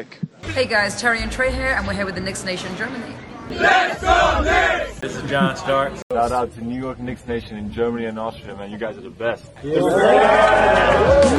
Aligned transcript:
Nick. 0.00 0.18
Hey 0.54 0.64
guys, 0.64 0.98
Terry 0.98 1.20
and 1.20 1.30
Trey 1.30 1.52
here, 1.52 1.74
and 1.76 1.86
we're 1.86 1.92
here 1.92 2.06
with 2.06 2.14
the 2.14 2.22
Knicks 2.22 2.42
Nation 2.42 2.74
Germany. 2.74 3.14
Let's 3.50 4.00
go 4.00 4.40
Knicks! 4.42 4.98
This 5.00 5.14
is 5.14 5.28
John 5.28 5.54
Stark. 5.56 5.92
Shout 6.10 6.32
out 6.32 6.54
to 6.54 6.64
New 6.64 6.80
York 6.80 6.98
Knicks 6.98 7.26
Nation 7.26 7.58
in 7.58 7.70
Germany 7.70 8.06
and 8.06 8.18
Austria, 8.18 8.56
man. 8.56 8.70
You 8.70 8.78
guys 8.78 8.96
are 8.96 9.02
the 9.02 9.10
best. 9.10 9.44
New 9.62 9.72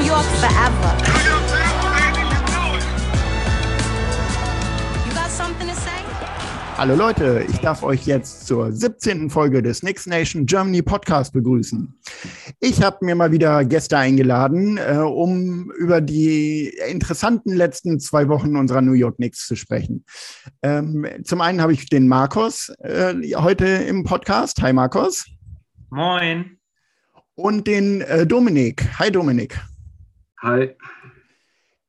York 0.03 0.25
forever. 0.43 1.10
Hallo 6.81 6.95
Leute, 6.95 7.45
ich 7.47 7.59
darf 7.59 7.83
euch 7.83 8.07
jetzt 8.07 8.47
zur 8.47 8.71
17. 8.71 9.29
Folge 9.29 9.61
des 9.61 9.81
Knicks 9.81 10.07
Nation 10.07 10.47
Germany 10.47 10.81
Podcast 10.81 11.31
begrüßen. 11.31 11.93
Ich 12.59 12.81
habe 12.81 13.05
mir 13.05 13.13
mal 13.13 13.31
wieder 13.31 13.63
Gäste 13.65 13.99
eingeladen, 13.99 14.79
äh, 14.79 14.97
um 14.97 15.71
über 15.77 16.01
die 16.01 16.75
interessanten 16.89 17.55
letzten 17.55 17.99
zwei 17.99 18.27
Wochen 18.29 18.55
unserer 18.55 18.81
New 18.81 18.93
York 18.93 19.17
Knicks 19.17 19.45
zu 19.45 19.55
sprechen. 19.55 20.05
Ähm, 20.63 21.05
zum 21.23 21.41
einen 21.41 21.61
habe 21.61 21.73
ich 21.73 21.87
den 21.87 22.07
Markus 22.07 22.69
äh, 22.79 23.13
heute 23.35 23.67
im 23.67 24.03
Podcast. 24.03 24.59
Hi 24.63 24.73
Markus. 24.73 25.27
Moin. 25.91 26.57
Und 27.35 27.67
den 27.67 28.01
äh, 28.01 28.25
Dominik. 28.25 28.97
Hi 28.97 29.11
Dominik. 29.11 29.61
Hi. 30.41 30.75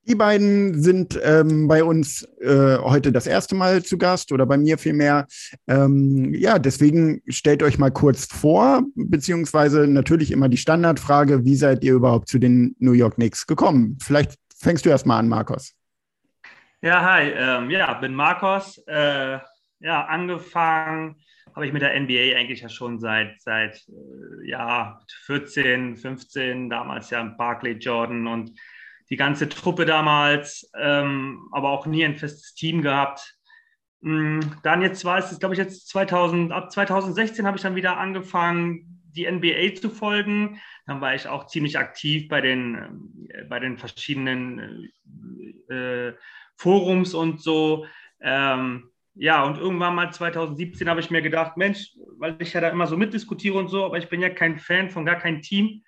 Die 0.05 0.17
beiden 0.17 0.83
sind 0.83 1.19
ähm, 1.23 1.69
bei 1.69 1.85
uns 1.85 2.29
äh, 2.41 2.77
heute 2.79 3.13
das 3.13 3.29
erste 3.29 3.55
Mal 3.55 3.85
zu 3.85 3.99
Gast 3.99 4.33
oder 4.33 4.47
bei 4.47 4.57
mir 4.57 4.77
vielmehr. 4.77 5.29
Ähm, 5.69 6.35
ja, 6.35 6.59
deswegen 6.59 7.23
stellt 7.29 7.63
euch 7.63 7.79
mal 7.79 7.93
kurz 7.93 8.27
vor, 8.27 8.83
beziehungsweise 8.97 9.87
natürlich 9.87 10.33
immer 10.33 10.49
die 10.49 10.57
Standardfrage, 10.57 11.45
wie 11.45 11.55
seid 11.55 11.85
ihr 11.85 11.95
überhaupt 11.95 12.29
zu 12.29 12.41
den 12.41 12.75
New 12.81 12.93
York 12.93 13.15
Knicks 13.15 13.47
gekommen? 13.47 13.97
Vielleicht 14.03 14.35
fängst 14.59 14.85
du 14.85 14.91
erst 14.91 15.07
mal 15.07 15.19
an, 15.19 15.29
Markus. 15.29 15.73
Ja, 16.81 17.01
hi, 17.05 17.31
ähm, 17.31 17.71
ja, 17.71 17.95
bin 17.95 18.13
Markus. 18.13 18.83
Äh, 18.89 19.39
ja, 19.79 20.05
angefangen 20.07 21.15
habe 21.55 21.67
ich 21.67 21.73
mit 21.73 21.83
der 21.83 21.99
NBA 22.01 22.37
eigentlich 22.37 22.63
ja 22.63 22.69
schon 22.69 22.99
seit, 22.99 23.41
seit 23.41 23.77
äh, 23.89 24.49
ja, 24.49 24.99
14, 25.27 25.97
15, 25.97 26.71
damals 26.71 27.11
ja 27.11 27.23
Barclay 27.23 27.75
Jordan 27.75 28.27
und 28.27 28.51
die 29.13 29.19
ganze 29.19 29.47
Truppe 29.47 29.85
damals, 29.85 30.71
ähm, 30.75 31.47
aber 31.53 31.69
auch 31.69 31.85
nie 31.85 32.03
ein 32.03 32.17
festes 32.17 32.55
Team 32.55 32.81
gehabt. 32.81 33.37
Mm, 34.01 34.41
dann 34.63 34.81
jetzt 34.81 35.05
war 35.05 35.19
es, 35.19 35.39
glaube 35.39 35.55
ich, 35.55 35.59
jetzt 35.59 35.87
2000, 35.91 36.51
ab 36.51 36.73
2016 36.73 37.47
habe 37.47 37.59
ich 37.59 37.63
dann 37.63 37.75
wieder 37.75 37.99
angefangen, 37.99 39.03
die 39.15 39.31
NBA 39.31 39.75
zu 39.75 39.91
folgen. 39.91 40.59
Dann 40.87 41.03
war 41.03 41.15
ich 41.15 41.29
auch 41.29 41.47
ziemlich 41.47 41.77
aktiv 41.79 42.27
bei 42.29 42.41
den, 42.41 43.29
äh, 43.29 43.45
bei 43.45 43.61
den 43.61 43.77
verschiedenen 43.77 44.89
äh, 45.69 46.13
Forums 46.57 47.13
und 47.13 47.43
so. 47.43 47.85
Ähm, 48.23 48.89
ja, 49.15 49.45
und 49.45 49.59
irgendwann 49.59 49.95
mal 49.95 50.11
2017 50.11 50.89
habe 50.89 51.01
ich 51.01 51.11
mir 51.11 51.21
gedacht, 51.21 51.59
Mensch, 51.59 51.91
weil 52.17 52.37
ich 52.39 52.55
ja 52.55 52.63
da 52.63 52.71
immer 52.71 52.87
so 52.87 52.97
mitdiskutiere 52.97 53.59
und 53.59 53.69
so, 53.69 53.85
aber 53.85 53.99
ich 53.99 54.09
bin 54.09 54.23
ja 54.23 54.31
kein 54.31 54.59
Fan 54.59 54.89
von 54.89 55.05
gar 55.05 55.17
keinem 55.17 55.43
Team 55.43 55.83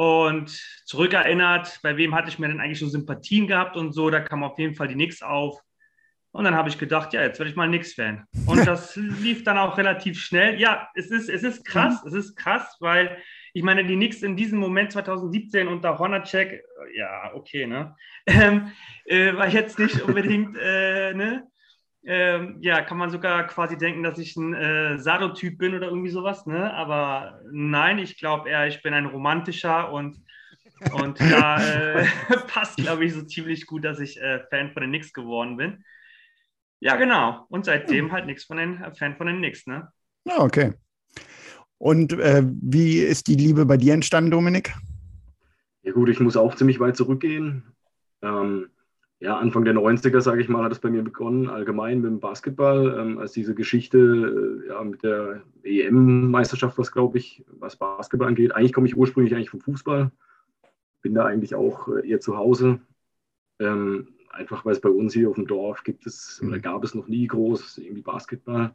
und 0.00 0.48
zurückerinnert, 0.86 1.78
bei 1.82 1.98
wem 1.98 2.14
hatte 2.14 2.30
ich 2.30 2.38
mir 2.38 2.48
denn 2.48 2.58
eigentlich 2.58 2.78
so 2.78 2.88
Sympathien 2.88 3.46
gehabt 3.46 3.76
und 3.76 3.92
so, 3.92 4.08
da 4.08 4.20
kam 4.20 4.42
auf 4.42 4.58
jeden 4.58 4.74
Fall 4.74 4.88
die 4.88 4.94
Nix 4.94 5.20
auf. 5.20 5.60
Und 6.30 6.44
dann 6.44 6.54
habe 6.54 6.70
ich 6.70 6.78
gedacht, 6.78 7.12
ja, 7.12 7.20
jetzt 7.20 7.38
werde 7.38 7.50
ich 7.50 7.56
mal 7.56 7.68
Nix-Fan. 7.68 8.24
Und 8.46 8.66
das 8.66 8.96
lief 8.96 9.44
dann 9.44 9.58
auch 9.58 9.76
relativ 9.76 10.18
schnell. 10.18 10.58
Ja, 10.58 10.88
es 10.94 11.10
ist, 11.10 11.28
es 11.28 11.42
ist 11.42 11.66
krass, 11.66 12.02
es 12.06 12.14
ist 12.14 12.34
krass, 12.34 12.78
weil 12.80 13.18
ich 13.52 13.62
meine, 13.62 13.84
die 13.84 13.96
Nix 13.96 14.22
in 14.22 14.36
diesem 14.36 14.58
Moment 14.58 14.90
2017 14.90 15.68
unter 15.68 15.98
Hornacek, 15.98 16.64
ja, 16.96 17.32
okay, 17.34 17.66
ne, 17.66 17.94
ähm, 18.26 18.72
äh, 19.04 19.34
war 19.36 19.48
jetzt 19.48 19.78
nicht 19.78 20.00
unbedingt, 20.00 20.56
äh, 20.56 21.12
ne, 21.12 21.46
ähm, 22.04 22.56
ja, 22.60 22.80
kann 22.82 22.96
man 22.96 23.10
sogar 23.10 23.46
quasi 23.46 23.76
denken, 23.76 24.02
dass 24.02 24.18
ich 24.18 24.36
ein 24.36 24.54
äh, 24.54 24.98
Sado-Typ 24.98 25.58
bin 25.58 25.74
oder 25.74 25.88
irgendwie 25.88 26.10
sowas, 26.10 26.46
ne? 26.46 26.72
Aber 26.72 27.40
nein, 27.52 27.98
ich 27.98 28.18
glaube 28.18 28.48
eher, 28.48 28.66
ich 28.66 28.82
bin 28.82 28.94
ein 28.94 29.06
romantischer 29.06 29.92
und, 29.92 30.16
und 30.94 31.20
da 31.20 31.62
äh, 31.62 32.06
passt, 32.48 32.76
glaube 32.78 33.04
ich, 33.04 33.12
so 33.12 33.22
ziemlich 33.22 33.66
gut, 33.66 33.84
dass 33.84 34.00
ich 34.00 34.20
äh, 34.20 34.40
Fan 34.48 34.72
von 34.72 34.82
den 34.82 34.90
Knicks 34.90 35.12
geworden 35.12 35.58
bin. 35.58 35.84
Ja, 36.80 36.96
genau. 36.96 37.44
Und 37.50 37.66
seitdem 37.66 38.10
halt 38.12 38.24
nichts 38.24 38.44
von 38.44 38.56
den 38.56 38.82
äh, 38.82 38.94
Fan 38.94 39.16
von 39.16 39.26
den 39.26 39.36
Knicks, 39.36 39.66
ne? 39.66 39.88
Ja, 40.24 40.40
okay. 40.40 40.72
Und 41.76 42.14
äh, 42.14 42.42
wie 42.44 42.98
ist 43.00 43.26
die 43.26 43.34
Liebe 43.34 43.66
bei 43.66 43.76
dir 43.76 43.92
entstanden, 43.92 44.30
Dominik? 44.30 44.74
Ja 45.82 45.92
gut, 45.92 46.08
ich 46.08 46.20
muss 46.20 46.36
auch 46.36 46.54
ziemlich 46.54 46.80
weit 46.80 46.96
zurückgehen. 46.96 47.74
Ähm, 48.22 48.68
ja, 49.20 49.36
Anfang 49.36 49.66
der 49.66 49.74
90er, 49.74 50.22
sage 50.22 50.40
ich 50.40 50.48
mal, 50.48 50.64
hat 50.64 50.72
es 50.72 50.78
bei 50.78 50.88
mir 50.88 51.02
begonnen, 51.02 51.50
allgemein 51.50 52.00
mit 52.00 52.10
dem 52.10 52.20
Basketball, 52.20 52.98
ähm, 52.98 53.18
als 53.18 53.32
diese 53.32 53.54
Geschichte 53.54 54.62
äh, 54.64 54.68
ja, 54.68 54.82
mit 54.82 55.02
der 55.02 55.42
EM-Meisterschaft, 55.62 56.78
was 56.78 56.90
glaube 56.90 57.18
ich, 57.18 57.44
was 57.58 57.76
Basketball 57.76 58.28
angeht. 58.28 58.54
Eigentlich 58.54 58.72
komme 58.72 58.86
ich 58.86 58.96
ursprünglich 58.96 59.34
eigentlich 59.34 59.50
vom 59.50 59.60
Fußball, 59.60 60.10
bin 61.02 61.14
da 61.14 61.26
eigentlich 61.26 61.54
auch 61.54 61.88
äh, 61.88 62.08
eher 62.08 62.20
zu 62.20 62.38
Hause. 62.38 62.80
Ähm, 63.58 64.08
einfach 64.30 64.64
weil 64.64 64.72
es 64.72 64.80
bei 64.80 64.88
uns 64.88 65.12
hier 65.12 65.28
auf 65.28 65.34
dem 65.34 65.46
Dorf 65.46 65.84
gibt 65.84 66.06
es 66.06 66.40
mhm. 66.40 66.48
oder 66.48 66.58
gab 66.58 66.82
es 66.82 66.94
noch 66.94 67.06
nie 67.06 67.26
groß 67.26 67.76
irgendwie 67.76 68.02
Basketball. 68.02 68.74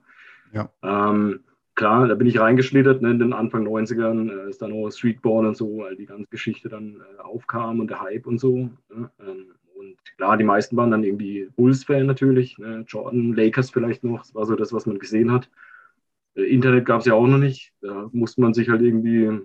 Ja. 0.54 0.70
Ähm, 0.84 1.40
klar, 1.74 2.08
da 2.08 2.14
bin 2.14 2.28
ich 2.28 2.40
reingeschlittert 2.40 3.02
ne, 3.02 3.10
in 3.10 3.20
den 3.20 3.34
Anfang 3.34 3.68
90ern, 3.68 4.30
äh, 4.30 4.42
als 4.42 4.60
dann 4.60 4.74
auch 4.74 4.92
Streetball 4.92 5.48
und 5.48 5.58
so, 5.58 5.84
all 5.84 5.96
die 5.96 6.06
ganze 6.06 6.28
Geschichte 6.30 6.70
dann 6.70 7.02
äh, 7.18 7.22
aufkam 7.22 7.80
und 7.80 7.90
der 7.90 8.02
Hype 8.02 8.28
und 8.28 8.38
so. 8.38 8.70
Ne, 8.90 9.10
ähm, 9.20 9.48
und 9.86 9.98
klar, 10.18 10.38
die 10.38 10.44
meisten 10.44 10.76
waren 10.78 10.92
dann 10.92 11.04
irgendwie 11.04 11.50
Bulls-Fan 11.56 12.06
natürlich, 12.06 12.58
ne? 12.58 12.86
Jordan, 12.88 13.34
Lakers 13.34 13.70
vielleicht 13.70 14.04
noch, 14.04 14.20
das 14.20 14.36
war 14.36 14.46
so 14.46 14.56
das, 14.56 14.74
was 14.74 14.86
man 14.86 15.00
gesehen 15.00 15.32
hat. 15.32 15.50
Äh, 16.36 16.44
Internet 16.44 16.86
gab 16.86 17.02
es 17.02 17.06
ja 17.06 17.14
auch 17.14 17.28
noch 17.28 17.38
nicht, 17.38 17.74
da 17.82 18.10
musste 18.12 18.42
man 18.42 18.54
sich 18.54 18.70
halt 18.70 18.82
irgendwie, 18.82 19.42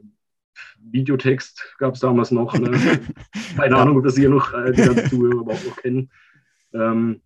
Videotext 0.78 1.76
gab 1.78 1.94
es 1.94 2.00
damals 2.00 2.30
noch, 2.30 2.58
ne? 2.58 2.70
keine 3.56 3.76
Ahnung, 3.76 3.98
ob 3.98 4.04
das 4.04 4.16
hier 4.16 4.30
noch 4.30 4.52
äh, 4.52 4.72
die 4.72 4.82
ganzen 4.82 5.08
Zuhörer 5.08 5.40
überhaupt 5.40 5.66
noch 5.66 5.76
kennen. 5.76 6.10
Ähm, 6.72 7.20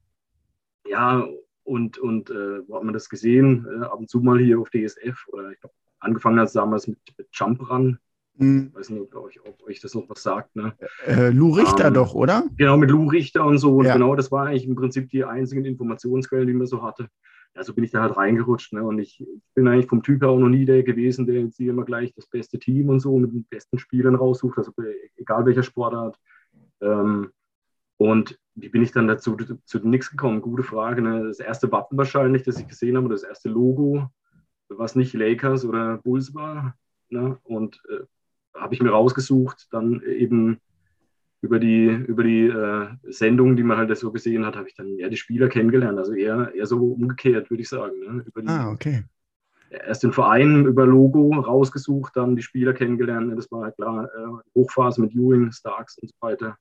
ja, 0.87 1.27
und, 1.65 1.99
und 1.99 2.31
äh, 2.31 2.69
wo 2.69 2.77
hat 2.77 2.85
man 2.85 2.95
das 2.95 3.09
gesehen? 3.09 3.67
Äh, 3.67 3.85
ab 3.85 3.99
und 3.99 4.11
zu 4.11 4.21
mal 4.21 4.39
hier 4.39 4.61
auf 4.61 4.71
DSF 4.71 5.29
oder 5.29 5.51
ich 5.51 5.61
glaube, 5.61 5.75
angefangen 5.99 6.39
hat 6.39 6.49
es 6.49 6.53
damals 6.53 6.87
mit, 6.87 6.99
mit 7.17 7.29
Jump 7.33 7.69
Run, 7.71 7.99
hm. 8.37 8.69
Ich 8.69 8.75
weiß 8.75 8.91
nicht, 8.91 9.03
ob 9.03 9.15
euch, 9.25 9.41
ob 9.47 9.63
euch, 9.63 9.81
das 9.81 9.95
noch 9.95 10.09
was 10.09 10.23
sagt. 10.23 10.57
Ne? 10.57 10.75
Äh, 11.07 11.31
Lou 11.31 11.53
Richter 11.53 11.87
ähm, 11.89 11.95
doch, 11.95 12.15
oder? 12.15 12.45
Genau, 12.57 12.77
mit 12.77 12.91
Lou 12.91 13.09
Richter 13.09 13.45
und 13.45 13.59
so. 13.59 13.77
Und 13.77 13.87
ja. 13.87 13.95
genau, 13.95 14.17
das 14.17 14.33
war 14.33 14.47
eigentlich 14.47 14.67
im 14.67 14.75
Prinzip 14.75 15.09
die 15.11 15.25
einzigen 15.25 15.65
Informationsquellen, 15.65 16.47
die 16.47 16.55
man 16.55 16.67
so 16.67 16.83
hatte. 16.83 17.09
Also 17.55 17.73
bin 17.73 17.85
ich 17.85 17.93
da 17.93 18.03
halt 18.03 18.17
reingerutscht. 18.17 18.73
Ne? 18.73 18.83
Und 18.83 18.99
ich 18.99 19.25
bin 19.55 19.69
eigentlich 19.69 19.87
vom 19.87 20.03
Typ 20.03 20.23
her 20.23 20.31
auch 20.31 20.39
noch 20.39 20.49
nie 20.49 20.65
der 20.65 20.83
gewesen, 20.83 21.27
der 21.27 21.43
jetzt 21.43 21.57
hier 21.57 21.71
immer 21.71 21.85
gleich 21.85 22.13
das 22.15 22.27
beste 22.27 22.59
Team 22.59 22.89
und 22.89 22.99
so 22.99 23.17
mit 23.17 23.33
den 23.33 23.45
besten 23.45 23.79
Spielern 23.79 24.17
raussucht, 24.17 24.59
also 24.59 24.73
egal 25.17 25.47
welcher 25.47 25.63
Sportart. 25.63 26.19
Ähm, 26.81 27.31
und 27.97 28.39
wie 28.57 28.69
bin 28.69 28.83
ich 28.83 28.91
dann 28.91 29.07
dazu 29.07 29.37
zu 29.65 29.79
nichts 29.89 30.11
gekommen? 30.11 30.41
Gute 30.41 30.65
Frage. 30.65 31.03
Ne? 31.03 31.25
Das 31.29 31.39
erste 31.39 31.71
Wappen 31.71 31.97
wahrscheinlich, 31.97 32.43
das 32.43 32.59
ich 32.59 32.67
gesehen 32.67 32.97
habe, 32.97 33.09
das 33.09 33.23
erste 33.23 33.49
Logo, 33.49 34.09
was 34.69 34.97
nicht 34.97 35.15
Lakers 35.15 35.65
oder 35.65 35.99
Bulls 35.99 36.35
war. 36.35 36.77
Ne? 37.09 37.39
Und 37.45 37.81
äh, 37.89 38.05
habe 38.55 38.75
ich 38.75 38.83
mir 38.83 38.91
rausgesucht, 38.91 39.69
dann 39.71 40.03
eben 40.03 40.61
über 41.41 41.59
die, 41.59 41.87
über 41.87 42.25
die 42.25 42.47
äh, 42.47 42.89
Sendung, 43.03 43.57
die 43.57 43.63
man 43.63 43.77
halt 43.77 43.97
so 43.99 44.11
gesehen 44.11 44.47
hat, 44.47 44.57
habe 44.57 44.69
ich 44.69 44.75
dann 44.75 44.99
eher 44.99 45.11
die 45.11 45.17
Spieler 45.17 45.49
kennengelernt. 45.49 45.99
Also 45.99 46.15
eher, 46.15 46.55
eher 46.55 46.67
so 46.67 46.79
umgekehrt, 46.79 47.51
würde 47.51 47.63
ich 47.63 47.69
sagen. 47.69 47.99
Ne? 48.01 48.25
Die, 48.25 48.49
ah, 48.49 48.71
okay. 48.71 49.05
Erst 49.69 50.05
den 50.05 50.13
Verein 50.13 50.65
über 50.65 50.87
Logo 50.87 51.35
rausgesucht, 51.35 52.17
dann 52.17 52.37
die 52.37 52.43
Spieler 52.43 52.73
kennengelernt. 52.73 53.37
Das 53.37 53.51
war 53.51 53.65
halt 53.65 53.77
klar, 53.77 54.05
äh, 54.05 54.43
Hochphase 54.55 55.03
mit 55.03 55.15
Ewing, 55.15 55.53
Starks 55.53 55.99
und 55.99 56.09
so 56.09 56.15
weiter. 56.21 56.57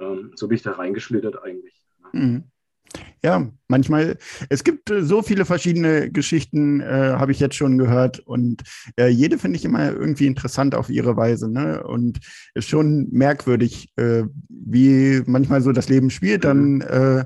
Ähm, 0.00 0.32
so 0.34 0.48
bin 0.48 0.56
ich 0.56 0.62
da 0.62 0.72
reingeschlittert 0.72 1.42
eigentlich. 1.42 1.86
Ne? 2.12 2.20
Mhm. 2.20 2.44
Ja, 3.22 3.48
manchmal, 3.66 4.18
es 4.50 4.62
gibt 4.62 4.90
äh, 4.90 5.02
so 5.02 5.22
viele 5.22 5.44
verschiedene 5.44 6.10
Geschichten, 6.10 6.80
äh, 6.80 7.14
habe 7.16 7.32
ich 7.32 7.40
jetzt 7.40 7.56
schon 7.56 7.78
gehört. 7.78 8.20
Und 8.20 8.62
äh, 8.96 9.08
jede 9.08 9.38
finde 9.38 9.56
ich 9.56 9.64
immer 9.64 9.90
irgendwie 9.90 10.26
interessant 10.26 10.74
auf 10.74 10.90
ihre 10.90 11.16
Weise. 11.16 11.50
Ne? 11.50 11.82
Und 11.82 12.20
ist 12.54 12.68
schon 12.68 13.08
merkwürdig, 13.10 13.92
äh, 13.96 14.24
wie 14.48 15.22
manchmal 15.26 15.60
so 15.60 15.72
das 15.72 15.88
Leben 15.88 16.10
spielt. 16.10 16.44
Dann 16.44 16.82
äh, 16.82 17.24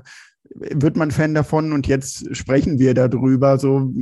wird 0.55 0.97
man 0.97 1.11
Fan 1.11 1.35
davon 1.35 1.71
und 1.71 1.87
jetzt 1.87 2.35
sprechen 2.35 2.79
wir 2.79 2.93
darüber. 2.93 3.59
So 3.59 3.93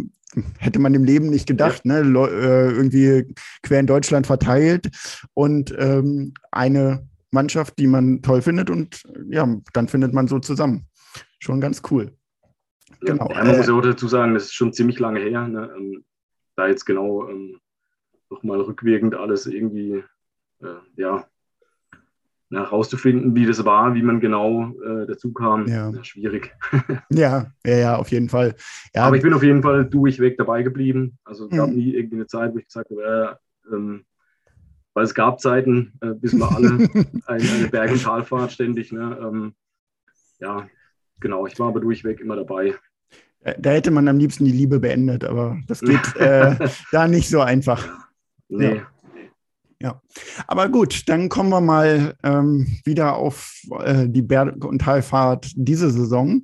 hätte 0.57 0.79
man 0.79 0.93
im 0.93 1.03
Leben 1.03 1.29
nicht 1.29 1.47
gedacht, 1.47 1.81
ja. 1.83 2.01
ne? 2.01 2.29
Äh, 2.29 2.71
irgendwie 2.71 3.33
quer 3.63 3.79
in 3.79 3.87
Deutschland 3.87 4.27
verteilt 4.27 4.89
und 5.33 5.75
ähm, 5.77 6.33
eine 6.51 7.07
Mannschaft, 7.31 7.77
die 7.77 7.87
man 7.87 8.21
toll 8.21 8.41
findet 8.41 8.69
und 8.69 9.03
ja, 9.29 9.47
dann 9.73 9.87
findet 9.87 10.13
man 10.13 10.27
so 10.27 10.39
zusammen 10.39 10.88
schon 11.39 11.61
ganz 11.61 11.81
cool. 11.91 12.11
Genau. 13.01 13.29
Ja, 13.31 13.43
man 13.43 13.57
muss 13.57 13.67
ja 13.67 13.73
auch 13.73 13.81
dazu 13.81 14.07
sagen, 14.07 14.33
das 14.33 14.45
ist 14.45 14.53
schon 14.55 14.73
ziemlich 14.73 14.99
lange 14.99 15.19
her. 15.19 15.47
Ne? 15.47 15.71
Ähm, 15.77 16.03
da 16.55 16.67
jetzt 16.67 16.85
genau 16.85 17.27
ähm, 17.29 17.59
nochmal 18.29 18.59
rückwirkend 18.61 19.15
alles 19.15 19.45
irgendwie, 19.45 20.03
äh, 20.61 20.75
ja, 20.97 21.25
na, 22.51 22.63
rauszufinden, 22.63 23.35
wie 23.35 23.45
das 23.45 23.63
war, 23.63 23.93
wie 23.93 24.01
man 24.01 24.19
genau 24.19 24.73
äh, 24.81 25.05
dazu 25.05 25.31
kam, 25.31 25.67
Ja. 25.67 25.91
na, 25.91 26.03
schwierig. 26.03 26.55
Ja, 27.11 27.53
ja, 27.65 27.75
ja, 27.77 27.95
auf 27.95 28.09
jeden 28.11 28.27
Fall. 28.27 28.55
Ja, 28.95 29.03
Aber 29.05 29.15
ich 29.15 29.21
bin 29.21 29.33
auf 29.33 29.43
jeden 29.43 29.61
Fall 29.61 29.85
durchweg 29.85 30.35
dabei 30.37 30.63
geblieben. 30.63 31.19
Also 31.23 31.45
es 31.45 31.51
gab 31.55 31.69
Mhm. 31.69 31.75
nie 31.75 31.93
irgendwie 31.93 32.15
eine 32.17 32.27
Zeit, 32.27 32.53
wo 32.53 32.57
ich 32.57 32.65
gesagt 32.65 32.89
habe, 32.89 33.37
äh, 33.69 33.75
ähm, 33.75 34.03
weil 34.95 35.03
es 35.05 35.13
gab 35.13 35.39
Zeiten, 35.39 35.93
äh, 36.01 36.13
wissen 36.21 36.39
wir 36.39 36.51
alle, 36.51 36.67
eine, 37.27 37.51
eine 37.51 37.67
Berg- 37.69 37.91
und 37.91 38.01
Talfahrt 38.03 38.51
ständig. 38.51 38.91
Ne? 38.91 39.17
Ähm, 39.21 39.53
ja, 40.39 40.67
genau, 41.19 41.45
ich 41.45 41.59
war 41.59 41.67
aber 41.67 41.79
durchweg 41.79 42.19
immer 42.19 42.35
dabei. 42.35 42.75
da 43.59 43.71
hätte 43.71 43.91
man 43.91 44.07
am 44.07 44.17
liebsten 44.17 44.45
die 44.45 44.51
Liebe 44.51 44.79
beendet, 44.79 45.23
aber 45.23 45.57
das 45.67 45.81
geht 45.81 46.15
äh, 46.17 46.55
da 46.91 47.07
nicht 47.07 47.29
so 47.29 47.41
einfach. 47.41 47.87
Nee, 48.49 48.81
Aber 50.47 50.69
gut, 50.69 51.07
dann 51.07 51.29
kommen 51.29 51.49
wir 51.49 51.61
mal 51.61 52.15
ähm, 52.23 52.67
wieder 52.85 53.15
auf 53.15 53.53
äh, 53.83 54.07
die 54.07 54.21
Berg- 54.21 54.65
und 54.65 54.79
Talfahrt 54.79 55.51
diese 55.55 55.91
Saison. 55.91 56.43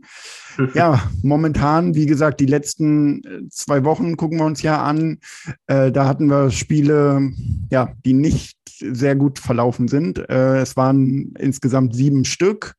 Ja, 0.73 1.11
momentan, 1.21 1.95
wie 1.95 2.05
gesagt, 2.05 2.39
die 2.39 2.45
letzten 2.45 3.23
äh, 3.25 3.49
zwei 3.49 3.83
Wochen 3.83 4.15
gucken 4.15 4.39
wir 4.39 4.45
uns 4.45 4.61
ja 4.61 4.81
an. 4.81 5.19
Äh, 5.67 5.91
da 5.91 6.07
hatten 6.07 6.27
wir 6.27 6.49
Spiele, 6.49 7.33
ja, 7.69 7.93
die 8.05 8.13
nicht 8.13 8.57
sehr 8.79 9.15
gut 9.15 9.39
verlaufen 9.39 9.87
sind. 9.87 10.17
Äh, 10.29 10.59
es 10.59 10.75
waren 10.75 11.33
insgesamt 11.37 11.95
sieben 11.95 12.25
Stück. 12.25 12.75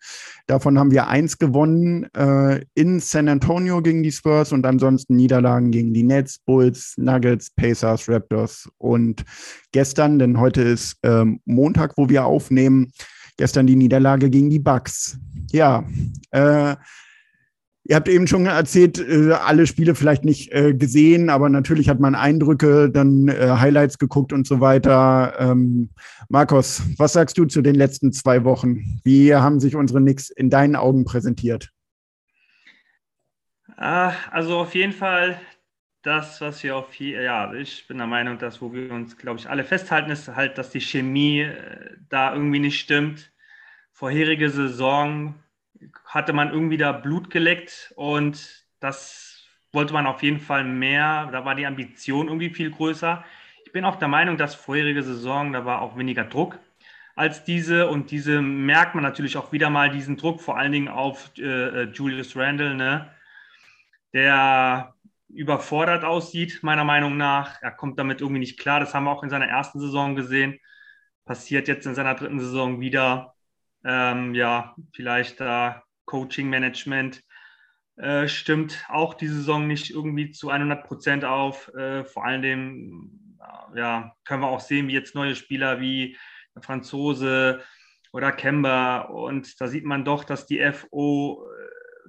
Davon 0.46 0.78
haben 0.78 0.90
wir 0.90 1.08
eins 1.08 1.38
gewonnen 1.38 2.06
äh, 2.14 2.64
in 2.74 3.00
San 3.00 3.28
Antonio 3.28 3.82
gegen 3.82 4.02
die 4.02 4.12
Spurs 4.12 4.52
und 4.52 4.64
ansonsten 4.66 5.16
Niederlagen 5.16 5.70
gegen 5.70 5.92
die 5.92 6.02
Nets, 6.02 6.38
Bulls, 6.38 6.94
Nuggets, 6.96 7.50
Pacers, 7.50 8.08
Raptors 8.08 8.68
und 8.78 9.24
gestern, 9.72 10.18
denn 10.18 10.38
heute 10.38 10.62
ist 10.62 10.75
ähm, 11.02 11.40
Montag, 11.44 11.96
wo 11.96 12.08
wir 12.08 12.25
aufnehmen, 12.25 12.93
gestern 13.37 13.67
die 13.67 13.76
Niederlage 13.76 14.31
gegen 14.31 14.50
die 14.50 14.58
Bucks. 14.58 15.19
Ja, 15.50 15.84
äh, 16.31 16.76
Ihr 17.88 17.94
habt 17.94 18.08
eben 18.08 18.26
schon 18.26 18.46
erzählt, 18.46 18.99
äh, 18.99 19.31
alle 19.32 19.67
Spiele 19.69 19.94
vielleicht 19.94 20.25
nicht 20.25 20.50
äh, 20.52 20.75
gesehen, 20.75 21.31
aber 21.31 21.49
natürlich 21.49 21.88
hat 21.88 22.00
man 22.00 22.17
Eindrücke, 22.17 22.90
dann 22.90 23.28
äh, 23.28 23.49
Highlights 23.58 23.99
geguckt 23.99 24.32
und 24.32 24.44
so 24.44 24.61
weiter. 24.61 25.34
Ähm, 25.38 25.90
Markus, 26.28 26.82
was 26.99 27.12
sagst 27.12 27.38
du 27.38 27.44
zu 27.44 27.62
den 27.62 27.76
letzten 27.76 28.12
zwei 28.12 28.43
Wochen? 28.43 29.00
Wie 29.05 29.32
haben 29.37 29.61
sich 29.61 29.76
unsere 29.76 30.00
Knicks 30.00 30.31
in 30.31 30.50
deinen 30.50 30.75
Augen 30.75 31.05
präsentiert? 31.05 31.70
Ah, 33.76 34.14
also 34.32 34.56
auf 34.56 34.75
jeden 34.75 34.93
Fall 34.93 35.38
das, 36.06 36.41
was 36.41 36.62
wir 36.62 36.76
auf 36.76 36.94
je, 36.94 37.20
ja, 37.23 37.53
ich 37.53 37.87
bin 37.88 37.99
der 37.99 38.06
Meinung, 38.06 38.38
dass 38.38 38.62
wo 38.62 38.73
wir 38.73 38.93
uns, 38.93 39.17
glaube 39.19 39.41
ich, 39.41 39.50
alle 39.50 39.64
festhalten, 39.64 40.11
ist 40.11 40.29
halt, 40.29 40.56
dass 40.56 40.70
die 40.70 40.81
Chemie 40.81 41.41
äh, 41.41 41.97
da 42.08 42.32
irgendwie 42.32 42.61
nicht 42.61 42.79
stimmt. 42.79 43.32
Vorherige 43.93 44.50
Saison 44.50 45.35
hatte 46.05 46.32
man 46.32 46.53
irgendwie 46.53 46.76
da 46.76 46.93
Blut 46.93 47.31
geleckt 47.31 47.93
und 47.97 48.64
das 48.81 49.47
wollte 49.73 49.93
man 49.93 50.06
auf 50.06 50.23
jeden 50.23 50.41
Fall 50.41 50.64
mehr. 50.64 51.29
Da 51.32 51.44
war 51.44 51.56
die 51.56 51.67
Ambition 51.67 52.29
irgendwie 52.29 52.50
viel 52.50 52.70
größer. 52.70 53.25
Ich 53.64 53.73
bin 53.73 53.85
auch 53.85 53.97
der 53.97 54.08
Meinung, 54.08 54.37
dass 54.37 54.55
vorherige 54.55 55.03
Saison, 55.03 55.53
da 55.53 55.64
war 55.64 55.82
auch 55.82 55.99
weniger 55.99 56.25
Druck 56.25 56.58
als 57.17 57.44
diese 57.44 57.88
und 57.88 58.11
diese 58.11 58.43
merkt 58.43 58.94
man 58.94 59.03
natürlich 59.03 59.37
auch 59.38 59.50
wieder 59.50 59.70
mal 59.70 59.91
diesen 59.91 60.19
Druck, 60.19 60.41
vor 60.43 60.58
allen 60.58 60.73
Dingen 60.73 60.88
auf 60.88 61.31
äh, 61.38 61.85
Julius 61.85 62.37
Randle, 62.37 62.75
ne? 62.75 63.11
der 64.12 64.95
überfordert 65.36 66.04
aussieht, 66.04 66.62
meiner 66.62 66.84
Meinung 66.84 67.16
nach. 67.16 67.60
Er 67.62 67.70
kommt 67.70 67.98
damit 67.98 68.20
irgendwie 68.20 68.40
nicht 68.40 68.58
klar. 68.58 68.80
Das 68.80 68.94
haben 68.94 69.04
wir 69.04 69.10
auch 69.10 69.22
in 69.22 69.30
seiner 69.30 69.46
ersten 69.46 69.80
Saison 69.80 70.16
gesehen. 70.16 70.58
Passiert 71.24 71.68
jetzt 71.68 71.86
in 71.86 71.94
seiner 71.94 72.14
dritten 72.14 72.40
Saison 72.40 72.80
wieder. 72.80 73.34
Ähm, 73.84 74.34
ja, 74.34 74.74
vielleicht 74.92 75.40
da 75.40 75.82
Coaching 76.06 76.48
Management 76.48 77.22
äh, 77.96 78.28
stimmt 78.28 78.84
auch 78.88 79.14
die 79.14 79.28
Saison 79.28 79.66
nicht 79.66 79.90
irgendwie 79.90 80.30
zu 80.30 80.50
100 80.50 80.86
Prozent 80.86 81.24
auf. 81.24 81.68
Äh, 81.74 82.04
vor 82.04 82.24
allen 82.24 82.42
Dingen, 82.42 83.38
ja, 83.74 84.14
können 84.24 84.42
wir 84.42 84.48
auch 84.48 84.60
sehen, 84.60 84.88
wie 84.88 84.92
jetzt 84.92 85.14
neue 85.14 85.34
Spieler 85.34 85.80
wie 85.80 86.16
der 86.54 86.62
Franzose 86.62 87.62
oder 88.12 88.32
Kemba. 88.32 89.00
Und 89.02 89.60
da 89.60 89.68
sieht 89.68 89.84
man 89.84 90.04
doch, 90.04 90.24
dass 90.24 90.46
die 90.46 90.60
FO 90.72 91.46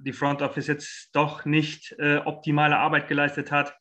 die 0.00 0.12
Front 0.12 0.42
Office 0.42 0.66
jetzt 0.66 1.10
doch 1.14 1.44
nicht 1.44 1.94
äh, 1.98 2.18
optimale 2.18 2.78
Arbeit 2.78 3.08
geleistet 3.08 3.50
hat. 3.50 3.74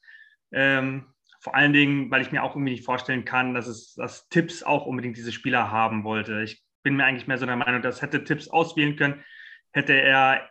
Ähm, 0.51 1.13
vor 1.39 1.55
allen 1.55 1.73
Dingen, 1.73 2.09
weil 2.11 2.21
ich 2.21 2.31
mir 2.31 2.43
auch 2.43 2.55
irgendwie 2.55 2.71
nicht 2.71 2.85
vorstellen 2.85 3.25
kann, 3.25 3.53
dass 3.53 3.67
es 3.67 3.93
dass 3.95 4.27
Tipps 4.29 4.63
auch 4.63 4.85
unbedingt 4.85 5.17
diese 5.17 5.31
Spieler 5.31 5.71
haben 5.71 6.03
wollte. 6.03 6.41
Ich 6.41 6.63
bin 6.83 6.95
mir 6.95 7.05
eigentlich 7.05 7.27
mehr 7.27 7.37
so 7.37 7.45
der 7.45 7.55
Meinung, 7.55 7.81
dass 7.81 8.01
hätte 8.01 8.23
Tipps 8.23 8.47
auswählen 8.47 8.95
können, 8.95 9.23
hätte 9.71 9.93
er 9.93 10.49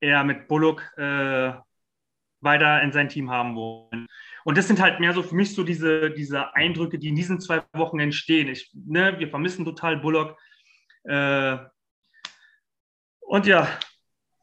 eher 0.00 0.24
mit 0.24 0.48
Bullock 0.48 0.82
äh, 0.96 1.52
weiter 2.40 2.82
in 2.82 2.92
sein 2.92 3.08
Team 3.08 3.30
haben 3.30 3.54
wollen. 3.56 4.06
Und 4.44 4.56
das 4.56 4.68
sind 4.68 4.80
halt 4.80 5.00
mehr 5.00 5.12
so 5.12 5.22
für 5.22 5.34
mich 5.34 5.54
so 5.54 5.64
diese, 5.64 6.10
diese 6.10 6.54
Eindrücke, 6.54 6.98
die 6.98 7.08
in 7.08 7.16
diesen 7.16 7.40
zwei 7.40 7.62
Wochen 7.72 7.98
entstehen. 7.98 8.48
Ich, 8.48 8.70
ne, 8.74 9.18
wir 9.18 9.28
vermissen 9.28 9.64
total 9.64 9.98
Bullock. 9.98 10.38
Äh, 11.04 11.58
und 13.20 13.46
ja, 13.46 13.68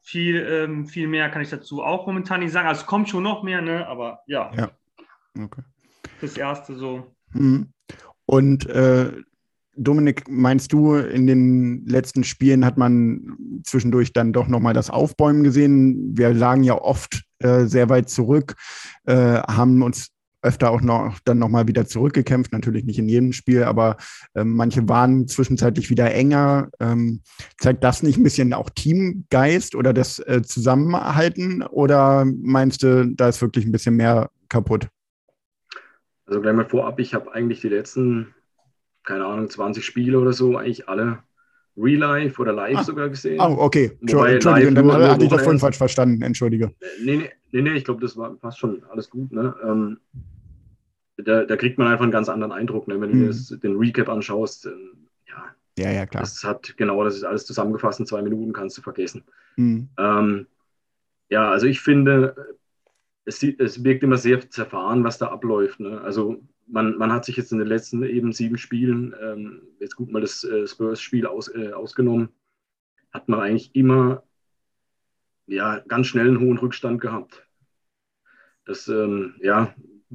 viel, 0.06 0.36
ähm, 0.36 0.86
viel 0.86 1.08
mehr 1.08 1.28
kann 1.30 1.42
ich 1.42 1.50
dazu 1.50 1.82
auch 1.82 2.06
momentan 2.06 2.38
nicht 2.38 2.52
sagen. 2.52 2.68
Also 2.68 2.82
es 2.82 2.86
kommt 2.86 3.08
schon 3.08 3.24
noch 3.24 3.42
mehr, 3.42 3.60
ne? 3.60 3.86
aber 3.88 4.20
ja. 4.28 4.52
Ja. 4.56 4.70
Okay. 5.36 5.62
Das 6.20 6.36
erste 6.36 6.76
so. 6.76 7.12
Mhm. 7.32 7.72
Und 8.24 8.66
äh, 8.66 9.10
Dominik, 9.76 10.28
meinst 10.28 10.72
du, 10.72 10.94
in 10.94 11.26
den 11.26 11.84
letzten 11.86 12.22
Spielen 12.22 12.64
hat 12.64 12.78
man 12.78 13.60
zwischendurch 13.64 14.12
dann 14.12 14.32
doch 14.32 14.46
nochmal 14.46 14.74
das 14.74 14.90
Aufbäumen 14.90 15.42
gesehen? 15.42 16.16
Wir 16.16 16.32
lagen 16.32 16.62
ja 16.62 16.80
oft 16.80 17.24
äh, 17.40 17.64
sehr 17.64 17.88
weit 17.88 18.08
zurück, 18.08 18.54
äh, 19.06 19.40
haben 19.40 19.82
uns 19.82 20.12
öfter 20.42 20.70
auch 20.70 20.80
noch 20.80 21.18
dann 21.24 21.38
nochmal 21.38 21.66
wieder 21.66 21.86
zurückgekämpft, 21.86 22.52
natürlich 22.52 22.84
nicht 22.84 22.98
in 22.98 23.08
jedem 23.08 23.32
Spiel, 23.32 23.64
aber 23.64 23.96
äh, 24.34 24.44
manche 24.44 24.88
waren 24.88 25.26
zwischenzeitlich 25.26 25.90
wieder 25.90 26.12
enger. 26.12 26.70
Ähm, 26.80 27.22
zeigt 27.58 27.82
das 27.82 28.02
nicht 28.02 28.16
ein 28.16 28.22
bisschen 28.22 28.52
auch 28.52 28.70
Teamgeist 28.70 29.74
oder 29.74 29.92
das 29.92 30.18
äh, 30.20 30.42
Zusammenhalten 30.42 31.62
oder 31.62 32.24
meinst 32.24 32.82
du, 32.82 33.06
da 33.08 33.28
ist 33.28 33.42
wirklich 33.42 33.64
ein 33.66 33.72
bisschen 33.72 33.96
mehr 33.96 34.30
kaputt? 34.48 34.88
Also 36.26 36.40
gleich 36.40 36.54
mal 36.54 36.68
vorab, 36.68 36.98
ich 36.98 37.14
habe 37.14 37.32
eigentlich 37.32 37.60
die 37.60 37.68
letzten, 37.68 38.34
keine 39.04 39.26
Ahnung, 39.26 39.48
20 39.48 39.84
Spiele 39.84 40.18
oder 40.18 40.32
so, 40.32 40.56
eigentlich 40.56 40.88
alle 40.88 41.20
Real 41.76 41.98
Life 41.98 42.40
oder 42.40 42.52
Live 42.52 42.78
Ah. 42.78 42.84
sogar 42.84 43.08
gesehen. 43.08 43.38
Oh, 43.40 43.56
okay. 43.58 43.92
Wobei 44.00 44.34
Entschuldige, 44.34 44.72
dann 44.72 44.90
hatte 44.92 45.24
ich 45.24 45.30
das 45.30 45.42
vorhin 45.42 45.60
falsch 45.60 45.76
verstanden. 45.76 46.22
Entschuldige. 46.22 46.72
Nee, 47.02 47.16
nee, 47.16 47.30
nee, 47.52 47.62
nee 47.62 47.72
ich 47.74 47.84
glaube, 47.84 48.00
das 48.00 48.16
war 48.16 48.34
fast 48.38 48.58
schon 48.58 48.82
alles 48.90 49.10
gut. 49.10 49.30
Ne? 49.30 49.54
Ähm, 49.62 49.98
da, 51.18 51.44
da 51.44 51.56
kriegt 51.56 51.78
man 51.78 51.88
einfach 51.88 52.02
einen 52.04 52.12
ganz 52.12 52.28
anderen 52.28 52.52
Eindruck, 52.52 52.88
ne? 52.88 53.00
wenn 53.00 53.10
du 53.10 53.16
Mhm. 53.16 53.20
dir 53.22 53.26
das, 53.28 53.48
den 53.48 53.76
Recap 53.76 54.08
anschaust. 54.08 54.66
Ja, 55.28 55.44
Ja, 55.78 55.90
ja, 55.90 56.06
klar. 56.06 56.22
das 56.22 56.42
hat 56.44 56.76
genau, 56.76 57.02
das 57.04 57.16
ist 57.16 57.24
alles 57.24 57.46
zusammengefasst 57.46 58.00
in 58.00 58.06
zwei 58.06 58.22
Minuten, 58.22 58.52
kannst 58.52 58.78
du 58.78 58.82
vergessen. 58.82 59.24
Hm. 59.56 59.88
Ähm, 59.98 60.46
ja, 61.30 61.50
also 61.50 61.66
ich 61.66 61.80
finde, 61.80 62.56
es, 63.24 63.42
es 63.42 63.84
wirkt 63.84 64.02
immer 64.02 64.16
sehr 64.18 64.48
zerfahren, 64.50 65.04
was 65.04 65.18
da 65.18 65.28
abläuft. 65.28 65.80
Ne? 65.80 66.00
Also 66.00 66.42
man, 66.66 66.96
man 66.98 67.12
hat 67.12 67.24
sich 67.24 67.36
jetzt 67.36 67.52
in 67.52 67.58
den 67.58 67.68
letzten 67.68 68.02
eben 68.04 68.32
sieben 68.32 68.58
Spielen, 68.58 69.14
ähm, 69.22 69.62
jetzt 69.80 69.96
gut 69.96 70.10
mal 70.12 70.20
das 70.20 70.44
äh, 70.44 70.66
Spurs-Spiel 70.66 71.26
aus, 71.26 71.48
äh, 71.48 71.72
ausgenommen, 71.72 72.28
hat 73.12 73.28
man 73.28 73.40
eigentlich 73.40 73.74
immer 73.74 74.22
ja, 75.46 75.80
ganz 75.88 76.06
schnell 76.06 76.28
einen 76.28 76.40
hohen 76.40 76.58
Rückstand 76.58 77.00
gehabt. 77.00 77.46
Das, 78.64 78.88
ähm, 78.88 79.36
ja, 79.40 79.74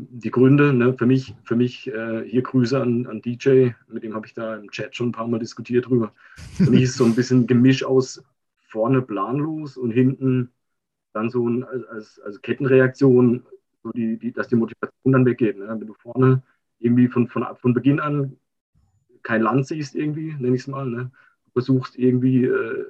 die 0.09 0.31
Gründe, 0.31 0.73
ne, 0.73 0.93
für 0.93 1.05
mich, 1.05 1.35
für 1.43 1.55
mich 1.55 1.87
äh, 1.87 2.23
hier 2.27 2.41
Grüße 2.41 2.81
an, 2.81 3.05
an 3.07 3.21
DJ, 3.21 3.69
mit 3.87 4.03
dem 4.03 4.15
habe 4.15 4.25
ich 4.25 4.33
da 4.33 4.55
im 4.55 4.71
Chat 4.71 4.95
schon 4.95 5.09
ein 5.09 5.11
paar 5.11 5.27
Mal 5.27 5.39
diskutiert 5.39 5.87
drüber. 5.87 6.13
Für 6.57 6.71
mich 6.71 6.83
ist 6.83 6.95
so 6.95 7.05
ein 7.05 7.15
bisschen 7.15 7.45
Gemisch 7.45 7.83
aus 7.83 8.23
vorne 8.59 9.01
planlos 9.01 9.77
und 9.77 9.91
hinten 9.91 10.49
dann 11.13 11.29
so 11.29 11.47
ein, 11.47 11.63
als, 11.63 12.19
als 12.21 12.41
Kettenreaktion, 12.41 13.43
so 13.83 13.91
die, 13.91 14.17
die, 14.17 14.31
dass 14.31 14.47
die 14.47 14.55
Motivation 14.55 15.11
dann 15.11 15.25
weggeht. 15.25 15.57
Ne? 15.57 15.67
Wenn 15.67 15.87
du 15.87 15.93
vorne 15.93 16.41
irgendwie 16.79 17.07
von, 17.07 17.27
von, 17.27 17.45
von 17.57 17.73
Beginn 17.73 17.99
an 17.99 18.37
kein 19.23 19.41
Land 19.41 19.67
siehst, 19.67 19.95
irgendwie, 19.95 20.33
nenne 20.39 20.55
ich 20.55 20.61
es 20.61 20.67
mal, 20.67 20.87
ne? 20.87 21.11
du 21.45 21.51
versuchst 21.51 21.97
irgendwie 21.97 22.45
äh, 22.45 22.85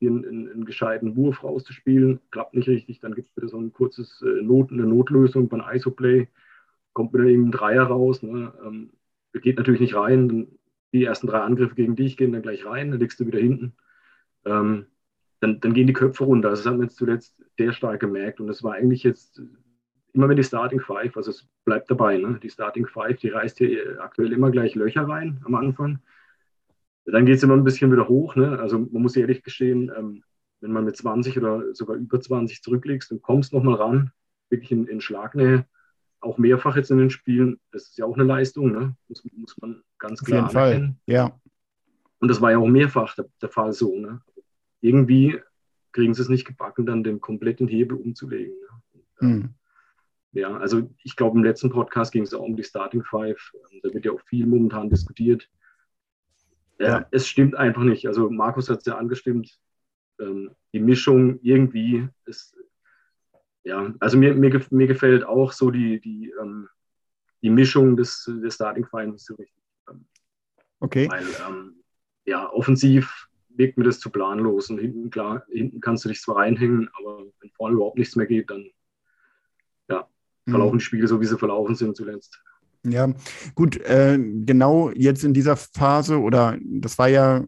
einen, 0.00 0.24
einen, 0.24 0.52
einen 0.52 0.64
gescheiten 0.64 1.16
Wurf 1.16 1.42
rauszuspielen, 1.42 2.20
klappt 2.30 2.54
nicht 2.54 2.68
richtig, 2.68 3.00
dann 3.00 3.14
gibt 3.14 3.28
es 3.28 3.36
wieder 3.36 3.48
so 3.48 3.58
ein 3.58 3.72
kurzes 3.72 4.22
äh, 4.22 4.42
Not, 4.42 4.72
eine 4.72 4.86
Notlösung 4.86 5.48
beim 5.48 5.62
ISO-Play, 5.72 6.28
kommt 6.94 7.12
wieder 7.12 7.24
eben 7.24 7.48
ein 7.48 7.52
Dreier 7.52 7.84
raus, 7.84 8.22
ne? 8.22 8.52
ähm, 8.64 8.90
geht 9.34 9.58
natürlich 9.58 9.80
nicht 9.80 9.96
rein, 9.96 10.28
dann 10.28 10.48
die 10.94 11.04
ersten 11.04 11.26
drei 11.26 11.40
Angriffe 11.40 11.74
gegen 11.74 11.96
dich 11.96 12.16
gehen 12.16 12.32
dann 12.32 12.42
gleich 12.42 12.64
rein, 12.64 12.92
dann 12.92 13.00
liegst 13.00 13.20
du 13.20 13.26
wieder 13.26 13.40
hinten. 13.40 13.74
Ähm, 14.46 14.86
dann, 15.40 15.60
dann 15.60 15.74
gehen 15.74 15.88
die 15.88 15.92
Köpfe 15.92 16.24
runter. 16.24 16.50
Das 16.50 16.64
haben 16.64 16.78
wir 16.78 16.84
jetzt 16.84 16.96
zuletzt 16.96 17.44
sehr 17.58 17.72
stark 17.72 18.00
gemerkt. 18.00 18.40
Und 18.40 18.46
das 18.46 18.62
war 18.62 18.74
eigentlich 18.74 19.02
jetzt 19.02 19.42
immer 20.14 20.28
wenn 20.28 20.36
die 20.36 20.44
Starting 20.44 20.80
Five, 20.80 21.16
also 21.16 21.30
es 21.32 21.46
bleibt 21.64 21.90
dabei, 21.90 22.18
ne? 22.18 22.38
die 22.42 22.48
Starting 22.48 22.86
Five, 22.86 23.18
die 23.18 23.28
reißt 23.28 23.58
hier 23.58 24.00
aktuell 24.00 24.32
immer 24.32 24.50
gleich 24.50 24.74
Löcher 24.74 25.06
rein 25.08 25.40
am 25.44 25.56
Anfang. 25.56 25.98
dann 27.04 27.26
geht 27.26 27.36
es 27.36 27.42
immer 27.42 27.54
ein 27.54 27.64
bisschen 27.64 27.92
wieder 27.92 28.08
hoch. 28.08 28.36
Ne? 28.36 28.58
Also 28.58 28.78
man 28.78 29.02
muss 29.02 29.16
ehrlich 29.16 29.42
gestehen, 29.42 29.90
ähm, 29.96 30.22
wenn 30.60 30.72
man 30.72 30.84
mit 30.84 30.96
20 30.96 31.36
oder 31.36 31.74
sogar 31.74 31.96
über 31.96 32.20
20 32.20 32.62
zurücklegst 32.62 33.12
und 33.12 33.22
kommst 33.22 33.52
nochmal 33.52 33.74
ran, 33.74 34.12
wirklich 34.48 34.70
in, 34.70 34.86
in 34.86 35.00
Schlagnähe, 35.00 35.66
auch 36.24 36.38
mehrfach 36.38 36.76
jetzt 36.76 36.90
in 36.90 36.98
den 36.98 37.10
Spielen, 37.10 37.60
das 37.72 37.84
ist 37.84 37.98
ja 37.98 38.04
auch 38.04 38.14
eine 38.14 38.24
Leistung, 38.24 38.72
ne? 38.72 38.96
muss, 39.08 39.24
muss 39.36 39.56
man 39.58 39.82
ganz 39.98 40.22
klar 40.22 40.46
Auf 40.46 40.52
jeden 40.52 40.62
Fall, 40.62 40.96
ja. 41.06 41.38
Und 42.20 42.28
das 42.28 42.40
war 42.40 42.52
ja 42.52 42.58
auch 42.58 42.66
mehrfach 42.66 43.14
der, 43.14 43.26
der 43.42 43.50
Fall 43.50 43.72
so. 43.72 43.98
Ne? 43.98 44.22
Irgendwie 44.80 45.40
kriegen 45.92 46.14
sie 46.14 46.22
es 46.22 46.28
nicht 46.28 46.46
gebacken, 46.46 46.86
dann 46.86 47.04
den 47.04 47.20
kompletten 47.20 47.68
Hebel 47.68 47.98
umzulegen. 47.98 48.54
Ne? 49.20 49.28
Mhm. 49.28 49.54
Ja, 50.32 50.56
also 50.56 50.90
ich 51.02 51.16
glaube, 51.16 51.38
im 51.38 51.44
letzten 51.44 51.70
Podcast 51.70 52.12
ging 52.12 52.22
es 52.22 52.34
auch 52.34 52.42
um 52.42 52.56
die 52.56 52.64
Starting 52.64 53.04
Five. 53.04 53.52
Da 53.82 53.94
wird 53.94 54.04
ja 54.04 54.12
auch 54.12 54.20
viel 54.22 54.46
momentan 54.46 54.90
diskutiert. 54.90 55.48
Ja, 56.78 56.86
ja. 56.86 57.06
Es 57.12 57.28
stimmt 57.28 57.54
einfach 57.54 57.82
nicht. 57.82 58.08
Also 58.08 58.28
Markus 58.30 58.68
hat 58.68 58.78
es 58.78 58.86
ja 58.86 58.96
angestimmt. 58.96 59.60
Ähm, 60.18 60.50
die 60.72 60.80
Mischung 60.80 61.38
irgendwie 61.42 62.08
ist, 62.24 62.56
ja, 63.64 63.92
also 63.98 64.18
mir, 64.18 64.34
mir, 64.34 64.64
mir 64.70 64.86
gefällt 64.86 65.24
auch 65.24 65.52
so 65.52 65.70
die, 65.70 66.00
die, 66.00 66.32
ähm, 66.40 66.68
die 67.42 67.50
Mischung 67.50 67.96
des, 67.96 68.30
des 68.42 68.54
Starting 68.54 68.86
nicht 69.06 69.24
so 69.24 69.34
richtig. 69.34 69.62
Okay. 70.80 71.08
Weil, 71.10 71.26
ähm, 71.48 71.82
ja, 72.26 72.50
offensiv 72.50 73.28
wirkt 73.48 73.78
mir 73.78 73.84
das 73.84 74.00
zu 74.00 74.10
planlos 74.10 74.68
und 74.68 74.78
hinten, 74.78 75.10
klar, 75.10 75.44
hinten 75.48 75.80
kannst 75.80 76.04
du 76.04 76.08
dich 76.08 76.20
zwar 76.20 76.36
reinhängen, 76.36 76.90
aber 76.98 77.24
wenn 77.40 77.50
vorne 77.50 77.76
überhaupt 77.76 77.98
nichts 77.98 78.16
mehr 78.16 78.26
geht, 78.26 78.50
dann 78.50 78.70
ja, 79.88 80.08
verlaufen 80.48 80.74
mhm. 80.74 80.78
die 80.78 80.84
Spiele 80.84 81.08
so, 81.08 81.20
wie 81.20 81.26
sie 81.26 81.38
verlaufen 81.38 81.74
sind 81.74 81.96
zuletzt. 81.96 82.42
Ja, 82.86 83.08
gut, 83.54 83.80
äh, 83.80 84.18
genau 84.18 84.90
jetzt 84.94 85.24
in 85.24 85.32
dieser 85.32 85.56
Phase 85.56 86.20
oder 86.20 86.58
das 86.62 86.98
war 86.98 87.08
ja 87.08 87.42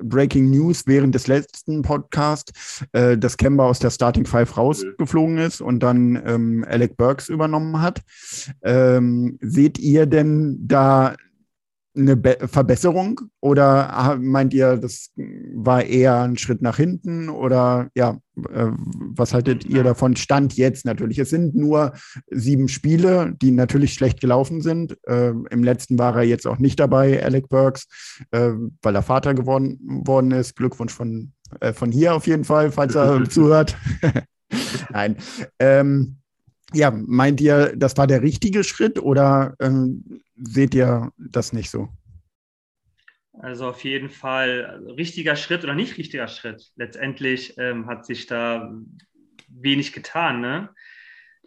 Breaking 0.00 0.50
News 0.50 0.84
während 0.86 1.14
des 1.14 1.26
letzten 1.26 1.82
Podcasts, 1.82 2.84
äh, 2.92 3.18
dass 3.18 3.36
Kemba 3.36 3.66
aus 3.66 3.80
der 3.80 3.90
Starting 3.90 4.24
Five 4.24 4.56
rausgeflogen 4.56 5.38
ist 5.38 5.60
und 5.60 5.80
dann 5.80 6.20
ähm, 6.24 6.64
Alec 6.68 6.96
Burks 6.96 7.28
übernommen 7.28 7.80
hat. 7.80 8.02
Ähm, 8.62 9.36
seht 9.40 9.80
ihr 9.80 10.06
denn 10.06 10.58
da 10.66 11.16
eine 11.94 12.16
Be 12.16 12.38
Verbesserung 12.46 13.20
oder 13.40 14.18
meint 14.20 14.54
ihr, 14.54 14.76
das 14.76 15.10
war 15.54 15.84
eher 15.84 16.22
ein 16.22 16.38
Schritt 16.38 16.62
nach 16.62 16.76
hinten 16.76 17.28
oder 17.28 17.88
ja, 17.94 18.18
äh, 18.36 18.68
was 19.14 19.34
haltet 19.34 19.66
ihr 19.66 19.82
davon? 19.82 20.16
Stand 20.16 20.56
jetzt 20.56 20.84
natürlich. 20.86 21.18
Es 21.18 21.30
sind 21.30 21.54
nur 21.54 21.92
sieben 22.30 22.68
Spiele, 22.68 23.34
die 23.40 23.50
natürlich 23.50 23.94
schlecht 23.94 24.20
gelaufen 24.20 24.62
sind. 24.62 24.96
Äh, 25.06 25.32
Im 25.50 25.62
letzten 25.62 25.98
war 25.98 26.16
er 26.16 26.22
jetzt 26.22 26.46
auch 26.46 26.58
nicht 26.58 26.80
dabei, 26.80 27.22
Alec 27.22 27.48
Burks, 27.48 27.86
äh, 28.30 28.52
weil 28.80 28.94
er 28.94 29.02
Vater 29.02 29.34
geworden 29.34 29.78
worden 29.82 30.30
ist. 30.30 30.56
Glückwunsch 30.56 30.92
von, 30.92 31.32
äh, 31.60 31.72
von 31.72 31.92
hier 31.92 32.14
auf 32.14 32.26
jeden 32.26 32.44
Fall, 32.44 32.72
falls 32.72 32.94
er 32.94 33.22
zuhört. 33.28 33.76
Nein. 34.90 35.16
Ähm, 35.58 36.16
ja, 36.74 36.90
meint 36.90 37.40
ihr, 37.40 37.74
das 37.76 37.96
war 37.98 38.06
der 38.06 38.22
richtige 38.22 38.64
Schritt 38.64 38.98
oder 38.98 39.54
ähm, 39.60 40.04
seht 40.42 40.74
ihr 40.74 41.12
das 41.18 41.52
nicht 41.52 41.70
so? 41.70 41.88
Also 43.32 43.68
auf 43.68 43.82
jeden 43.84 44.10
Fall 44.10 44.82
richtiger 44.96 45.36
Schritt 45.36 45.64
oder 45.64 45.74
nicht 45.74 45.96
richtiger 45.96 46.28
Schritt. 46.28 46.70
Letztendlich 46.76 47.56
ähm, 47.58 47.86
hat 47.86 48.04
sich 48.04 48.26
da 48.26 48.72
wenig 49.48 49.92
getan. 49.92 50.40
Ne? 50.40 50.68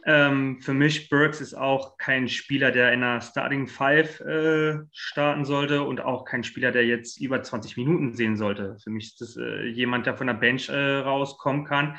Ähm, 0.06 0.62
für 0.62 0.74
mich, 0.74 1.10
Burks 1.10 1.42
ist 1.42 1.54
auch 1.54 1.98
kein 1.98 2.28
Spieler, 2.28 2.72
der 2.72 2.92
in 2.92 3.04
einer 3.04 3.22
Starting 3.22 3.68
Five 3.68 4.20
äh, 4.22 4.80
starten 4.92 5.46
sollte 5.46 5.84
und 5.84 6.02
auch 6.02 6.26
kein 6.26 6.44
Spieler, 6.44 6.72
der 6.72 6.86
jetzt 6.86 7.20
über 7.20 7.42
20 7.42 7.78
Minuten 7.78 8.14
sehen 8.14 8.36
sollte. 8.36 8.78
Für 8.84 8.90
mich 8.90 9.06
ist 9.06 9.22
das 9.22 9.38
äh, 9.38 9.66
jemand, 9.68 10.06
der 10.06 10.18
von 10.18 10.28
der 10.28 10.34
Bench 10.36 10.70
äh, 10.70 10.98
rauskommen 10.98 11.66
kann. 11.66 11.98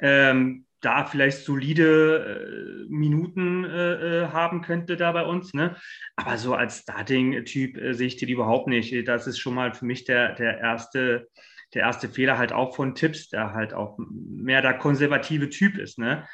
Ähm, 0.00 0.66
da 0.82 1.06
vielleicht 1.06 1.44
solide 1.44 2.84
äh, 2.86 2.92
Minuten 2.92 3.64
äh, 3.64 4.24
äh, 4.24 4.28
haben 4.28 4.60
könnte 4.62 4.96
da 4.96 5.12
bei 5.12 5.24
uns. 5.24 5.54
Ne? 5.54 5.76
Aber 6.16 6.36
so 6.36 6.54
als 6.54 6.80
Starting-Typ 6.80 7.78
äh, 7.78 7.94
sehe 7.94 8.08
ich 8.08 8.16
den 8.16 8.28
überhaupt 8.28 8.68
nicht. 8.68 9.08
Das 9.08 9.26
ist 9.26 9.38
schon 9.38 9.54
mal 9.54 9.72
für 9.72 9.86
mich 9.86 10.04
der, 10.04 10.34
der, 10.34 10.58
erste, 10.58 11.28
der 11.72 11.82
erste 11.82 12.08
Fehler 12.08 12.36
halt 12.36 12.52
auch 12.52 12.74
von 12.74 12.94
Tipps, 12.94 13.28
der 13.28 13.54
halt 13.54 13.72
auch 13.72 13.98
mehr 13.98 14.60
der 14.60 14.74
konservative 14.74 15.48
Typ 15.48 15.78
ist. 15.78 15.98
Ne? 15.98 16.26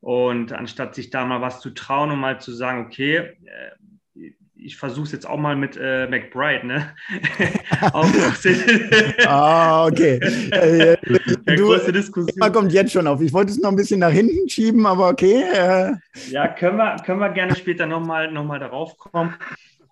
Und 0.00 0.52
anstatt 0.52 0.94
sich 0.94 1.10
da 1.10 1.24
mal 1.24 1.40
was 1.40 1.60
zu 1.60 1.70
trauen 1.70 2.12
und 2.12 2.20
mal 2.20 2.40
zu 2.40 2.52
sagen, 2.52 2.86
okay, 2.86 3.36
äh, 3.44 4.30
ich 4.58 4.76
versuche 4.76 5.04
es 5.04 5.12
jetzt 5.12 5.28
auch 5.28 5.36
mal 5.36 5.56
mit 5.56 5.76
äh, 5.80 6.06
McBride, 6.08 6.66
ne? 6.66 6.94
ah, 9.26 9.86
okay. 9.86 10.18
Äh, 10.50 10.96
du, 11.04 11.56
große 11.56 11.92
Diskussion. 11.92 12.52
kommt 12.52 12.72
jetzt 12.72 12.92
schon 12.92 13.06
auf. 13.06 13.20
Ich 13.20 13.32
wollte 13.32 13.52
es 13.52 13.58
noch 13.58 13.70
ein 13.70 13.76
bisschen 13.76 14.00
nach 14.00 14.10
hinten 14.10 14.48
schieben, 14.48 14.86
aber 14.86 15.08
okay. 15.08 15.42
Äh. 15.52 15.92
Ja, 16.30 16.48
können 16.48 16.78
wir, 16.78 16.96
können 17.04 17.20
wir 17.20 17.30
gerne 17.30 17.54
später 17.54 17.86
nochmal 17.86 18.32
noch 18.32 18.44
mal 18.44 18.58
darauf 18.58 18.96
kommen. 18.98 19.34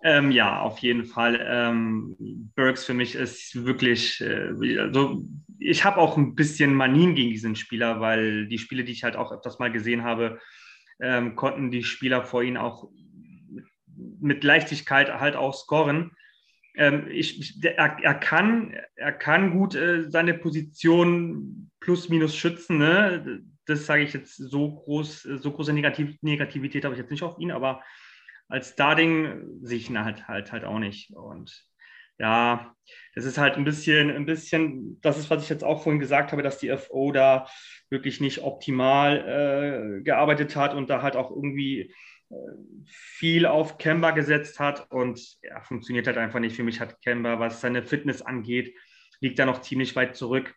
Ähm, 0.03 0.31
ja, 0.31 0.61
auf 0.61 0.79
jeden 0.79 1.05
Fall. 1.05 1.43
Ähm, 1.47 2.15
Burks 2.55 2.85
für 2.85 2.93
mich 2.93 3.15
ist 3.15 3.65
wirklich, 3.65 4.21
äh, 4.21 4.79
also 4.79 5.23
ich 5.57 5.83
habe 5.83 5.97
auch 5.97 6.17
ein 6.17 6.35
bisschen 6.35 6.73
Manien 6.75 7.15
gegen 7.15 7.31
diesen 7.31 7.55
Spieler, 7.55 7.99
weil 8.01 8.47
die 8.47 8.59
Spiele, 8.59 8.83
die 8.83 8.91
ich 8.91 9.03
halt 9.03 9.15
auch 9.15 9.31
öfters 9.31 9.57
mal 9.57 9.71
gesehen 9.71 10.03
habe, 10.03 10.39
ähm, 10.99 11.35
konnten 11.35 11.71
die 11.71 11.83
Spieler 11.83 12.23
vor 12.23 12.43
ihnen 12.43 12.57
auch 12.57 12.87
mit 13.95 14.43
Leichtigkeit 14.43 15.19
halt 15.19 15.35
auch 15.35 15.53
scoren. 15.53 16.11
Ähm, 16.75 17.07
ich, 17.09 17.63
er, 17.63 17.97
er, 18.01 18.15
kann, 18.15 18.75
er 18.95 19.13
kann 19.13 19.51
gut 19.51 19.75
äh, 19.75 20.09
seine 20.09 20.33
Position 20.33 21.71
plus 21.79 22.09
minus 22.09 22.35
schützen. 22.35 22.77
Ne? 22.77 23.43
Das 23.65 23.85
sage 23.85 24.03
ich 24.03 24.13
jetzt 24.13 24.35
so 24.35 24.75
groß, 24.75 25.21
so 25.23 25.51
große 25.51 25.73
Negativ 25.73 26.17
Negativität 26.21 26.83
habe 26.83 26.95
ich 26.95 26.99
jetzt 26.99 27.11
nicht 27.11 27.23
auf 27.23 27.39
ihn, 27.39 27.51
aber 27.51 27.81
als 28.47 28.69
Starting 28.69 29.43
sehe 29.61 29.77
ich 29.77 29.89
ihn 29.89 30.03
halt, 30.03 30.27
halt, 30.27 30.51
halt 30.51 30.65
auch 30.65 30.79
nicht. 30.79 31.11
Und 31.11 31.65
ja, 32.17 32.73
das 33.13 33.25
ist 33.25 33.37
halt 33.37 33.55
ein 33.55 33.65
bisschen, 33.65 34.09
ein 34.09 34.25
bisschen, 34.25 34.99
das 35.01 35.17
ist, 35.17 35.29
was 35.29 35.43
ich 35.43 35.49
jetzt 35.49 35.63
auch 35.63 35.83
vorhin 35.83 35.99
gesagt 35.99 36.31
habe, 36.31 36.43
dass 36.43 36.59
die 36.59 36.75
FO 36.77 37.11
da 37.11 37.47
wirklich 37.89 38.21
nicht 38.21 38.41
optimal 38.41 39.99
äh, 39.99 40.03
gearbeitet 40.03 40.55
hat 40.55 40.73
und 40.73 40.89
da 40.89 41.01
halt 41.01 41.15
auch 41.15 41.31
irgendwie 41.31 41.93
viel 42.85 43.45
auf 43.45 43.77
Kemba 43.77 44.11
gesetzt 44.11 44.59
hat 44.59 44.91
und 44.91 45.19
ja, 45.43 45.61
funktioniert 45.61 46.07
halt 46.07 46.17
einfach 46.17 46.39
nicht. 46.39 46.55
Für 46.55 46.63
mich 46.63 46.79
hat 46.79 47.01
Kemba, 47.01 47.39
was 47.39 47.61
seine 47.61 47.83
Fitness 47.83 48.21
angeht, 48.21 48.75
liegt 49.19 49.39
da 49.39 49.45
noch 49.45 49.61
ziemlich 49.61 49.95
weit 49.95 50.15
zurück. 50.15 50.53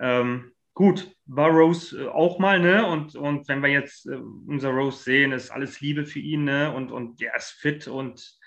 Ähm, 0.00 0.52
gut, 0.74 1.10
war 1.24 1.50
Rose 1.50 2.04
äh, 2.04 2.08
auch 2.08 2.38
mal, 2.38 2.60
ne? 2.60 2.86
Und, 2.86 3.14
und 3.16 3.48
wenn 3.48 3.62
wir 3.62 3.70
jetzt 3.70 4.06
äh, 4.06 4.16
unser 4.46 4.70
Rose 4.70 5.02
sehen, 5.02 5.32
ist 5.32 5.50
alles 5.50 5.80
Liebe 5.80 6.04
für 6.04 6.18
ihn, 6.18 6.44
ne? 6.44 6.72
Und, 6.72 6.92
und 6.92 7.20
der 7.20 7.34
ist 7.36 7.50
fit 7.50 7.88
und, 7.88 8.38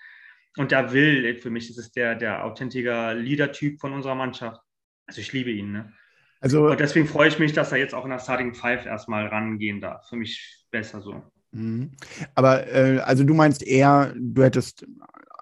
und 0.58 0.72
der 0.72 0.94
will. 0.94 1.36
Für 1.38 1.50
mich 1.50 1.70
ist 1.70 1.78
es 1.78 1.92
der, 1.92 2.16
der 2.16 2.46
authentische 2.46 3.14
Leader-Typ 3.14 3.80
von 3.80 3.94
unserer 3.94 4.16
Mannschaft. 4.16 4.62
Also 5.08 5.22
ich 5.22 5.34
liebe 5.34 5.52
ihn, 5.52 5.72
ne? 5.72 5.94
Also, 6.42 6.68
und 6.68 6.80
deswegen 6.80 7.08
freue 7.08 7.28
ich 7.28 7.40
mich, 7.40 7.52
dass 7.52 7.74
er 7.74 7.80
jetzt 7.80 7.94
auch 7.94 8.06
in 8.06 8.12
der 8.12 8.20
Starting 8.20 8.54
Five 8.54 8.86
erstmal 8.86 9.28
rangehen 9.28 9.82
darf. 9.82 10.08
Für 10.08 10.16
mich 10.16 10.66
besser 10.72 11.02
so. 11.02 11.30
Mhm. 11.52 11.92
Aber 12.36 12.68
äh, 12.68 13.00
also 13.00 13.24
du 13.24 13.34
meinst 13.34 13.64
eher, 13.64 14.14
du 14.18 14.44
hättest, 14.44 14.86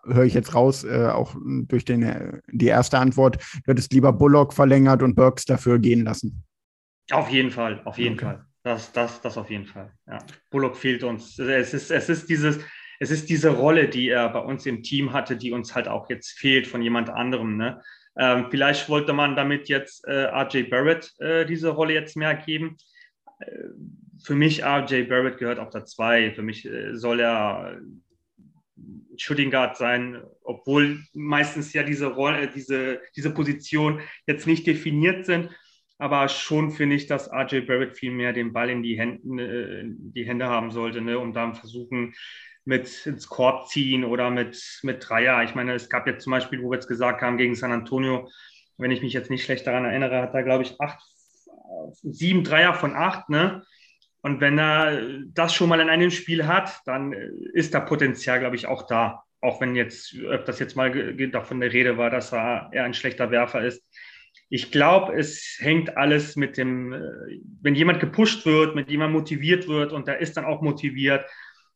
höre 0.06 0.24
ich 0.24 0.34
jetzt 0.34 0.56
raus, 0.56 0.84
äh, 0.84 1.08
auch 1.08 1.36
durch 1.42 1.86
den, 1.86 2.04
äh, 2.04 2.40
die 2.52 2.68
erste 2.68 3.00
Antwort, 3.00 3.38
du 3.66 3.72
hättest 3.72 3.94
lieber 3.94 4.14
Bullock 4.14 4.54
verlängert 4.54 5.04
und 5.04 5.16
Burks 5.16 5.46
dafür 5.46 5.80
gehen 5.80 6.04
lassen. 6.04 6.44
Auf 7.12 7.30
jeden 7.30 7.52
Fall, 7.52 7.82
auf 7.86 7.98
jeden 7.98 8.16
okay. 8.16 8.26
Fall. 8.26 8.46
Das, 8.64 8.92
das, 8.92 9.22
das 9.22 9.38
auf 9.38 9.50
jeden 9.50 9.66
Fall. 9.66 9.94
Ja. 10.08 10.20
Bullock 10.52 10.76
fehlt 10.76 11.04
uns. 11.04 11.40
Es 11.40 11.74
ist, 11.74 11.90
es 11.90 12.10
ist 12.10 12.30
dieses, 12.30 12.60
es 13.00 13.12
ist 13.12 13.30
diese 13.30 13.50
Rolle, 13.50 13.88
die 13.88 14.10
er 14.10 14.28
bei 14.30 14.40
uns 14.40 14.66
im 14.66 14.84
Team 14.84 15.14
hatte, 15.14 15.38
die 15.38 15.52
uns 15.52 15.74
halt 15.74 15.88
auch 15.88 16.10
jetzt 16.10 16.32
fehlt 16.32 16.68
von 16.68 16.82
jemand 16.82 17.10
anderem. 17.10 17.56
Ne? 17.56 17.82
Ähm, 18.18 18.48
vielleicht 18.50 18.90
wollte 18.90 19.14
man 19.14 19.36
damit 19.36 19.70
jetzt 19.70 20.06
äh, 20.06 20.26
RJ 20.26 20.64
Barrett 20.64 21.14
äh, 21.20 21.46
diese 21.46 21.70
Rolle 21.70 21.94
jetzt 21.94 22.18
mehr 22.18 22.36
geben. 22.36 22.76
Äh, 23.40 23.70
für 24.24 24.36
mich 24.36 24.64
RJ 24.64 25.04
Barrett 25.04 25.38
gehört 25.38 25.60
auf 25.60 25.70
der 25.70 25.86
2. 25.86 26.32
Für 26.32 26.42
mich 26.42 26.66
äh, 26.66 26.96
soll 26.96 27.20
er 27.20 27.80
Shooting 29.18 29.52
Guard 29.52 29.78
sein, 29.78 30.22
obwohl 30.44 31.00
meistens 31.14 31.74
ja 31.74 31.84
diese 31.84 32.08
Rolle, 32.08 32.48
diese, 32.48 33.02
diese 33.16 33.34
Position 33.34 34.02
jetzt 34.28 34.48
nicht 34.48 34.68
definiert 34.68 35.26
sind. 35.26 35.50
Aber 36.00 36.28
schon 36.30 36.70
finde 36.72 36.96
ich, 36.96 37.08
dass 37.08 37.32
RJ 37.32 37.62
Barrett 37.62 37.98
viel 37.98 38.12
mehr 38.12 38.32
den 38.32 38.54
Ball 38.54 38.70
in 38.70 38.84
die, 38.84 39.00
Hände, 39.00 39.44
äh, 39.44 39.84
die 39.88 40.26
Hände 40.26 40.48
haben 40.48 40.72
sollte, 40.72 41.02
ne, 41.02 41.18
um 41.18 41.34
dann 41.34 41.56
versuchen, 41.56 42.14
mit 42.66 43.06
ins 43.06 43.28
Korb 43.28 43.68
ziehen 43.68 44.04
oder 44.04 44.30
mit, 44.30 44.80
mit 44.84 45.08
Dreier. 45.08 45.42
Ich 45.44 45.56
meine, 45.56 45.74
es 45.74 45.90
gab 45.90 46.06
jetzt 46.06 46.24
zum 46.24 46.32
Beispiel, 46.32 46.62
wo 46.62 46.70
wir 46.70 46.76
jetzt 46.76 46.88
gesagt 46.88 47.22
haben, 47.22 47.38
gegen 47.38 47.56
San 47.56 47.72
Antonio, 47.72 48.30
wenn 48.78 48.92
ich 48.92 49.02
mich 49.02 49.14
jetzt 49.14 49.32
nicht 49.32 49.44
schlecht 49.44 49.66
daran 49.66 49.86
erinnere, 49.86 50.22
hat 50.22 50.34
er, 50.34 50.44
glaube 50.44 50.64
ich, 50.64 50.80
acht, 50.80 51.00
sieben 52.04 52.44
Dreier 52.44 52.74
von 52.74 52.96
acht, 52.96 53.30
ne? 53.30 53.64
Und 54.22 54.42
wenn 54.42 54.58
er 54.58 55.00
das 55.28 55.54
schon 55.54 55.70
mal 55.70 55.80
in 55.80 55.90
einem 55.90 56.12
Spiel 56.12 56.48
hat, 56.48 56.82
dann 56.86 57.14
ist 57.54 57.74
da 57.74 57.80
Potenzial, 57.80 58.40
glaube 58.40 58.56
ich, 58.56 58.66
auch 58.68 58.88
da. 58.88 59.24
auch 59.42 59.62
wenn 59.62 59.76
jetzt 59.76 60.16
öfters 60.16 60.60
jetzt 60.60 60.76
mal 60.76 60.92
davon 61.30 61.60
der 61.60 61.72
Rede 61.72 61.98
war, 61.98 62.10
dass 62.10 62.34
er 62.34 62.70
eher 62.74 62.84
ein 62.84 62.94
schlechter 62.94 63.32
Werfer 63.32 63.64
ist. 63.64 63.84
Ich 64.50 64.72
glaube, 64.72 65.14
es 65.14 65.58
hängt 65.60 65.98
alles 65.98 66.36
mit 66.36 66.58
dem, 66.58 66.94
äh, 66.94 67.00
wenn 67.62 67.76
jemand 67.76 68.00
gepusht 68.00 68.46
wird, 68.46 68.76
mit 68.76 68.90
jemand 68.90 69.14
motiviert 69.14 69.68
wird 69.68 69.92
und 69.92 70.08
der 70.08 70.20
ist 70.20 70.38
dann 70.38 70.46
auch 70.46 70.62
motiviert, 70.62 71.26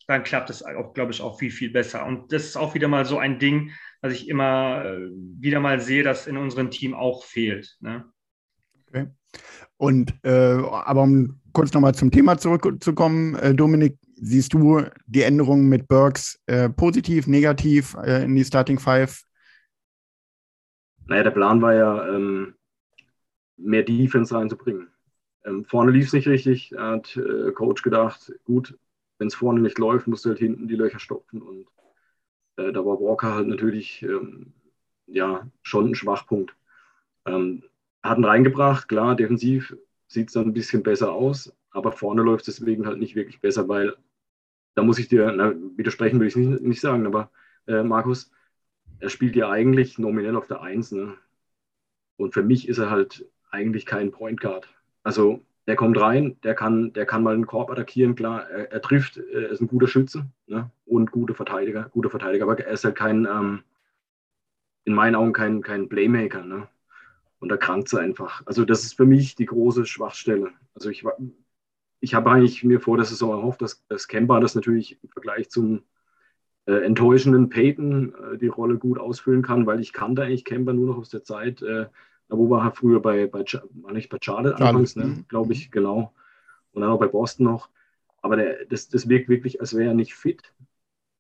dann 0.08 0.24
klappt 0.24 0.50
es 0.50 0.64
auch, 0.64 0.94
glaube 0.94 1.12
ich, 1.12 1.22
auch 1.22 1.38
viel, 1.38 1.52
viel 1.52 1.70
besser. 1.70 2.06
Und 2.06 2.32
das 2.34 2.46
ist 2.46 2.58
auch 2.58 2.74
wieder 2.74 2.88
mal 2.88 3.06
so 3.06 3.18
ein 3.18 3.40
Ding, 3.40 3.72
was 4.02 4.14
ich 4.14 4.28
immer 4.28 4.86
äh, 4.86 5.10
wieder 5.40 5.60
mal 5.60 5.80
sehe, 5.80 6.04
dass 6.04 6.28
in 6.28 6.38
unserem 6.38 6.72
Team 6.72 6.94
auch 6.94 7.24
fehlt. 7.24 7.78
Ne? 7.82 8.06
Okay. 8.88 9.08
Und 9.82 10.14
äh, 10.22 10.62
aber 10.62 11.02
um 11.02 11.42
kurz 11.54 11.74
nochmal 11.74 11.96
zum 11.96 12.12
Thema 12.12 12.38
zurückzukommen, 12.38 13.34
äh, 13.38 13.56
Dominik, 13.56 13.98
siehst 14.14 14.54
du 14.54 14.84
die 15.08 15.24
Änderungen 15.24 15.70
mit 15.70 15.88
Burks 15.88 16.40
äh, 16.46 16.70
positiv, 16.70 17.26
negativ 17.26 17.96
äh, 17.96 18.24
in 18.24 18.36
die 18.36 18.46
Starting 18.46 18.78
Five? 18.78 19.24
Naja, 21.08 21.24
der 21.24 21.32
Plan 21.32 21.64
war 21.64 21.74
ja, 21.74 22.08
ähm, 22.10 22.54
mehr 23.58 23.82
Defense 23.82 24.36
reinzubringen. 24.36 24.88
Ähm, 25.46 25.66
vorne 25.66 25.92
lief 25.92 26.06
es 26.06 26.14
nicht 26.14 26.28
richtig. 26.28 26.74
Er 26.74 26.92
hat 26.92 27.18
äh, 27.18 27.52
Coach 27.52 27.82
gedacht, 27.82 28.32
gut, 28.44 28.78
wenn 29.18 29.30
es 29.30 29.36
vorne 29.36 29.62
nicht 29.62 29.80
läuft, 29.80 30.06
musst 30.06 30.26
du 30.26 30.30
halt 30.30 30.38
hinten 30.38 30.68
die 30.68 30.76
Löcher 30.76 31.00
stopfen. 31.00 31.42
Und 31.42 31.66
äh, 32.58 32.72
da 32.72 32.86
war 32.86 33.00
Walker 33.00 33.34
halt 33.34 33.48
natürlich 33.48 34.04
ähm, 34.04 34.54
ja, 35.08 35.50
schon 35.64 35.90
ein 35.90 35.96
Schwachpunkt. 35.96 36.56
Ähm, 37.26 37.64
hat 38.04 38.18
ihn 38.18 38.26
reingebracht, 38.26 38.88
klar, 38.88 39.16
defensiv 39.16 39.76
sieht 40.08 40.28
es 40.28 40.34
dann 40.34 40.48
ein 40.48 40.54
bisschen 40.54 40.84
besser 40.84 41.12
aus, 41.12 41.56
aber 41.72 41.92
vorne 41.92 42.22
läuft 42.22 42.48
es 42.48 42.58
deswegen 42.58 42.86
halt 42.86 43.00
nicht 43.00 43.16
wirklich 43.16 43.40
besser, 43.42 43.68
weil 43.68 43.96
da 44.76 44.84
muss 44.84 45.00
ich 45.00 45.08
dir, 45.08 45.32
na, 45.32 45.54
widersprechen 45.78 46.20
will 46.20 46.28
ich 46.28 46.36
nicht, 46.36 46.62
nicht 46.62 46.82
sagen, 46.82 47.06
aber 47.06 47.32
äh, 47.68 47.84
Markus, 47.84 48.32
er 49.00 49.10
spielt 49.10 49.36
ja 49.36 49.50
eigentlich 49.50 50.00
nominell 50.00 50.36
auf 50.36 50.48
der 50.48 50.62
Eins. 50.62 50.92
Ne? 50.92 51.16
Und 52.18 52.34
für 52.34 52.44
mich 52.44 52.68
ist 52.68 52.78
er 52.78 52.90
halt 52.90 53.26
eigentlich 53.50 53.86
kein 53.86 54.12
Point 54.12 54.40
Guard. 54.40 54.68
Also 55.04 55.44
der 55.68 55.76
kommt 55.76 56.00
rein, 56.00 56.38
der 56.44 56.56
kann, 56.56 56.94
der 56.94 57.06
kann 57.06 57.24
mal 57.24 57.34
einen 57.34 57.46
Korb 57.48 57.72
attackieren, 57.72 58.16
klar, 58.16 58.50
er, 58.50 58.72
er 58.72 58.82
trifft, 58.82 59.18
er 59.18 59.50
ist 59.50 59.62
ein 59.62 59.68
guter 59.68 59.88
Schütze 59.88 60.26
ne? 60.48 60.70
und 60.86 61.12
gute 61.12 61.34
Verteidiger, 61.34 61.90
guter 61.92 62.10
Verteidiger, 62.10 62.46
aber 62.46 62.60
er 62.60 62.74
ist 62.74 62.84
halt 62.84 62.96
kein, 62.96 63.26
ähm, 63.26 63.64
in 64.86 64.94
meinen 64.94 65.16
Augen 65.16 65.34
kein, 65.34 65.62
kein 65.62 65.90
Playmaker. 65.90 66.44
Ne? 66.44 66.68
Und 67.42 67.50
da 67.50 67.58
krankt 67.58 67.90
sie 67.90 68.00
einfach. 68.00 68.44
Also 68.46 68.66
das 68.66 68.84
ist 68.84 68.94
für 68.96 69.06
mich 69.06 69.36
die 69.36 69.48
große 69.48 69.88
Schwachstelle. 69.88 70.52
Also 70.76 70.92
ich, 70.92 71.04
ich 72.00 72.14
habe 72.14 72.30
eigentlich 72.30 72.64
mir 72.64 72.80
vor 72.80 72.98
der 72.98 73.06
Saison 73.06 73.32
erhofft, 73.32 73.64
dass, 73.64 73.86
dass 73.88 74.08
Kemba 74.08 74.40
das 74.40 74.54
natürlich 74.54 75.00
im 75.04 75.10
Vergleich 75.10 75.50
zum 75.50 75.82
äh, 76.68 76.86
enttäuschenden 76.86 77.50
Peyton 77.50 78.14
äh, 78.14 78.38
die 78.38 78.48
Rolle 78.48 78.78
gut 78.78 79.00
ausfüllen 79.00 79.42
kann, 79.42 79.66
weil 79.66 79.80
ich 79.80 79.92
kannte 79.92 80.22
eigentlich 80.22 80.46
Kemba 80.46 80.72
nur 80.72 80.86
noch 80.86 80.98
aus 81.00 81.10
der 81.10 81.24
Zeit, 81.24 81.64
äh, 81.64 81.88
wo 82.30 82.50
war 82.52 82.64
er 82.64 82.72
früher 82.72 83.02
bei, 83.02 83.26
bei, 83.26 83.44
war 83.74 83.92
nicht 83.92 84.10
bei 84.10 84.20
Charlotte 84.22 84.64
anfangs, 84.64 84.96
ne? 84.96 85.06
Mhm. 85.06 85.26
glaube 85.28 85.54
ich, 85.54 85.72
genau. 85.72 86.14
Und 86.74 86.82
dann 86.82 86.92
auch 86.92 87.00
bei 87.00 87.08
Boston 87.08 87.46
noch. 87.46 87.70
Aber 88.22 88.36
der, 88.36 88.66
das, 88.66 88.88
das 88.88 89.10
wirkt 89.10 89.30
wirklich, 89.30 89.60
als 89.60 89.76
wäre 89.76 89.90
er 89.90 89.96
nicht 89.96 90.14
fit. 90.14 90.54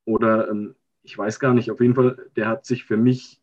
Oder 0.05 0.49
ähm, 0.49 0.75
ich 1.01 1.17
weiß 1.17 1.39
gar 1.39 1.55
nicht, 1.55 1.71
auf 1.71 1.81
jeden 1.81 1.95
Fall, 1.95 2.29
der 2.35 2.47
hat 2.47 2.65
sich 2.65 2.85
für 2.85 2.95
mich 2.95 3.40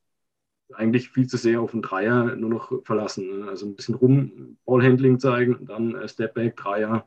eigentlich 0.75 1.11
viel 1.11 1.27
zu 1.27 1.37
sehr 1.37 1.61
auf 1.61 1.73
den 1.73 1.83
Dreier 1.83 2.37
nur 2.37 2.51
noch 2.51 2.85
verlassen. 2.85 3.41
Ne? 3.41 3.49
Also 3.49 3.67
ein 3.67 3.77
bisschen 3.77 3.95
rum, 3.95 4.59
Ballhandling 4.65 5.19
zeigen, 5.19 5.67
dann 5.67 5.95
äh, 5.95 6.09
Stepback, 6.09 6.57
Dreier 6.57 7.07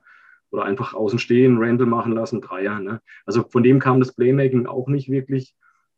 oder 0.52 0.64
einfach 0.64 0.94
außen 0.94 1.20
stehen, 1.20 1.58
Randall 1.60 1.88
machen 1.88 2.14
lassen, 2.14 2.42
Dreier. 2.42 2.80
Ne? 2.80 3.02
Also 3.26 3.44
von 3.44 3.64
dem 3.64 3.80
kam 3.80 4.00
das 4.00 4.14
Playmaking 4.14 4.66
auch 4.66 4.88
nicht 4.88 5.10
wirklich. 5.10 5.56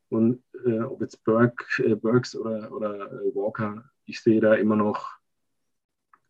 Und 0.10 0.44
äh, 0.66 0.82
ob 0.82 1.02
jetzt 1.02 1.24
Burke, 1.24 1.84
äh, 1.84 1.96
Burks 1.96 2.36
oder, 2.36 2.72
oder 2.72 3.12
äh, 3.12 3.36
Walker, 3.36 3.84
ich 4.06 4.22
sehe 4.22 4.42
da 4.42 4.54
immer 4.54 4.76
noch 4.76 5.10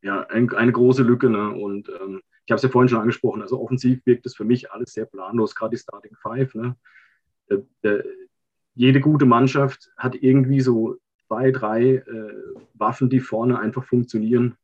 ja, 0.01 0.21
ein, 0.27 0.53
eine 0.53 0.71
große 0.71 1.03
Lücke. 1.03 1.29
Ne? 1.29 1.49
Und 1.49 1.89
ähm, 1.89 2.21
ich 2.45 2.51
habe 2.51 2.57
es 2.57 2.63
ja 2.63 2.69
vorhin 2.69 2.89
schon 2.89 2.99
angesprochen, 2.99 3.41
also 3.41 3.59
offensiv 3.59 4.05
wirkt 4.05 4.25
es 4.25 4.35
für 4.35 4.43
mich 4.43 4.71
alles 4.71 4.93
sehr 4.93 5.05
planlos, 5.05 5.55
gerade 5.55 5.71
die 5.71 5.81
Starting 5.81 6.15
Five. 6.21 6.55
Ne? 6.55 6.75
Jede 8.75 8.99
gute 8.99 9.25
Mannschaft 9.25 9.91
hat 9.97 10.15
irgendwie 10.15 10.59
so 10.59 10.97
zwei, 11.33 11.51
drei 11.51 11.81
äh, 11.95 12.33
Waffen, 12.75 13.09
die 13.09 13.19
vorne 13.19 13.59
einfach 13.59 13.83
funktionieren. 13.83 14.55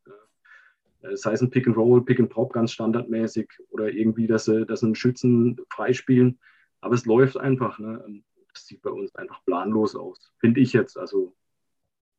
Äh, 1.01 1.15
sei 1.15 1.33
es 1.33 1.41
ein 1.41 1.49
Pick 1.49 1.67
and 1.67 1.77
Roll, 1.77 2.05
Pick 2.05 2.19
and 2.19 2.29
Pop 2.29 2.53
ganz 2.53 2.71
standardmäßig 2.71 3.49
oder 3.69 3.91
irgendwie, 3.91 4.27
dass 4.27 4.45
sie, 4.45 4.65
dass 4.65 4.81
sie 4.81 4.87
einen 4.87 4.95
Schützen 4.95 5.59
freispielen. 5.71 6.39
Aber 6.81 6.93
es 6.93 7.05
läuft 7.05 7.37
einfach. 7.37 7.79
Ne? 7.79 8.21
Das 8.53 8.67
sieht 8.67 8.81
bei 8.81 8.91
uns 8.91 9.15
einfach 9.15 9.43
planlos 9.45 9.95
aus, 9.95 10.31
finde 10.39 10.59
ich 10.61 10.73
jetzt. 10.73 10.97
Also, 10.97 11.35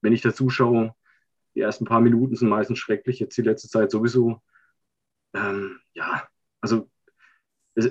wenn 0.00 0.12
ich 0.12 0.22
da 0.22 0.34
zuschaue, 0.34 0.94
die 1.54 1.60
ersten 1.60 1.84
paar 1.84 2.00
Minuten 2.00 2.34
sind 2.34 2.48
meistens 2.48 2.78
schrecklich, 2.78 3.20
jetzt 3.20 3.36
die 3.36 3.42
letzte 3.42 3.68
Zeit 3.68 3.90
sowieso. 3.90 4.40
Ähm, 5.32 5.78
ja, 5.94 6.26
also 6.60 6.90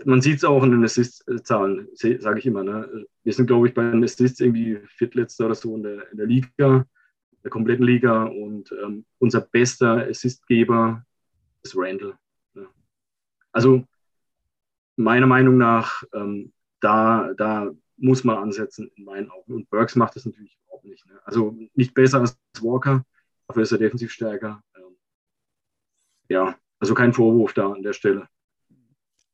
man 0.06 0.22
sieht 0.22 0.38
es 0.38 0.44
auch 0.44 0.64
in 0.64 0.72
den 0.72 0.84
Assist-Zahlen, 0.84 1.88
sage 1.94 2.40
ich 2.40 2.46
immer. 2.46 2.64
Ne? 2.64 3.06
Wir 3.24 3.34
sind, 3.34 3.48
glaube 3.48 3.68
ich, 3.68 3.74
bei 3.74 3.90
den 3.90 4.04
Assists 4.04 4.40
irgendwie 4.40 4.80
Viertletzter 4.88 5.46
oder 5.46 5.56
so 5.56 5.76
in 5.76 5.84
der, 5.84 6.12
in 6.12 6.18
der 6.18 6.28
Liga, 6.28 6.86
der 7.44 7.52
kompletten 7.52 7.86
Liga. 7.86 8.24
Und 8.24 8.72
ähm, 8.84 9.06
unser 9.20 9.42
bester 9.42 10.08
Assistgeber 10.08 11.06
ist 11.64 11.76
Randall. 11.78 12.18
Ne? 12.54 12.68
Also 13.52 13.86
meiner 14.96 15.28
Meinung 15.28 15.58
nach, 15.58 16.04
ähm, 16.14 16.52
da, 16.82 17.34
da 17.38 17.72
muss 17.98 18.24
man 18.24 18.38
ansetzen, 18.38 18.92
in 18.96 19.06
meinen 19.06 19.30
Augen. 19.30 19.54
Und 19.54 19.70
Burks 19.70 19.96
macht 19.96 20.16
das 20.16 20.26
natürlich 20.26 20.58
überhaupt 20.66 20.86
nicht. 20.86 21.06
Ne? 21.06 21.20
Also 21.24 21.56
nicht 21.74 21.94
besser 21.94 22.20
als 22.20 22.38
Walker, 22.62 23.06
dafür 23.48 23.64
ist 23.64 23.72
er 23.72 23.78
defensiv 23.78 24.12
stärker. 24.12 24.62
Ähm, 24.76 24.98
ja, 26.30 26.56
also 26.80 26.94
kein 26.94 27.14
Vorwurf 27.14 27.54
da 27.54 27.72
an 27.72 27.84
der 27.84 27.94
Stelle. 27.94 28.28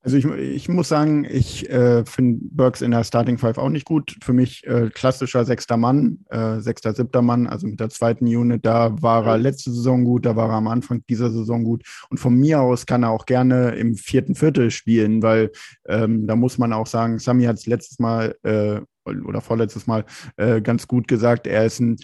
Also 0.06 0.18
ich, 0.18 0.26
ich 0.26 0.70
muss 0.70 0.90
sagen, 0.90 1.26
ich 1.28 1.68
äh, 1.68 2.06
finde 2.06 2.40
Burks 2.52 2.84
in 2.84 2.92
der 2.92 3.04
Starting 3.04 3.40
Five 3.40 3.58
auch 3.58 3.70
nicht 3.70 3.86
gut. 3.86 4.16
Für 4.24 4.34
mich 4.34 4.64
äh, 4.68 4.92
klassischer 4.94 5.46
sechster 5.46 5.78
Mann, 5.78 6.20
äh, 6.30 6.60
sechster, 6.60 6.94
siebter 6.94 7.24
Mann, 7.24 7.48
also 7.48 7.66
mit 7.66 7.80
der 7.80 7.90
zweiten 7.90 8.26
Unit, 8.26 8.64
da 8.68 9.02
war 9.02 9.26
er 9.26 9.40
letzte 9.40 9.72
Saison 9.72 10.04
gut, 10.04 10.28
da 10.28 10.36
war 10.36 10.50
er 10.50 10.58
am 10.58 10.68
Anfang 10.68 11.04
dieser 11.10 11.32
Saison 11.32 11.64
gut. 11.64 11.84
Und 12.12 12.20
von 12.20 12.36
mir 12.36 12.62
aus 12.62 12.86
kann 12.86 13.02
er 13.02 13.10
auch 13.10 13.26
gerne 13.26 13.72
im 13.72 13.96
vierten 13.96 14.36
Viertel 14.36 14.70
spielen, 14.70 15.24
weil 15.24 15.52
ähm, 15.88 16.28
da 16.28 16.36
muss 16.36 16.60
man 16.60 16.72
auch 16.72 16.86
sagen, 16.86 17.18
Sami 17.18 17.46
hat 17.46 17.58
es 17.58 17.66
letztes 17.66 17.98
Mal 17.98 18.36
äh, 18.44 18.82
oder 19.06 19.42
vorletztes 19.42 19.88
Mal 19.88 20.06
äh, 20.38 20.62
ganz 20.62 20.88
gut 20.88 21.08
gesagt, 21.08 21.48
er 21.48 21.66
ist 21.66 21.80
ein 21.80 21.98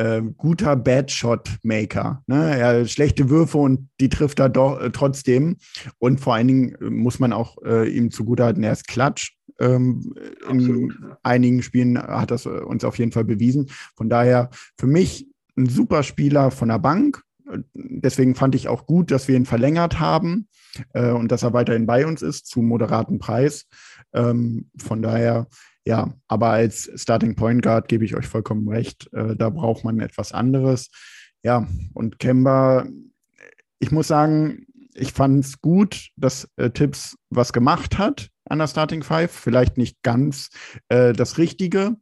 äh, 0.00 0.22
guter 0.36 0.76
Bad-Shot-Maker. 0.76 2.22
Ne? 2.26 2.58
Er 2.58 2.80
hat 2.80 2.90
schlechte 2.90 3.28
Würfe 3.28 3.58
und 3.58 3.90
die 4.00 4.08
trifft 4.08 4.40
er 4.40 4.48
doch 4.48 4.80
äh, 4.80 4.90
trotzdem. 4.90 5.58
Und 5.98 6.20
vor 6.20 6.34
allen 6.34 6.48
Dingen 6.48 6.74
äh, 6.76 6.90
muss 6.90 7.18
man 7.18 7.32
auch 7.34 7.58
äh, 7.64 7.88
ihm 7.88 8.10
zugutehalten, 8.10 8.62
er 8.62 8.72
ist 8.72 8.88
Klatsch. 8.88 9.36
Ähm, 9.58 10.14
in 10.48 10.94
einigen 11.22 11.62
Spielen 11.62 11.98
hat 11.98 12.30
das 12.30 12.46
äh, 12.46 12.48
uns 12.48 12.82
auf 12.82 12.98
jeden 12.98 13.12
Fall 13.12 13.24
bewiesen. 13.24 13.68
Von 13.94 14.08
daher 14.08 14.48
für 14.78 14.86
mich 14.86 15.28
ein 15.58 15.66
super 15.66 16.02
Spieler 16.02 16.50
von 16.50 16.68
der 16.68 16.78
Bank. 16.78 17.22
Deswegen 17.74 18.34
fand 18.34 18.54
ich 18.54 18.68
auch 18.68 18.86
gut, 18.86 19.10
dass 19.10 19.28
wir 19.28 19.36
ihn 19.36 19.44
verlängert 19.44 20.00
haben 20.00 20.48
äh, 20.94 21.10
und 21.10 21.30
dass 21.30 21.42
er 21.42 21.52
weiterhin 21.52 21.84
bei 21.84 22.06
uns 22.06 22.22
ist 22.22 22.46
zu 22.46 22.62
moderaten 22.62 23.18
Preis. 23.18 23.66
Ähm, 24.14 24.70
von 24.78 25.02
daher 25.02 25.46
ja, 25.86 26.12
aber 26.28 26.50
als 26.50 26.90
Starting 26.94 27.34
Point 27.34 27.62
Guard 27.62 27.88
gebe 27.88 28.04
ich 28.04 28.14
euch 28.14 28.26
vollkommen 28.26 28.68
recht. 28.68 29.12
Äh, 29.12 29.36
da 29.36 29.50
braucht 29.50 29.84
man 29.84 30.00
etwas 30.00 30.32
anderes. 30.32 30.90
Ja, 31.42 31.66
und 31.94 32.18
Kemba, 32.18 32.86
ich 33.78 33.90
muss 33.90 34.08
sagen, 34.08 34.66
ich 34.94 35.12
fand 35.12 35.44
es 35.44 35.60
gut, 35.60 36.10
dass 36.16 36.48
äh, 36.56 36.70
Tipps 36.70 37.16
was 37.30 37.52
gemacht 37.52 37.98
hat 37.98 38.28
an 38.44 38.58
der 38.58 38.66
Starting 38.66 39.02
Five. 39.02 39.30
Vielleicht 39.30 39.78
nicht 39.78 40.02
ganz 40.02 40.50
äh, 40.88 41.12
das 41.12 41.38
Richtige 41.38 41.96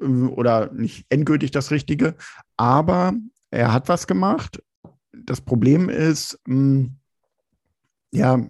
äh, 0.00 0.04
oder 0.04 0.72
nicht 0.72 1.06
endgültig 1.08 1.50
das 1.50 1.70
Richtige, 1.70 2.14
aber 2.56 3.14
er 3.50 3.72
hat 3.72 3.88
was 3.88 4.06
gemacht. 4.06 4.62
Das 5.12 5.40
Problem 5.40 5.88
ist, 5.88 6.38
mh, 6.46 6.54
hm, 6.54 6.96
ja, 8.12 8.48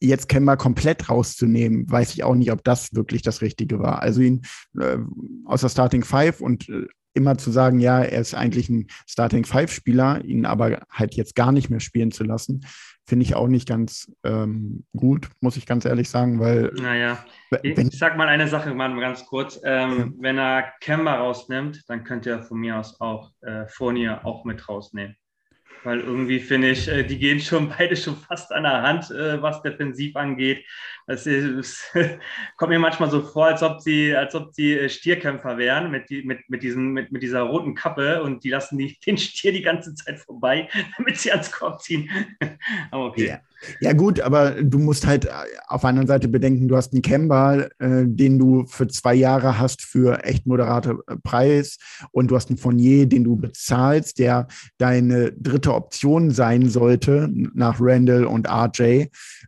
jetzt 0.00 0.28
Kemba 0.28 0.56
komplett 0.56 1.08
rauszunehmen, 1.08 1.90
weiß 1.90 2.14
ich 2.14 2.24
auch 2.24 2.34
nicht, 2.34 2.52
ob 2.52 2.62
das 2.64 2.94
wirklich 2.94 3.22
das 3.22 3.40
Richtige 3.40 3.78
war. 3.78 4.02
Also 4.02 4.20
ihn 4.20 4.42
äh, 4.78 4.98
aus 5.44 5.62
der 5.62 5.68
Starting 5.68 6.04
Five 6.04 6.40
und 6.40 6.68
äh, 6.68 6.86
immer 7.14 7.38
zu 7.38 7.50
sagen, 7.50 7.80
ja, 7.80 8.02
er 8.02 8.20
ist 8.20 8.34
eigentlich 8.34 8.68
ein 8.68 8.88
Starting 9.06 9.44
Five 9.44 9.72
Spieler, 9.72 10.22
ihn 10.24 10.44
aber 10.44 10.82
halt 10.90 11.14
jetzt 11.14 11.34
gar 11.34 11.50
nicht 11.50 11.70
mehr 11.70 11.80
spielen 11.80 12.12
zu 12.12 12.24
lassen, 12.24 12.66
finde 13.06 13.24
ich 13.24 13.34
auch 13.34 13.48
nicht 13.48 13.66
ganz 13.66 14.12
ähm, 14.24 14.84
gut, 14.94 15.28
muss 15.40 15.56
ich 15.56 15.66
ganz 15.66 15.84
ehrlich 15.84 16.10
sagen, 16.10 16.40
weil. 16.40 16.72
Naja, 16.74 17.24
wenn, 17.50 17.88
ich 17.88 17.98
sag 17.98 18.16
mal 18.16 18.28
eine 18.28 18.48
Sache 18.48 18.74
mal 18.74 18.98
ganz 19.00 19.24
kurz. 19.24 19.60
Ähm, 19.64 19.98
ja. 19.98 20.06
Wenn 20.18 20.38
er 20.38 20.72
Kemba 20.80 21.14
rausnimmt, 21.14 21.84
dann 21.88 22.04
könnte 22.04 22.30
er 22.30 22.42
von 22.42 22.58
mir 22.58 22.78
aus 22.78 23.00
auch 23.00 23.30
äh, 23.40 23.66
Fournier 23.68 24.24
auch 24.24 24.44
mit 24.44 24.68
rausnehmen. 24.68 25.16
Weil 25.86 26.00
irgendwie 26.00 26.40
finde 26.40 26.70
ich, 26.70 26.88
äh, 26.88 27.04
die 27.04 27.16
gehen 27.16 27.40
schon 27.40 27.68
beide 27.78 27.96
schon 27.96 28.16
fast 28.16 28.52
an 28.52 28.64
der 28.64 28.82
Hand, 28.82 29.10
äh, 29.10 29.40
was 29.40 29.62
defensiv 29.62 30.16
angeht. 30.16 30.64
Es, 31.06 31.24
kommt 32.56 32.70
mir 32.70 32.80
manchmal 32.80 33.08
so 33.10 33.22
vor, 33.22 33.46
als 33.46 33.62
ob 33.62 33.80
sie, 33.80 34.14
als 34.14 34.34
ob 34.34 34.52
sie 34.52 34.74
äh, 34.74 34.88
Stierkämpfer 34.88 35.56
wären 35.56 35.92
mit, 35.92 36.10
mit, 36.10 36.50
mit, 36.50 36.62
diesen, 36.64 36.92
mit, 36.92 37.12
mit 37.12 37.22
dieser 37.22 37.42
roten 37.42 37.76
Kappe 37.76 38.22
und 38.22 38.42
die 38.42 38.50
lassen 38.50 38.76
die, 38.76 38.98
den 39.06 39.16
Stier 39.16 39.52
die 39.52 39.62
ganze 39.62 39.94
Zeit 39.94 40.18
vorbei, 40.18 40.68
damit 40.96 41.18
sie 41.18 41.30
ans 41.30 41.52
Korb 41.52 41.80
ziehen. 41.80 42.10
aber 42.90 43.06
okay. 43.06 43.28
Ja. 43.28 43.40
Ja. 43.80 43.92
gut, 43.92 44.20
aber 44.20 44.62
du 44.62 44.78
musst 44.78 45.06
halt 45.06 45.28
auf 45.68 45.80
der 45.82 45.90
anderen 45.90 46.08
Seite 46.08 46.28
bedenken, 46.28 46.68
du 46.68 46.76
hast 46.76 46.92
einen 46.92 47.02
Kemba, 47.02 47.66
äh, 47.78 48.04
den 48.06 48.38
du 48.38 48.66
für 48.66 48.86
zwei 48.88 49.14
Jahre 49.14 49.58
hast 49.58 49.82
für 49.82 50.24
echt 50.24 50.46
moderate 50.46 50.98
Preis 51.22 51.78
und 52.12 52.30
du 52.30 52.36
hast 52.36 52.50
einen 52.50 52.58
Fournier, 52.58 53.06
den 53.06 53.24
du 53.24 53.36
bezahlst, 53.36 54.18
der 54.18 54.46
deine 54.78 55.32
dritte 55.32 55.74
Option 55.74 56.30
sein 56.30 56.68
sollte 56.68 57.28
nach 57.32 57.78
Randall 57.80 58.24
und 58.24 58.48
RJ. 58.48 59.06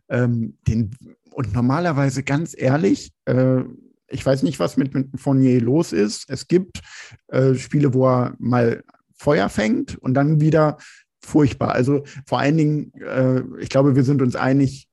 Ähm, 0.09 0.57
den 0.67 0.91
und 1.31 1.53
normalerweise, 1.53 2.23
ganz 2.23 2.53
ehrlich, 2.57 3.13
äh, 3.23 3.61
ich 4.09 4.25
weiß 4.25 4.43
nicht, 4.43 4.59
was 4.59 4.75
mit, 4.75 4.93
mit 4.93 5.07
Fournier 5.15 5.61
los 5.61 5.93
ist. 5.93 6.29
Es 6.29 6.47
gibt 6.47 6.81
äh, 7.27 7.55
Spiele, 7.55 7.93
wo 7.93 8.07
er 8.07 8.35
mal 8.39 8.83
Feuer 9.15 9.49
fängt 9.49 9.97
und 9.97 10.13
dann 10.15 10.41
wieder 10.41 10.77
furchtbar. 11.21 11.71
Also 11.73 12.03
vor 12.25 12.39
allen 12.39 12.57
Dingen, 12.57 12.93
äh, 12.95 13.41
ich 13.59 13.69
glaube, 13.69 13.95
wir 13.95 14.03
sind 14.03 14.21
uns 14.21 14.35
einig, 14.35 14.87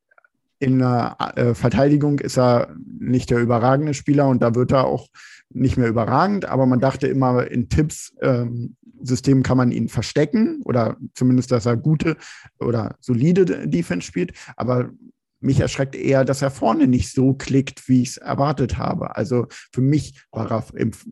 in 0.59 0.79
der 0.79 1.17
äh, 1.37 1.55
Verteidigung 1.55 2.19
ist 2.19 2.39
er 2.39 2.75
nicht 2.99 3.31
der 3.31 3.41
überragende 3.41 3.93
Spieler 3.93 4.29
und 4.29 4.41
da 4.41 4.55
wird 4.55 4.73
er 4.73 4.87
auch 4.87 5.09
nicht 5.51 5.77
mehr 5.77 5.89
überragend, 5.89 6.47
aber 6.47 6.67
man 6.67 6.81
dachte 6.81 7.07
immer, 7.07 7.51
in 7.51 7.69
Tipps 7.69 8.15
ähm, 8.23 8.77
System 9.03 9.43
kann 9.43 9.59
man 9.59 9.71
ihn 9.71 9.89
verstecken 9.89 10.63
oder 10.65 10.97
zumindest, 11.15 11.53
dass 11.53 11.67
er 11.67 11.77
gute 11.77 12.17
oder 12.59 12.97
solide 13.01 13.69
Defense 13.69 14.07
spielt. 14.07 14.33
Aber 14.57 14.91
mich 15.41 15.61
erschreckt 15.61 15.95
eher, 15.95 16.25
dass 16.25 16.43
er 16.43 16.51
vorne 16.51 16.87
nicht 16.87 17.13
so 17.13 17.35
klickt, 17.35 17.89
wie 17.89 18.03
ich 18.03 18.11
es 18.11 18.17
erwartet 18.17 18.79
habe. 18.79 19.17
Also 19.17 19.47
für 19.73 19.81
mich 19.81 20.23
war 20.31 20.51
er 20.51 20.65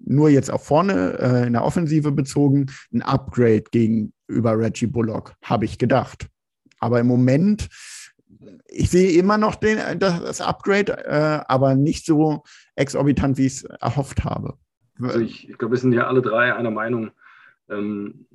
nur 0.04 0.30
jetzt 0.30 0.50
auf 0.50 0.64
vorne 0.64 1.18
äh, 1.18 1.46
in 1.46 1.52
der 1.52 1.64
Offensive 1.64 2.12
bezogen 2.12 2.66
ein 2.92 3.02
Upgrade 3.02 3.64
gegenüber 3.70 4.58
Reggie 4.58 4.86
Bullock, 4.86 5.34
habe 5.42 5.64
ich 5.64 5.78
gedacht. 5.78 6.28
Aber 6.80 7.00
im 7.00 7.06
Moment, 7.06 7.68
ich 8.68 8.90
sehe 8.90 9.18
immer 9.18 9.38
noch 9.38 9.54
den, 9.54 9.78
das 9.98 10.40
Upgrade, 10.40 11.04
äh, 11.04 11.44
aber 11.46 11.74
nicht 11.74 12.06
so 12.06 12.42
exorbitant, 12.76 13.38
wie 13.38 13.46
ich 13.46 13.54
es 13.54 13.64
erhofft 13.64 14.24
habe. 14.24 14.54
Also 15.00 15.20
ich, 15.20 15.48
ich 15.48 15.58
glaube, 15.58 15.74
wir 15.74 15.78
sind 15.78 15.92
ja 15.92 16.06
alle 16.06 16.22
drei 16.22 16.54
einer 16.54 16.70
Meinung. 16.70 17.10
Ähm, 17.68 18.26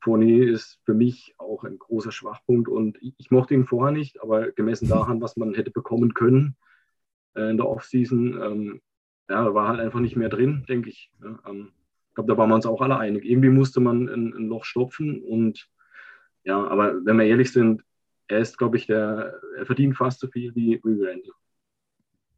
Fournier 0.00 0.48
ist 0.52 0.80
für 0.84 0.94
mich 0.94 1.34
auch 1.38 1.64
ein 1.64 1.78
großer 1.78 2.12
Schwachpunkt 2.12 2.68
und 2.68 2.96
ich, 3.02 3.14
ich, 3.18 3.30
mochte 3.30 3.54
ihn 3.54 3.66
vorher 3.66 3.92
nicht, 3.92 4.22
aber 4.22 4.52
gemessen 4.52 4.88
daran, 4.88 5.20
was 5.20 5.36
man 5.36 5.54
hätte 5.54 5.70
bekommen 5.70 6.14
können 6.14 6.56
äh, 7.34 7.50
in 7.50 7.56
der 7.56 7.68
Offseason, 7.68 8.40
ähm, 8.40 8.80
ja, 9.28 9.54
war 9.54 9.68
halt 9.68 9.80
einfach 9.80 10.00
nicht 10.00 10.16
mehr 10.16 10.28
drin, 10.28 10.64
denke 10.68 10.90
ich. 10.90 11.10
Ja, 11.22 11.38
ähm, 11.48 11.72
ich 12.08 12.14
glaube, 12.14 12.32
da 12.32 12.38
waren 12.38 12.48
wir 12.48 12.54
uns 12.54 12.66
auch 12.66 12.80
alle 12.80 12.98
einig. 12.98 13.24
Irgendwie 13.24 13.50
musste 13.50 13.80
man 13.80 14.08
ein, 14.08 14.34
ein, 14.34 14.48
Loch 14.48 14.64
stopfen 14.64 15.22
und 15.22 15.68
ja, 16.44 16.66
aber 16.66 17.04
wenn 17.04 17.18
wir 17.18 17.26
ehrlich 17.26 17.52
sind, 17.52 17.82
er 18.28 18.38
ist, 18.38 18.58
glaube 18.58 18.76
ich, 18.76 18.86
der, 18.86 19.40
er 19.56 19.66
verdient 19.66 19.96
fast 19.96 20.20
so 20.20 20.28
viel 20.28 20.54
wie, 20.54 20.80
wie 20.84 21.04
Randall. 21.04 21.32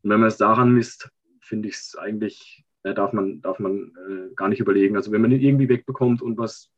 Und 0.03 0.11
wenn 0.11 0.21
man 0.21 0.29
es 0.29 0.37
daran 0.37 0.73
misst, 0.73 1.11
finde 1.41 1.69
ich 1.69 1.75
es 1.75 1.97
eigentlich, 1.97 2.65
ja, 2.85 2.95
darf 2.95 3.13
man, 3.13 3.41
darf 3.43 3.59
man 3.59 3.93
äh, 4.09 4.35
gar 4.35 4.49
nicht 4.49 4.61
überlegen. 4.61 4.97
Also 4.97 5.13
wenn 5.13 5.21
man 5.21 5.33
ihn 5.33 5.41
irgendwie 5.41 5.69
wegbekommt 5.69 6.23
und 6.23 6.39
was 6.39 6.71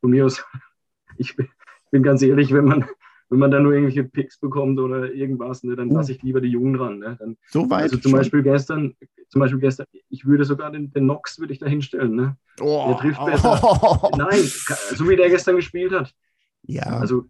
von 0.00 0.10
mir 0.10 0.26
aus, 0.26 0.44
ich 1.18 1.36
bin, 1.36 2.02
ganz 2.02 2.22
ehrlich, 2.22 2.52
wenn 2.52 2.64
man, 2.64 2.84
wenn 3.28 3.38
man 3.38 3.50
da 3.50 3.60
nur 3.60 3.72
irgendwelche 3.72 4.04
Picks 4.04 4.38
bekommt 4.38 4.78
oder 4.78 5.12
irgendwas, 5.12 5.62
ne, 5.62 5.76
dann 5.76 5.90
lasse 5.90 6.12
ich 6.12 6.22
lieber 6.22 6.40
die 6.40 6.48
Jungen 6.48 6.76
ran. 6.76 6.98
Ne? 6.98 7.16
Dann, 7.18 7.36
so 7.46 7.68
weit. 7.68 7.84
Also 7.84 7.96
zum 7.96 8.10
schon. 8.10 8.20
Beispiel 8.20 8.42
gestern, 8.42 8.94
zum 9.28 9.40
Beispiel 9.40 9.60
gestern, 9.60 9.86
ich 10.08 10.24
würde 10.24 10.44
sogar 10.44 10.70
den, 10.70 10.90
den 10.92 11.06
Nox 11.06 11.38
würde 11.38 11.52
ich 11.52 11.58
da 11.58 11.66
hinstellen. 11.66 12.14
Ne? 12.14 12.36
Oh. 12.60 12.86
Der 12.88 12.98
trifft 12.98 13.24
besser. 13.24 13.60
Oh. 13.62 14.10
Nein, 14.16 14.40
so 14.40 15.08
wie 15.08 15.16
der 15.16 15.28
gestern 15.28 15.56
gespielt 15.56 15.92
hat. 15.92 16.14
Ja. 16.62 16.84
Also, 16.84 17.26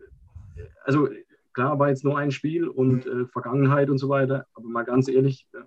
also 0.85 1.09
klar 1.52 1.78
war 1.78 1.88
jetzt 1.88 2.04
nur 2.04 2.16
ein 2.16 2.31
Spiel 2.31 2.68
und 2.68 3.07
äh, 3.07 3.26
Vergangenheit 3.26 3.90
und 3.90 3.98
so 3.98 4.09
weiter, 4.09 4.46
aber 4.54 4.68
mal 4.68 4.85
ganz 4.85 5.09
ehrlich, 5.09 5.48
äh, 5.52 5.59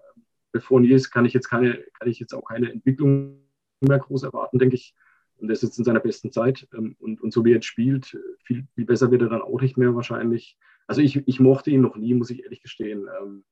bevor 0.51 0.79
Nils 0.79 1.11
kann 1.11 1.25
ich 1.25 1.33
jetzt 1.33 1.49
keine, 1.49 1.83
kann 1.99 2.09
ich 2.09 2.19
jetzt 2.19 2.33
auch 2.33 2.43
keine 2.43 2.71
Entwicklung 2.71 3.41
mehr 3.81 3.99
groß 3.99 4.23
erwarten, 4.23 4.59
denke 4.59 4.75
ich. 4.75 4.95
Und 5.41 5.49
er 5.49 5.53
ist 5.53 5.63
jetzt 5.63 5.77
in 5.77 5.83
seiner 5.83 5.99
besten 5.99 6.31
Zeit. 6.31 6.67
Ähm, 6.77 6.95
und, 6.99 7.21
und 7.21 7.33
so 7.33 7.43
wie 7.43 7.51
er 7.51 7.55
jetzt 7.55 7.65
spielt, 7.65 8.17
viel, 8.43 8.67
viel 8.75 8.85
besser 8.85 9.11
wird 9.11 9.23
er 9.23 9.29
dann 9.29 9.41
auch 9.41 9.61
nicht 9.61 9.77
mehr 9.77 9.95
wahrscheinlich. 9.95 10.57
Also 10.87 11.01
ich, 11.01 11.27
ich 11.27 11.39
mochte 11.39 11.71
ihn 11.71 11.81
noch 11.81 11.95
nie, 11.95 12.13
muss 12.13 12.29
ich 12.29 12.43
ehrlich 12.43 12.61
gestehen. 12.61 13.07
Ähm, 13.21 13.43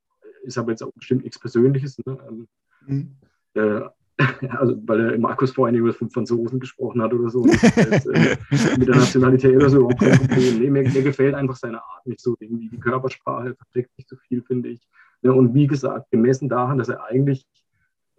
ist 0.44 0.58
aber 0.58 0.72
jetzt 0.72 0.84
auch 0.84 0.94
bestimmt 0.94 1.24
nichts 1.24 1.40
Persönliches. 1.40 1.98
Ne? 2.06 2.18
Ähm, 2.28 2.48
mhm. 2.86 3.16
Äh, 3.54 3.82
also, 4.50 4.76
weil 4.86 5.00
er 5.00 5.18
Markus 5.18 5.52
vorhin 5.52 5.76
über 5.76 5.94
von 5.94 6.10
Franzosen 6.10 6.60
gesprochen 6.60 7.02
hat 7.02 7.14
oder 7.14 7.30
so. 7.30 7.46
Jetzt, 7.46 8.08
äh, 8.08 8.36
mit 8.78 8.88
der 8.88 8.98
Nationalität 8.98 9.56
oder 9.56 9.70
so. 9.70 9.90
Nee, 9.90 10.70
mir, 10.70 10.84
mir, 10.84 11.04
gefällt 11.04 11.36
einfach 11.36 11.56
seine 11.56 11.82
Art 11.82 12.06
nicht 12.06 12.20
so. 12.20 12.36
Irgendwie 12.40 12.68
die 12.68 12.80
Körpersprache 12.80 13.56
verträgt 13.56 13.92
nicht 13.98 14.10
so 14.10 14.18
viel, 14.28 14.42
finde 14.42 14.70
ich. 14.70 14.86
Ja, 15.22 15.32
und 15.32 15.54
wie 15.54 15.68
gesagt, 15.68 16.12
gemessen 16.12 16.50
daran, 16.50 16.78
dass 16.78 16.90
er 16.90 17.06
eigentlich 17.06 17.46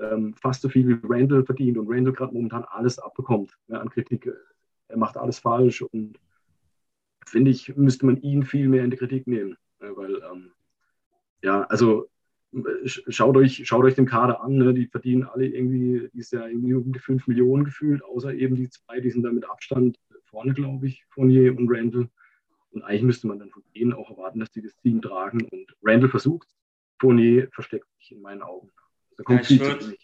ähm, 0.01 0.35
fast 0.35 0.63
so 0.63 0.69
viel 0.69 0.89
wie 0.89 0.99
Randall 1.03 1.45
verdient 1.45 1.79
und 1.79 1.89
Randall 1.89 2.15
gerade 2.15 2.35
momentan 2.35 2.65
alles 2.65 2.99
abbekommt 2.99 3.57
ja, 3.69 3.79
an 3.81 3.91
Kritik. 3.91 4.31
Er 4.89 4.97
macht 4.97 5.17
alles 5.17 5.39
falsch 5.39 5.83
und 5.83 6.19
finde 7.27 7.51
ich, 7.51 7.77
müsste 7.77 8.07
man 8.07 8.21
ihn 8.21 8.45
viel 8.45 8.69
mehr 8.69 8.85
in 8.85 8.91
die 8.91 8.97
Kritik 8.97 9.27
nehmen. 9.27 9.57
Ja, 9.81 9.97
weil, 9.97 10.17
ähm, 10.31 10.53
ja, 11.43 11.63
also 11.65 12.09
schaut 12.85 13.37
euch, 13.37 13.67
schaut 13.67 13.85
euch 13.85 13.95
den 13.95 14.07
Kader 14.07 14.43
an, 14.43 14.57
ne? 14.57 14.75
die 14.75 14.87
verdienen 14.87 15.25
alle 15.25 15.47
irgendwie, 15.47 16.09
die 16.13 16.19
ist 16.19 16.33
ja 16.33 16.47
irgendwie 16.47 16.75
um 16.75 16.93
die 16.93 16.99
5 16.99 17.27
Millionen 17.29 17.65
gefühlt, 17.65 18.05
außer 18.05 18.35
eben 18.35 18.57
die 18.57 18.69
zwei, 18.69 19.01
die 19.01 19.11
sind 19.11 19.23
da 19.23 19.31
mit 19.31 19.49
Abstand 19.49 19.99
vorne, 20.25 20.55
glaube 20.55 20.87
ich, 20.87 21.05
Fournier 21.11 21.57
und 21.57 21.69
Randall. 21.71 22.09
Und 22.73 22.83
eigentlich 22.83 23.03
müsste 23.03 23.27
man 23.27 23.39
dann 23.39 23.51
von 23.51 23.63
denen 23.75 23.93
auch 23.93 24.11
erwarten, 24.11 24.41
dass 24.41 24.51
die 24.51 24.63
das 24.63 24.77
Team 24.77 25.03
tragen. 25.03 25.43
Und 25.51 25.77
Randall 25.83 26.09
versucht, 26.09 26.49
Fournier 27.01 27.49
versteckt 27.53 27.87
sich 27.99 28.13
in 28.13 28.21
meinen 28.21 28.43
Augen. 28.43 28.71
Ja, 29.29 29.41
ich 29.41 29.61
würde 29.61 29.95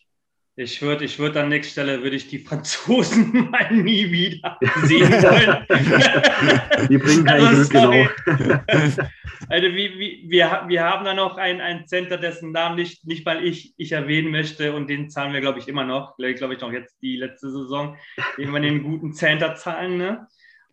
ich 0.58 0.80
würd, 0.80 1.02
ich 1.02 1.18
würd 1.18 1.36
an 1.36 1.50
nächster 1.50 1.82
Stelle 1.82 2.02
würde 2.02 2.16
ich 2.16 2.28
die 2.28 2.38
Franzosen 2.38 3.30
mal 3.50 3.70
nie 3.70 4.10
wieder 4.10 4.58
sehen 4.84 5.10
wollen. 5.10 6.88
die 6.88 6.96
bringen 6.96 7.26
kein 7.26 7.42
also, 7.42 7.68
Glück, 7.68 8.16
genau. 8.26 8.58
also 9.50 9.66
wie, 9.68 9.98
wie, 9.98 10.24
wir, 10.26 10.64
wir 10.66 10.82
haben 10.82 11.04
da 11.04 11.12
noch 11.12 11.36
ein, 11.36 11.60
ein 11.60 11.86
Center, 11.86 12.16
dessen 12.16 12.52
Namen 12.52 12.76
nicht, 12.76 13.06
nicht 13.06 13.26
mal 13.26 13.44
ich, 13.44 13.74
ich 13.76 13.92
erwähnen 13.92 14.30
möchte 14.30 14.72
und 14.72 14.88
den 14.88 15.10
zahlen 15.10 15.34
wir, 15.34 15.42
glaube 15.42 15.58
ich, 15.58 15.68
immer 15.68 15.84
noch. 15.84 16.16
Glaube 16.16 16.54
ich, 16.54 16.60
noch 16.62 16.72
jetzt 16.72 17.02
die 17.02 17.18
letzte 17.18 17.50
Saison, 17.50 17.98
den 18.38 18.50
wir 18.50 18.60
den 18.60 18.82
guten 18.82 19.12
Center 19.12 19.56
zahlen. 19.56 19.98
Ne? 19.98 20.26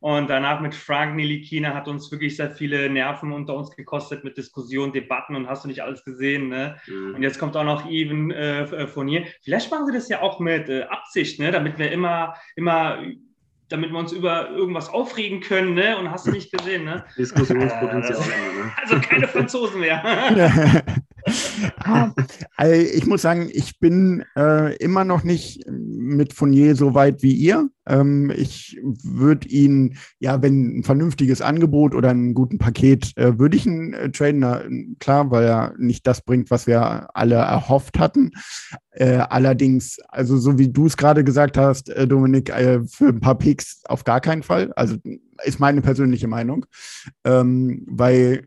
Und 0.04 0.30
danach 0.30 0.60
mit 0.60 0.76
Frank 0.76 1.16
Nilikina 1.16 1.74
hat 1.74 1.88
uns 1.88 2.12
wirklich 2.12 2.36
sehr 2.36 2.52
viele 2.52 2.90
Nerven 2.90 3.32
unter 3.32 3.56
uns 3.56 3.74
gekostet 3.74 4.26
mit 4.26 4.36
Diskussionen, 4.36 4.92
Debatten 4.92 5.34
und 5.34 5.48
hast 5.48 5.64
du 5.64 5.70
nicht 5.70 5.82
alles 5.82 6.04
gesehen. 6.04 6.50
Ne? 6.50 6.76
Mhm. 6.88 7.16
Und 7.16 7.24
jetzt 7.24 7.40
kommt 7.40 7.56
auch 7.56 7.64
noch 7.64 7.90
Even 7.90 8.30
äh, 8.30 8.64
äh, 8.64 8.86
von 8.86 9.08
hier. 9.08 9.24
Vielleicht 9.44 9.72
machen 9.72 9.86
sie 9.86 9.94
das 9.94 10.10
ja 10.10 10.22
auch 10.22 10.42
mit 10.42 10.68
äh, 10.68 10.84
Absicht, 10.84 11.40
ne? 11.40 11.52
damit 11.52 11.80
wir 11.80 11.90
immer, 11.90 12.36
immer, 12.58 13.02
damit 13.70 13.94
wir 13.94 13.98
uns 13.98 14.12
über 14.12 14.50
irgendwas 14.50 14.90
aufregen 14.90 15.40
können. 15.40 15.74
Ne? 15.74 15.96
Und 15.98 16.12
hast 16.12 16.28
du 16.28 16.32
nicht 16.32 16.52
gesehen. 16.52 16.84
Ne? 16.84 17.06
Diskussionspotenzial. 17.18 18.20
Äh, 18.20 18.82
also 18.82 19.00
keine 19.00 19.30
Franzosen 19.30 19.80
mehr. 19.80 20.04
also 22.58 22.74
ich 22.74 23.06
muss 23.06 23.22
sagen, 23.22 23.50
ich 23.52 23.80
bin 23.80 24.24
äh, 24.36 24.76
immer 24.78 25.04
noch 25.04 25.24
nicht 25.24 25.66
mit 25.70 26.34
Fournier 26.34 26.76
so 26.76 26.94
weit 26.94 27.24
wie 27.24 27.34
ihr. 27.34 27.70
Ähm, 27.86 28.32
ich 28.36 28.80
würde 28.82 29.48
ihn, 29.48 29.98
ja, 30.20 30.42
wenn 30.42 30.80
ein 30.80 30.84
vernünftiges 30.84 31.42
Angebot 31.42 31.94
oder 31.96 32.10
ein 32.10 32.34
guten 32.34 32.58
Paket, 32.58 33.12
äh, 33.18 33.38
würde 33.38 33.58
ich 33.58 33.66
ihn 33.66 33.94
äh, 33.94 34.12
traden. 34.12 34.96
Klar, 35.00 35.32
weil 35.32 35.46
er 35.46 35.74
nicht 35.78 36.08
das 36.08 36.22
bringt, 36.22 36.52
was 36.52 36.68
wir 36.68 37.10
alle 37.16 37.36
erhofft 37.36 38.00
hatten. 38.00 38.32
Äh, 38.92 39.18
allerdings, 39.30 39.98
also 40.10 40.38
so 40.38 40.58
wie 40.58 40.72
du 40.72 40.86
es 40.86 40.98
gerade 40.98 41.24
gesagt 41.24 41.58
hast, 41.58 41.90
äh, 41.90 42.08
Dominik, 42.08 42.50
äh, 42.50 42.82
für 42.86 43.08
ein 43.08 43.20
paar 43.20 43.38
Picks 43.38 43.82
auf 43.86 44.04
gar 44.04 44.22
keinen 44.22 44.44
Fall. 44.44 44.72
Also 44.76 44.98
ist 45.44 45.60
meine 45.60 45.82
persönliche 45.82 46.28
Meinung, 46.28 46.66
ähm, 47.26 47.86
weil 47.88 48.46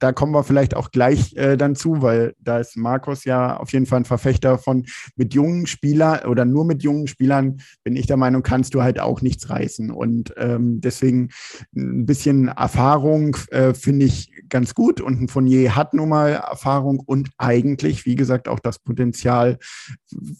da 0.00 0.12
kommen 0.12 0.32
wir 0.32 0.42
vielleicht 0.42 0.74
auch 0.74 0.90
gleich 0.90 1.36
äh, 1.36 1.56
dann 1.56 1.76
zu, 1.76 2.02
weil 2.02 2.34
da 2.40 2.58
ist 2.58 2.76
Markus 2.76 3.24
ja 3.24 3.56
auf 3.58 3.72
jeden 3.72 3.86
Fall 3.86 4.00
ein 4.00 4.04
Verfechter 4.06 4.58
von 4.58 4.86
mit 5.14 5.34
jungen 5.34 5.66
Spielern 5.66 6.26
oder 6.26 6.44
nur 6.44 6.64
mit 6.64 6.82
jungen 6.82 7.06
Spielern 7.06 7.60
bin 7.84 7.96
ich 7.96 8.06
der 8.06 8.16
Meinung, 8.16 8.42
kannst 8.42 8.74
du 8.74 8.82
halt 8.82 8.98
auch 8.98 9.20
nichts 9.20 9.50
reißen. 9.50 9.90
Und 9.90 10.34
ähm, 10.38 10.80
deswegen 10.80 11.28
ein 11.76 12.06
bisschen 12.06 12.48
Erfahrung 12.48 13.36
äh, 13.50 13.74
finde 13.74 14.06
ich 14.06 14.32
ganz 14.48 14.74
gut 14.74 15.00
und 15.00 15.20
ein 15.20 15.28
Fournier 15.28 15.76
hat 15.76 15.92
nun 15.94 16.08
mal 16.08 16.30
Erfahrung 16.30 16.98
und 16.98 17.30
eigentlich, 17.36 18.06
wie 18.06 18.16
gesagt, 18.16 18.48
auch 18.48 18.58
das 18.58 18.78
Potenzial, 18.78 19.58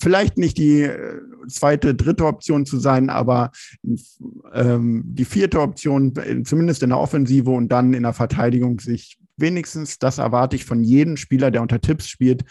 vielleicht 0.00 0.38
nicht 0.38 0.56
die 0.56 0.82
äh, 0.82 1.20
zweite, 1.48 1.94
dritte 1.94 2.24
Option 2.24 2.64
zu 2.64 2.78
sein, 2.78 3.10
aber 3.10 3.50
ähm, 4.54 5.02
die 5.04 5.26
vierte 5.26 5.60
Option, 5.60 6.14
zumindest 6.44 6.82
in 6.82 6.88
der 6.88 6.98
Offensive 6.98 7.50
und 7.50 7.68
dann 7.68 7.92
in 7.92 8.04
der 8.04 8.14
Verteidigung 8.14 8.80
sich 8.80 9.19
wenigstens, 9.40 9.98
das 9.98 10.18
erwarte 10.18 10.56
ich 10.56 10.64
von 10.64 10.82
jedem 10.82 11.16
Spieler, 11.16 11.50
der 11.50 11.62
unter 11.62 11.80
Tipps 11.80 12.08
spielt, 12.08 12.44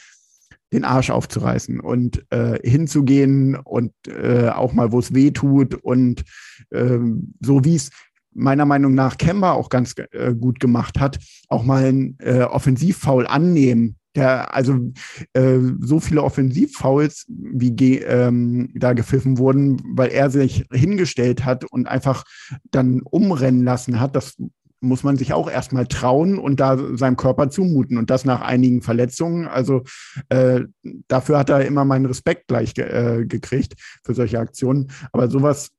den 0.71 0.85
Arsch 0.85 1.09
aufzureißen 1.09 1.79
und 1.79 2.25
äh, 2.29 2.59
hinzugehen 2.67 3.55
und 3.55 3.91
äh, 4.07 4.49
auch 4.49 4.73
mal, 4.73 4.91
wo 4.91 4.99
es 4.99 5.13
weh 5.13 5.31
tut 5.31 5.75
und 5.75 6.23
ähm, 6.71 7.33
so 7.41 7.65
wie 7.65 7.75
es 7.75 7.89
meiner 8.33 8.65
Meinung 8.65 8.93
nach 8.93 9.17
Kemba 9.17 9.53
auch 9.53 9.69
ganz 9.69 9.95
äh, 10.11 10.33
gut 10.33 10.59
gemacht 10.59 10.99
hat, 10.99 11.19
auch 11.47 11.63
mal 11.63 11.85
einen 11.85 12.17
äh, 12.19 12.43
Offensivfoul 12.43 13.27
annehmen. 13.27 13.95
Der, 14.15 14.55
also 14.55 14.91
äh, 15.33 15.59
so 15.79 15.99
viele 15.99 16.23
Offensivfouls, 16.23 17.25
wie 17.27 17.99
ähm, 17.99 18.71
da 18.73 18.93
gepfiffen 18.93 19.37
wurden, 19.37 19.81
weil 19.95 20.09
er 20.09 20.31
sich 20.31 20.65
hingestellt 20.71 21.45
hat 21.45 21.63
und 21.65 21.87
einfach 21.87 22.23
dann 22.71 23.01
umrennen 23.01 23.63
lassen 23.63 23.99
hat, 23.99 24.15
das 24.15 24.35
muss 24.81 25.03
man 25.03 25.17
sich 25.17 25.33
auch 25.33 25.49
erstmal 25.49 25.87
trauen 25.87 26.37
und 26.37 26.59
da 26.59 26.77
seinem 26.97 27.17
Körper 27.17 27.49
zumuten. 27.49 27.97
Und 27.97 28.09
das 28.09 28.25
nach 28.25 28.41
einigen 28.41 28.81
Verletzungen. 28.81 29.47
Also 29.47 29.83
äh, 30.29 30.61
dafür 31.07 31.39
hat 31.39 31.49
er 31.49 31.65
immer 31.65 31.85
meinen 31.85 32.05
Respekt 32.05 32.47
gleich 32.47 32.73
ge 32.73 32.85
äh, 32.85 33.25
gekriegt 33.25 33.75
für 34.03 34.13
solche 34.13 34.39
Aktionen. 34.39 34.91
Aber 35.11 35.29
sowas 35.29 35.71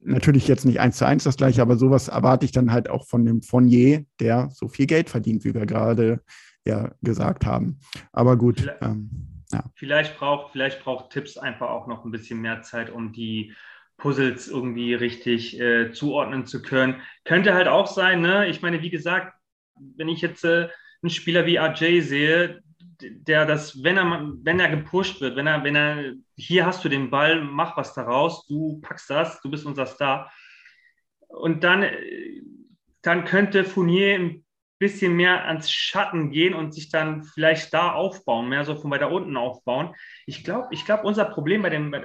natürlich 0.00 0.48
jetzt 0.48 0.64
nicht 0.64 0.80
eins 0.80 0.96
zu 0.96 1.06
eins 1.06 1.24
das 1.24 1.36
gleiche, 1.36 1.62
aber 1.62 1.76
sowas 1.76 2.08
erwarte 2.08 2.44
ich 2.44 2.52
dann 2.52 2.72
halt 2.72 2.88
auch 2.88 3.06
von 3.06 3.24
dem 3.24 3.42
Fournier, 3.42 4.04
der 4.20 4.48
so 4.52 4.68
viel 4.68 4.86
Geld 4.86 5.10
verdient, 5.10 5.44
wie 5.44 5.54
wir 5.54 5.66
gerade 5.66 6.20
ja 6.64 6.92
gesagt 7.02 7.44
haben. 7.44 7.78
Aber 8.12 8.36
gut. 8.36 8.60
Vielleicht, 8.60 8.82
ähm, 8.82 9.10
ja. 9.52 9.64
vielleicht 9.74 10.16
braucht 10.18 10.52
vielleicht 10.52 10.82
braucht 10.82 11.10
Tipps 11.10 11.36
einfach 11.36 11.68
auch 11.68 11.86
noch 11.86 12.04
ein 12.04 12.10
bisschen 12.10 12.40
mehr 12.40 12.62
Zeit, 12.62 12.90
um 12.90 13.12
die 13.12 13.52
Puzzles 13.98 14.48
irgendwie 14.48 14.94
richtig 14.94 15.58
äh, 15.58 15.92
zuordnen 15.92 16.46
zu 16.46 16.62
können. 16.62 17.00
Könnte 17.24 17.54
halt 17.54 17.68
auch 17.68 17.86
sein, 17.86 18.20
ne? 18.20 18.48
Ich 18.48 18.62
meine, 18.62 18.82
wie 18.82 18.90
gesagt, 18.90 19.34
wenn 19.96 20.08
ich 20.08 20.20
jetzt 20.20 20.44
äh, 20.44 20.68
einen 21.02 21.10
Spieler 21.10 21.46
wie 21.46 21.56
RJ 21.56 22.00
sehe, 22.00 22.62
der 23.00 23.44
das, 23.46 23.82
wenn 23.82 23.98
er, 23.98 24.32
wenn 24.42 24.60
er 24.60 24.70
gepusht 24.70 25.20
wird, 25.20 25.36
wenn 25.36 25.46
er, 25.46 25.64
wenn 25.64 25.76
er, 25.76 26.14
hier 26.36 26.66
hast 26.66 26.84
du 26.84 26.88
den 26.88 27.10
Ball, 27.10 27.42
mach 27.42 27.76
was 27.76 27.94
daraus, 27.94 28.46
du 28.46 28.80
packst 28.80 29.10
das, 29.10 29.40
du 29.42 29.50
bist 29.50 29.66
unser 29.66 29.86
Star. 29.86 30.32
Und 31.28 31.64
dann, 31.64 31.84
dann 33.02 33.24
könnte 33.24 33.64
Fournier 33.64 34.14
ein 34.14 34.45
bisschen 34.78 35.14
mehr 35.14 35.46
ans 35.46 35.70
Schatten 35.70 36.30
gehen 36.30 36.54
und 36.54 36.74
sich 36.74 36.90
dann 36.90 37.24
vielleicht 37.24 37.72
da 37.72 37.92
aufbauen, 37.92 38.48
mehr 38.48 38.64
so 38.64 38.76
von 38.76 38.90
weiter 38.90 39.10
unten 39.10 39.36
aufbauen. 39.36 39.94
Ich 40.26 40.44
glaube, 40.44 40.68
ich 40.70 40.84
glaube, 40.84 41.04
unser 41.04 41.24
Problem 41.24 41.62
bei 41.62 41.70
dem, 41.70 41.90
bei, 41.90 42.04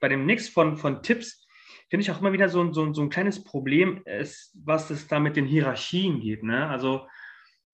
bei 0.00 0.08
dem 0.08 0.26
Nix 0.26 0.48
von, 0.48 0.76
von 0.76 1.02
Tipps, 1.02 1.46
finde 1.90 2.02
ich 2.02 2.10
auch 2.10 2.20
immer 2.20 2.32
wieder 2.32 2.48
so, 2.48 2.72
so, 2.72 2.92
so 2.92 3.02
ein 3.02 3.10
kleines 3.10 3.44
Problem, 3.44 4.02
ist, 4.04 4.52
was 4.64 4.90
es 4.90 5.08
da 5.08 5.20
mit 5.20 5.36
den 5.36 5.46
Hierarchien 5.46 6.20
geht. 6.20 6.42
Ne? 6.42 6.68
Also 6.68 7.06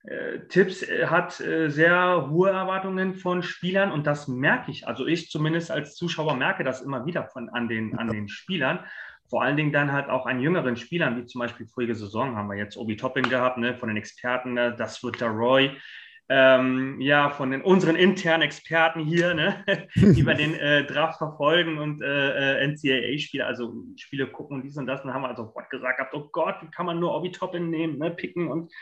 äh, 0.03 0.41
Tipps 0.49 0.83
äh, 0.83 1.07
hat 1.07 1.39
äh, 1.41 1.69
sehr 1.69 2.29
hohe 2.31 2.51
Erwartungen 2.51 3.15
von 3.15 3.43
Spielern 3.43 3.93
und 3.93 4.07
das 4.07 4.27
merke 4.27 4.71
ich. 4.71 4.89
Also 4.89 5.07
ich 5.07 5.31
zumindest 5.31 5.71
als 5.71 5.95
Zuschauer 5.95 6.35
merke 6.35 6.65
das 6.65 6.81
immer 6.81 7.05
wieder 7.05 7.25
von, 7.27 7.49
an, 7.51 7.69
den, 7.69 7.99
an 7.99 8.09
den 8.09 8.29
Spielern. 8.29 8.85
Vor 9.29 9.43
allen 9.43 9.57
Dingen 9.57 9.73
dann 9.73 9.93
halt 9.93 10.09
auch 10.09 10.27
an 10.27 10.41
jüngeren 10.41 10.77
Spielern, 10.77 11.17
wie 11.17 11.27
zum 11.27 11.41
Beispiel 11.41 11.67
vorige 11.67 11.95
Saison 11.95 12.37
haben 12.37 12.49
wir 12.49 12.57
jetzt 12.57 12.77
Obi 12.77 12.97
Toppin 12.97 13.29
gehabt, 13.29 13.59
ne, 13.59 13.75
von 13.75 13.89
den 13.89 13.97
Experten, 13.97 14.55
ne, 14.55 14.75
das 14.77 15.03
wird 15.03 15.21
der 15.21 15.29
Roy. 15.29 15.71
Ähm, 16.31 17.01
ja, 17.01 17.31
von 17.31 17.51
den, 17.51 17.63
unseren 17.63 17.97
internen 17.97 18.43
Experten 18.43 19.01
hier, 19.01 19.33
ne, 19.35 19.65
die 19.95 20.23
bei 20.23 20.35
den 20.35 20.55
äh, 20.55 20.85
Draft 20.85 21.19
verfolgen 21.19 21.79
und 21.79 22.03
äh, 22.03 22.67
NCAA-Spiele, 22.67 23.47
also 23.47 23.75
Spiele 23.97 24.27
gucken 24.27 24.59
und 24.59 24.63
dies 24.63 24.77
und 24.77 24.87
das, 24.87 25.03
und 25.05 25.15
haben 25.15 25.23
wir 25.23 25.29
also 25.29 25.45
sofort 25.45 25.71
gesagt, 25.71 26.01
oh 26.13 26.29
Gott, 26.33 26.57
wie 26.61 26.71
kann 26.71 26.87
man 26.87 26.99
nur 26.99 27.15
Obi 27.15 27.31
Toppin 27.31 27.71
nehmen, 27.71 27.99
ne, 27.99 28.11
picken 28.11 28.49
und 28.49 28.73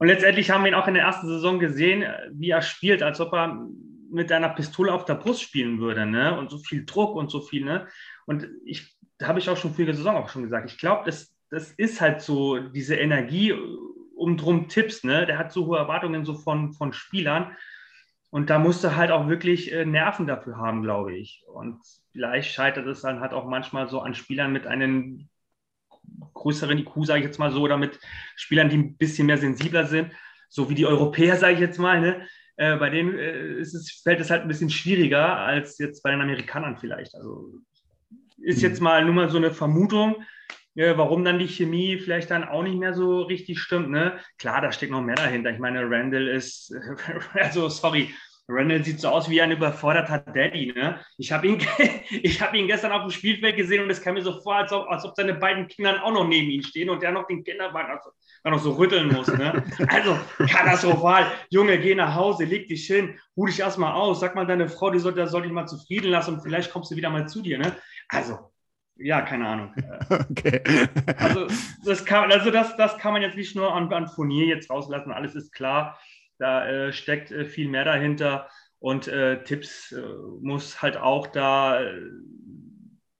und 0.00 0.06
letztendlich 0.06 0.50
haben 0.50 0.64
wir 0.64 0.70
ihn 0.70 0.74
auch 0.74 0.88
in 0.88 0.94
der 0.94 1.02
ersten 1.02 1.26
Saison 1.26 1.58
gesehen, 1.58 2.06
wie 2.32 2.48
er 2.48 2.62
spielt, 2.62 3.02
als 3.02 3.20
ob 3.20 3.34
er 3.34 3.68
mit 4.10 4.32
einer 4.32 4.48
Pistole 4.48 4.92
auf 4.94 5.04
der 5.04 5.14
Brust 5.14 5.42
spielen 5.42 5.78
würde, 5.78 6.06
ne? 6.06 6.38
Und 6.38 6.50
so 6.50 6.56
viel 6.56 6.86
Druck 6.86 7.14
und 7.14 7.30
so 7.30 7.42
viel, 7.42 7.66
ne? 7.66 7.86
Und 8.24 8.48
ich, 8.64 8.96
habe 9.22 9.38
ich 9.38 9.48
auch 9.48 9.56
schon 9.56 9.74
frühere 9.74 9.94
Saison 9.94 10.16
auch 10.16 10.28
schon 10.28 10.42
gesagt, 10.42 10.70
ich 10.70 10.78
glaube, 10.78 11.02
das, 11.04 11.34
das 11.50 11.72
ist 11.72 12.00
halt 12.00 12.22
so 12.22 12.58
diese 12.58 12.96
Energie 12.96 13.54
um 14.16 14.36
drum 14.36 14.68
Tipps, 14.68 15.02
ne? 15.02 15.26
Der 15.26 15.38
hat 15.38 15.52
so 15.52 15.66
hohe 15.66 15.78
Erwartungen 15.78 16.24
so 16.24 16.34
von, 16.34 16.72
von 16.72 16.92
Spielern. 16.92 17.56
Und 18.30 18.48
da 18.48 18.58
musste 18.58 18.94
halt 18.94 19.10
auch 19.10 19.28
wirklich 19.28 19.72
äh, 19.72 19.84
Nerven 19.84 20.26
dafür 20.26 20.56
haben, 20.56 20.82
glaube 20.82 21.16
ich. 21.16 21.42
Und 21.52 21.80
vielleicht 22.12 22.52
scheitert 22.52 22.86
es 22.86 23.00
dann 23.00 23.20
halt 23.20 23.32
auch 23.32 23.46
manchmal 23.46 23.88
so 23.88 24.00
an 24.00 24.14
Spielern 24.14 24.52
mit 24.52 24.66
einem 24.66 25.28
größeren 26.34 26.78
IQ, 26.78 27.04
sage 27.04 27.20
ich 27.20 27.26
jetzt 27.26 27.38
mal 27.38 27.50
so, 27.50 27.62
oder 27.62 27.76
mit 27.76 27.98
Spielern, 28.36 28.68
die 28.68 28.76
ein 28.76 28.96
bisschen 28.96 29.26
mehr 29.26 29.38
sensibler 29.38 29.86
sind, 29.86 30.12
so 30.48 30.70
wie 30.70 30.74
die 30.74 30.86
Europäer, 30.86 31.36
sage 31.38 31.54
ich 31.54 31.60
jetzt 31.60 31.78
mal. 31.78 32.00
Ne? 32.00 32.26
Äh, 32.56 32.76
bei 32.76 32.90
denen 32.90 33.18
äh, 33.18 33.58
es, 33.58 34.00
fällt 34.02 34.20
es 34.20 34.30
halt 34.30 34.42
ein 34.42 34.48
bisschen 34.48 34.70
schwieriger 34.70 35.38
als 35.38 35.78
jetzt 35.78 36.02
bei 36.02 36.10
den 36.10 36.20
Amerikanern 36.20 36.76
vielleicht. 36.76 37.14
Also 37.14 37.54
ist 38.42 38.62
mhm. 38.62 38.68
jetzt 38.68 38.80
mal 38.80 39.04
nur 39.04 39.14
mal 39.14 39.28
so 39.28 39.36
eine 39.36 39.52
Vermutung, 39.52 40.24
äh, 40.74 40.96
warum 40.96 41.24
dann 41.24 41.38
die 41.38 41.48
Chemie 41.48 41.98
vielleicht 41.98 42.30
dann 42.30 42.44
auch 42.44 42.62
nicht 42.62 42.78
mehr 42.78 42.94
so 42.94 43.22
richtig 43.22 43.58
stimmt. 43.58 43.90
Ne? 43.90 44.18
Klar, 44.38 44.60
da 44.60 44.72
steckt 44.72 44.92
noch 44.92 45.02
mehr 45.02 45.16
dahinter. 45.16 45.50
Ich 45.50 45.58
meine, 45.58 45.88
Randall 45.88 46.28
ist, 46.28 46.74
also 47.34 47.68
sorry, 47.68 48.10
Randall 48.48 48.84
sieht 48.84 49.00
so 49.00 49.08
aus 49.08 49.30
wie 49.30 49.40
ein 49.40 49.52
überforderter 49.52 50.18
Daddy. 50.18 50.72
Ne? 50.74 51.00
Ich 51.18 51.32
habe 51.32 51.46
ihn, 51.46 51.60
hab 52.40 52.54
ihn 52.54 52.66
gestern 52.66 52.92
auf 52.92 53.02
dem 53.02 53.10
Spielfeld 53.10 53.56
gesehen 53.56 53.82
und 53.82 53.90
es 53.90 54.02
kam 54.02 54.14
mir 54.14 54.22
so 54.22 54.40
vor, 54.40 54.56
als 54.56 54.72
ob, 54.72 54.88
als 54.88 55.04
ob 55.04 55.14
seine 55.14 55.34
beiden 55.34 55.68
Kinder 55.68 56.02
auch 56.04 56.12
noch 56.12 56.26
neben 56.26 56.50
ihm 56.50 56.62
stehen 56.62 56.90
und 56.90 57.02
der 57.02 57.12
noch 57.12 57.26
den 57.26 57.44
Kinderwagen 57.44 57.90
also, 57.90 58.10
noch 58.48 58.60
so 58.60 58.72
rütteln 58.72 59.08
muss. 59.08 59.28
Ne? 59.28 59.62
Also 59.88 60.16
katastrophal. 60.38 61.26
Junge, 61.50 61.78
geh 61.78 61.94
nach 61.94 62.14
Hause, 62.14 62.44
leg 62.44 62.68
dich 62.68 62.86
hin, 62.86 63.18
ruh 63.36 63.46
dich 63.46 63.60
erstmal 63.60 63.92
aus, 63.92 64.20
sag 64.20 64.34
mal 64.34 64.46
deine 64.46 64.68
Frau, 64.68 64.90
die 64.90 64.98
soll, 64.98 65.14
die 65.14 65.26
soll 65.26 65.42
dich 65.42 65.52
mal 65.52 65.66
zufrieden 65.66 66.10
lassen 66.10 66.34
und 66.34 66.40
vielleicht 66.40 66.72
kommst 66.72 66.90
du 66.90 66.96
wieder 66.96 67.10
mal 67.10 67.28
zu 67.28 67.42
dir. 67.42 67.58
Ne? 67.58 67.76
Also, 68.08 68.38
ja, 68.96 69.20
keine 69.22 69.46
Ahnung. 69.46 69.74
Okay. 70.30 70.62
Also, 71.18 71.46
das 71.84 72.04
kann, 72.04 72.32
also 72.32 72.50
das, 72.50 72.76
das 72.76 72.96
kann 72.98 73.12
man 73.12 73.22
jetzt 73.22 73.36
nicht 73.36 73.54
nur 73.54 73.74
an, 73.74 73.92
an 73.92 74.08
Furnier 74.08 74.46
jetzt 74.46 74.70
rauslassen, 74.70 75.12
alles 75.12 75.34
ist 75.34 75.52
klar. 75.52 75.98
Da 76.38 76.66
äh, 76.66 76.92
steckt 76.92 77.30
äh, 77.30 77.44
viel 77.44 77.68
mehr 77.68 77.84
dahinter 77.84 78.48
und 78.78 79.08
äh, 79.08 79.44
Tipps 79.44 79.92
äh, 79.92 80.00
muss 80.40 80.80
halt 80.80 80.96
auch 80.96 81.26
da 81.26 81.82
äh, 81.82 82.00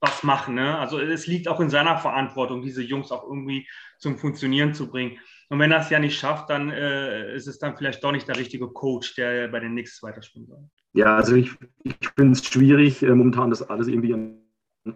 was 0.01 0.23
machen. 0.23 0.55
Ne? 0.55 0.77
Also 0.77 0.99
es 0.99 1.27
liegt 1.27 1.47
auch 1.47 1.59
in 1.59 1.69
seiner 1.69 1.97
Verantwortung, 1.97 2.61
diese 2.61 2.81
Jungs 2.81 3.11
auch 3.11 3.23
irgendwie 3.23 3.67
zum 3.99 4.17
Funktionieren 4.17 4.73
zu 4.73 4.89
bringen. 4.89 5.19
Und 5.49 5.59
wenn 5.59 5.71
er 5.71 5.81
es 5.81 5.89
ja 5.89 5.99
nicht 5.99 6.17
schafft, 6.17 6.49
dann 6.49 6.71
äh, 6.71 7.35
ist 7.35 7.47
es 7.47 7.59
dann 7.59 7.77
vielleicht 7.77 8.03
doch 8.03 8.11
nicht 8.11 8.27
der 8.27 8.37
richtige 8.37 8.67
Coach, 8.67 9.15
der 9.15 9.47
bei 9.47 9.59
den 9.59 9.71
Knicks 9.71 10.01
weiterspielen 10.01 10.47
soll. 10.47 10.69
Ja, 10.93 11.15
also 11.15 11.35
ich, 11.35 11.51
ich 11.83 11.95
finde 12.15 12.33
es 12.33 12.45
schwierig, 12.45 13.01
momentan 13.01 13.49
das 13.49 13.61
alles 13.61 13.87
irgendwie 13.87 14.13
an 14.13 14.41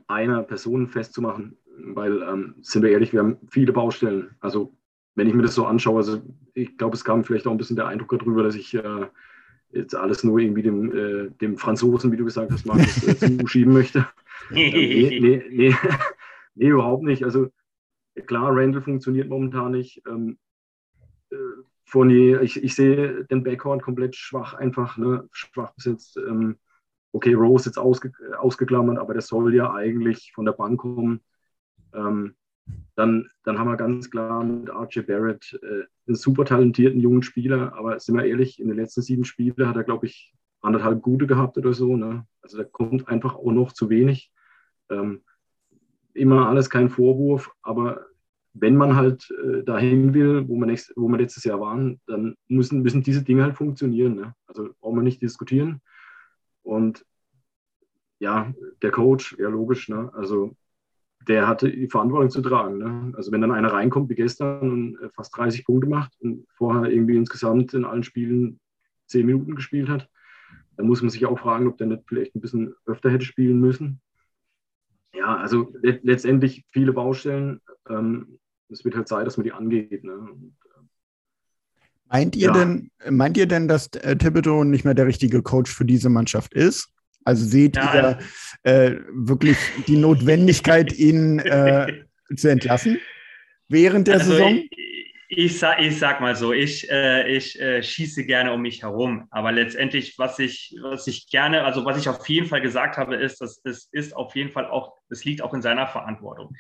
einer 0.08 0.44
Person 0.44 0.88
festzumachen, 0.88 1.58
weil, 1.78 2.22
ähm, 2.24 2.56
sind 2.62 2.82
wir 2.82 2.92
ehrlich, 2.92 3.14
wir 3.14 3.20
haben 3.20 3.38
viele 3.50 3.74
Baustellen. 3.74 4.36
Also 4.40 4.76
wenn 5.14 5.28
ich 5.28 5.34
mir 5.34 5.44
das 5.44 5.56
so 5.56 5.66
anschaue, 5.66 5.98
also 5.98 6.22
ich 6.54 6.78
glaube, 6.78 6.96
es 6.96 7.06
kam 7.06 7.24
vielleicht 7.24 7.48
auch 7.48 7.52
ein 7.52 7.58
bisschen 7.58 7.76
der 7.76 7.88
Eindruck 7.88 8.18
darüber, 8.18 8.44
dass 8.44 8.56
ich 8.56 8.74
äh, 8.74 9.08
jetzt 9.72 9.96
alles 9.96 10.24
nur 10.24 10.40
irgendwie 10.40 10.64
dem, 10.64 10.92
äh, 10.92 11.30
dem 11.42 11.58
Franzosen, 11.58 12.12
wie 12.12 12.18
du 12.18 12.26
gesagt 12.26 12.52
hast, 12.52 12.66
Markus, 12.66 13.04
äh, 13.08 13.16
zuschieben 13.40 13.74
möchte. 13.74 14.08
Nee, 14.52 15.20
nee, 15.20 15.44
nee, 15.50 15.76
nee, 16.56 16.68
überhaupt 16.68 17.04
nicht. 17.04 17.24
Also 17.24 17.50
klar, 18.26 18.56
Randall 18.56 18.82
funktioniert 18.82 19.30
momentan 19.30 19.72
nicht. 19.72 20.02
Ähm, 20.08 20.38
äh, 21.32 21.36
Fournier, 21.86 22.42
ich, 22.42 22.64
ich 22.64 22.76
sehe 22.76 23.26
den 23.26 23.44
Backhorn 23.44 23.82
komplett 23.82 24.16
schwach, 24.16 24.56
einfach 24.56 24.98
ne, 24.98 25.28
schwach 25.32 25.74
besetzt. 25.76 26.18
Ähm, 26.18 26.58
okay, 27.12 27.34
Rose 27.34 27.70
jetzt 27.70 27.78
ausge, 27.78 28.12
ausgeklammert, 28.38 28.98
aber 28.98 29.14
der 29.14 29.22
soll 29.22 29.54
ja 29.54 29.74
eigentlich 29.74 30.32
von 30.34 30.46
der 30.46 30.54
Bank 30.54 30.80
kommen. 30.82 31.22
Ähm, 31.94 32.36
dann, 32.96 33.30
dann 33.44 33.60
haben 33.60 33.68
wir 33.68 33.78
ganz 33.78 34.10
klar 34.10 34.44
mit 34.44 34.70
Archie 34.70 35.02
Barrett 35.02 35.60
äh, 35.62 35.84
einen 36.08 36.16
super 36.16 36.46
talentierten 36.46 37.00
jungen 37.00 37.24
Spieler, 37.24 37.74
aber 37.76 38.00
sind 38.00 38.16
wir 38.16 38.26
ehrlich, 38.26 38.60
in 38.60 38.68
den 38.68 38.78
letzten 38.78 39.02
sieben 39.02 39.26
Spielen 39.26 39.68
hat 39.68 39.76
er, 39.76 39.84
glaube 39.84 40.08
ich, 40.08 40.34
anderthalb 40.62 41.02
gute 41.02 41.28
gehabt 41.28 41.58
oder 41.58 41.74
so. 41.74 41.96
Ne? 41.96 42.26
Also 42.42 42.58
da 42.58 42.64
kommt 42.64 43.08
einfach 43.08 43.36
auch 43.36 43.52
noch 43.52 43.72
zu 43.72 43.90
wenig. 43.90 44.32
Ähm, 44.90 45.22
immer 46.14 46.48
alles 46.48 46.70
kein 46.70 46.90
Vorwurf, 46.90 47.52
aber 47.62 48.06
wenn 48.54 48.78
man 48.78 48.96
halt 48.96 49.30
äh, 49.44 49.64
dahin 49.64 50.14
will, 50.14 50.48
wo 50.48 50.56
wir, 50.56 50.66
nächst, 50.66 50.94
wo 50.96 51.10
wir 51.10 51.18
letztes 51.18 51.44
Jahr 51.44 51.60
waren, 51.60 52.00
dann 52.08 52.36
müssen, 52.48 52.82
müssen 52.82 53.04
diese 53.04 53.24
Dinge 53.24 53.44
halt 53.44 53.56
funktionieren. 53.56 54.16
Ne? 54.16 54.34
Also 54.48 54.70
brauchen 54.80 54.96
wir 54.96 55.04
nicht 55.04 55.22
diskutieren. 55.22 55.82
Und 56.64 57.06
ja, 58.20 58.54
der 58.82 58.92
Coach, 58.92 59.36
ja 59.38 59.50
logisch, 59.50 59.90
ne? 59.90 60.10
also 60.14 60.56
der 61.28 61.48
hatte 61.48 61.70
die 61.70 61.90
Verantwortung 61.90 62.30
zu 62.30 62.42
tragen. 62.42 62.78
Ne? 62.78 63.14
Also 63.18 63.32
wenn 63.32 63.42
dann 63.42 63.52
einer 63.52 63.74
reinkommt 63.74 64.10
wie 64.10 64.16
gestern 64.16 64.72
und 64.72 65.02
äh, 65.02 65.10
fast 65.10 65.36
30 65.36 65.66
Punkte 65.66 65.90
macht 65.90 66.14
und 66.22 66.48
vorher 66.56 66.90
irgendwie 66.90 67.18
insgesamt 67.18 67.74
in 67.74 67.84
allen 67.84 68.04
Spielen 68.04 68.60
10 69.08 69.26
Minuten 69.26 69.56
gespielt 69.56 69.90
hat, 69.90 70.10
dann 70.78 70.88
muss 70.88 71.02
man 71.02 71.10
sich 71.10 71.26
auch 71.26 71.40
fragen, 71.40 71.68
ob 71.68 71.78
der 71.78 71.88
nicht 71.88 72.04
vielleicht 72.08 72.36
ein 72.36 72.42
bisschen 72.42 72.74
öfter 72.86 73.10
hätte 73.10 73.26
spielen 73.26 73.60
müssen. 73.60 74.02
Ja, 75.18 75.38
also 75.38 75.74
le 75.82 76.00
letztendlich 76.04 76.66
viele 76.72 76.94
Baustellen. 76.94 77.62
Ähm, 77.90 78.40
es 78.70 78.84
wird 78.84 78.96
halt 78.96 79.08
Zeit, 79.08 79.28
dass 79.28 79.38
man 79.38 79.44
die 79.44 79.52
angeht. 79.52 80.04
Ne? 80.04 80.14
Und, 80.14 80.56
äh, 80.66 80.80
meint 82.08 82.36
ihr 82.36 82.48
ja. 82.48 82.54
denn, 82.54 82.92
meint 83.10 83.38
ihr 83.38 83.48
denn, 83.48 83.68
dass 83.68 83.88
äh, 83.88 84.16
Thibodeau 84.16 84.64
nicht 84.64 84.86
mehr 84.86 84.94
der 84.94 85.08
richtige 85.08 85.42
Coach 85.42 85.72
für 85.72 85.86
diese 85.86 86.10
Mannschaft 86.10 86.54
ist? 86.54 86.90
Also 87.24 87.46
seht 87.46 87.76
ja, 87.76 87.94
ihr 87.96 88.20
äh, 88.64 88.98
wirklich 89.12 89.58
die 89.88 89.98
Notwendigkeit, 89.98 90.94
ihn 90.94 91.40
äh, 91.40 92.04
zu 92.36 92.50
entlassen 92.50 93.00
während 93.68 94.08
der 94.08 94.16
also 94.16 94.32
Saison? 94.32 94.64
Ich, 94.70 94.95
ich, 95.28 95.60
sag, 95.60 95.82
ich 95.82 95.98
sag 95.98 96.22
mal 96.22 96.36
so, 96.36 96.54
ich, 96.54 96.90
äh, 96.90 97.28
ich 97.28 97.60
äh, 97.60 97.82
schieße 97.82 98.26
gerne 98.26 98.54
um 98.54 98.62
mich 98.62 98.84
herum. 98.84 99.28
Aber 99.32 99.52
letztendlich, 99.52 100.18
was 100.18 100.40
ich, 100.40 100.76
was 100.82 101.08
ich 101.08 101.30
gerne, 101.30 101.64
also 101.64 101.86
was 101.86 101.98
ich 101.98 102.10
auf 102.10 102.28
jeden 102.28 102.48
Fall 102.48 102.62
gesagt 102.62 102.98
habe, 102.98 103.16
ist, 103.16 103.42
dass 103.42 103.62
es 103.64 103.90
ist 103.92 104.16
auf 104.16 104.36
jeden 104.36 104.52
Fall 104.52 104.68
auch, 104.68 104.98
es 105.10 105.26
liegt 105.26 105.42
auch 105.42 105.54
in 105.54 105.62
seiner 105.62 105.88
Verantwortung. 105.88 106.56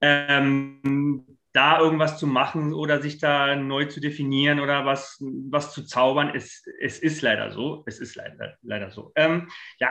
Ähm, 0.00 1.26
da 1.52 1.78
irgendwas 1.78 2.18
zu 2.18 2.26
machen 2.26 2.72
oder 2.72 3.02
sich 3.02 3.18
da 3.18 3.56
neu 3.56 3.84
zu 3.84 4.00
definieren 4.00 4.58
oder 4.58 4.86
was, 4.86 5.18
was 5.20 5.74
zu 5.74 5.84
zaubern, 5.84 6.32
es, 6.34 6.64
es 6.80 6.98
ist 6.98 7.20
leider 7.20 7.52
so. 7.52 7.82
Es 7.86 8.00
ist 8.00 8.14
leider, 8.14 8.56
leider 8.62 8.90
so. 8.90 9.12
Ähm, 9.16 9.50
ja, 9.78 9.90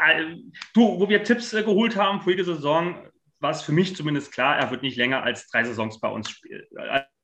du, 0.73 0.99
wo 0.99 1.08
wir 1.08 1.23
Tipps 1.23 1.54
äh, 1.54 1.63
geholt 1.63 1.95
haben, 1.95 2.21
vorige 2.21 2.43
Saison, 2.43 2.95
war 3.39 3.51
es 3.51 3.62
für 3.62 3.71
mich 3.71 3.95
zumindest 3.95 4.32
klar, 4.32 4.58
er 4.58 4.71
wird 4.71 4.84
nicht 4.84 4.97
länger 4.97 5.23
als 5.23 5.47
drei 5.49 5.63
Saisons 5.63 5.99
bei 5.99 6.10
uns 6.10 6.30
spielen, 6.30 6.63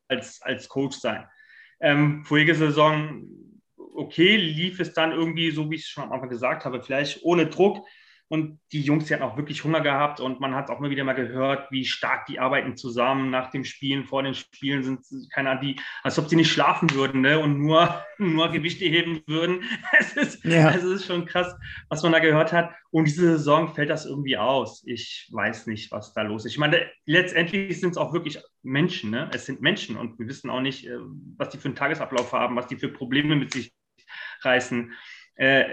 als, 0.08 0.42
als 0.42 0.68
Coach 0.68 0.98
sein. 0.98 1.28
Ähm, 1.80 2.24
vorige 2.26 2.56
Saison, 2.56 3.24
okay, 3.76 4.36
lief 4.36 4.80
es 4.80 4.94
dann 4.94 5.12
irgendwie 5.12 5.52
so, 5.52 5.70
wie 5.70 5.76
ich 5.76 5.82
es 5.82 5.88
schon 5.88 6.04
am 6.04 6.12
Anfang 6.12 6.30
gesagt 6.30 6.66
habe, 6.66 6.82
vielleicht 6.82 7.24
ohne 7.24 7.48
Druck. 7.48 7.86
Und 8.30 8.60
die 8.74 8.82
Jungs, 8.82 9.06
die 9.06 9.14
hatten 9.14 9.24
auch 9.24 9.38
wirklich 9.38 9.64
Hunger 9.64 9.80
gehabt 9.80 10.20
und 10.20 10.42
man 10.42 10.54
hat 10.54 10.70
auch 10.70 10.80
mal 10.80 10.90
wieder 10.90 11.06
mal 11.06 11.14
gehört, 11.14 11.72
wie 11.72 11.86
stark 11.86 12.26
die 12.26 12.40
arbeiten 12.40 12.76
zusammen 12.76 13.30
nach 13.30 13.52
dem 13.52 13.64
Spielen, 13.64 14.06
vor 14.06 14.22
den 14.22 14.34
Spielen 14.34 14.84
sind 14.84 15.06
keine 15.32 15.52
Ahnung, 15.52 15.64
die, 15.64 15.80
als 16.04 16.20
ob 16.20 16.28
sie 16.28 16.36
nicht 16.36 16.52
schlafen 16.52 16.92
würden 16.92 17.22
ne? 17.22 17.40
und 17.40 17.58
nur, 17.58 18.04
nur 18.18 18.52
Gewichte 18.52 18.86
heben 18.86 19.22
würden. 19.28 19.64
Es 20.00 20.16
ist, 20.16 20.44
ja. 20.44 20.72
es 20.72 20.84
ist 20.84 21.06
schon 21.06 21.26
krass, 21.26 21.56
was 21.90 22.04
man 22.04 22.12
da 22.12 22.20
gehört 22.20 22.52
hat. 22.52 22.72
Und 22.92 23.06
diese 23.06 23.38
Saison 23.38 23.74
fällt 23.74 23.90
das 23.90 24.06
irgendwie 24.06 24.38
aus. 24.38 24.84
Ich 24.86 25.30
weiß 25.32 25.68
nicht, 25.68 25.92
was 25.92 26.14
da 26.14 26.22
los 26.22 26.46
ist. 26.46 26.52
Ich 26.52 26.58
meine, 26.58 26.90
letztendlich 27.06 27.80
sind 27.80 27.92
es 27.92 27.98
auch 27.98 28.14
wirklich 28.14 28.40
Menschen. 28.64 29.12
Ne? 29.12 29.30
Es 29.34 29.46
sind 29.46 29.62
Menschen 29.62 29.98
und 29.98 30.20
wir 30.20 30.28
wissen 30.28 30.50
auch 30.50 30.62
nicht, 30.62 30.86
äh, 30.88 30.98
was 31.38 31.50
die 31.50 31.58
für 31.58 31.66
einen 31.70 31.76
Tagesablauf 31.76 32.32
haben, 32.34 32.56
was 32.56 32.68
die 32.68 32.78
für 32.78 32.90
Probleme 32.90 33.36
mit 33.36 33.54
sich 33.54 33.74
reißen. 34.42 34.94
Äh, 35.38 35.66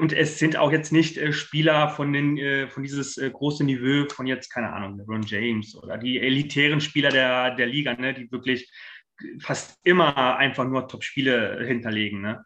und 0.00 0.12
es 0.12 0.38
sind 0.38 0.56
auch 0.56 0.72
jetzt 0.72 0.92
nicht 0.92 1.16
äh, 1.16 1.32
Spieler 1.32 1.88
von, 1.88 2.12
den, 2.12 2.36
äh, 2.36 2.68
von 2.68 2.82
dieses 2.82 3.16
äh, 3.16 3.30
große 3.30 3.64
Niveau 3.64 4.08
von 4.08 4.26
jetzt, 4.26 4.52
keine 4.52 4.72
Ahnung, 4.72 4.98
LeBron 4.98 5.22
James 5.22 5.74
oder 5.76 5.96
die 5.96 6.20
elitären 6.20 6.80
Spieler 6.80 7.10
der, 7.10 7.54
der 7.54 7.66
Liga, 7.66 7.94
ne, 7.94 8.12
die 8.12 8.30
wirklich 8.30 8.70
fast 9.40 9.78
immer 9.84 10.36
einfach 10.36 10.64
nur 10.64 10.88
Top-Spiele 10.88 11.64
hinterlegen. 11.64 12.20
Ne? 12.20 12.44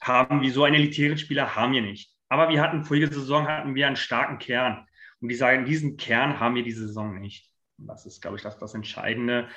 Haben 0.00 0.42
wir 0.42 0.52
so 0.52 0.64
einen 0.64 0.74
elitären 0.74 1.16
Spieler 1.16 1.54
haben 1.54 1.72
wir 1.72 1.82
nicht. 1.82 2.12
Aber 2.28 2.48
wir 2.48 2.60
hatten 2.60 2.84
vorige 2.84 3.06
Saison 3.06 3.46
hatten 3.46 3.74
wir 3.74 3.86
einen 3.86 3.96
starken 3.96 4.38
Kern. 4.38 4.86
Und 5.20 5.28
die 5.28 5.34
sagen, 5.34 5.64
diesen 5.64 5.96
Kern 5.96 6.40
haben 6.40 6.54
wir 6.54 6.62
diese 6.62 6.86
Saison 6.86 7.18
nicht. 7.18 7.48
Und 7.78 7.86
das 7.86 8.06
ist, 8.06 8.20
glaube 8.20 8.36
ich, 8.36 8.42
das, 8.42 8.58
das 8.58 8.74
Entscheidende. 8.74 9.48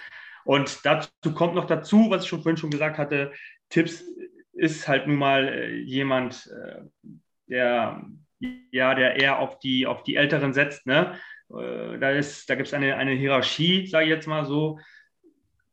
Und 0.45 0.79
dazu 0.83 1.33
kommt 1.33 1.55
noch 1.55 1.65
dazu, 1.65 2.09
was 2.09 2.23
ich 2.23 2.29
schon 2.29 2.41
vorhin 2.41 2.57
schon 2.57 2.71
gesagt 2.71 2.97
hatte, 2.97 3.33
Tipps 3.69 4.03
ist 4.53 4.87
halt 4.87 5.07
nun 5.07 5.17
mal 5.17 5.47
äh, 5.47 5.75
jemand, 5.75 6.47
äh, 6.47 6.81
der, 7.47 8.05
ja, 8.71 8.95
der 8.95 9.19
eher 9.19 9.39
auf 9.39 9.59
die, 9.59 9.85
auf 9.85 10.03
die 10.03 10.15
Älteren 10.15 10.53
setzt. 10.53 10.85
Ne? 10.85 11.17
Äh, 11.49 11.97
da 11.99 12.13
da 12.13 12.55
gibt 12.55 12.67
es 12.67 12.73
eine, 12.73 12.95
eine 12.95 13.11
Hierarchie, 13.11 13.87
sage 13.87 14.05
ich 14.05 14.11
jetzt 14.11 14.27
mal 14.27 14.45
so. 14.45 14.79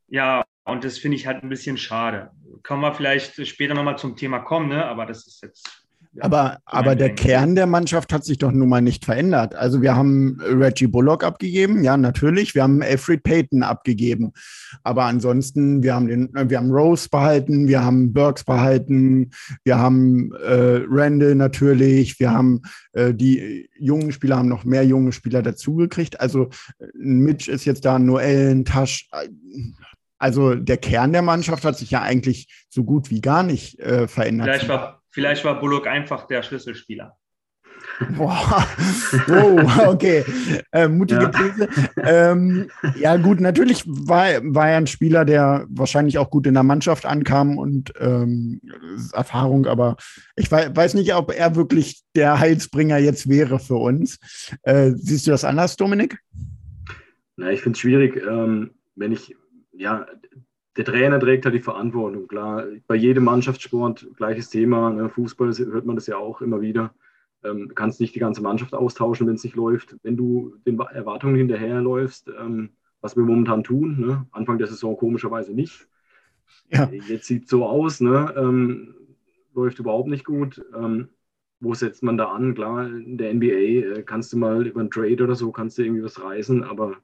Ja, 0.09 0.45
und 0.65 0.85
das 0.85 0.99
finde 0.99 1.17
ich 1.17 1.27
halt 1.27 1.43
ein 1.43 1.49
bisschen 1.49 1.77
schade. 1.77 2.31
Kommen 2.63 2.83
wir 2.83 2.95
vielleicht 2.95 3.47
später 3.47 3.75
nochmal 3.75 3.99
zum 3.99 4.17
Thema 4.17 4.41
kommen, 4.41 4.69
ne? 4.69 4.85
aber 4.85 5.07
das 5.07 5.27
ist 5.27 5.43
jetzt 5.43 5.80
aber, 6.19 6.59
aber 6.65 6.97
der 6.97 7.15
Kern 7.15 7.55
der 7.55 7.67
Mannschaft 7.67 8.13
hat 8.13 8.25
sich 8.25 8.39
doch 8.39 8.51
nun 8.51 8.69
mal 8.69 8.81
nicht 8.81 9.05
verändert. 9.05 9.55
Also 9.55 9.81
wir 9.81 9.95
haben 9.95 10.41
Reggie 10.41 10.89
Bullock 10.89 11.23
abgegeben, 11.23 11.85
ja, 11.85 11.97
natürlich. 11.97 12.55
Wir 12.57 12.65
haben 12.65 12.83
Alfred 12.83 13.23
Payton 13.23 13.63
abgegeben. 13.63 14.33
Aber 14.83 15.05
ansonsten, 15.05 15.85
wir 15.85 15.95
haben 15.95 16.09
den, 16.09 16.31
wir 16.35 16.59
haben 16.59 16.73
Rose 16.73 17.09
behalten, 17.09 17.69
wir 17.69 17.85
haben 17.85 18.13
Burks 18.13 18.43
behalten, 18.43 19.31
wir 19.63 19.79
haben 19.79 20.33
äh, 20.33 20.83
Randall 20.89 21.37
natürlich, 21.37 22.19
wir 22.19 22.33
haben 22.33 22.63
äh, 22.93 23.15
die 23.15 23.69
jungen 23.79 24.11
Spieler 24.11 24.39
haben 24.39 24.49
noch 24.49 24.65
mehr 24.65 24.85
junge 24.85 25.13
Spieler 25.13 25.43
dazugekriegt. 25.43 26.21
Also 26.21 26.51
Mitch 26.95 27.51
ist 27.51 27.65
jetzt 27.65 27.85
da, 27.85 28.01
Noel, 28.01 28.65
Tasch. 28.65 29.09
Also 30.19 30.55
der 30.57 30.77
Kern 30.77 31.13
der 31.13 31.23
Mannschaft 31.23 31.65
hat 31.65 31.79
sich 31.79 31.93
ja 31.93 32.03
eigentlich 32.03 32.67
so 32.69 32.83
gut 32.85 33.11
wie 33.11 33.21
gar 33.21 33.45
nicht 33.45 33.79
äh, 33.79 34.09
verändert. 34.09 34.49
Vielleicht 34.49 34.69
war 34.69 35.00
Vielleicht 35.11 35.45
war 35.45 35.59
Bullock 35.59 35.87
einfach 35.87 36.27
der 36.27 36.43
Schlüsselspieler. 36.43 37.17
Boah, 38.17 38.67
oh, 39.29 39.61
okay. 39.89 40.25
Äh, 40.73 40.87
mutige 40.87 41.23
ja. 41.23 41.29
These. 41.31 41.69
Ähm, 41.97 42.71
ja, 42.97 43.17
gut, 43.17 43.41
natürlich 43.41 43.83
war, 43.87 44.29
war 44.43 44.71
er 44.71 44.77
ein 44.77 44.87
Spieler, 44.87 45.25
der 45.25 45.67
wahrscheinlich 45.69 46.17
auch 46.19 46.31
gut 46.31 46.47
in 46.47 46.55
der 46.55 46.63
Mannschaft 46.63 47.07
ankam 47.07 47.59
und 47.59 47.93
ähm, 47.99 48.61
Erfahrung, 49.13 49.67
aber 49.67 49.97
ich 50.37 50.51
weiß, 50.51 50.77
weiß 50.77 50.95
nicht, 50.95 51.13
ob 51.15 51.33
er 51.33 51.57
wirklich 51.57 52.03
der 52.15 52.39
Heilsbringer 52.39 52.99
jetzt 52.99 53.29
wäre 53.29 53.59
für 53.59 53.77
uns. 53.77 54.21
Äh, 54.63 54.93
siehst 54.95 55.27
du 55.27 55.33
das 55.33 55.45
anders, 55.45 55.77
Dominik? 55.77 56.21
Na, 57.37 57.51
ich 57.51 57.63
finde 57.63 57.77
es 57.77 57.81
schwierig, 57.81 58.17
ähm, 58.17 58.71
wenn 58.95 59.11
ich, 59.11 59.35
ja, 59.73 60.07
der 60.77 60.85
Trainer 60.85 61.19
trägt 61.19 61.45
halt 61.45 61.55
die 61.55 61.61
Verantwortung. 61.61 62.29
Klar, 62.29 62.65
bei 62.87 62.95
jedem 62.95 63.25
Mannschaftssport 63.25 64.07
gleiches 64.17 64.51
Thema. 64.51 64.91
Ne? 64.91 65.09
Fußball 65.09 65.53
hört 65.53 65.87
man 65.87 65.97
das 65.97 66.07
ja 66.07 66.17
auch 66.17 66.41
immer 66.41 66.61
wieder. 66.61 66.95
Ähm, 67.43 67.69
du 67.69 67.75
kannst 67.75 68.01
nicht 68.01 68.15
die 68.15 68.21
ganze 68.21 68.43
Mannschaft 68.43 68.75
austauschen, 68.75 69.27
wenn 69.27 69.35
es 69.35 69.45
nicht 69.45 69.57
läuft. 69.57 69.97
Wenn 70.03 70.17
du 70.17 70.55
den 70.67 70.79
Erwartungen 70.79 71.37
hinterherläufst, 71.37 72.31
ähm, 72.39 72.71
was 73.01 73.17
wir 73.17 73.25
momentan 73.25 73.65
tun, 73.65 73.99
ne? 73.99 74.27
Anfang 74.31 74.59
der 74.59 74.67
Saison 74.67 74.97
komischerweise 74.97 75.55
nicht. 75.55 75.89
Ja. 76.71 76.89
Jetzt 77.09 77.27
sieht 77.27 77.45
es 77.45 77.51
so 77.51 77.65
aus, 77.65 78.01
ne? 78.01 78.33
ähm, 78.37 78.95
läuft 79.55 79.79
überhaupt 79.79 80.09
nicht 80.09 80.25
gut. 80.25 80.63
Ähm, 80.77 81.09
wo 81.61 81.75
setzt 81.75 82.03
man 82.03 82.17
da 82.17 82.27
an? 82.27 82.55
Klar, 82.55 82.87
in 82.87 83.19
der 83.19 83.35
NBA 83.35 83.99
äh, 83.99 84.03
kannst 84.03 84.33
du 84.33 84.39
mal 84.39 84.67
über 84.67 84.81
einen 84.81 84.91
Trade 84.91 85.23
oder 85.23 85.35
so, 85.35 85.53
kannst 85.53 85.79
du 85.79 85.83
irgendwie 85.83 86.03
was 86.03 86.23
reißen, 86.23 86.65
aber 86.65 86.97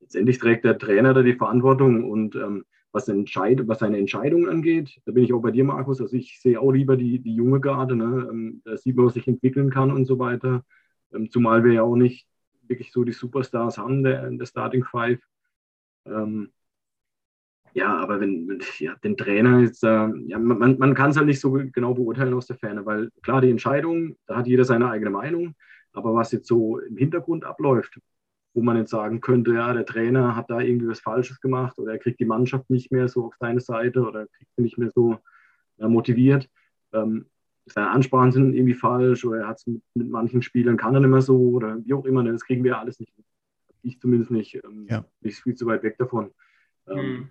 letztendlich 0.00 0.38
trägt 0.38 0.64
der 0.64 0.78
Trainer 0.78 1.14
da 1.14 1.22
die 1.22 1.34
Verantwortung 1.34 2.08
und 2.10 2.34
ähm, 2.36 2.64
was, 2.92 3.08
entscheid, 3.08 3.66
was 3.66 3.80
seine 3.80 3.98
Entscheidungen 3.98 4.48
angeht, 4.48 5.00
da 5.04 5.12
bin 5.12 5.24
ich 5.24 5.32
auch 5.32 5.40
bei 5.40 5.50
dir, 5.50 5.64
Markus. 5.64 6.00
Also 6.00 6.16
ich 6.16 6.40
sehe 6.40 6.60
auch 6.60 6.72
lieber 6.72 6.96
die, 6.96 7.18
die 7.18 7.34
junge 7.34 7.60
Garde. 7.60 7.96
Ne? 7.96 8.28
Ähm, 8.30 8.62
da 8.64 8.76
sieht 8.76 8.96
man, 8.96 9.06
was 9.06 9.14
sich 9.14 9.28
entwickeln 9.28 9.70
kann 9.70 9.90
und 9.90 10.06
so 10.06 10.18
weiter. 10.18 10.64
Ähm, 11.12 11.30
zumal 11.30 11.64
wir 11.64 11.72
ja 11.72 11.82
auch 11.82 11.96
nicht 11.96 12.26
wirklich 12.66 12.92
so 12.92 13.04
die 13.04 13.12
Superstars 13.12 13.78
haben, 13.78 14.02
der, 14.04 14.30
der 14.30 14.46
Starting 14.46 14.84
Five. 14.84 15.20
Ähm, 16.06 16.50
ja, 17.74 17.96
aber 17.96 18.20
wenn, 18.20 18.60
ja, 18.78 18.94
den 18.96 19.16
Trainer 19.16 19.60
jetzt, 19.60 19.84
äh, 19.84 20.08
ja, 20.26 20.38
man, 20.38 20.78
man 20.78 20.94
kann 20.94 21.10
es 21.10 21.16
halt 21.16 21.26
nicht 21.26 21.40
so 21.40 21.52
genau 21.52 21.94
beurteilen 21.94 22.34
aus 22.34 22.46
der 22.46 22.56
Ferne, 22.56 22.84
weil 22.86 23.10
klar, 23.22 23.40
die 23.40 23.50
Entscheidung, 23.50 24.16
da 24.26 24.36
hat 24.36 24.46
jeder 24.46 24.64
seine 24.64 24.90
eigene 24.90 25.10
Meinung, 25.10 25.54
aber 25.92 26.14
was 26.14 26.32
jetzt 26.32 26.48
so 26.48 26.78
im 26.78 26.96
Hintergrund 26.96 27.44
abläuft, 27.44 28.00
wo 28.54 28.62
man 28.62 28.76
jetzt 28.76 28.90
sagen 28.90 29.20
könnte, 29.20 29.54
ja, 29.54 29.72
der 29.72 29.86
Trainer 29.86 30.34
hat 30.34 30.50
da 30.50 30.60
irgendwie 30.60 30.88
was 30.88 31.00
Falsches 31.00 31.40
gemacht 31.40 31.78
oder 31.78 31.92
er 31.92 31.98
kriegt 31.98 32.20
die 32.20 32.24
Mannschaft 32.24 32.68
nicht 32.70 32.90
mehr 32.90 33.08
so 33.08 33.26
auf 33.26 33.34
seine 33.38 33.60
Seite 33.60 34.00
oder 34.00 34.26
kriegt 34.26 34.50
sie 34.56 34.62
nicht 34.62 34.78
mehr 34.78 34.90
so 34.90 35.18
ja, 35.76 35.88
motiviert. 35.88 36.48
Ähm, 36.92 37.26
seine 37.66 37.90
Ansprachen 37.90 38.32
sind 38.32 38.54
irgendwie 38.54 38.74
falsch 38.74 39.24
oder 39.24 39.40
er 39.40 39.48
hat 39.48 39.58
es 39.58 39.66
mit, 39.66 39.82
mit, 39.94 40.08
manchen 40.08 40.42
Spielern 40.42 40.76
kann 40.76 40.94
er 40.94 41.00
nicht 41.00 41.10
mehr 41.10 41.22
so 41.22 41.38
oder 41.50 41.78
wie 41.84 41.92
auch 41.94 42.04
immer, 42.04 42.22
ne, 42.22 42.32
das 42.32 42.44
kriegen 42.44 42.64
wir 42.64 42.78
alles 42.78 42.98
nicht. 42.98 43.12
Ich 43.82 44.00
zumindest 44.00 44.30
nicht. 44.30 44.54
Ähm, 44.56 44.86
ja. 44.88 45.04
Ich 45.20 45.40
viel 45.40 45.54
zu 45.54 45.66
weit 45.66 45.82
weg 45.82 45.98
davon. 45.98 46.32
Ähm, 46.88 46.98
hm. 46.98 47.30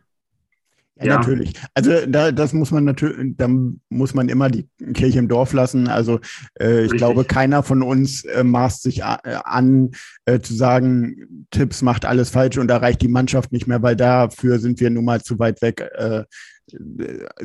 Ja, 0.99 1.05
ja, 1.05 1.17
natürlich. 1.17 1.53
Also 1.73 1.91
da, 2.07 2.31
das 2.31 2.53
muss 2.53 2.71
man 2.71 2.83
natürlich, 2.83 3.35
da 3.37 3.47
muss 3.89 4.13
man 4.13 4.29
immer 4.29 4.49
die 4.49 4.67
Kirche 4.93 5.19
im 5.19 5.27
Dorf 5.27 5.53
lassen. 5.53 5.87
Also 5.87 6.19
äh, 6.59 6.85
ich 6.85 6.91
glaube, 6.91 7.23
keiner 7.23 7.63
von 7.63 7.81
uns 7.83 8.23
äh, 8.25 8.43
maßt 8.43 8.83
sich 8.83 8.99
äh, 8.99 9.17
an, 9.43 9.91
äh, 10.25 10.39
zu 10.39 10.53
sagen, 10.53 11.47
Tipps 11.51 11.81
macht 11.81 12.05
alles 12.05 12.29
falsch 12.29 12.57
und 12.57 12.71
erreicht 12.71 13.01
die 13.01 13.07
Mannschaft 13.07 13.51
nicht 13.51 13.67
mehr, 13.67 13.81
weil 13.81 13.95
dafür 13.95 14.59
sind 14.59 14.79
wir 14.79 14.89
nun 14.89 15.05
mal 15.05 15.21
zu 15.21 15.39
weit 15.39 15.61
weg. 15.61 15.87
Äh, 15.95 16.23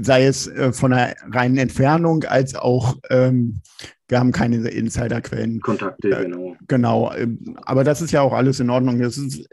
sei 0.00 0.26
es 0.26 0.48
äh, 0.48 0.72
von 0.72 0.90
der 0.90 1.14
reinen 1.30 1.56
Entfernung 1.56 2.24
als 2.24 2.54
auch 2.56 2.96
ähm, 3.10 3.60
wir 4.08 4.18
haben 4.18 4.32
keine 4.32 4.56
Insiderquellen. 4.68 5.60
Kontakte, 5.60 6.10
genau. 6.10 6.54
Genau. 6.68 7.12
Aber 7.64 7.82
das 7.82 8.02
ist 8.02 8.10
ja 8.10 8.20
auch 8.20 8.34
alles 8.34 8.60
in 8.60 8.68
Ordnung. 8.68 9.00
Das 9.00 9.16
ist 9.16 9.48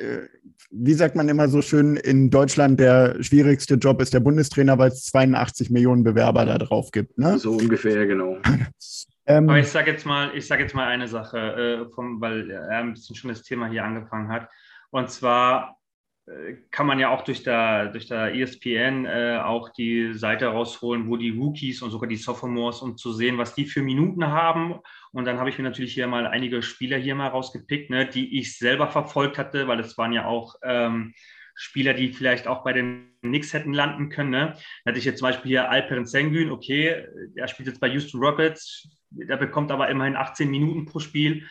wie 0.72 0.94
sagt 0.94 1.16
man 1.16 1.30
immer 1.30 1.48
so 1.48 1.62
schön, 1.62 1.96
in 1.96 2.30
Deutschland 2.30 2.80
der 2.80 3.22
schwierigste 3.24 3.76
Job 3.76 4.02
ist 4.02 4.14
der 4.14 4.20
Bundestrainer, 4.20 4.78
weil 4.78 4.90
es 4.90 5.06
82 5.06 5.70
Millionen 5.70 6.04
Bewerber 6.04 6.46
da 6.46 6.58
drauf 6.58 6.92
gibt. 6.92 7.18
Ne? 7.18 7.40
So 7.40 7.54
ungefähr, 7.54 8.06
genau. 8.06 8.38
ähm, 9.26 9.50
Aber 9.50 9.60
ich 9.60 9.68
sage 9.68 9.92
jetzt 9.92 10.06
mal, 10.06 10.32
ich 10.36 10.46
sage 10.46 10.64
jetzt 10.64 10.76
mal 10.76 10.88
eine 10.88 11.08
Sache, 11.08 11.38
äh, 11.38 11.94
vom, 11.94 12.22
weil 12.22 12.50
er 12.52 12.70
ein 12.70 12.94
bisschen 12.94 13.16
schon 13.16 13.30
das 13.30 13.44
Thema 13.44 13.68
hier 13.68 13.84
angefangen 13.84 14.30
hat. 14.30 14.48
Und 14.92 15.10
zwar 15.10 15.80
äh, 16.28 16.58
kann 16.70 16.86
man 16.86 17.00
ja 17.00 17.10
auch 17.10 17.24
durch 17.24 17.42
der, 17.42 17.88
durch 17.88 18.08
der 18.08 18.36
ESPN 18.36 19.06
äh, 19.06 19.40
auch 19.44 19.70
die 19.70 20.14
Seite 20.14 20.48
rausholen, 20.48 21.10
wo 21.10 21.18
die 21.18 21.32
Rookies 21.32 21.82
und 21.82 21.90
sogar 21.90 22.08
die 22.08 22.16
Sophomores, 22.16 22.82
um 22.82 22.96
zu 22.96 23.12
sehen, 23.12 23.40
was 23.40 23.56
die 23.56 23.66
für 23.66 23.82
Minuten 23.82 24.28
haben. 24.28 24.76
Und 25.12 25.26
dann 25.26 25.40
habe 25.40 25.50
ich 25.50 25.58
mir 25.58 25.64
natürlich 25.64 25.94
hier 25.94 26.08
mal 26.08 26.28
einige 26.28 26.62
Spieler 26.62 26.98
hier 26.98 27.16
mal 27.16 27.28
rausgepickt, 27.28 27.90
ne, 27.90 28.06
die 28.06 28.40
ich 28.40 28.58
selber 28.58 28.88
verfolgt 28.88 29.38
hatte, 29.38 29.68
weil 29.68 29.80
es 29.80 29.98
waren 29.98 30.14
ja 30.14 30.26
auch 30.26 30.56
ähm, 30.64 31.14
Spieler, 31.56 31.94
die 31.94 32.14
vielleicht 32.14 32.48
auch 32.48 32.64
bei 32.64 32.74
den 32.74 33.12
Knicks 33.22 33.54
hätten 33.54 33.74
landen 33.74 34.10
können. 34.10 34.30
Ne? 34.30 34.54
Da 34.84 34.90
hatte 34.90 35.00
ich 35.00 35.06
jetzt 35.06 35.20
zum 35.20 35.28
Beispiel 35.28 35.50
hier 35.50 35.70
Alperen 35.70 36.06
Sengun, 36.06 36.52
okay, 36.52 37.06
der 37.36 37.48
spielt 37.48 37.68
jetzt 37.68 37.82
bei 37.82 37.88
Houston 37.88 38.20
Rockets, 38.20 38.88
der 39.10 39.38
bekommt 39.38 39.72
aber 39.72 39.90
immerhin 39.90 40.16
18 40.16 40.50
Minuten 40.50 40.86
pro 40.86 41.00
Spiel. 41.00 41.48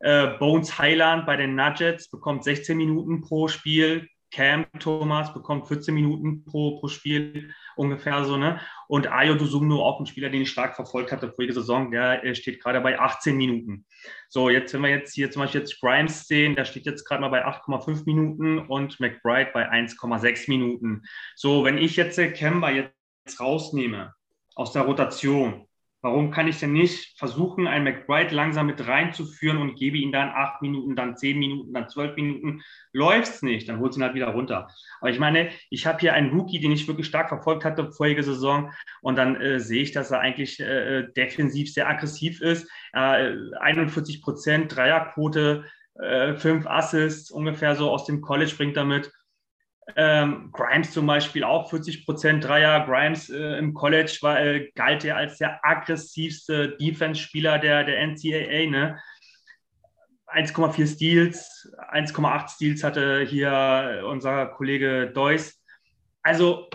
Äh, 0.00 0.38
Bones 0.38 0.78
Highland 0.78 1.26
bei 1.26 1.36
den 1.36 1.56
Nuggets 1.56 2.08
bekommt 2.08 2.44
16 2.44 2.76
Minuten 2.76 3.20
pro 3.20 3.48
Spiel. 3.48 4.08
Cam 4.30 4.66
Thomas 4.78 5.32
bekommt 5.32 5.68
14 5.68 5.94
Minuten 5.94 6.44
pro, 6.44 6.78
pro 6.78 6.88
Spiel 6.88 7.52
ungefähr 7.76 8.24
so, 8.24 8.36
ne? 8.36 8.60
Und 8.86 9.10
Ayo 9.10 9.34
Dusumno, 9.34 9.82
auch 9.82 10.00
ein 10.00 10.06
Spieler, 10.06 10.28
den 10.28 10.42
ich 10.42 10.50
stark 10.50 10.76
verfolgt 10.76 11.12
hatte 11.12 11.32
vorige 11.32 11.52
Saison, 11.52 11.90
der 11.90 12.34
steht 12.34 12.62
gerade 12.62 12.80
bei 12.80 12.98
18 12.98 13.36
Minuten. 13.36 13.86
So, 14.28 14.50
jetzt, 14.50 14.74
wenn 14.74 14.82
wir 14.82 14.90
jetzt 14.90 15.14
hier 15.14 15.30
zum 15.30 15.42
Beispiel 15.42 15.60
jetzt 15.60 15.80
Grimes 15.80 16.26
sehen, 16.26 16.56
der 16.56 16.64
steht 16.64 16.86
jetzt 16.86 17.04
gerade 17.04 17.20
mal 17.20 17.28
bei 17.28 17.46
8,5 17.46 18.04
Minuten 18.06 18.58
und 18.58 18.98
McBride 19.00 19.50
bei 19.52 19.70
1,6 19.70 20.50
Minuten. 20.50 21.02
So, 21.36 21.64
wenn 21.64 21.78
ich 21.78 21.96
jetzt 21.96 22.18
Kemba 22.34 22.70
jetzt 22.70 23.40
rausnehme 23.40 24.14
aus 24.54 24.72
der 24.72 24.82
Rotation, 24.82 25.67
Warum 26.00 26.30
kann 26.30 26.46
ich 26.46 26.60
denn 26.60 26.72
nicht 26.72 27.18
versuchen, 27.18 27.66
einen 27.66 27.82
McBride 27.82 28.32
langsam 28.32 28.66
mit 28.66 28.86
reinzuführen 28.86 29.58
und 29.58 29.74
gebe 29.74 29.96
ihn 29.96 30.12
dann 30.12 30.28
acht 30.28 30.62
Minuten, 30.62 30.94
dann 30.94 31.16
zehn 31.16 31.38
Minuten, 31.38 31.72
dann 31.72 31.88
zwölf 31.88 32.14
Minuten? 32.14 32.62
Läuft 32.92 33.34
es 33.34 33.42
nicht, 33.42 33.68
dann 33.68 33.80
holt 33.80 33.96
ihn 33.96 34.04
halt 34.04 34.14
wieder 34.14 34.28
runter. 34.28 34.68
Aber 35.00 35.10
ich 35.10 35.18
meine, 35.18 35.50
ich 35.70 35.86
habe 35.86 35.98
hier 35.98 36.14
einen 36.14 36.30
Rookie, 36.30 36.60
den 36.60 36.70
ich 36.70 36.86
wirklich 36.86 37.08
stark 37.08 37.28
verfolgt 37.28 37.64
hatte 37.64 37.90
vorige 37.90 38.22
Saison 38.22 38.72
und 39.02 39.16
dann 39.16 39.40
äh, 39.40 39.58
sehe 39.58 39.82
ich, 39.82 39.90
dass 39.90 40.12
er 40.12 40.20
eigentlich 40.20 40.60
äh, 40.60 41.08
defensiv 41.16 41.72
sehr 41.72 41.88
aggressiv 41.88 42.40
ist. 42.42 42.70
Äh, 42.92 43.32
41 43.58 44.22
Prozent 44.22 44.76
Dreierquote, 44.76 45.64
äh, 45.94 46.34
fünf 46.34 46.66
Assists 46.66 47.30
ungefähr 47.32 47.74
so 47.74 47.90
aus 47.90 48.04
dem 48.04 48.20
College 48.20 48.54
bringt 48.56 48.76
er 48.76 48.84
mit. 48.84 49.10
Ähm, 49.96 50.50
Grimes 50.52 50.92
zum 50.92 51.06
Beispiel 51.06 51.44
auch 51.44 51.70
40 51.70 52.04
Prozent 52.04 52.44
Dreier. 52.44 52.84
Grimes 52.86 53.30
äh, 53.30 53.58
im 53.58 53.74
College 53.74 54.18
war, 54.20 54.40
äh, 54.40 54.70
galt 54.74 55.04
er 55.04 55.16
als 55.16 55.38
der 55.38 55.64
aggressivste 55.64 56.76
Defense-Spieler 56.76 57.58
der, 57.58 57.84
der 57.84 58.06
NCAA. 58.06 58.70
Ne? 58.70 58.98
1,4 60.26 60.86
Steals, 60.86 61.72
1,8 61.90 62.48
Steals 62.48 62.84
hatte 62.84 63.26
hier 63.28 64.04
unser 64.06 64.46
Kollege 64.46 65.10
Deuss. 65.14 65.58
Also, 66.22 66.68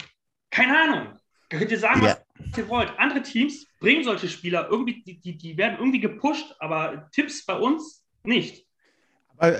keine 0.50 0.78
Ahnung. 0.80 1.20
Könnt 1.50 1.70
ihr 1.70 1.78
sagen, 1.78 2.04
ja. 2.04 2.18
was 2.38 2.58
ihr 2.58 2.68
wollt. 2.68 2.92
Andere 2.98 3.22
Teams 3.22 3.68
bringen 3.80 4.04
solche 4.04 4.28
Spieler 4.28 4.68
irgendwie, 4.72 5.04
die, 5.04 5.20
die, 5.20 5.38
die 5.38 5.58
werden 5.58 5.78
irgendwie 5.78 6.00
gepusht, 6.00 6.56
aber 6.60 7.10
Tipps 7.12 7.46
bei 7.46 7.56
uns 7.56 8.04
nicht. 8.24 8.66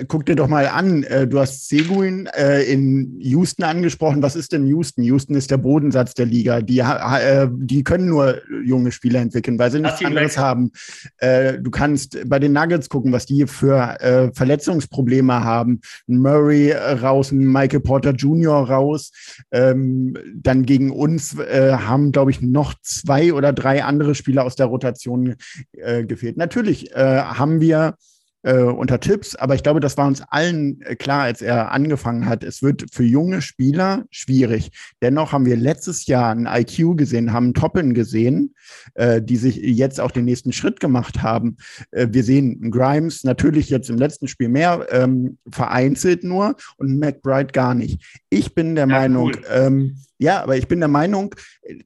Guck 0.08 0.26
dir 0.28 0.36
doch 0.36 0.48
mal 0.48 0.68
an, 0.68 1.04
äh, 1.04 1.28
du 1.28 1.40
hast 1.40 1.68
Seguin 1.68 2.28
äh, 2.28 2.62
in 2.64 3.20
Houston 3.20 3.64
angesprochen. 3.64 4.22
Was 4.22 4.36
ist 4.36 4.54
denn 4.54 4.66
Houston? 4.68 5.04
Houston 5.04 5.36
ist 5.36 5.52
der 5.52 5.58
Bodensatz 5.58 6.14
der 6.14 6.28
Liga. 6.28 6.62
Die, 6.62 6.80
äh, 6.80 7.50
die 7.52 7.84
können 7.84 8.08
nur 8.08 8.40
junge 8.64 8.92
Spieler 8.92 9.20
entwickeln, 9.20 9.60
weil 9.60 9.72
sie 9.72 9.80
nichts 9.80 10.04
anderes 10.04 10.38
haben. 10.38 10.72
Du 11.20 11.72
kannst 11.72 12.18
bei 12.28 12.40
den 12.40 12.54
Nuggets 12.54 12.90
gucken, 12.90 13.12
was 13.12 13.26
die 13.26 13.46
für 13.48 14.32
Verletzungsprobleme 14.34 15.44
haben. 15.44 15.82
Murray 16.08 16.72
raus, 16.72 17.32
Michael 17.32 17.80
Porter 17.82 18.12
Jr. 18.12 18.70
raus. 18.70 19.12
Ähm, 19.52 20.16
dann 20.36 20.66
gegen 20.66 20.92
uns 20.92 21.36
haben, 21.38 22.12
glaube 22.12 22.32
ich, 22.32 22.42
noch 22.42 22.74
zwei 22.82 23.34
oder 23.34 23.54
drei 23.54 23.84
andere 23.84 24.16
Spieler 24.16 24.46
aus 24.46 24.56
der 24.56 24.68
Rotation 24.68 25.36
gefehlt. 25.74 26.38
Natürlich 26.38 26.92
haben 26.96 27.60
wir 27.60 27.96
äh, 28.44 28.62
unter 28.62 29.00
Tipps, 29.00 29.36
aber 29.36 29.56
ich 29.56 29.64
glaube, 29.64 29.80
das 29.80 29.98
war 29.98 30.06
uns 30.06 30.22
allen 30.30 30.82
äh, 30.82 30.96
klar, 30.96 31.24
als 31.24 31.42
er 31.42 31.72
angefangen 31.72 32.26
hat. 32.26 32.44
Es 32.44 32.62
wird 32.62 32.86
für 32.92 33.04
junge 33.04 33.42
Spieler 33.42 34.04
schwierig. 34.12 34.72
Dennoch 35.02 35.32
haben 35.32 35.46
wir 35.46 35.56
letztes 35.56 36.06
Jahr 36.06 36.36
ein 36.36 36.46
IQ 36.46 36.98
gesehen, 36.98 37.34
haben 37.34 37.54
Toppen 37.54 37.94
gesehen, 37.94 38.54
äh, 38.96 39.22
die 39.22 39.38
sich 39.38 39.56
jetzt 39.56 40.00
auch 40.00 40.12
den 40.12 40.26
nächsten 40.26 40.52
Schritt 40.52 40.80
gemacht 40.80 41.22
haben. 41.22 41.58
Äh, 41.92 42.08
wir 42.12 42.24
sehen 42.24 42.70
Grimes 42.70 43.24
natürlich 43.24 43.70
jetzt 43.70 43.90
im 43.90 43.98
letzten 43.98 44.28
Spiel 44.28 44.50
mehr, 44.50 44.88
ähm, 44.92 45.38
vereinzelt 45.50 46.24
nur 46.24 46.56
und 46.78 47.00
McBride 47.00 47.54
gar 47.54 47.74
nicht. 47.74 48.22
Ich 48.30 48.54
bin 48.54 48.76
der 48.76 48.88
ja, 48.88 49.00
Meinung, 49.00 49.32
cool. 49.36 49.44
ähm, 49.52 49.98
ja, 50.18 50.42
aber 50.42 50.58
ich 50.58 50.68
bin 50.68 50.80
der 50.80 50.90
Meinung, 50.90 51.36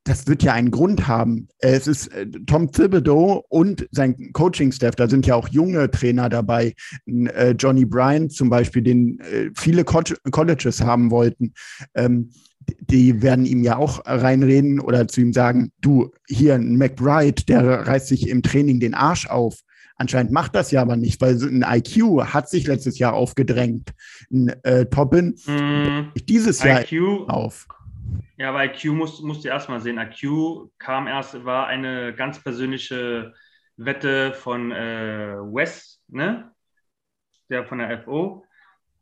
das 0.04 0.28
wird 0.28 0.44
ja 0.44 0.54
einen 0.54 0.72
Grund 0.72 1.08
haben. 1.08 1.48
Es 1.60 1.88
ist 1.88 2.08
äh, 2.14 2.28
Tom 2.46 2.72
Thibodeau 2.72 3.46
und 3.50 3.88
sein 3.92 4.32
Coaching-Staff, 4.34 4.96
da 4.96 5.10
sind 5.10 5.26
ja 5.26 5.36
auch 5.36 5.48
junge 5.48 5.90
Trainer 5.90 6.30
dabei. 6.30 6.76
Äh, 7.06 7.52
Johnny 7.52 7.86
Bryan 7.86 8.30
zum 8.30 8.50
Beispiel, 8.50 8.84
den 8.84 9.20
äh, 9.22 9.50
viele 9.56 9.84
Colleges 9.84 10.82
haben 10.82 11.12
wollten. 11.12 11.54
Ähm, 11.96 12.32
die 12.82 13.22
werden 13.22 13.46
ihm 13.46 13.64
ja 13.64 13.78
auch 13.78 14.02
reinreden 14.06 14.80
oder 14.80 15.08
zu 15.08 15.22
ihm 15.22 15.34
sagen, 15.34 15.72
du, 15.82 16.12
hier 16.28 16.56
ein 16.56 16.78
McBride, 16.78 17.46
der 17.46 17.88
reißt 17.88 18.08
sich 18.08 18.28
im 18.28 18.44
Training 18.44 18.80
den 18.80 18.94
Arsch 18.94 19.28
auf. 19.28 19.62
Anscheinend 19.96 20.32
macht 20.32 20.54
das 20.54 20.70
ja 20.72 20.82
aber 20.82 20.96
nicht, 20.96 21.20
weil 21.22 21.42
ein 21.42 21.66
IQ 21.68 22.24
hat 22.26 22.50
sich 22.50 22.68
letztes 22.68 23.00
Jahr 23.00 23.14
aufgedrängt. 23.14 23.94
Ein 24.32 24.50
äh, 24.64 24.86
Toppin 24.86 25.36
mm, 25.48 26.12
dieses 26.28 26.62
Jahr 26.62 26.82
IQ, 26.82 27.28
auf. 27.28 27.68
Ja, 28.38 28.50
aber 28.50 28.66
IQ 28.66 28.86
musst, 28.94 29.24
musst 29.24 29.44
du 29.44 29.50
erstmal 29.50 29.82
sehen. 29.82 29.98
IQ 29.98 30.70
kam 30.78 31.08
erst, 31.08 31.44
war 31.44 31.68
eine 31.68 32.14
ganz 32.14 32.42
persönliche 32.44 33.34
Wette 33.78 34.34
von 34.34 34.72
äh, 34.72 35.36
Wes, 35.38 36.04
ne? 36.08 36.52
Der 37.50 37.66
von 37.66 37.80
der 37.80 38.04
FO. 38.04 38.46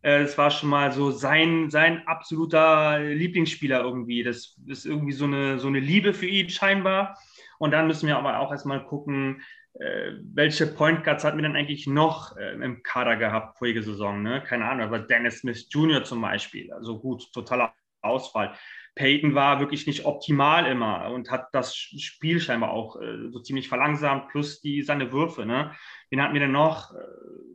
Äh, 0.02 0.22
es 0.22 0.38
war 0.38 0.52
schon 0.52 0.70
mal 0.70 0.92
so 0.92 1.12
sein, 1.12 1.70
sein 1.70 2.08
absoluter 2.08 3.00
Lieblingsspieler 3.00 3.82
irgendwie. 3.82 4.24
Das 4.24 4.58
ist 4.68 4.86
irgendwie 4.86 5.14
so 5.14 5.26
eine, 5.26 5.60
so 5.60 5.68
eine 5.68 5.80
Liebe 5.80 6.14
für 6.14 6.28
ihn 6.28 6.50
scheinbar. 6.50 7.18
Und 7.58 7.72
dann 7.72 7.88
müssen 7.88 8.08
wir 8.08 8.18
aber 8.18 8.40
auch 8.40 8.52
erstmal 8.52 8.86
gucken, 8.86 9.42
äh, 9.74 10.12
welche 10.34 10.68
Point 10.68 11.04
Guards 11.04 11.24
hatten 11.24 11.38
wir 11.38 11.44
denn 11.44 11.56
eigentlich 11.56 11.88
noch 11.88 12.38
äh, 12.38 12.54
im 12.54 12.84
Kader 12.84 13.18
gehabt 13.18 13.58
vorige 13.58 13.84
Saison? 13.84 14.22
Ne? 14.22 14.42
Keine 14.42 14.66
Ahnung, 14.66 14.86
aber 14.86 15.00
Dennis 15.00 15.40
Smith 15.40 15.68
Jr. 15.70 16.04
zum 16.04 16.22
Beispiel. 16.22 16.72
Also 16.72 17.00
gut, 17.00 17.34
totaler 17.34 17.74
Ausfall. 18.02 18.54
Peyton 18.96 19.36
war 19.36 19.60
wirklich 19.60 19.88
nicht 19.88 20.06
optimal 20.06 20.66
immer 20.66 21.12
und 21.12 21.30
hat 21.30 21.50
das 21.52 21.76
Spiel 21.76 22.40
scheinbar 22.40 22.72
auch 22.72 23.00
äh, 23.00 23.30
so 23.30 23.40
ziemlich 23.42 23.68
verlangsamt, 23.68 24.30
plus 24.30 24.62
die, 24.62 24.82
seine 24.82 25.12
Würfe. 25.12 25.46
Ne? 25.46 25.72
Wen 26.10 26.22
hatten 26.22 26.34
wir 26.34 26.40
denn 26.40 26.54
noch? 26.54 26.94
Äh, 26.94 26.98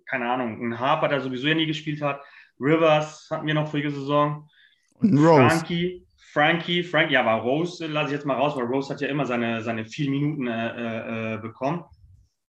keine 0.07 0.31
Ahnung, 0.31 0.61
ein 0.61 0.79
Harper, 0.79 1.09
der 1.09 1.21
sowieso 1.21 1.49
ja 1.49 1.55
nie 1.55 1.67
gespielt 1.67 2.03
hat. 2.03 2.21
Rivers 2.61 3.29
hatten 3.31 3.47
wir 3.47 3.55
noch 3.55 3.69
vorige 3.69 3.91
Saison. 3.91 4.49
Und 4.95 5.17
Rose. 5.17 5.49
Frankie, 5.49 6.07
Frankie, 6.33 6.83
Frankie, 6.83 7.15
ja, 7.15 7.23
aber 7.23 7.43
Rose 7.43 7.87
lasse 7.87 8.09
ich 8.09 8.13
jetzt 8.13 8.27
mal 8.27 8.37
raus, 8.37 8.55
weil 8.57 8.65
Rose 8.65 8.93
hat 8.93 9.01
ja 9.01 9.09
immer 9.09 9.25
seine, 9.25 9.63
seine 9.63 9.87
vier 9.87 10.11
Minuten 10.11 10.47
äh, 10.47 11.35
äh, 11.35 11.39
bekommen. 11.39 11.85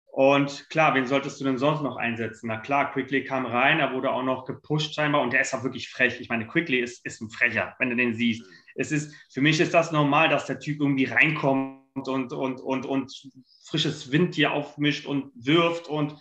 Und 0.06 0.70
klar, 0.70 0.94
wen 0.94 1.06
solltest 1.06 1.40
du 1.40 1.44
denn 1.44 1.58
sonst 1.58 1.82
noch 1.82 1.96
einsetzen? 1.96 2.46
Na 2.46 2.58
klar, 2.58 2.92
Quickly 2.92 3.24
kam 3.24 3.44
rein, 3.44 3.80
er 3.80 3.92
wurde 3.92 4.12
auch 4.12 4.22
noch 4.22 4.46
gepusht 4.46 4.94
scheinbar 4.94 5.20
und 5.20 5.32
der 5.32 5.40
ist 5.42 5.54
auch 5.54 5.62
wirklich 5.62 5.90
frech. 5.90 6.20
Ich 6.20 6.28
meine, 6.30 6.46
Quickly 6.46 6.78
ist, 6.78 7.04
ist 7.04 7.20
ein 7.20 7.28
Frecher, 7.28 7.74
wenn 7.78 7.90
du 7.90 7.96
den 7.96 8.14
siehst 8.14 8.42
es 8.76 8.92
ist, 8.92 9.14
für 9.30 9.40
mich 9.40 9.60
ist 9.60 9.74
das 9.74 9.92
normal, 9.92 10.28
dass 10.28 10.46
der 10.46 10.58
Typ 10.58 10.80
irgendwie 10.80 11.04
reinkommt 11.04 12.08
und, 12.08 12.32
und, 12.32 12.60
und, 12.60 12.86
und 12.86 13.30
frisches 13.64 14.12
Wind 14.12 14.34
hier 14.34 14.52
aufmischt 14.52 15.06
und 15.06 15.32
wirft 15.34 15.88
und 15.88 16.16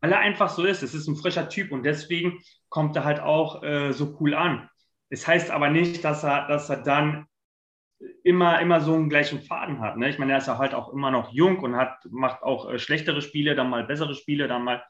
weil 0.00 0.12
er 0.12 0.18
einfach 0.18 0.50
so 0.50 0.64
ist. 0.64 0.82
Es 0.82 0.94
ist 0.94 1.08
ein 1.08 1.16
frischer 1.16 1.48
Typ 1.48 1.72
und 1.72 1.82
deswegen 1.82 2.38
kommt 2.68 2.96
er 2.96 3.04
halt 3.04 3.20
auch 3.20 3.62
äh, 3.62 3.92
so 3.92 4.16
cool 4.20 4.34
an. 4.34 4.68
Es 5.08 5.26
heißt 5.26 5.50
aber 5.50 5.70
nicht, 5.70 6.04
dass 6.04 6.22
er, 6.22 6.46
dass 6.48 6.68
er 6.68 6.82
dann 6.82 7.26
immer, 8.22 8.60
immer 8.60 8.80
so 8.80 8.94
einen 8.94 9.08
gleichen 9.08 9.40
Faden 9.40 9.80
hat. 9.80 9.96
Ne? 9.96 10.08
Ich 10.08 10.18
meine, 10.18 10.32
er 10.32 10.38
ist 10.38 10.48
ja 10.48 10.58
halt 10.58 10.74
auch 10.74 10.92
immer 10.92 11.10
noch 11.10 11.32
jung 11.32 11.58
und 11.60 11.76
hat, 11.76 11.98
macht 12.10 12.42
auch 12.42 12.70
äh, 12.70 12.78
schlechtere 12.78 13.22
Spiele, 13.22 13.54
dann 13.54 13.70
mal 13.70 13.84
bessere 13.84 14.14
Spiele, 14.14 14.48
dann 14.48 14.64
mal. 14.64 14.84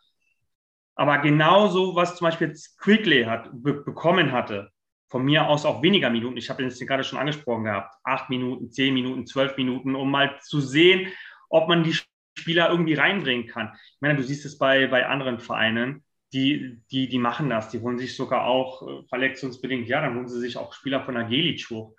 Aber 0.97 1.19
genauso, 1.19 1.95
was 1.95 2.17
zum 2.17 2.27
Beispiel 2.27 2.55
Quigley 2.79 3.25
hat, 3.25 3.51
be 3.53 3.75
bekommen 3.75 4.33
hatte, 4.33 4.73
von 5.09 5.25
mir 5.25 5.49
aus 5.49 5.65
auch 5.65 5.83
weniger 5.83 6.11
Minuten. 6.11 6.37
Ich 6.37 6.51
habe 6.51 6.63
jetzt 6.63 6.81
gerade 6.81 7.05
schon 7.05 7.19
angesprochen 7.19 7.65
gehabt. 7.65 7.95
Acht 8.05 8.31
Minuten, 8.31 8.71
zehn 8.71 8.93
Minuten, 8.95 9.27
zwölf 9.27 9.57
Minuten, 9.57 9.95
um 9.95 10.11
mal 10.11 10.39
zu 10.41 10.61
sehen, 10.61 11.13
ob 11.49 11.69
man 11.69 11.85
die 11.85 11.97
Spieler 12.39 12.71
irgendwie 12.71 12.95
reinbringen 12.95 13.47
kann. 13.47 13.73
Ich 13.75 14.01
meine, 14.01 14.17
du 14.17 14.23
siehst 14.23 14.45
es 14.45 14.59
bei, 14.59 14.87
bei 14.89 15.07
anderen 15.07 15.39
Vereinen, 15.39 16.05
die, 16.33 16.83
die, 16.91 17.09
die 17.09 17.19
machen 17.19 17.49
das. 17.49 17.71
Die 17.71 17.81
holen 17.81 17.99
sich 17.99 18.17
sogar 18.17 18.45
auch 18.47 18.83
äh, 18.83 19.07
verletzungsbedingt, 19.09 19.89
ja, 19.89 20.01
dann 20.01 20.17
holen 20.17 20.29
sie 20.29 20.41
sich 20.41 20.57
auch 20.57 20.73
Spieler 20.73 21.05
von 21.05 21.15
der 21.15 21.25
Gelic 21.25 21.69
hoch. 21.71 21.97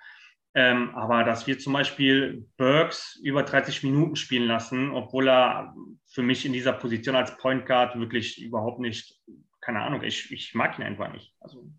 Ähm, 0.53 0.95
aber 0.95 1.23
dass 1.23 1.45
wir 1.45 1.59
zum 1.59 1.73
Beispiel 1.73 2.47
Burks 2.57 3.19
über 3.23 3.43
30 3.43 3.83
Minuten 3.83 4.15
spielen 4.15 4.47
lassen, 4.47 4.91
obwohl 4.91 5.29
er 5.29 5.75
für 6.07 6.23
mich 6.23 6.45
in 6.45 6.53
dieser 6.53 6.73
Position 6.73 7.15
als 7.15 7.37
Point 7.37 7.65
Guard 7.65 7.97
wirklich 7.99 8.41
überhaupt 8.41 8.79
nicht, 8.79 9.21
keine 9.61 9.81
Ahnung, 9.81 10.01
ich, 10.03 10.31
ich 10.31 10.55
mag 10.55 10.77
ihn 10.79 10.85
einfach 10.85 11.13
nicht. 11.13 11.35
Also, 11.39 11.69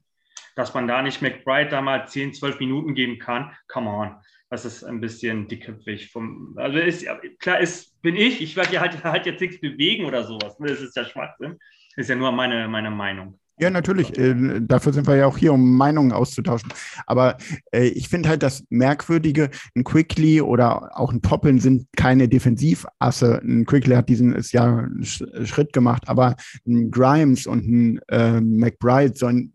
dass 0.58 0.74
man 0.74 0.88
da 0.88 1.02
nicht 1.02 1.22
McBride 1.22 1.70
da 1.70 1.80
mal 1.80 2.08
10, 2.08 2.34
12 2.34 2.58
Minuten 2.58 2.94
geben 2.94 3.20
kann, 3.20 3.52
come 3.68 3.88
on. 3.88 4.16
Das 4.50 4.64
ist 4.64 4.82
ein 4.82 5.00
bisschen 5.00 5.46
dickköpfig. 5.46 6.10
Vom, 6.10 6.54
also 6.56 6.78
ist, 6.78 7.06
klar 7.38 7.60
ist, 7.60 8.00
bin 8.02 8.16
ich, 8.16 8.40
ich 8.40 8.56
werde 8.56 8.74
ja 8.74 8.80
halt, 8.80 9.04
halt 9.04 9.26
jetzt 9.26 9.40
nichts 9.40 9.60
bewegen 9.60 10.04
oder 10.04 10.24
sowas. 10.24 10.56
Das 10.58 10.80
ist 10.80 10.96
ja 10.96 11.04
Schwachsinn. 11.04 11.58
Das 11.94 12.04
ist 12.04 12.08
ja 12.08 12.16
nur 12.16 12.32
meine, 12.32 12.66
meine 12.66 12.90
Meinung. 12.90 13.38
Ja, 13.60 13.70
natürlich. 13.70 14.18
Äh, 14.18 14.60
dafür 14.60 14.92
sind 14.92 15.06
wir 15.06 15.16
ja 15.16 15.26
auch 15.26 15.38
hier, 15.38 15.52
um 15.52 15.76
Meinungen 15.76 16.10
auszutauschen. 16.10 16.72
Aber 17.06 17.36
äh, 17.72 17.86
ich 17.86 18.08
finde 18.08 18.28
halt 18.28 18.42
das 18.42 18.64
Merkwürdige, 18.68 19.50
ein 19.76 19.84
Quickly 19.84 20.40
oder 20.40 20.98
auch 20.98 21.12
ein 21.12 21.22
Toppeln 21.22 21.60
sind 21.60 21.86
keine 21.96 22.28
Defensivasse. 22.28 23.40
Ein 23.44 23.64
Quickly 23.64 23.94
hat 23.94 24.08
diesen 24.08 24.34
ist 24.34 24.52
ja 24.52 24.64
einen 24.64 25.04
Schritt 25.04 25.72
gemacht, 25.72 26.08
aber 26.08 26.34
ein 26.66 26.90
Grimes 26.90 27.46
und 27.46 27.66
ein 27.68 28.00
äh, 28.08 28.40
McBride 28.40 29.16
sollen 29.16 29.52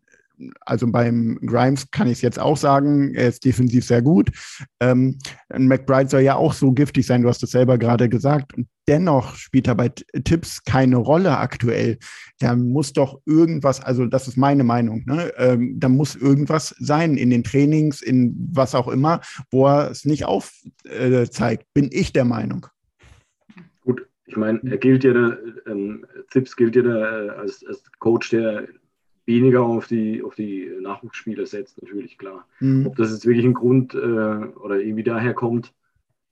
also 0.62 0.92
beim 0.92 1.40
Grimes 1.46 1.90
kann 1.92 2.08
ich 2.08 2.14
es 2.14 2.22
jetzt 2.22 2.40
auch 2.40 2.58
sagen, 2.58 3.14
er 3.14 3.30
ist 3.30 3.46
defensiv 3.46 3.86
sehr 3.86 4.02
gut. 4.02 4.32
Ähm, 4.80 5.18
McBride 5.56 6.10
soll 6.10 6.22
ja 6.22 6.36
auch 6.36 6.54
so 6.54 6.72
giftig 6.72 7.06
sein, 7.06 7.22
du 7.22 7.30
hast 7.30 7.44
es 7.44 7.52
selber 7.52 7.78
gerade 7.78 8.10
gesagt. 8.10 8.54
Und 8.56 8.68
dennoch 8.88 9.36
spielt 9.36 9.68
er 9.68 9.76
bei 9.76 9.90
Tipps 9.90 10.64
keine 10.64 10.98
Rolle 10.98 11.38
aktuell. 11.38 11.98
Da 12.40 12.56
muss 12.56 12.94
doch 12.94 13.22
irgendwas, 13.26 13.82
also 13.82 14.06
das 14.06 14.28
ist 14.28 14.38
meine 14.38 14.64
Meinung, 14.64 15.04
ne? 15.06 15.32
ähm, 15.38 15.80
da 15.80 15.90
muss 15.90 16.16
irgendwas 16.16 16.76
sein 16.80 17.16
in 17.16 17.30
den 17.30 17.44
Trainings, 17.44 18.02
in 18.02 18.36
was 18.52 18.76
auch 18.76 18.88
immer, 18.88 19.22
wo 19.52 19.68
er 19.68 19.92
es 19.92 20.06
nicht 20.06 20.26
aufzeigt, 20.26 21.64
äh, 21.64 21.66
bin 21.74 21.90
ich 21.92 22.14
der 22.14 22.26
Meinung. 22.26 22.68
Gut, 23.82 24.06
ich 24.26 24.36
meine, 24.36 24.60
er 24.66 24.78
gilt 24.78 25.04
ja, 25.04 25.38
ähm, 25.68 26.06
Tipps 26.32 26.56
gilt 26.56 26.76
ja 26.76 26.82
da 26.82 27.26
äh, 27.26 27.30
als, 27.30 27.64
als 27.66 27.84
Coach, 28.00 28.32
der 28.32 28.68
weniger 29.26 29.62
auf 29.62 29.88
die, 29.88 30.22
auf 30.22 30.36
die 30.36 30.70
Nachwuchsspieler 30.82 31.46
setzt, 31.46 31.82
natürlich, 31.82 32.18
klar. 32.18 32.48
Mhm. 32.60 32.88
Ob 32.88 32.96
das 32.96 33.12
jetzt 33.12 33.26
wirklich 33.26 33.46
ein 33.46 33.54
Grund 33.54 33.94
äh, 33.94 33.98
oder 33.98 34.80
irgendwie 34.80 35.04
daher 35.04 35.34
kommt, 35.34 35.74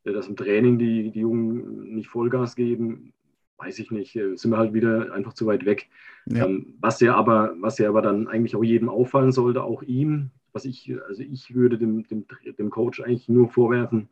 äh, 0.04 0.12
dass 0.12 0.28
im 0.28 0.36
Training 0.36 0.78
die, 0.78 1.12
die 1.12 1.22
Jungen 1.22 1.96
nicht 1.96 2.10
Vollgas 2.10 2.56
geben, 2.56 3.14
weiß 3.58 3.80
ich 3.80 3.92
nicht. 3.92 4.16
Äh, 4.16 4.36
sind 4.36 4.52
wir 4.52 4.58
halt 4.58 4.74
wieder 4.74 5.14
einfach 5.14 5.34
zu 5.34 5.46
weit 5.46 5.66
weg. 5.66 5.89
Ja. 6.26 6.46
Ähm, 6.46 6.76
was 6.80 7.00
ja 7.00 7.16
aber, 7.16 7.56
was 7.60 7.78
ja 7.78 7.89
aber 7.89 8.02
dann 8.02 8.28
eigentlich 8.28 8.56
auch 8.56 8.64
jedem 8.64 8.89
auffallen 8.89 9.32
sollte, 9.32 9.64
auch 9.64 9.84
ihm, 9.84 10.32
was 10.52 10.66
ich, 10.66 10.94
also 11.08 11.24
ich 11.24 11.56
würde 11.56 11.78
dem, 11.78 12.08
dem, 12.08 12.26
dem 12.58 12.70
Coach 12.70 13.00
eigentlich 13.02 13.30
nur 13.30 13.50
vorwerfen, 13.50 14.10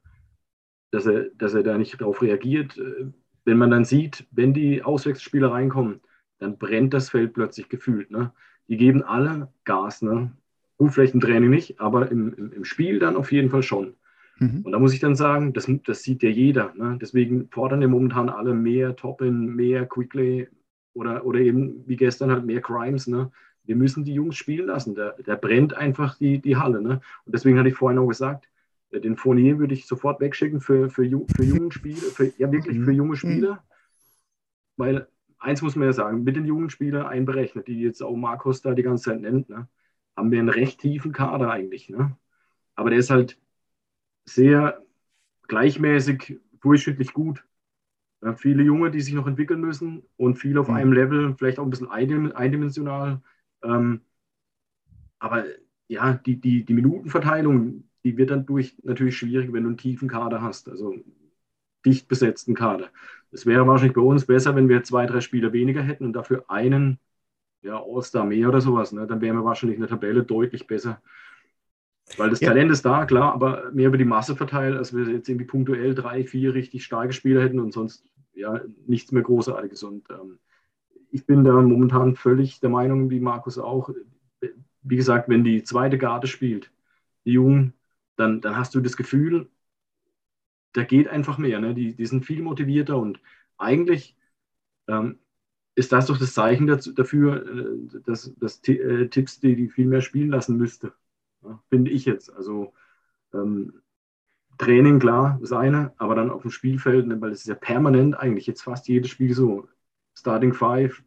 dass 0.92 1.06
er, 1.06 1.26
dass 1.38 1.54
er 1.54 1.64
da 1.64 1.78
nicht 1.78 2.00
darauf 2.00 2.22
reagiert. 2.22 2.78
Äh, 2.78 3.08
wenn 3.46 3.58
man 3.58 3.72
dann 3.72 3.86
sieht, 3.86 4.28
wenn 4.32 4.54
die 4.54 4.84
Auswechselspieler 4.84 5.52
reinkommen, 5.52 6.02
dann 6.38 6.58
brennt 6.58 6.94
das 6.94 7.10
Feld 7.10 7.34
plötzlich 7.34 7.68
gefühlt. 7.68 8.12
Ne? 8.12 8.32
Die 8.70 8.78
geben 8.78 9.04
alle 9.04 9.50
Gas. 9.66 10.02
Ne? 10.02 10.32
Gut, 10.78 10.94
vielleicht 10.94 11.14
im 11.14 11.20
Training 11.20 11.50
nicht, 11.50 11.82
aber 11.82 12.10
im, 12.10 12.34
im, 12.34 12.54
im 12.54 12.64
Spiel 12.64 13.00
dann 13.00 13.18
auf 13.18 13.32
jeden 13.32 13.50
Fall 13.50 13.64
schon. 13.64 13.96
Mhm. 14.38 14.62
Und 14.64 14.72
da 14.72 14.80
muss 14.80 14.94
ich 14.94 15.00
dann 15.00 15.16
sagen, 15.16 15.52
das, 15.54 15.70
das 15.86 16.04
sieht 16.04 16.24
ja 16.24 16.30
jeder. 16.30 16.74
Ne? 16.76 16.98
Deswegen 17.02 17.50
fordern 17.50 17.82
ja 17.82 17.88
momentan 17.88 18.30
alle 18.30 18.54
mehr 18.54 18.96
Toppin, 18.96 19.56
mehr 19.56 19.86
Quickly 19.86 20.48
oder, 20.94 21.26
oder 21.26 21.40
eben 21.40 21.84
wie 21.88 21.98
gestern 21.98 22.32
halt 22.32 22.46
mehr 22.46 22.62
Crimes. 22.62 23.08
Ne? 23.08 23.32
Wir 23.64 23.76
müssen 23.76 24.06
die 24.06 24.14
Jungs 24.14 24.38
spielen 24.38 24.68
lassen. 24.68 24.96
Da, 24.96 25.16
da 25.26 25.36
brennt 25.36 25.74
einfach 25.74 26.18
die, 26.18 26.40
die 26.40 26.56
Halle. 26.56 26.82
Ne? 26.82 27.02
Und 27.26 27.36
deswegen 27.36 27.58
hatte 27.58 27.70
ich 27.70 27.76
vorhin 27.76 28.00
auch 28.00 28.08
gesagt, 28.08 28.48
äh, 28.92 29.02
den 29.02 29.18
Fournier 29.18 29.60
würde 29.60 29.74
ich 29.74 29.88
sofort 29.88 30.22
wegschicken 30.22 30.62
für, 30.62 30.90
für, 30.90 31.04
für 31.36 31.44
junge 31.44 31.72
Spieler, 31.72 31.98
für, 31.98 32.32
ja 32.38 32.52
wirklich 32.52 32.80
für 32.80 32.92
junge 32.92 33.12
mhm. 33.12 33.18
Spieler, 33.18 33.64
weil 34.78 35.08
eins 35.40 35.62
muss 35.62 35.76
man 35.76 35.88
ja 35.88 35.94
sagen, 35.94 36.24
mit 36.24 36.36
den 36.36 36.46
jungen 36.46 36.70
Spielern 36.70 37.06
einberechnet, 37.06 37.68
die 37.68 37.82
jetzt 37.82 38.02
auch 38.02 38.16
Markus 38.16 38.62
da 38.62 38.74
die 38.74 38.84
ganze 38.84 39.06
Zeit 39.06 39.22
nennt, 39.22 39.50
ne, 39.50 39.68
haben 40.16 40.32
wir 40.32 40.40
einen 40.40 40.50
recht 40.50 40.80
tiefen 40.80 41.12
Kader 41.12 41.52
eigentlich. 41.52 41.90
Ne? 41.90 42.18
Aber 42.76 42.90
der 42.90 43.00
ist 43.00 43.10
halt 43.10 43.40
sehr 44.26 44.84
gleichmäßig, 45.48 46.40
durchschnittlich 46.62 47.14
gut. 47.14 47.46
Ja, 48.22 48.36
viele 48.36 48.64
Junge, 48.64 48.92
die 48.92 49.00
sich 49.02 49.14
noch 49.14 49.28
entwickeln 49.28 49.62
müssen 49.62 50.04
und 50.18 50.36
viel 50.36 50.58
auf 50.58 50.68
mhm. 50.68 50.76
einem 50.76 50.94
Level, 50.94 51.36
vielleicht 51.38 51.58
auch 51.58 51.64
ein 51.64 51.70
bisschen 51.70 51.90
eindimensional. 51.90 53.22
Ähm, 53.64 54.02
aber 55.20 55.46
ja, 55.88 56.14
die, 56.14 56.40
die, 56.40 56.66
die 56.66 56.74
Minutenverteilung, 56.74 57.86
die 58.04 58.18
wird 58.18 58.32
dann 58.32 58.46
durch 58.46 58.78
natürlich 58.84 59.18
schwierig, 59.18 59.52
wenn 59.54 59.64
du 59.64 59.70
einen 59.70 59.78
tiefen 59.78 60.10
Kader 60.10 60.42
hast. 60.42 60.70
Also 60.70 60.96
dicht 61.86 62.08
besetzten 62.08 62.56
Kader. 62.56 62.90
Es 63.32 63.46
wäre 63.46 63.68
wahrscheinlich 63.68 63.96
bei 63.96 64.02
uns 64.02 64.26
besser, 64.26 64.56
wenn 64.56 64.70
wir 64.70 64.84
zwei, 64.84 65.06
drei 65.06 65.22
Spieler 65.22 65.54
weniger 65.54 65.82
hätten 65.82 66.06
und 66.06 66.14
dafür 66.14 66.46
einen 66.48 67.00
ja, 67.62 67.82
All-Star 67.82 68.26
mehr 68.26 68.50
oder 68.50 68.62
sowas. 68.62 68.92
Ne? 68.92 69.06
Dann 69.06 69.22
wären 69.22 69.36
wir 69.36 69.46
wahrscheinlich 69.46 69.76
in 69.76 69.82
der 69.82 69.90
Tabelle 69.90 70.24
deutlich 70.24 70.68
besser. 70.68 71.02
Weil 72.18 72.32
das 72.32 72.40
ja. 72.40 72.50
Talent 72.50 72.72
ist 72.72 72.86
da, 72.86 73.06
klar, 73.06 73.34
aber 73.34 73.72
mehr 73.72 73.88
über 73.88 73.98
die 73.98 74.06
Masse 74.06 74.36
verteilt, 74.36 74.76
als 74.76 74.96
wir 74.96 75.08
jetzt 75.10 75.30
irgendwie 75.30 75.46
punktuell 75.46 75.94
drei, 75.94 76.24
vier 76.24 76.54
richtig 76.54 76.84
starke 76.84 77.14
Spieler 77.14 77.42
hätten 77.44 77.60
und 77.60 77.72
sonst 77.72 78.04
ja 78.34 78.60
nichts 78.88 79.12
mehr 79.12 79.22
Großartiges. 79.22 79.84
Und 79.84 80.10
ähm, 80.10 80.40
ich 81.12 81.26
bin 81.26 81.44
da 81.44 81.54
momentan 81.54 82.16
völlig 82.16 82.60
der 82.62 82.70
Meinung, 82.70 83.10
wie 83.10 83.20
Markus 83.20 83.58
auch. 83.60 83.92
Wie 84.82 84.96
gesagt, 84.96 85.30
wenn 85.30 85.44
die 85.44 85.64
zweite 85.64 85.98
Garde 85.98 86.28
spielt, 86.28 86.72
die 87.26 87.34
Jungen, 87.34 87.74
dann, 88.16 88.42
dann 88.42 88.58
hast 88.58 88.74
du 88.74 88.80
das 88.80 88.98
Gefühl, 88.98 89.48
da 90.74 90.84
geht 90.84 91.08
einfach 91.08 91.38
mehr. 91.38 91.60
Ne? 91.60 91.74
Die, 91.74 91.96
die 91.96 92.06
sind 92.06 92.26
viel 92.26 92.42
motivierter 92.42 92.98
und 92.98 93.20
eigentlich 93.58 94.16
ähm, 94.88 95.20
ist 95.76 95.92
das 95.92 96.08
doch 96.08 96.18
das 96.18 96.34
Zeichen 96.34 96.68
dazu, 96.68 96.94
dafür, 96.94 97.46
äh, 97.46 98.02
dass, 98.06 98.34
dass 98.38 98.62
äh, 98.68 99.08
Tipps, 99.08 99.40
die, 99.40 99.56
die 99.56 99.70
viel 99.70 99.88
mehr 99.88 100.02
spielen 100.02 100.30
lassen 100.30 100.58
müsste. 100.58 100.94
Ja, 101.44 101.62
finde 101.70 101.92
ich 101.92 102.06
jetzt. 102.06 102.34
Also 102.34 102.74
ähm, 103.34 103.82
Training, 104.58 105.00
klar, 105.00 105.38
das 105.42 105.54
eine, 105.54 105.94
aber 105.98 106.16
dann 106.16 106.32
auf 106.32 106.42
dem 106.42 106.52
Spielfeld, 106.52 107.08
ne, 107.08 107.20
weil 107.22 107.32
es 107.32 107.42
ist 107.42 107.48
ja 107.48 107.56
permanent 107.56 108.20
eigentlich 108.20 108.46
jetzt 108.46 108.62
fast 108.62 108.88
jedes 108.88 109.10
Spiel 109.10 109.34
so. 109.34 109.68
Starting 110.16 110.54
Five 110.54 111.02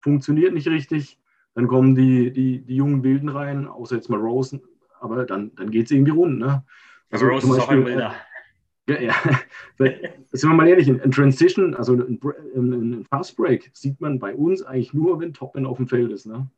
funktioniert 0.00 0.52
nicht 0.52 0.66
richtig, 0.66 1.20
dann 1.54 1.68
kommen 1.68 1.94
die, 1.94 2.32
die, 2.32 2.60
die 2.60 2.74
jungen 2.74 3.04
Wilden 3.04 3.28
rein, 3.28 3.68
außer 3.68 3.94
jetzt 3.94 4.10
mal 4.10 4.18
Rosen, 4.18 4.62
aber 5.00 5.24
dann, 5.26 5.54
dann 5.54 5.70
geht 5.70 5.86
es 5.86 5.92
irgendwie 5.92 6.10
rund. 6.10 6.40
Ne? 6.40 6.64
Also, 7.10 7.26
also 7.26 7.46
Rose 7.46 7.56
ist 7.56 7.62
auch 7.62 7.68
ein 7.68 7.84
Wilder. 7.84 8.16
Ja, 8.88 9.00
ja. 9.00 9.14
sind 10.32 10.50
wir 10.50 10.56
mal 10.56 10.68
ehrlich, 10.68 10.88
ein 10.88 11.10
Transition, 11.10 11.74
also 11.74 11.94
ein, 11.94 12.18
ein 12.54 13.04
Fast 13.04 13.36
Break, 13.36 13.70
sieht 13.74 14.00
man 14.00 14.18
bei 14.18 14.34
uns 14.34 14.62
eigentlich 14.62 14.92
nur, 14.92 15.20
wenn 15.20 15.32
Topman 15.32 15.66
auf 15.66 15.76
dem 15.76 15.86
Feld 15.86 16.10
ist. 16.10 16.26
Ne? 16.26 16.50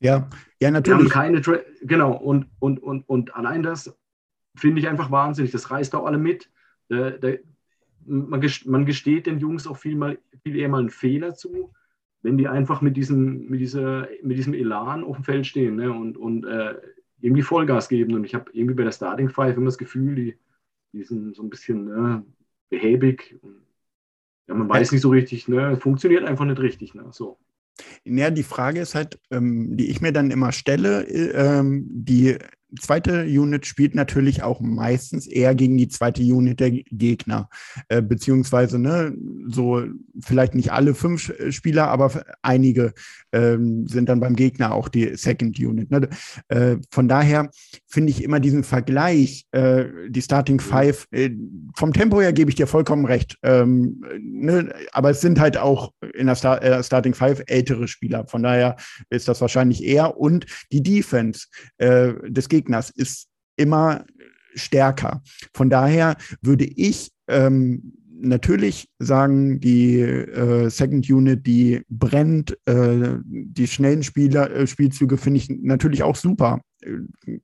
Ja, 0.00 0.28
ja, 0.60 0.70
natürlich. 0.70 1.00
Wir 1.00 1.04
haben 1.04 1.10
keine, 1.10 1.40
Tra 1.42 1.58
genau, 1.82 2.12
und, 2.16 2.46
und, 2.58 2.78
und, 2.78 3.08
und 3.08 3.36
allein 3.36 3.62
das 3.62 3.96
finde 4.56 4.80
ich 4.80 4.88
einfach 4.88 5.10
wahnsinnig. 5.10 5.52
Das 5.52 5.70
reißt 5.70 5.94
auch 5.94 6.06
alle 6.06 6.18
mit. 6.18 6.50
Der, 6.90 7.12
der, 7.12 7.38
man, 8.04 8.40
gesteht 8.40 9.26
den 9.26 9.38
Jungs 9.38 9.66
auch 9.66 9.76
viel, 9.76 9.94
mal, 9.94 10.18
viel 10.42 10.56
eher 10.56 10.68
mal 10.68 10.80
einen 10.80 10.90
Fehler 10.90 11.34
zu, 11.34 11.72
wenn 12.22 12.36
die 12.36 12.48
einfach 12.48 12.80
mit 12.80 12.96
diesem, 12.96 13.48
mit 13.48 13.60
dieser, 13.60 14.08
mit 14.22 14.36
diesem 14.38 14.54
Elan 14.54 15.04
auf 15.04 15.16
dem 15.16 15.24
Feld 15.24 15.46
stehen 15.46 15.76
ne? 15.76 15.92
und, 15.92 16.16
und 16.16 16.44
äh, 16.44 16.74
irgendwie 17.20 17.42
Vollgas 17.42 17.88
geben. 17.88 18.14
Und 18.14 18.24
ich 18.24 18.34
habe 18.34 18.50
irgendwie 18.52 18.74
bei 18.74 18.84
der 18.84 18.92
Starting 18.92 19.28
Five 19.28 19.56
immer 19.56 19.66
das 19.66 19.78
Gefühl, 19.78 20.14
die 20.14 20.38
die 20.92 21.04
sind 21.04 21.34
so 21.34 21.42
ein 21.42 21.50
bisschen 21.50 21.84
ne, 21.84 22.24
behäbig. 22.68 23.38
Ja, 24.48 24.54
man 24.54 24.68
weiß 24.68 24.92
nicht 24.92 25.00
so 25.00 25.10
richtig, 25.10 25.48
ne, 25.48 25.76
funktioniert 25.76 26.24
einfach 26.24 26.44
nicht 26.44 26.60
richtig. 26.60 26.94
Ne, 26.94 27.06
so. 27.10 27.38
Ja, 28.04 28.30
die 28.30 28.42
Frage 28.42 28.80
ist 28.80 28.94
halt, 28.94 29.18
ähm, 29.30 29.76
die 29.76 29.90
ich 29.90 30.00
mir 30.00 30.12
dann 30.12 30.30
immer 30.30 30.52
stelle, 30.52 31.06
äh, 31.08 31.30
ähm, 31.30 31.86
die 31.88 32.36
zweite 32.80 33.24
Unit 33.24 33.66
spielt 33.66 33.94
natürlich 33.94 34.42
auch 34.42 34.60
meistens 34.60 35.26
eher 35.26 35.54
gegen 35.54 35.76
die 35.76 35.88
zweite 35.88 36.22
Unit 36.22 36.60
der 36.60 36.70
Gegner. 36.70 37.48
Äh, 37.88 38.02
beziehungsweise, 38.02 38.78
ne, 38.78 39.14
so 39.46 39.82
vielleicht 40.20 40.54
nicht 40.54 40.72
alle 40.72 40.94
fünf 40.94 41.32
Spieler, 41.50 41.88
aber 41.88 42.24
einige 42.42 42.92
ähm, 43.32 43.86
sind 43.86 44.08
dann 44.08 44.20
beim 44.20 44.36
Gegner 44.36 44.72
auch 44.72 44.88
die 44.88 45.16
Second 45.16 45.58
Unit. 45.58 45.90
Ne? 45.90 46.08
Äh, 46.48 46.76
von 46.90 47.08
daher 47.08 47.50
finde 47.86 48.10
ich 48.10 48.22
immer 48.22 48.40
diesen 48.40 48.64
Vergleich, 48.64 49.46
äh, 49.52 49.84
die 50.08 50.22
Starting 50.22 50.60
Five, 50.60 51.06
äh, 51.10 51.30
vom 51.76 51.92
Tempo 51.92 52.20
her 52.20 52.32
gebe 52.32 52.50
ich 52.50 52.56
dir 52.56 52.66
vollkommen 52.66 53.04
recht. 53.04 53.38
Ähm, 53.42 54.02
ne? 54.18 54.72
Aber 54.92 55.10
es 55.10 55.20
sind 55.20 55.40
halt 55.40 55.56
auch 55.56 55.92
in 56.14 56.26
der 56.26 56.36
Star 56.36 56.62
äh, 56.62 56.82
Starting 56.82 57.14
Five 57.14 57.42
ältere 57.46 57.88
Spieler. 57.88 58.26
Von 58.26 58.42
daher 58.42 58.76
ist 59.10 59.28
das 59.28 59.40
wahrscheinlich 59.40 59.82
eher. 59.84 60.16
Und 60.18 60.46
die 60.70 60.82
Defense 60.82 61.46
äh, 61.78 62.12
des 62.28 62.48
Gegners 62.48 62.61
ist 62.90 63.28
immer 63.56 64.04
stärker. 64.54 65.22
Von 65.54 65.70
daher 65.70 66.16
würde 66.40 66.64
ich 66.64 67.10
ähm, 67.28 67.94
natürlich 68.22 68.88
sagen, 68.98 69.60
die 69.60 70.00
äh, 70.00 70.70
Second 70.70 71.08
Unit, 71.10 71.46
die 71.46 71.82
brennt, 71.88 72.56
äh, 72.66 73.16
die 73.24 73.66
schnellen 73.66 74.02
Spieler, 74.02 74.50
äh, 74.50 74.66
Spielzüge 74.66 75.18
finde 75.18 75.38
ich 75.38 75.50
natürlich 75.50 76.02
auch 76.02 76.16
super. 76.16 76.60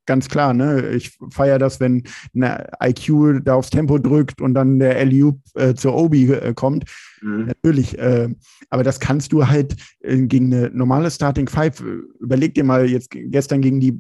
Ganz 0.05 0.29
klar, 0.29 0.53
ne? 0.53 0.91
Ich 0.91 1.17
feiere 1.31 1.61
das, 1.61 1.79
wenn 1.79 2.03
eine 2.35 2.67
IQ 2.83 3.45
da 3.45 3.55
aufs 3.55 3.71
Tempo 3.71 3.99
drückt 3.99 4.41
und 4.41 4.55
dann 4.55 4.81
der 4.81 5.05
LU 5.07 5.39
äh, 5.55 5.75
zur 5.75 5.95
Obi 5.95 6.33
äh, 6.33 6.55
kommt. 6.55 6.85
Mhm. 7.23 7.47
Natürlich, 7.47 7.97
äh, 7.99 8.29
aber 8.71 8.83
das 8.83 8.99
kannst 8.99 9.33
du 9.33 9.47
halt 9.47 9.77
gegen 10.03 10.53
eine 10.53 10.71
normale 10.71 11.09
Starting 11.09 11.49
Five. 11.49 11.81
Überleg 12.19 12.55
dir 12.55 12.65
mal 12.65 12.89
jetzt 12.91 13.11
gestern 13.13 13.61
gegen 13.61 13.79
die 13.81 13.93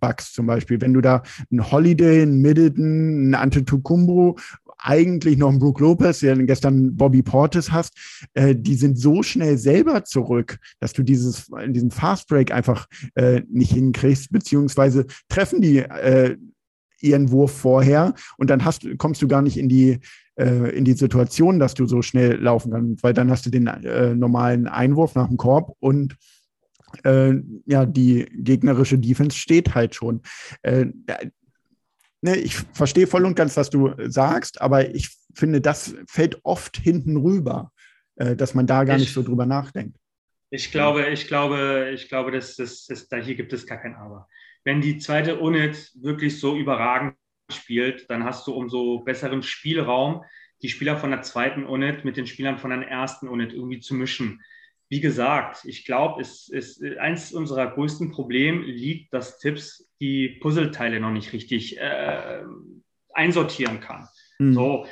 Bucks 0.00 0.32
zum 0.32 0.46
Beispiel, 0.46 0.80
wenn 0.80 0.92
du 0.92 1.00
da 1.00 1.22
einen 1.50 1.70
Holiday, 1.70 2.22
einen 2.22 2.40
Middleton, 2.40 2.84
einen 2.84 3.34
Antetokounmpo 3.34 4.36
eigentlich 4.78 5.36
noch 5.38 5.50
einen 5.50 5.58
Brook 5.58 5.80
Lopez, 5.80 6.20
der 6.20 6.36
gestern 6.44 6.96
Bobby 6.96 7.22
Portis 7.22 7.72
hast, 7.72 7.94
äh, 8.34 8.54
die 8.54 8.74
sind 8.74 8.98
so 8.98 9.22
schnell 9.22 9.58
selber 9.58 10.04
zurück, 10.04 10.58
dass 10.80 10.92
du 10.92 11.02
dieses, 11.02 11.50
diesen 11.68 11.90
Fast 11.90 12.28
Break 12.28 12.52
einfach 12.52 12.86
äh, 13.14 13.42
nicht 13.50 13.72
hinkriegst, 13.72 14.30
beziehungsweise 14.30 15.06
treffen 15.28 15.60
die 15.60 15.78
äh, 15.78 16.36
ihren 17.00 17.30
Wurf 17.30 17.52
vorher 17.52 18.14
und 18.38 18.50
dann 18.50 18.64
hast, 18.64 18.86
kommst 18.98 19.22
du 19.22 19.28
gar 19.28 19.42
nicht 19.42 19.56
in 19.56 19.68
die 19.68 20.00
äh, 20.38 20.76
in 20.76 20.84
die 20.84 20.94
Situation, 20.94 21.58
dass 21.58 21.74
du 21.74 21.86
so 21.86 22.02
schnell 22.02 22.36
laufen 22.36 22.72
kannst, 22.72 23.02
weil 23.02 23.14
dann 23.14 23.30
hast 23.30 23.46
du 23.46 23.50
den 23.50 23.66
äh, 23.66 24.14
normalen 24.14 24.66
Einwurf 24.66 25.14
nach 25.14 25.28
dem 25.28 25.36
Korb 25.36 25.76
und 25.80 26.16
äh, 27.04 27.34
ja, 27.66 27.84
die 27.86 28.26
gegnerische 28.32 28.98
Defense 28.98 29.36
steht 29.36 29.74
halt 29.74 29.94
schon. 29.94 30.22
Äh, 30.62 30.86
ne, 32.20 32.36
ich 32.36 32.54
verstehe 32.72 33.06
voll 33.06 33.24
und 33.24 33.34
ganz, 33.34 33.56
was 33.56 33.70
du 33.70 33.94
sagst, 34.06 34.60
aber 34.60 34.94
ich 34.94 35.10
finde, 35.34 35.60
das 35.60 35.94
fällt 36.06 36.40
oft 36.44 36.76
hinten 36.76 37.16
rüber, 37.16 37.72
äh, 38.16 38.36
dass 38.36 38.54
man 38.54 38.66
da 38.66 38.84
gar 38.84 38.96
ich, 38.96 39.02
nicht 39.02 39.14
so 39.14 39.22
drüber 39.22 39.46
nachdenkt. 39.46 39.96
Ich 40.50 40.70
glaube, 40.70 41.06
ich 41.08 41.26
glaube, 41.26 41.90
ich 41.94 42.08
glaube, 42.08 42.30
dass, 42.30 42.56
dass, 42.56 42.86
dass, 42.86 43.08
da 43.08 43.18
hier 43.18 43.34
gibt 43.34 43.52
es 43.52 43.66
gar 43.66 43.78
kein 43.78 43.94
Aber. 43.94 44.28
Wenn 44.64 44.80
die 44.80 44.98
zweite 44.98 45.38
Unit 45.38 45.92
wirklich 45.94 46.40
so 46.40 46.56
überragend 46.56 47.14
spielt, 47.50 48.10
dann 48.10 48.24
hast 48.24 48.46
du 48.46 48.52
umso 48.52 49.00
besseren 49.00 49.42
Spielraum, 49.42 50.24
die 50.62 50.68
Spieler 50.68 50.96
von 50.96 51.10
der 51.10 51.22
zweiten 51.22 51.64
Unit 51.64 52.04
mit 52.04 52.16
den 52.16 52.26
Spielern 52.26 52.58
von 52.58 52.70
der 52.70 52.88
ersten 52.88 53.28
Unit 53.28 53.52
irgendwie 53.52 53.80
zu 53.80 53.94
mischen 53.94 54.42
wie 54.88 55.00
gesagt, 55.00 55.64
ich 55.64 55.84
glaube, 55.84 56.22
es 56.22 56.48
ist 56.48 56.82
eins 56.98 57.32
unserer 57.32 57.66
größten 57.68 58.10
Probleme 58.10 58.64
liegt, 58.64 59.12
dass 59.12 59.38
Tipps 59.38 59.90
die 60.00 60.38
Puzzleteile 60.40 60.98
noch 61.00 61.10
nicht 61.10 61.32
richtig 61.32 61.78
äh, 61.78 62.42
einsortieren 63.12 63.80
kann. 63.80 64.08
Mhm. 64.38 64.54
So 64.54 64.86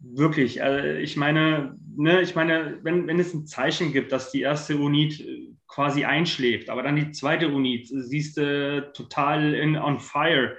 wirklich. 0.00 0.62
Also 0.62 0.88
ich 0.88 1.16
meine, 1.16 1.78
ne, 1.96 2.22
ich 2.22 2.34
meine, 2.34 2.78
wenn, 2.82 3.06
wenn 3.06 3.20
es 3.20 3.34
ein 3.34 3.46
Zeichen 3.46 3.92
gibt, 3.92 4.12
dass 4.12 4.32
die 4.32 4.40
erste 4.40 4.76
Unit 4.76 5.20
äh, 5.20 5.52
quasi 5.68 6.04
einschläft, 6.04 6.68
aber 6.68 6.82
dann 6.82 6.96
die 6.96 7.12
zweite 7.12 7.48
Unit 7.48 7.86
siehst 7.88 8.36
du 8.36 8.90
total 8.94 9.54
in, 9.54 9.76
on 9.76 10.00
fire, 10.00 10.56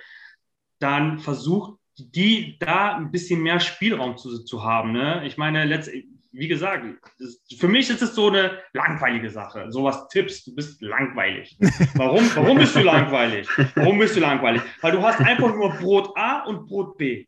dann 0.79 1.19
versucht 1.19 1.77
die 1.97 2.57
da 2.59 2.95
ein 2.95 3.11
bisschen 3.11 3.43
mehr 3.43 3.59
Spielraum 3.59 4.17
zu, 4.17 4.43
zu 4.43 4.63
haben. 4.63 4.93
Ne? 4.93 5.23
Ich 5.25 5.37
meine, 5.37 5.65
letztendlich 5.65 6.10
wie 6.31 6.47
gesagt, 6.47 6.85
das, 7.19 7.41
für 7.57 7.67
mich 7.67 7.89
ist 7.89 8.01
es 8.01 8.15
so 8.15 8.29
eine 8.29 8.59
langweilige 8.73 9.29
Sache. 9.29 9.71
Sowas 9.71 10.07
Tipps, 10.07 10.43
du 10.45 10.55
bist 10.55 10.81
langweilig. 10.81 11.57
Warum? 11.95 12.23
Warum 12.35 12.57
bist 12.57 12.75
du 12.75 12.81
langweilig? 12.81 13.47
Warum 13.75 13.99
bist 13.99 14.15
du 14.15 14.19
langweilig? 14.19 14.61
Weil 14.81 14.93
du 14.93 15.01
hast 15.01 15.19
einfach 15.19 15.53
nur 15.53 15.71
Brot 15.73 16.11
A 16.15 16.43
und 16.45 16.67
Brot 16.67 16.97
B. 16.97 17.25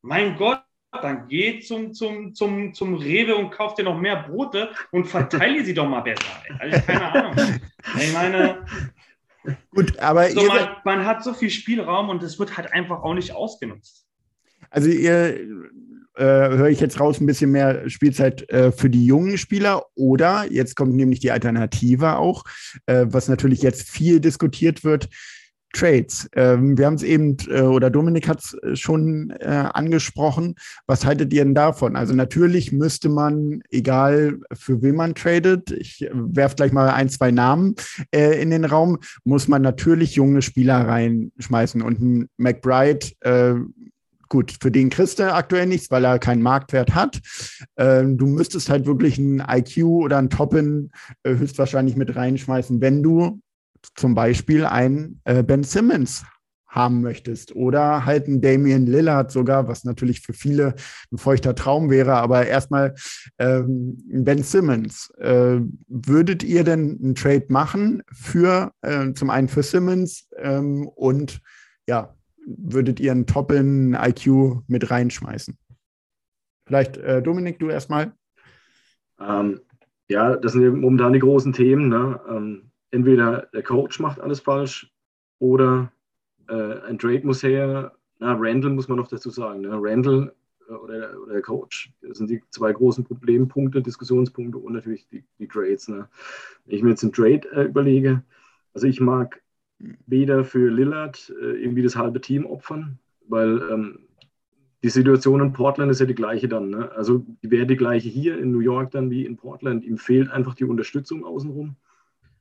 Mein 0.00 0.36
Gott, 0.36 0.62
dann 0.90 1.28
geh 1.28 1.60
zum, 1.60 1.92
zum, 1.92 2.34
zum, 2.34 2.74
zum 2.74 2.94
Rewe 2.94 3.36
und 3.36 3.50
kauf 3.50 3.74
dir 3.74 3.84
noch 3.84 3.98
mehr 3.98 4.22
Brote 4.22 4.70
und 4.90 5.06
verteile 5.06 5.64
sie 5.64 5.74
doch 5.74 5.88
mal 5.88 6.00
besser. 6.00 6.42
Also, 6.58 6.80
keine 6.80 7.12
Ahnung. 7.12 7.60
Ich 7.98 8.12
meine, 8.12 8.64
Gut, 9.74 9.98
aber 9.98 10.30
so, 10.30 10.44
man, 10.44 10.76
man, 10.84 11.04
hat 11.04 11.24
so 11.24 11.34
viel 11.34 11.50
Spielraum 11.50 12.10
und 12.10 12.22
es 12.22 12.38
wird 12.38 12.56
halt 12.56 12.72
einfach 12.72 13.02
auch 13.02 13.14
nicht 13.14 13.32
ausgenutzt. 13.32 14.06
Also 14.70 14.88
ihr 14.88 15.70
äh, 16.16 16.24
höre 16.24 16.68
ich 16.68 16.80
jetzt 16.80 17.00
raus 17.00 17.20
ein 17.20 17.26
bisschen 17.26 17.50
mehr 17.50 17.88
Spielzeit 17.88 18.48
äh, 18.50 18.72
für 18.72 18.90
die 18.90 19.06
jungen 19.06 19.38
Spieler 19.38 19.84
oder 19.94 20.46
jetzt 20.50 20.76
kommt 20.76 20.94
nämlich 20.94 21.20
die 21.20 21.30
Alternative 21.30 22.16
auch, 22.16 22.44
äh, 22.86 23.06
was 23.08 23.28
natürlich 23.28 23.62
jetzt 23.62 23.88
viel 23.88 24.20
diskutiert 24.20 24.84
wird. 24.84 25.08
Trades. 25.72 26.28
Ähm, 26.36 26.76
wir 26.76 26.86
haben 26.86 26.94
es 26.94 27.02
eben, 27.02 27.36
äh, 27.48 27.62
oder 27.62 27.90
Dominik 27.90 28.28
hat 28.28 28.40
es 28.40 28.54
äh, 28.62 28.76
schon 28.76 29.30
äh, 29.40 29.46
angesprochen. 29.72 30.54
Was 30.86 31.04
haltet 31.04 31.32
ihr 31.32 31.44
denn 31.44 31.54
davon? 31.54 31.96
Also 31.96 32.14
natürlich 32.14 32.72
müsste 32.72 33.08
man, 33.08 33.62
egal 33.70 34.38
für 34.52 34.82
wen 34.82 34.96
man 34.96 35.14
tradet, 35.14 35.70
ich 35.70 36.06
werfe 36.12 36.56
gleich 36.56 36.72
mal 36.72 36.90
ein, 36.90 37.08
zwei 37.08 37.30
Namen 37.30 37.74
äh, 38.14 38.40
in 38.40 38.50
den 38.50 38.64
Raum, 38.64 38.98
muss 39.24 39.48
man 39.48 39.62
natürlich 39.62 40.14
junge 40.14 40.42
Spieler 40.42 40.86
reinschmeißen. 40.86 41.82
Und 41.82 42.00
ein 42.00 42.28
McBride 42.36 43.06
äh, 43.20 43.54
Gut, 44.32 44.56
für 44.62 44.70
den 44.70 44.88
kriegst 44.88 45.18
du 45.18 45.30
aktuell 45.30 45.66
nichts, 45.66 45.90
weil 45.90 46.06
er 46.06 46.18
keinen 46.18 46.40
Marktwert 46.40 46.94
hat. 46.94 47.20
Ähm, 47.76 48.16
du 48.16 48.24
müsstest 48.24 48.70
halt 48.70 48.86
wirklich 48.86 49.18
ein 49.18 49.44
IQ 49.46 49.84
oder 49.84 50.16
ein 50.16 50.30
Toppin 50.30 50.90
äh, 51.22 51.36
höchstwahrscheinlich 51.36 51.96
mit 51.96 52.16
reinschmeißen, 52.16 52.80
wenn 52.80 53.02
du 53.02 53.42
zum 53.94 54.14
Beispiel 54.14 54.64
einen 54.64 55.20
äh, 55.24 55.42
Ben 55.42 55.64
Simmons 55.64 56.24
haben 56.66 57.02
möchtest 57.02 57.54
oder 57.54 58.06
halt 58.06 58.26
ein 58.26 58.40
Damian 58.40 58.86
Lillard 58.86 59.30
sogar, 59.30 59.68
was 59.68 59.84
natürlich 59.84 60.22
für 60.22 60.32
viele 60.32 60.76
ein 61.12 61.18
feuchter 61.18 61.54
Traum 61.54 61.90
wäre, 61.90 62.14
aber 62.14 62.46
erstmal 62.46 62.94
ähm, 63.38 63.98
Ben 64.06 64.42
Simmons. 64.42 65.10
Äh, 65.18 65.58
würdet 65.88 66.42
ihr 66.42 66.64
denn 66.64 66.98
einen 67.02 67.14
Trade 67.14 67.44
machen 67.50 68.02
für 68.10 68.72
äh, 68.80 69.12
zum 69.12 69.28
einen 69.28 69.48
für 69.48 69.62
Simmons 69.62 70.26
ähm, 70.38 70.88
und 70.88 71.42
ja, 71.86 72.14
würdet 72.46 73.00
ihr 73.00 73.12
einen 73.12 73.26
Toppin 73.26 73.94
IQ 73.94 74.62
mit 74.66 74.90
reinschmeißen? 74.90 75.56
Vielleicht, 76.66 76.96
äh, 76.96 77.22
Dominik, 77.22 77.58
du 77.58 77.68
erstmal. 77.68 78.12
Ähm, 79.20 79.60
ja, 80.08 80.36
das 80.36 80.52
sind 80.52 80.80
momentan 80.80 81.12
die 81.12 81.18
großen 81.18 81.52
Themen. 81.52 81.88
Ne? 81.88 82.20
Ähm, 82.28 82.70
entweder 82.90 83.48
der 83.52 83.62
Coach 83.62 83.98
macht 84.00 84.20
alles 84.20 84.40
falsch 84.40 84.92
oder 85.38 85.92
äh, 86.48 86.80
ein 86.82 86.98
Trade 86.98 87.26
muss 87.26 87.42
her. 87.42 87.92
Na, 88.18 88.36
Randall 88.38 88.72
muss 88.72 88.88
man 88.88 88.98
noch 88.98 89.08
dazu 89.08 89.30
sagen. 89.30 89.62
Ne? 89.62 89.70
Randall 89.72 90.34
äh, 90.68 90.72
oder, 90.72 91.20
oder, 91.20 91.32
der 91.32 91.42
Coach. 91.42 91.92
Das 92.02 92.18
sind 92.18 92.30
die 92.30 92.42
zwei 92.50 92.72
großen 92.72 93.04
Problempunkte, 93.04 93.82
Diskussionspunkte 93.82 94.58
und 94.58 94.72
natürlich 94.72 95.08
die, 95.08 95.24
die 95.38 95.48
Trades. 95.48 95.88
Ne? 95.88 96.08
Wenn 96.64 96.76
ich 96.76 96.82
mir 96.82 96.90
jetzt 96.90 97.02
einen 97.02 97.12
Trade 97.12 97.48
äh, 97.52 97.64
überlege, 97.64 98.22
also 98.74 98.86
ich 98.86 99.00
mag 99.00 99.41
weder 100.06 100.44
für 100.44 100.70
Lillard 100.70 101.32
äh, 101.40 101.62
irgendwie 101.62 101.82
das 101.82 101.96
halbe 101.96 102.20
Team 102.20 102.46
opfern, 102.46 102.98
weil 103.28 103.60
ähm, 103.70 103.98
die 104.82 104.88
Situation 104.88 105.40
in 105.40 105.52
Portland 105.52 105.90
ist 105.90 106.00
ja 106.00 106.06
die 106.06 106.14
gleiche 106.14 106.48
dann. 106.48 106.70
Ne? 106.70 106.90
Also 106.92 107.24
die 107.42 107.50
wäre 107.50 107.66
die 107.66 107.76
gleiche 107.76 108.08
hier 108.08 108.38
in 108.38 108.50
New 108.50 108.60
York 108.60 108.90
dann 108.90 109.10
wie 109.10 109.24
in 109.24 109.36
Portland. 109.36 109.84
Ihm 109.84 109.98
fehlt 109.98 110.30
einfach 110.30 110.54
die 110.54 110.64
Unterstützung 110.64 111.24
außenrum. 111.24 111.76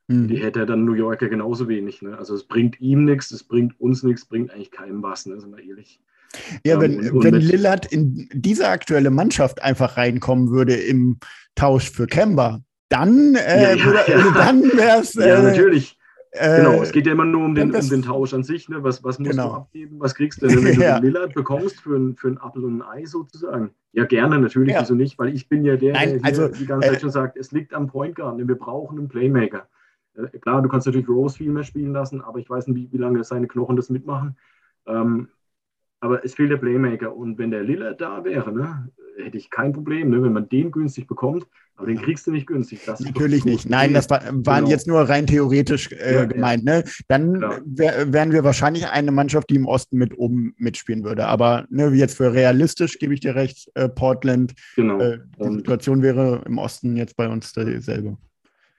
Mhm. 0.07 0.27
Die 0.27 0.37
hätte 0.37 0.61
er 0.61 0.65
dann 0.65 0.85
New 0.85 0.93
Yorker 0.93 1.29
genauso 1.29 1.67
wenig. 1.67 2.01
Ne? 2.01 2.17
Also 2.17 2.33
es 2.33 2.43
bringt 2.43 2.81
ihm 2.81 3.05
nichts, 3.05 3.31
es 3.31 3.43
bringt 3.43 3.79
uns 3.79 4.01
nichts, 4.03 4.25
bringt 4.25 4.51
eigentlich 4.51 4.71
keinem 4.71 5.03
was, 5.03 5.25
ne? 5.25 5.39
sind 5.39 5.55
wir 5.55 5.63
ehrlich. 5.63 5.99
Ja, 6.65 6.79
wenn, 6.79 6.99
und, 6.99 7.11
und 7.11 7.23
wenn 7.23 7.35
Lillard 7.35 7.91
in 7.91 8.29
diese 8.33 8.67
aktuelle 8.69 9.11
Mannschaft 9.11 9.61
einfach 9.61 9.97
reinkommen 9.97 10.49
würde 10.49 10.75
im 10.75 11.17
Tausch 11.55 11.91
für 11.91 12.07
Kemba, 12.07 12.61
dann, 12.89 13.35
äh, 13.35 13.75
ja, 13.75 13.93
ja, 14.07 14.07
ja. 14.07 14.31
dann 14.31 14.63
wäre 14.63 15.01
es. 15.01 15.15
Äh, 15.21 15.29
ja, 15.29 15.41
natürlich. 15.41 15.97
Genau, 16.33 16.73
äh, 16.73 16.83
es 16.83 16.91
geht 16.93 17.05
ja 17.05 17.11
immer 17.11 17.25
nur 17.25 17.43
um 17.43 17.55
den, 17.55 17.75
um 17.75 17.89
den 17.89 18.01
Tausch 18.03 18.33
an 18.33 18.43
sich. 18.43 18.69
Ne? 18.69 18.81
Was, 18.83 19.03
was 19.03 19.19
musst 19.19 19.31
genau. 19.31 19.49
du 19.49 19.55
abgeben? 19.55 19.99
Was 19.99 20.15
kriegst 20.15 20.41
du 20.41 20.47
denn, 20.47 20.63
wenn 20.63 20.73
ja. 20.79 20.95
du 20.95 21.01
den 21.01 21.13
Lillard 21.13 21.33
bekommst 21.33 21.81
für, 21.81 21.95
ein, 21.95 22.15
für 22.15 22.27
einen 22.27 22.37
Apfel 22.37 22.63
und 22.63 22.81
ein 22.81 22.81
Ei 22.81 23.05
sozusagen? 23.05 23.71
Ja, 23.91 24.05
gerne, 24.05 24.39
natürlich, 24.39 24.73
ja. 24.73 24.81
wieso 24.81 24.95
nicht? 24.95 25.19
Weil 25.19 25.35
ich 25.35 25.49
bin 25.49 25.65
ja 25.65 25.75
der, 25.75 25.93
Nein, 25.93 26.19
der 26.19 26.25
also, 26.25 26.47
die 26.47 26.65
ganze 26.65 26.87
Zeit 26.87 26.97
äh, 26.97 27.01
schon 27.01 27.09
sagt, 27.09 27.37
es 27.37 27.51
liegt 27.51 27.73
am 27.73 27.87
Point 27.87 28.15
Guard, 28.15 28.37
wir 28.37 28.57
brauchen 28.57 28.97
einen 28.97 29.09
Playmaker. 29.09 29.67
Äh, 30.15 30.37
klar, 30.39 30.61
du 30.61 30.69
kannst 30.69 30.87
natürlich 30.87 31.09
Rose 31.09 31.37
viel 31.37 31.51
mehr 31.51 31.63
spielen 31.63 31.91
lassen, 31.91 32.21
aber 32.21 32.39
ich 32.39 32.49
weiß 32.49 32.67
nicht, 32.67 32.77
wie, 32.77 32.93
wie 32.93 33.01
lange 33.01 33.21
seine 33.25 33.47
Knochen 33.47 33.75
das 33.75 33.89
mitmachen. 33.89 34.37
Ähm, 34.85 35.27
aber 35.99 36.23
es 36.23 36.33
fehlt 36.33 36.51
der 36.51 36.57
Playmaker. 36.57 37.13
Und 37.13 37.37
wenn 37.37 37.51
der 37.51 37.63
Lillard 37.63 37.99
da 37.99 38.23
wäre, 38.23 38.53
ne, 38.53 38.89
hätte 39.17 39.37
ich 39.37 39.49
kein 39.49 39.73
Problem, 39.73 40.09
ne, 40.09 40.21
wenn 40.21 40.33
man 40.33 40.49
den 40.49 40.71
günstig 40.71 41.07
bekommt. 41.07 41.45
Aber 41.81 41.87
den 41.87 41.99
kriegst 41.99 42.27
du 42.27 42.31
nicht 42.31 42.45
günstig. 42.45 42.81
Natürlich 42.85 43.43
nicht. 43.43 43.67
Nein, 43.67 43.93
das 43.93 44.07
war, 44.07 44.21
waren 44.23 44.65
genau. 44.65 44.69
jetzt 44.69 44.85
nur 44.85 44.99
rein 45.01 45.25
theoretisch 45.25 45.91
äh, 45.91 46.13
ja, 46.13 46.25
gemeint. 46.25 46.63
Ne? 46.63 46.83
Dann 47.07 47.41
wär, 47.65 48.13
wären 48.13 48.31
wir 48.31 48.43
wahrscheinlich 48.43 48.87
eine 48.87 49.11
Mannschaft, 49.11 49.49
die 49.49 49.55
im 49.55 49.65
Osten 49.65 49.97
mit 49.97 50.15
oben 50.15 50.53
mitspielen 50.57 51.03
würde. 51.03 51.25
Aber 51.25 51.65
ne, 51.71 51.89
jetzt 51.95 52.17
für 52.17 52.33
realistisch 52.33 52.99
gebe 52.99 53.15
ich 53.15 53.21
dir 53.21 53.33
recht, 53.33 53.71
äh, 53.73 53.89
Portland. 53.89 54.53
Genau. 54.75 54.99
Äh, 54.99 55.19
die 55.39 55.55
Situation 55.55 56.03
wäre 56.03 56.43
im 56.45 56.59
Osten 56.59 56.95
jetzt 56.97 57.17
bei 57.17 57.27
uns 57.27 57.51
dieselbe. 57.53 58.15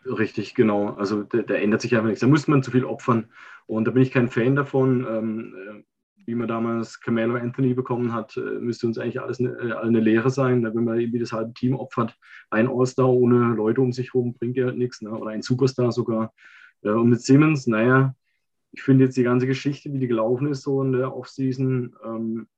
Richtig, 0.04 0.54
genau. 0.54 0.90
Also 0.90 1.24
da, 1.24 1.42
da 1.42 1.54
ändert 1.54 1.80
sich 1.80 1.94
einfach 1.94 2.06
nichts. 2.06 2.20
Da 2.20 2.28
muss 2.28 2.46
man 2.46 2.62
zu 2.62 2.70
viel 2.70 2.84
opfern. 2.84 3.26
Und 3.66 3.86
da 3.86 3.90
bin 3.90 4.02
ich 4.02 4.12
kein 4.12 4.28
Fan 4.28 4.54
davon. 4.54 5.06
Ähm, 5.10 5.54
äh, 5.56 5.82
wie 6.26 6.34
man 6.34 6.48
damals 6.48 7.00
Camelo 7.00 7.36
Anthony 7.36 7.74
bekommen 7.74 8.12
hat, 8.12 8.36
äh, 8.36 8.58
müsste 8.60 8.86
uns 8.86 8.98
eigentlich 8.98 9.20
alles 9.20 9.40
eine, 9.40 9.50
äh, 9.50 9.72
eine 9.74 10.00
Lehre 10.00 10.30
sein. 10.30 10.62
Wenn 10.62 10.84
man 10.84 10.98
irgendwie 10.98 11.18
das 11.18 11.32
halbe 11.32 11.54
Team 11.54 11.74
opfert, 11.74 12.16
ein 12.50 12.68
All-Star 12.68 13.08
ohne 13.08 13.54
Leute 13.54 13.80
um 13.80 13.92
sich 13.92 14.14
herum 14.14 14.34
bringt 14.34 14.56
ja 14.56 14.66
halt 14.66 14.78
nichts. 14.78 15.02
Ne? 15.02 15.10
Oder 15.10 15.30
ein 15.30 15.42
Superstar 15.42 15.92
sogar. 15.92 16.32
Und 16.82 17.10
mit 17.10 17.22
Simmons, 17.22 17.68
naja, 17.68 18.16
ich 18.72 18.82
finde 18.82 19.04
jetzt 19.04 19.16
die 19.16 19.22
ganze 19.22 19.46
Geschichte, 19.46 19.92
wie 19.92 19.98
die 19.98 20.08
gelaufen 20.08 20.48
ist, 20.48 20.62
so 20.62 20.82
in 20.82 20.92
der 20.92 21.14
Offseason, 21.14 21.94
ähm, 22.04 22.48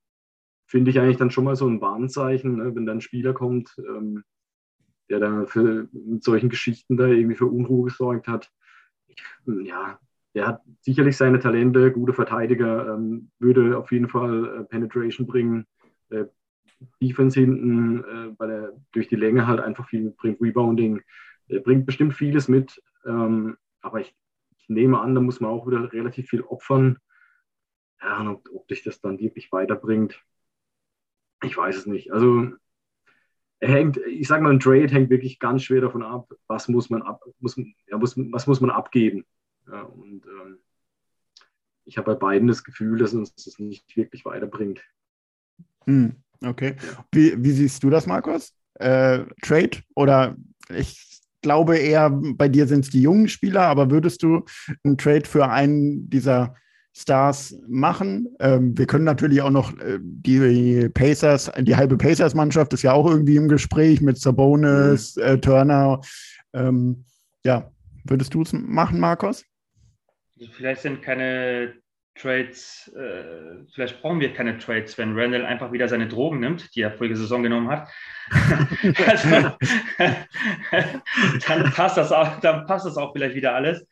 finde 0.65 0.91
ich 0.91 0.99
eigentlich 0.99 1.17
dann 1.17 1.29
schon 1.29 1.43
mal 1.43 1.55
so 1.55 1.67
ein 1.67 1.81
Warnzeichen, 1.81 2.55
ne? 2.55 2.75
wenn 2.75 2.85
dann 2.85 2.97
ein 2.97 3.01
Spieler 3.01 3.33
kommt, 3.33 3.75
ähm, 3.77 4.23
der 5.09 5.19
da 5.19 5.45
für, 5.45 5.87
mit 5.91 6.23
solchen 6.23 6.49
Geschichten 6.49 6.97
da 6.97 7.05
irgendwie 7.07 7.35
für 7.35 7.45
Unruhe 7.45 7.85
gesorgt 7.85 8.27
hat. 8.27 8.51
Ich, 9.07 9.21
ja, 9.45 9.99
der 10.35 10.47
hat 10.47 10.61
sicherlich 10.81 11.17
seine 11.17 11.39
Talente, 11.39 11.91
gute 11.91 12.13
Verteidiger, 12.13 12.93
ähm, 12.93 13.31
würde 13.39 13.77
auf 13.77 13.91
jeden 13.91 14.09
Fall 14.09 14.59
äh, 14.59 14.63
Penetration 14.65 15.25
bringen. 15.25 15.65
Äh, 16.09 16.25
Defense 17.01 17.39
hinten, 17.39 18.03
äh, 18.03 18.35
weil 18.37 18.51
er 18.51 18.73
durch 18.91 19.07
die 19.07 19.15
Länge 19.15 19.47
halt 19.47 19.61
einfach 19.61 19.87
viel 19.87 20.01
mitbringt, 20.01 20.41
Rebounding. 20.41 21.01
Er 21.47 21.61
bringt 21.61 21.85
bestimmt 21.85 22.13
vieles 22.13 22.49
mit, 22.49 22.81
ähm, 23.05 23.57
aber 23.81 24.01
ich, 24.01 24.13
ich, 24.57 24.67
nehme 24.67 24.99
an, 24.99 25.15
da 25.15 25.21
muss 25.21 25.39
man 25.39 25.51
auch 25.51 25.65
wieder 25.67 25.91
relativ 25.93 26.29
viel 26.29 26.41
opfern. 26.41 26.97
Ja, 28.01 28.19
und 28.19 28.27
ob, 28.27 28.49
ob 28.53 28.67
dich 28.67 28.83
das 28.83 28.99
dann 28.99 29.19
wirklich 29.19 29.51
weiterbringt, 29.53 30.21
ich 31.43 31.55
weiß 31.55 31.77
es 31.77 31.85
nicht. 31.85 32.11
Also 32.11 32.49
er 33.59 33.69
hängt, 33.69 33.97
ich 33.97 34.27
sage 34.27 34.43
mal, 34.43 34.51
ein 34.51 34.59
Trade 34.59 34.89
hängt 34.89 35.09
wirklich 35.09 35.39
ganz 35.39 35.63
schwer 35.63 35.81
davon 35.81 36.03
ab, 36.03 36.29
was 36.47 36.67
muss 36.67 36.89
man 36.89 37.03
ab, 37.03 37.23
muss, 37.39 37.55
ja, 37.87 37.97
muss, 37.97 38.17
was 38.17 38.47
muss 38.47 38.59
man 38.59 38.69
abgeben. 38.69 39.25
Ja, 39.67 39.81
und 39.83 40.25
ähm, 40.25 40.59
ich 41.85 41.97
habe 41.97 42.13
bei 42.13 42.19
beiden 42.19 42.47
das 42.47 42.63
Gefühl, 42.63 42.97
dass 42.97 43.13
uns 43.13 43.33
das 43.35 43.59
nicht 43.59 43.95
wirklich 43.95 44.25
weiterbringt. 44.25 44.83
Hm, 45.85 46.15
okay. 46.43 46.75
Wie, 47.11 47.41
wie, 47.43 47.51
siehst 47.51 47.83
du 47.83 47.89
das, 47.89 48.07
Markus? 48.07 48.53
Äh, 48.75 49.25
Trade 49.41 49.81
oder 49.95 50.35
ich 50.69 51.21
glaube 51.41 51.77
eher, 51.77 52.09
bei 52.09 52.49
dir 52.49 52.67
sind 52.67 52.85
es 52.85 52.89
die 52.89 53.03
jungen 53.03 53.27
Spieler, 53.27 53.61
aber 53.61 53.91
würdest 53.91 54.23
du 54.23 54.45
einen 54.83 54.97
Trade 54.97 55.25
für 55.25 55.47
einen 55.47 56.09
dieser 56.09 56.55
Stars 56.97 57.55
machen. 57.67 58.29
Ähm, 58.39 58.77
wir 58.77 58.87
können 58.87 59.03
natürlich 59.03 59.41
auch 59.41 59.51
noch 59.51 59.77
äh, 59.79 59.99
die 60.01 60.89
Pacers, 60.89 61.51
die 61.59 61.75
halbe 61.75 61.97
Pacers-Mannschaft 61.97 62.71
ist 62.71 62.83
ja 62.83 62.93
auch 62.93 63.09
irgendwie 63.09 63.35
im 63.35 63.49
Gespräch 63.49 63.99
mit 63.99 64.17
Sabonis, 64.17 65.17
mhm. 65.17 65.21
äh, 65.21 65.37
Turner. 65.37 65.99
Ähm, 66.53 67.03
ja, 67.43 67.69
würdest 68.05 68.33
du 68.33 68.43
es 68.43 68.53
machen, 68.53 68.99
Markus? 68.99 69.43
Also 70.37 70.51
vielleicht 70.51 70.81
sind 70.81 71.01
keine 71.01 71.75
Trades, 72.15 72.91
äh, 72.95 73.65
vielleicht 73.73 74.01
brauchen 74.01 74.19
wir 74.19 74.33
keine 74.33 74.57
Trades, 74.57 74.97
wenn 74.97 75.17
Randall 75.17 75.45
einfach 75.45 75.71
wieder 75.71 75.87
seine 75.87 76.07
Drogen 76.07 76.39
nimmt, 76.39 76.73
die 76.75 76.81
er 76.81 76.91
vorige 76.91 77.17
Saison 77.17 77.43
genommen 77.43 77.69
hat. 77.69 77.89
also, 79.07 79.57
dann 81.47 81.71
passt 81.73 81.97
das 81.97 82.11
auch, 82.11 82.39
dann 82.39 82.65
passt 82.65 82.85
das 82.85 82.97
auch 82.97 83.13
vielleicht 83.13 83.35
wieder 83.35 83.53
alles. 83.53 83.85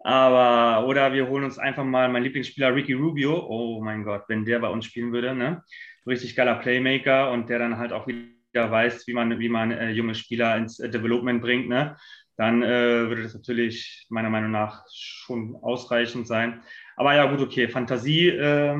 Aber, 0.00 0.86
oder 0.86 1.12
wir 1.12 1.28
holen 1.28 1.42
uns 1.42 1.58
einfach 1.58 1.82
mal 1.82 2.08
meinen 2.08 2.22
Lieblingsspieler 2.22 2.72
Ricky 2.72 2.92
Rubio. 2.92 3.44
Oh 3.48 3.82
mein 3.82 4.04
Gott, 4.04 4.24
wenn 4.28 4.44
der 4.44 4.60
bei 4.60 4.68
uns 4.68 4.84
spielen 4.84 5.12
würde, 5.12 5.34
ne? 5.34 5.64
Richtig 6.06 6.36
geiler 6.36 6.56
Playmaker 6.56 7.32
und 7.32 7.48
der 7.48 7.58
dann 7.58 7.78
halt 7.78 7.92
auch 7.92 8.06
wieder 8.06 8.70
weiß, 8.70 9.06
wie 9.08 9.14
man, 9.14 9.38
wie 9.40 9.48
man 9.48 9.72
äh, 9.72 9.90
junge 9.90 10.14
Spieler 10.14 10.56
ins 10.56 10.78
äh, 10.78 10.88
Development 10.88 11.42
bringt, 11.42 11.68
ne? 11.68 11.96
Dann 12.36 12.62
äh, 12.62 13.08
würde 13.08 13.22
das 13.22 13.34
natürlich 13.34 14.06
meiner 14.10 14.30
Meinung 14.30 14.50
nach 14.50 14.84
schon 14.92 15.56
ausreichend 15.62 16.26
sein. 16.26 16.62
Aber 16.96 17.14
ja, 17.14 17.30
gut, 17.30 17.40
okay, 17.40 17.68
Fantasie 17.68 18.28
äh, 18.28 18.76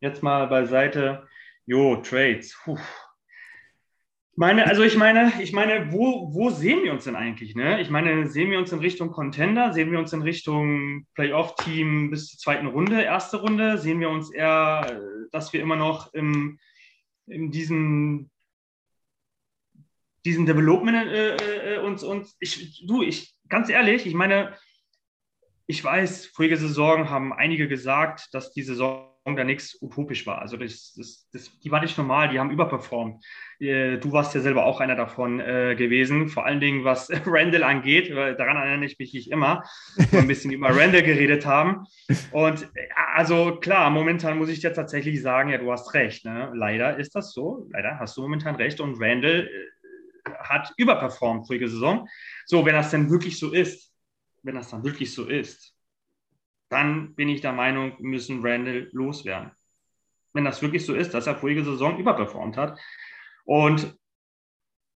jetzt 0.00 0.22
mal 0.22 0.46
beiseite. 0.46 1.26
Jo, 1.66 1.96
Trades. 1.96 2.58
Puh. 2.64 2.78
Meine, 4.36 4.68
also 4.68 4.84
ich 4.84 4.96
meine, 4.96 5.32
ich 5.40 5.52
meine, 5.52 5.92
wo, 5.92 6.32
wo 6.32 6.50
sehen 6.50 6.84
wir 6.84 6.92
uns 6.92 7.04
denn 7.04 7.16
eigentlich? 7.16 7.56
Ne? 7.56 7.80
Ich 7.80 7.90
meine, 7.90 8.28
sehen 8.28 8.52
wir 8.52 8.58
uns 8.58 8.70
in 8.70 8.78
Richtung 8.78 9.10
Contender? 9.10 9.72
Sehen 9.72 9.90
wir 9.90 9.98
uns 9.98 10.12
in 10.12 10.22
Richtung 10.22 11.06
Playoff-Team 11.14 12.10
bis 12.10 12.28
zur 12.28 12.38
zweiten 12.38 12.68
Runde, 12.68 13.02
erste 13.02 13.38
Runde? 13.38 13.78
Sehen 13.78 13.98
wir 13.98 14.10
uns 14.10 14.30
eher, 14.30 15.00
dass 15.32 15.52
wir 15.52 15.60
immer 15.60 15.74
noch 15.74 16.14
im, 16.14 16.60
in 17.26 17.50
diesem 17.50 18.30
diesen 20.24 20.46
Development 20.46 20.96
äh, 20.96 21.36
äh, 21.36 21.74
äh, 21.74 21.78
uns, 21.78 22.02
uns 22.02 22.36
ich, 22.40 22.84
du, 22.86 23.02
ich, 23.02 23.34
ganz 23.48 23.68
ehrlich, 23.68 24.06
ich 24.06 24.14
meine, 24.14 24.54
ich 25.66 25.82
weiß, 25.84 26.26
vorige 26.26 26.56
Saison 26.56 27.10
haben 27.10 27.32
einige 27.32 27.68
gesagt, 27.68 28.28
dass 28.32 28.52
die 28.52 28.62
Saison 28.62 29.04
da 29.24 29.44
nichts 29.44 29.76
utopisch 29.82 30.26
war. 30.26 30.40
Also 30.40 30.56
das, 30.56 30.94
das, 30.96 31.28
das, 31.34 31.60
die 31.60 31.70
war 31.70 31.82
nicht 31.82 31.98
normal, 31.98 32.30
die 32.30 32.40
haben 32.40 32.50
überperformt. 32.50 33.22
Äh, 33.60 33.98
du 33.98 34.10
warst 34.10 34.34
ja 34.34 34.40
selber 34.40 34.64
auch 34.64 34.80
einer 34.80 34.96
davon 34.96 35.36
gewesen, 35.38 36.28
vor 36.28 36.46
allen 36.46 36.60
Dingen 36.60 36.84
was 36.84 37.10
Randall 37.26 37.62
angeht, 37.62 38.10
daran 38.10 38.56
erinnere 38.56 38.86
ich 38.86 38.98
mich 38.98 39.30
immer, 39.30 39.64
wo 40.10 40.16
ein 40.16 40.28
bisschen 40.28 40.50
über 40.50 40.70
Randall 40.70 41.02
geredet 41.02 41.44
haben. 41.44 41.84
Und 42.32 42.70
also 43.14 43.56
klar, 43.56 43.90
momentan 43.90 44.38
muss 44.38 44.48
ich 44.48 44.60
dir 44.60 44.72
tatsächlich 44.72 45.20
sagen, 45.20 45.50
ja, 45.50 45.58
du 45.58 45.70
hast 45.70 45.92
recht. 45.92 46.24
Ne? 46.24 46.50
Leider 46.54 46.96
ist 46.96 47.14
das 47.14 47.34
so, 47.34 47.68
leider 47.70 47.98
hast 47.98 48.16
du 48.16 48.22
momentan 48.22 48.54
recht 48.54 48.80
und 48.80 48.96
Randall 48.98 49.50
hat 50.38 50.72
überperformt 50.76 51.46
vorige 51.46 51.68
Saison. 51.68 52.08
So, 52.46 52.64
wenn 52.64 52.74
das 52.74 52.90
denn 52.90 53.10
wirklich 53.10 53.38
so 53.38 53.52
ist, 53.52 53.92
wenn 54.42 54.54
das 54.54 54.70
dann 54.70 54.84
wirklich 54.84 55.12
so 55.12 55.26
ist, 55.26 55.74
dann 56.68 57.14
bin 57.14 57.28
ich 57.28 57.40
der 57.40 57.52
Meinung, 57.52 57.94
müssen 57.98 58.44
Randall 58.44 58.88
loswerden. 58.92 59.52
Wenn 60.32 60.44
das 60.44 60.62
wirklich 60.62 60.84
so 60.84 60.94
ist, 60.94 61.14
dass 61.14 61.26
er 61.26 61.36
vorige 61.36 61.64
Saison 61.64 61.98
überperformt 61.98 62.56
hat. 62.56 62.78
Und, 63.44 63.96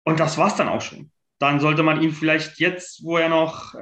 und 0.05 0.21
das 0.21 0.37
war 0.37 0.49
es 0.49 0.57
dann 0.57 0.69
auch 0.69 0.83
schon. 0.83 1.11
Dann 1.39 1.59
sollte 1.61 1.83
man 1.83 2.03
ihn 2.03 2.13
vielleicht 2.13 2.59
jetzt, 2.61 3.03
wo 3.05 3.17
er 3.17 3.29
noch, 3.29 3.75
äh, 3.75 3.79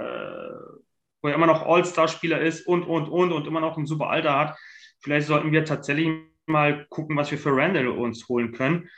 wo 1.21 1.29
er 1.29 1.35
immer 1.35 1.47
noch 1.47 1.67
All-Star-Spieler 1.67 2.41
ist 2.41 2.67
und, 2.67 2.85
und, 2.85 3.09
und 3.09 3.33
und 3.33 3.47
immer 3.47 3.61
noch 3.61 3.77
ein 3.77 3.87
super 3.87 4.09
Alter 4.09 4.39
hat, 4.39 4.59
vielleicht 5.01 5.27
sollten 5.27 5.53
wir 5.53 5.65
tatsächlich 5.65 6.09
mal 6.47 6.87
gucken, 6.89 7.17
was 7.17 7.31
wir 7.31 7.39
für 7.39 7.55
Randall 7.55 7.89
uns 7.89 8.29
holen 8.29 8.53
können. 8.53 8.89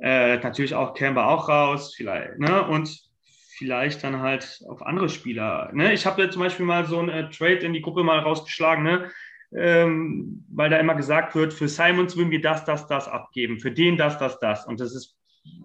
Äh, 0.00 0.38
natürlich 0.38 0.74
auch 0.74 0.94
Camber 0.94 1.28
auch 1.28 1.48
raus, 1.48 1.94
vielleicht, 1.94 2.38
ne? 2.38 2.66
Und 2.66 3.10
vielleicht 3.58 4.02
dann 4.02 4.20
halt 4.20 4.62
auf 4.68 4.80
andere 4.80 5.10
Spieler. 5.10 5.70
Ne? 5.74 5.92
Ich 5.92 6.06
habe 6.06 6.30
zum 6.30 6.40
Beispiel 6.40 6.64
mal 6.64 6.86
so 6.86 6.98
einen 6.98 7.10
äh, 7.10 7.28
Trade 7.28 7.58
in 7.58 7.74
die 7.74 7.82
Gruppe 7.82 8.02
mal 8.02 8.18
rausgeschlagen, 8.18 8.82
ne? 8.82 9.10
Ähm, 9.54 10.46
weil 10.48 10.70
da 10.70 10.78
immer 10.78 10.94
gesagt 10.94 11.34
wird, 11.34 11.52
für 11.52 11.68
Simons 11.68 12.16
würden 12.16 12.30
wir 12.30 12.40
das, 12.40 12.64
das, 12.64 12.86
das 12.86 13.08
abgeben, 13.08 13.58
für 13.58 13.72
den 13.72 13.98
das, 13.98 14.16
das, 14.16 14.38
das. 14.38 14.64
Und 14.64 14.80
das 14.80 14.94
ist, 14.94 15.18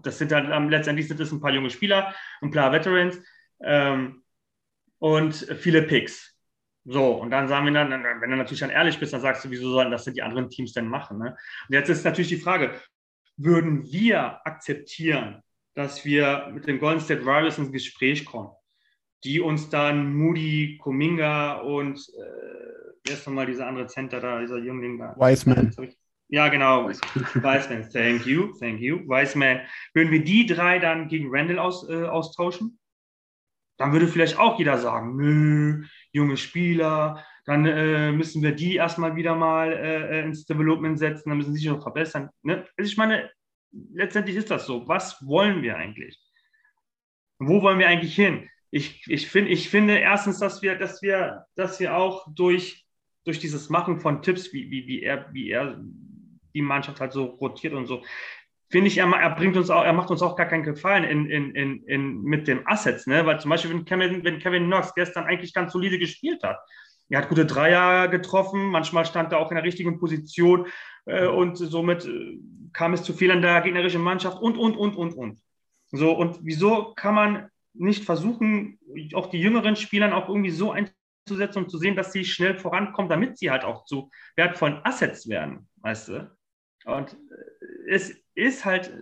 das 0.03 0.17
sind 0.17 0.31
dann 0.31 0.51
ähm, 0.51 0.69
letztendlich 0.69 1.07
sind 1.07 1.19
es 1.21 1.31
ein 1.31 1.39
paar 1.39 1.53
junge 1.53 1.69
Spieler, 1.69 2.13
ein 2.41 2.51
paar 2.51 2.73
Veterans 2.73 3.21
ähm, 3.63 4.23
und 4.99 5.33
viele 5.33 5.83
Picks. 5.83 6.35
So, 6.83 7.13
und 7.13 7.31
dann 7.31 7.47
sagen 7.47 7.65
wir 7.65 7.73
dann, 7.73 7.91
wenn 7.91 8.29
du 8.29 8.35
natürlich 8.35 8.59
dann 8.59 8.69
ehrlich 8.69 8.99
bist, 8.99 9.13
dann 9.13 9.21
sagst 9.21 9.45
du, 9.45 9.49
wieso 9.49 9.71
sollen 9.71 9.91
das 9.91 10.03
denn 10.03 10.13
die 10.13 10.21
anderen 10.21 10.49
Teams 10.49 10.73
denn 10.73 10.87
machen? 10.87 11.19
Ne? 11.19 11.37
Und 11.67 11.73
jetzt 11.73 11.89
ist 11.89 12.03
natürlich 12.03 12.29
die 12.29 12.37
Frage, 12.37 12.75
würden 13.37 13.85
wir 13.91 14.45
akzeptieren, 14.45 15.41
dass 15.73 16.05
wir 16.05 16.49
mit 16.53 16.67
den 16.67 16.79
Golden 16.79 17.01
State 17.01 17.25
Warriors 17.25 17.57
ins 17.57 17.71
Gespräch 17.71 18.25
kommen, 18.25 18.51
die 19.23 19.39
uns 19.39 19.69
dann 19.69 20.13
Moody, 20.13 20.77
Kuminga 20.81 21.59
und 21.59 21.97
äh, 21.97 22.95
wer 23.03 23.13
ist 23.13 23.27
nochmal 23.27 23.45
dieser 23.45 23.67
andere 23.67 23.87
Center 23.87 24.19
da, 24.19 24.39
dieser 24.39 24.57
Jüngling 24.57 24.97
da? 24.97 25.15
Wiseman. 25.17 25.73
Ja, 26.27 26.47
genau. 26.47 26.87
Wiseman, 26.89 27.89
thank 27.91 28.25
you, 28.25 28.53
thank 28.59 28.79
you. 28.79 28.99
Wiseman. 29.07 29.61
Würden 29.93 30.11
wir 30.11 30.23
die 30.23 30.45
drei 30.45 30.79
dann 30.79 31.07
gegen 31.07 31.27
Randall 31.29 31.59
aus, 31.59 31.87
äh, 31.89 32.05
austauschen? 32.05 32.79
Dann 33.77 33.91
würde 33.91 34.07
vielleicht 34.07 34.39
auch 34.39 34.57
jeder 34.57 34.77
sagen, 34.77 35.17
nö, 35.17 35.83
junge 36.11 36.37
Spieler, 36.37 37.23
dann 37.45 37.65
äh, 37.65 38.11
müssen 38.11 38.41
wir 38.41 38.53
die 38.53 38.75
erstmal 38.75 39.15
wieder 39.15 39.35
mal 39.35 39.71
äh, 39.71 40.23
ins 40.23 40.45
Development 40.45 40.97
setzen, 40.97 41.29
dann 41.29 41.37
müssen 41.37 41.53
sie 41.53 41.61
sich 41.61 41.69
noch 41.69 41.81
verbessern. 41.81 42.29
Ne? 42.41 42.65
Also 42.77 42.89
ich 42.89 42.97
meine, 42.97 43.29
letztendlich 43.93 44.35
ist 44.35 44.51
das 44.51 44.65
so. 44.65 44.87
Was 44.87 45.25
wollen 45.25 45.61
wir 45.61 45.77
eigentlich? 45.77 46.19
Wo 47.37 47.61
wollen 47.61 47.79
wir 47.79 47.87
eigentlich 47.87 48.15
hin? 48.15 48.49
ich, 48.75 49.01
ich, 49.07 49.29
find, 49.29 49.49
ich 49.49 49.69
finde 49.69 49.97
erstens, 49.97 50.39
dass 50.39 50.61
wir, 50.61 50.75
dass 50.75 51.01
wir, 51.01 51.45
dass 51.55 51.79
wir 51.79 51.95
auch 51.95 52.27
durch, 52.35 52.85
durch 53.23 53.39
dieses 53.39 53.69
Machen 53.69 54.01
von 54.01 54.21
Tipps, 54.21 54.51
wie, 54.51 54.69
wie, 54.69 54.85
wie, 54.85 55.01
er, 55.01 55.33
wie 55.33 55.49
er 55.49 55.79
die 56.53 56.61
Mannschaft 56.61 56.99
halt 56.99 57.13
so 57.13 57.23
rotiert 57.23 57.73
und 57.73 57.85
so, 57.85 58.03
finde 58.69 58.87
ich, 58.87 58.97
er, 58.97 59.09
er, 59.09 59.33
bringt 59.33 59.55
uns 59.55 59.69
auch, 59.69 59.85
er 59.85 59.93
macht 59.93 60.11
uns 60.11 60.21
auch 60.21 60.35
gar 60.35 60.47
keinen 60.47 60.63
Gefallen 60.63 61.05
in, 61.05 61.29
in, 61.29 61.55
in, 61.55 61.83
in, 61.83 62.21
mit 62.23 62.49
den 62.49 62.67
Assets, 62.67 63.07
ne? 63.07 63.25
Weil 63.25 63.39
zum 63.39 63.49
Beispiel, 63.49 63.71
wenn 63.71 63.85
Kevin, 63.85 64.25
wenn 64.25 64.39
Kevin 64.39 64.65
Knox 64.65 64.93
gestern 64.93 65.23
eigentlich 65.23 65.53
ganz 65.53 65.71
solide 65.71 65.97
gespielt 65.97 66.43
hat, 66.43 66.59
er 67.09 67.21
hat 67.21 67.29
gute 67.29 67.45
Dreier 67.45 68.07
getroffen, 68.07 68.65
manchmal 68.65 69.05
stand 69.05 69.31
er 69.31 69.39
auch 69.39 69.51
in 69.51 69.55
der 69.55 69.63
richtigen 69.63 69.99
Position 69.99 70.67
äh, 71.05 71.27
und 71.27 71.57
somit 71.57 72.05
äh, 72.05 72.39
kam 72.73 72.93
es 72.93 73.03
zu 73.03 73.13
Fehlern 73.13 73.41
der 73.41 73.61
gegnerischen 73.61 74.01
Mannschaft 74.01 74.41
und, 74.41 74.57
und, 74.57 74.75
und, 74.75 74.95
und, 74.95 75.13
und. 75.13 75.39
So, 75.91 76.11
und 76.13 76.39
wieso 76.41 76.93
kann 76.95 77.15
man 77.15 77.49
nicht 77.73 78.05
versuchen, 78.05 78.79
auch 79.13 79.27
die 79.27 79.39
jüngeren 79.39 79.75
Spielern 79.75 80.13
auch 80.13 80.29
irgendwie 80.29 80.51
so 80.51 80.71
einzusetzen 80.71 81.63
und 81.63 81.69
zu 81.69 81.77
sehen, 81.77 81.95
dass 81.95 82.11
sie 82.11 82.25
schnell 82.25 82.57
vorankommen, 82.57 83.09
damit 83.09 83.37
sie 83.37 83.51
halt 83.51 83.63
auch 83.63 83.85
zu 83.85 84.09
wertvollen 84.35 84.81
Assets 84.83 85.27
werden, 85.29 85.67
weißt 85.77 86.09
du? 86.09 86.31
Und 86.85 87.13
äh, 87.13 87.91
es 87.91 88.15
ist 88.33 88.65
halt, 88.65 88.97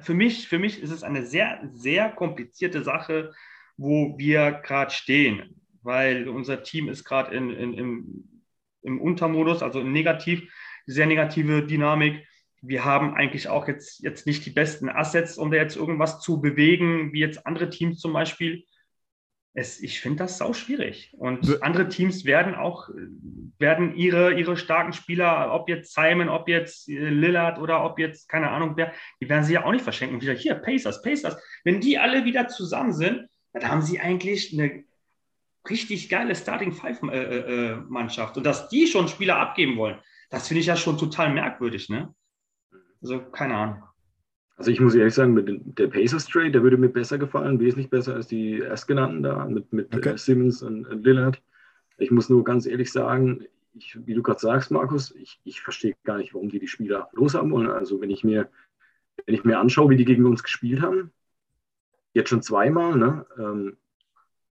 für 0.00 0.14
mich, 0.14 0.48
für 0.48 0.58
mich 0.58 0.80
ist 0.80 0.90
es 0.90 1.02
eine 1.02 1.26
sehr, 1.26 1.60
sehr 1.72 2.10
komplizierte 2.10 2.82
Sache, 2.82 3.32
wo 3.76 4.16
wir 4.16 4.52
gerade 4.52 4.90
stehen, 4.90 5.61
weil 5.82 6.28
unser 6.28 6.62
Team 6.62 6.88
ist 6.88 7.04
gerade 7.04 7.34
in, 7.34 7.50
in, 7.50 7.74
im, 7.74 8.42
im 8.82 9.00
Untermodus, 9.00 9.62
also 9.62 9.80
im 9.80 9.92
Negativ, 9.92 10.42
sehr 10.86 11.06
negative 11.06 11.64
Dynamik 11.66 12.26
wir 12.62 12.84
haben 12.84 13.14
eigentlich 13.14 13.48
auch 13.48 13.66
jetzt, 13.66 14.02
jetzt 14.02 14.24
nicht 14.26 14.46
die 14.46 14.50
besten 14.50 14.88
Assets, 14.88 15.36
um 15.36 15.50
da 15.50 15.56
jetzt 15.56 15.76
irgendwas 15.76 16.20
zu 16.20 16.40
bewegen, 16.40 17.12
wie 17.12 17.18
jetzt 17.18 17.44
andere 17.44 17.68
Teams 17.68 17.98
zum 17.98 18.12
Beispiel. 18.12 18.64
Es, 19.52 19.80
ich 19.80 20.00
finde 20.00 20.18
das 20.18 20.38
sau 20.38 20.52
schwierig. 20.52 21.12
Und 21.18 21.62
andere 21.62 21.88
Teams 21.88 22.24
werden 22.24 22.54
auch, 22.54 22.88
werden 23.58 23.96
ihre, 23.96 24.32
ihre 24.34 24.56
starken 24.56 24.92
Spieler, 24.92 25.52
ob 25.52 25.68
jetzt 25.68 25.92
Simon, 25.92 26.28
ob 26.28 26.48
jetzt 26.48 26.88
äh, 26.88 27.10
Lillard 27.10 27.58
oder 27.58 27.84
ob 27.84 27.98
jetzt, 27.98 28.28
keine 28.28 28.48
Ahnung 28.50 28.76
wer, 28.76 28.92
die 29.20 29.28
werden 29.28 29.44
sie 29.44 29.54
ja 29.54 29.64
auch 29.64 29.72
nicht 29.72 29.84
verschenken. 29.84 30.22
Wieder 30.22 30.32
hier, 30.32 30.54
Pacers, 30.54 31.02
Pacers. 31.02 31.36
Wenn 31.64 31.80
die 31.80 31.98
alle 31.98 32.24
wieder 32.24 32.46
zusammen 32.48 32.92
sind, 32.92 33.28
dann 33.52 33.68
haben 33.68 33.82
sie 33.82 34.00
eigentlich 34.00 34.52
eine 34.54 34.84
richtig 35.68 36.08
geile 36.08 36.34
Starting 36.34 36.72
Five 36.72 37.02
äh, 37.04 37.16
äh, 37.16 37.76
Mannschaft. 37.88 38.36
Und 38.36 38.44
dass 38.44 38.68
die 38.68 38.86
schon 38.86 39.08
Spieler 39.08 39.38
abgeben 39.38 39.76
wollen, 39.76 39.98
das 40.30 40.48
finde 40.48 40.60
ich 40.60 40.66
ja 40.66 40.76
schon 40.76 40.98
total 40.98 41.32
merkwürdig, 41.32 41.88
ne? 41.88 42.14
Also 43.02 43.20
keine 43.20 43.54
Ahnung. 43.54 43.82
Also 44.56 44.70
ich 44.70 44.80
muss 44.80 44.94
ehrlich 44.94 45.14
sagen, 45.14 45.34
mit 45.34 45.78
der 45.78 45.88
Pacers 45.88 46.26
Trade, 46.26 46.52
der 46.52 46.62
würde 46.62 46.76
mir 46.76 46.88
besser 46.88 47.18
gefallen, 47.18 47.58
wesentlich 47.58 47.90
besser 47.90 48.14
als 48.14 48.28
die 48.28 48.60
erstgenannten 48.60 49.22
da 49.22 49.44
mit, 49.46 49.72
mit 49.72 49.94
okay. 49.94 50.16
Simmons 50.16 50.62
und, 50.62 50.86
und, 50.86 51.04
Lillard. 51.04 51.42
Ich 51.98 52.10
muss 52.10 52.28
nur 52.28 52.44
ganz 52.44 52.66
ehrlich 52.66 52.92
sagen, 52.92 53.44
ich, 53.74 53.98
wie 54.06 54.14
du 54.14 54.22
gerade 54.22 54.40
sagst, 54.40 54.70
Markus, 54.70 55.14
ich, 55.16 55.40
ich 55.44 55.60
verstehe 55.60 55.96
gar 56.04 56.18
nicht, 56.18 56.34
warum 56.34 56.48
die 56.48 56.58
die 56.58 56.68
Spieler 56.68 57.08
loshaben 57.12 57.50
wollen. 57.50 57.70
Also 57.70 58.00
wenn 58.00 58.10
ich 58.10 58.24
mir, 58.24 58.50
wenn 59.26 59.34
ich 59.34 59.44
mir 59.44 59.58
anschaue, 59.58 59.90
wie 59.90 59.96
die 59.96 60.04
gegen 60.04 60.26
uns 60.26 60.42
gespielt 60.42 60.82
haben, 60.82 61.10
jetzt 62.12 62.28
schon 62.28 62.42
zweimal, 62.42 62.96
ne, 62.96 63.26
ähm, 63.38 63.76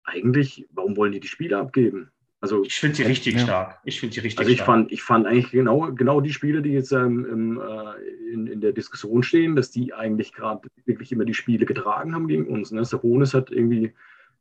eigentlich, 0.03 0.67
warum 0.71 0.97
wollen 0.97 1.11
die 1.11 1.19
die 1.19 1.27
Spieler 1.27 1.59
abgeben? 1.59 2.11
Also, 2.39 2.63
ich 2.63 2.73
finde 2.73 2.95
sie 2.95 3.03
richtig 3.03 3.35
ja. 3.35 3.39
stark. 3.41 3.79
Ich 3.83 3.99
finde 3.99 4.15
sie 4.15 4.21
richtig 4.21 4.39
also 4.39 4.49
ich 4.49 4.57
stark. 4.57 4.65
Fand, 4.65 4.91
ich 4.91 5.03
fand 5.03 5.27
eigentlich 5.27 5.51
genau, 5.51 5.91
genau 5.93 6.21
die 6.21 6.33
Spiele, 6.33 6.63
die 6.63 6.71
jetzt 6.71 6.91
ähm, 6.91 7.25
im, 7.25 7.61
äh, 7.61 8.33
in, 8.33 8.47
in 8.47 8.61
der 8.61 8.71
Diskussion 8.71 9.21
stehen, 9.21 9.55
dass 9.55 9.69
die 9.69 9.93
eigentlich 9.93 10.33
gerade 10.33 10.67
wirklich 10.85 11.11
immer 11.11 11.25
die 11.25 11.35
Spiele 11.35 11.67
getragen 11.67 12.15
haben 12.15 12.27
gegen 12.27 12.47
uns. 12.47 12.71
Ne? 12.71 12.83
Sabonis 12.83 13.35
hat 13.35 13.51
irgendwie 13.51 13.93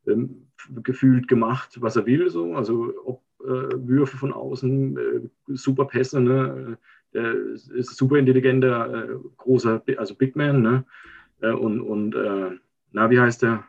ähm, 0.07 0.47
gefühlt 0.83 1.29
gemacht, 1.29 1.77
was 1.83 1.97
er 1.97 2.07
will. 2.07 2.31
So. 2.31 2.55
Also 2.55 2.95
ob 3.05 3.23
äh, 3.45 3.69
Würfe 3.77 4.17
von 4.17 4.33
außen, 4.33 4.97
äh, 4.97 5.21
super 5.49 5.85
Pässe, 5.85 6.23
ne? 6.23 6.79
der 7.13 7.35
ist 7.35 7.97
super 7.97 8.17
intelligenter, 8.17 9.11
äh, 9.11 9.17
großer, 9.37 9.83
also 9.99 10.15
Big 10.15 10.37
Man. 10.37 10.63
Ne? 10.63 10.85
Äh, 11.43 11.53
und 11.53 11.83
und 11.83 12.15
äh, 12.15 12.51
na, 12.93 13.11
wie 13.11 13.21
heißt 13.21 13.43
der? 13.43 13.65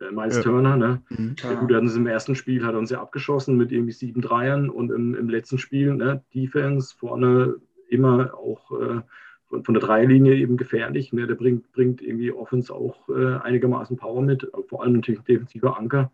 Der 0.00 0.12
Miles 0.12 0.36
ja. 0.36 0.42
Turner, 0.42 0.76
ne? 0.76 1.02
Mhm. 1.10 1.34
Ja, 1.42 1.54
gut, 1.54 1.72
hatten 1.74 1.88
sie 1.88 1.98
im 1.98 2.06
ersten 2.06 2.34
Spiel, 2.34 2.64
hat 2.64 2.74
er 2.74 2.78
uns 2.78 2.90
ja 2.90 3.00
abgeschossen 3.00 3.56
mit 3.56 3.72
irgendwie 3.72 3.92
sieben 3.92 4.20
Dreiern 4.20 4.70
und 4.70 4.90
im, 4.90 5.14
im 5.14 5.28
letzten 5.28 5.58
Spiel, 5.58 5.94
ne, 5.94 6.22
Defense 6.34 6.94
vorne 6.96 7.56
immer 7.88 8.34
auch 8.34 8.70
äh, 8.72 9.00
von, 9.46 9.64
von, 9.64 9.74
der 9.74 9.82
Dreierlinie 9.82 10.34
eben 10.34 10.56
gefährlich. 10.56 11.12
Ne? 11.12 11.26
Der 11.26 11.34
bringt, 11.34 11.72
bringt 11.72 12.02
irgendwie 12.02 12.32
Offense 12.32 12.72
auch 12.72 13.08
äh, 13.08 13.36
einigermaßen 13.36 13.96
Power 13.96 14.22
mit, 14.22 14.46
vor 14.68 14.82
allem 14.82 14.94
natürlich 14.94 15.20
ein 15.20 15.24
defensiver 15.24 15.78
Anker. 15.78 16.12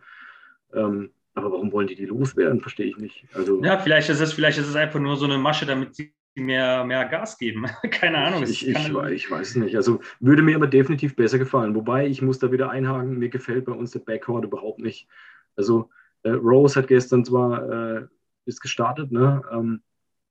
Ähm, 0.72 1.10
aber 1.34 1.50
warum 1.50 1.72
wollen 1.72 1.88
die 1.88 1.96
die 1.96 2.06
loswerden, 2.06 2.60
verstehe 2.60 2.86
ich 2.86 2.96
nicht. 2.96 3.26
Also, 3.34 3.62
ja, 3.62 3.78
vielleicht 3.78 4.08
ist, 4.08 4.20
es, 4.20 4.32
vielleicht 4.32 4.58
ist 4.58 4.68
es 4.68 4.76
einfach 4.76 5.00
nur 5.00 5.16
so 5.16 5.24
eine 5.24 5.36
Masche, 5.36 5.66
damit 5.66 5.96
sie 5.96 6.12
mehr, 6.34 6.84
mehr 6.84 7.04
Gas 7.06 7.38
geben. 7.38 7.66
Keine 7.90 8.18
Ahnung. 8.18 8.42
Ich, 8.42 8.66
ich, 8.66 8.76
ich, 8.76 9.30
weiß 9.30 9.56
nicht. 9.56 9.76
Also 9.76 10.00
würde 10.20 10.42
mir 10.42 10.56
aber 10.56 10.66
definitiv 10.66 11.16
besser 11.16 11.38
gefallen. 11.38 11.74
Wobei 11.74 12.06
ich 12.06 12.22
muss 12.22 12.38
da 12.38 12.52
wieder 12.52 12.70
einhaken, 12.70 13.18
mir 13.18 13.28
gefällt 13.28 13.64
bei 13.64 13.72
uns 13.72 13.92
der 13.92 14.00
Backcourt 14.00 14.44
überhaupt 14.44 14.80
nicht. 14.80 15.08
Also 15.56 15.90
äh, 16.22 16.30
Rose 16.30 16.78
hat 16.78 16.88
gestern 16.88 17.24
zwar 17.24 17.70
äh, 17.70 18.06
ist 18.46 18.60
gestartet, 18.60 19.12
ne? 19.12 19.42
Ähm, 19.50 19.82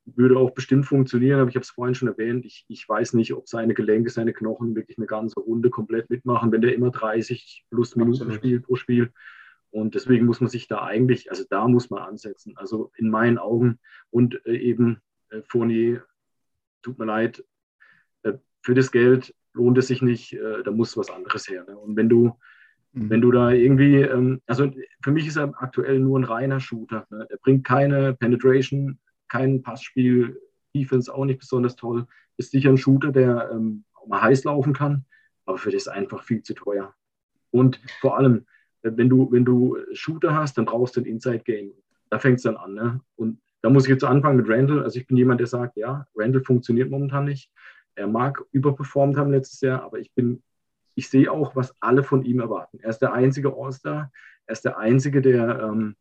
würde 0.06 0.38
auch 0.38 0.52
bestimmt 0.52 0.86
funktionieren, 0.86 1.40
aber 1.40 1.50
ich 1.50 1.56
habe 1.56 1.64
es 1.64 1.70
vorhin 1.70 1.96
schon 1.96 2.10
erwähnt. 2.10 2.46
Ich, 2.46 2.66
ich 2.68 2.88
weiß 2.88 3.14
nicht, 3.14 3.34
ob 3.34 3.48
seine 3.48 3.74
Gelenke, 3.74 4.10
seine 4.10 4.34
Knochen 4.34 4.76
wirklich 4.76 4.98
eine 4.98 5.08
ganze 5.08 5.40
Runde 5.40 5.70
komplett 5.70 6.10
mitmachen, 6.10 6.52
wenn 6.52 6.60
der 6.60 6.76
immer 6.76 6.92
30 6.92 7.66
plus 7.70 7.96
Minuten 7.96 8.24
Absolut. 8.24 8.36
spielt 8.36 8.64
pro 8.64 8.76
Spiel. 8.76 9.14
Und 9.72 9.96
deswegen 9.96 10.26
muss 10.26 10.42
man 10.42 10.50
sich 10.50 10.68
da 10.68 10.84
eigentlich, 10.84 11.32
also 11.32 11.46
da 11.50 11.68
muss 11.70 11.90
man 11.90 12.04
ansetzen. 12.04 12.54
Also 12.58 12.92
in 12.98 13.10
meinen 13.10 13.38
Augen 13.38 13.80
und 14.12 14.46
äh, 14.46 14.58
eben 14.58 15.02
äh, 15.34 15.42
Fournier, 15.48 16.04
tut 16.82 17.00
mir 17.00 17.06
leid, 17.06 17.44
äh, 18.24 18.34
für 18.62 18.74
das 18.74 18.92
Geld 18.92 19.34
lohnt 19.54 19.78
es 19.78 19.88
sich 19.88 20.02
nicht, 20.02 20.34
äh, 20.34 20.64
da 20.64 20.72
muss 20.72 20.98
was 20.98 21.10
anderes 21.10 21.48
her. 21.48 21.66
Ne? 21.68 21.78
Und 21.78 21.96
wenn 21.96 22.10
du, 22.10 22.38
mhm. 22.94 23.10
wenn 23.10 23.22
du 23.22 23.32
da 23.32 23.52
irgendwie, 23.52 24.02
ähm, 24.02 24.42
also 24.48 24.72
für 25.04 25.12
mich 25.12 25.28
ist 25.28 25.38
er 25.38 25.54
aktuell 25.62 26.00
nur 26.00 26.20
ein 26.20 26.24
reiner 26.24 26.60
Shooter. 26.60 27.06
Ne? 27.10 27.28
Er 27.30 27.38
bringt 27.38 27.64
keine 27.64 28.14
Penetration, 28.14 29.00
kein 29.28 29.62
Passspiel, 29.62 30.40
Defense 30.76 31.14
auch 31.14 31.26
nicht 31.26 31.40
besonders 31.40 31.76
toll. 31.76 32.08
Ist 32.38 32.52
sicher 32.52 32.70
ein 32.70 32.78
Shooter, 32.78 33.12
der 33.12 33.52
ähm, 33.52 33.84
auch 33.94 34.08
mal 34.08 34.22
heiß 34.22 34.44
laufen 34.44 34.74
kann, 34.74 35.06
aber 35.46 35.58
für 35.58 35.72
das 35.72 35.88
einfach 35.88 36.24
viel 36.24 36.42
zu 36.42 36.56
teuer. 36.56 36.94
Und 37.52 37.80
vor 38.02 38.18
allem, 38.18 38.46
wenn 38.82 39.08
du, 39.10 39.32
wenn 39.32 39.46
du 39.46 39.78
Shooter 39.94 40.36
hast, 40.36 40.58
dann 40.58 40.66
brauchst 40.66 40.96
du 40.96 41.02
ein 41.02 41.06
Inside-Game. 41.06 41.72
Da 42.10 42.20
fängt 42.20 42.38
es 42.38 42.44
dann 42.44 42.58
an. 42.58 42.74
Ne? 42.74 43.02
Und 43.16 43.40
da 43.64 43.70
muss 43.70 43.86
ich 43.86 43.90
jetzt 43.90 44.04
anfangen 44.04 44.38
mit 44.38 44.50
Randall. 44.50 44.84
Also 44.84 45.00
ich 45.00 45.08
bin 45.08 45.16
jemand, 45.16 45.40
der 45.40 45.48
sagt, 45.48 45.78
ja, 45.78 46.06
Randall 46.16 46.44
funktioniert 46.44 46.92
momentan 46.92 47.24
nicht. 47.24 47.50
Er 47.96 48.08
mag 48.08 48.44
überperformt 48.52 49.18
haben 49.18 49.32
letztes 49.32 49.62
Jahr, 49.62 49.84
aber 49.84 50.00
ich 50.00 50.12
bin, 50.14 50.44
ich 50.96 51.10
sehe 51.10 51.32
auch, 51.32 51.56
was 51.56 51.74
alle 51.80 52.04
von 52.04 52.24
ihm 52.26 52.42
erwarten. 52.42 52.80
Er 52.82 52.90
ist 52.90 53.00
der 53.00 53.14
einzige 53.14 53.56
All-Star. 53.56 54.12
Er 54.48 54.52
ist 54.52 54.66
der 54.66 54.78
einzige, 54.78 55.22
der, 55.22 55.62
ähm, 55.62 55.96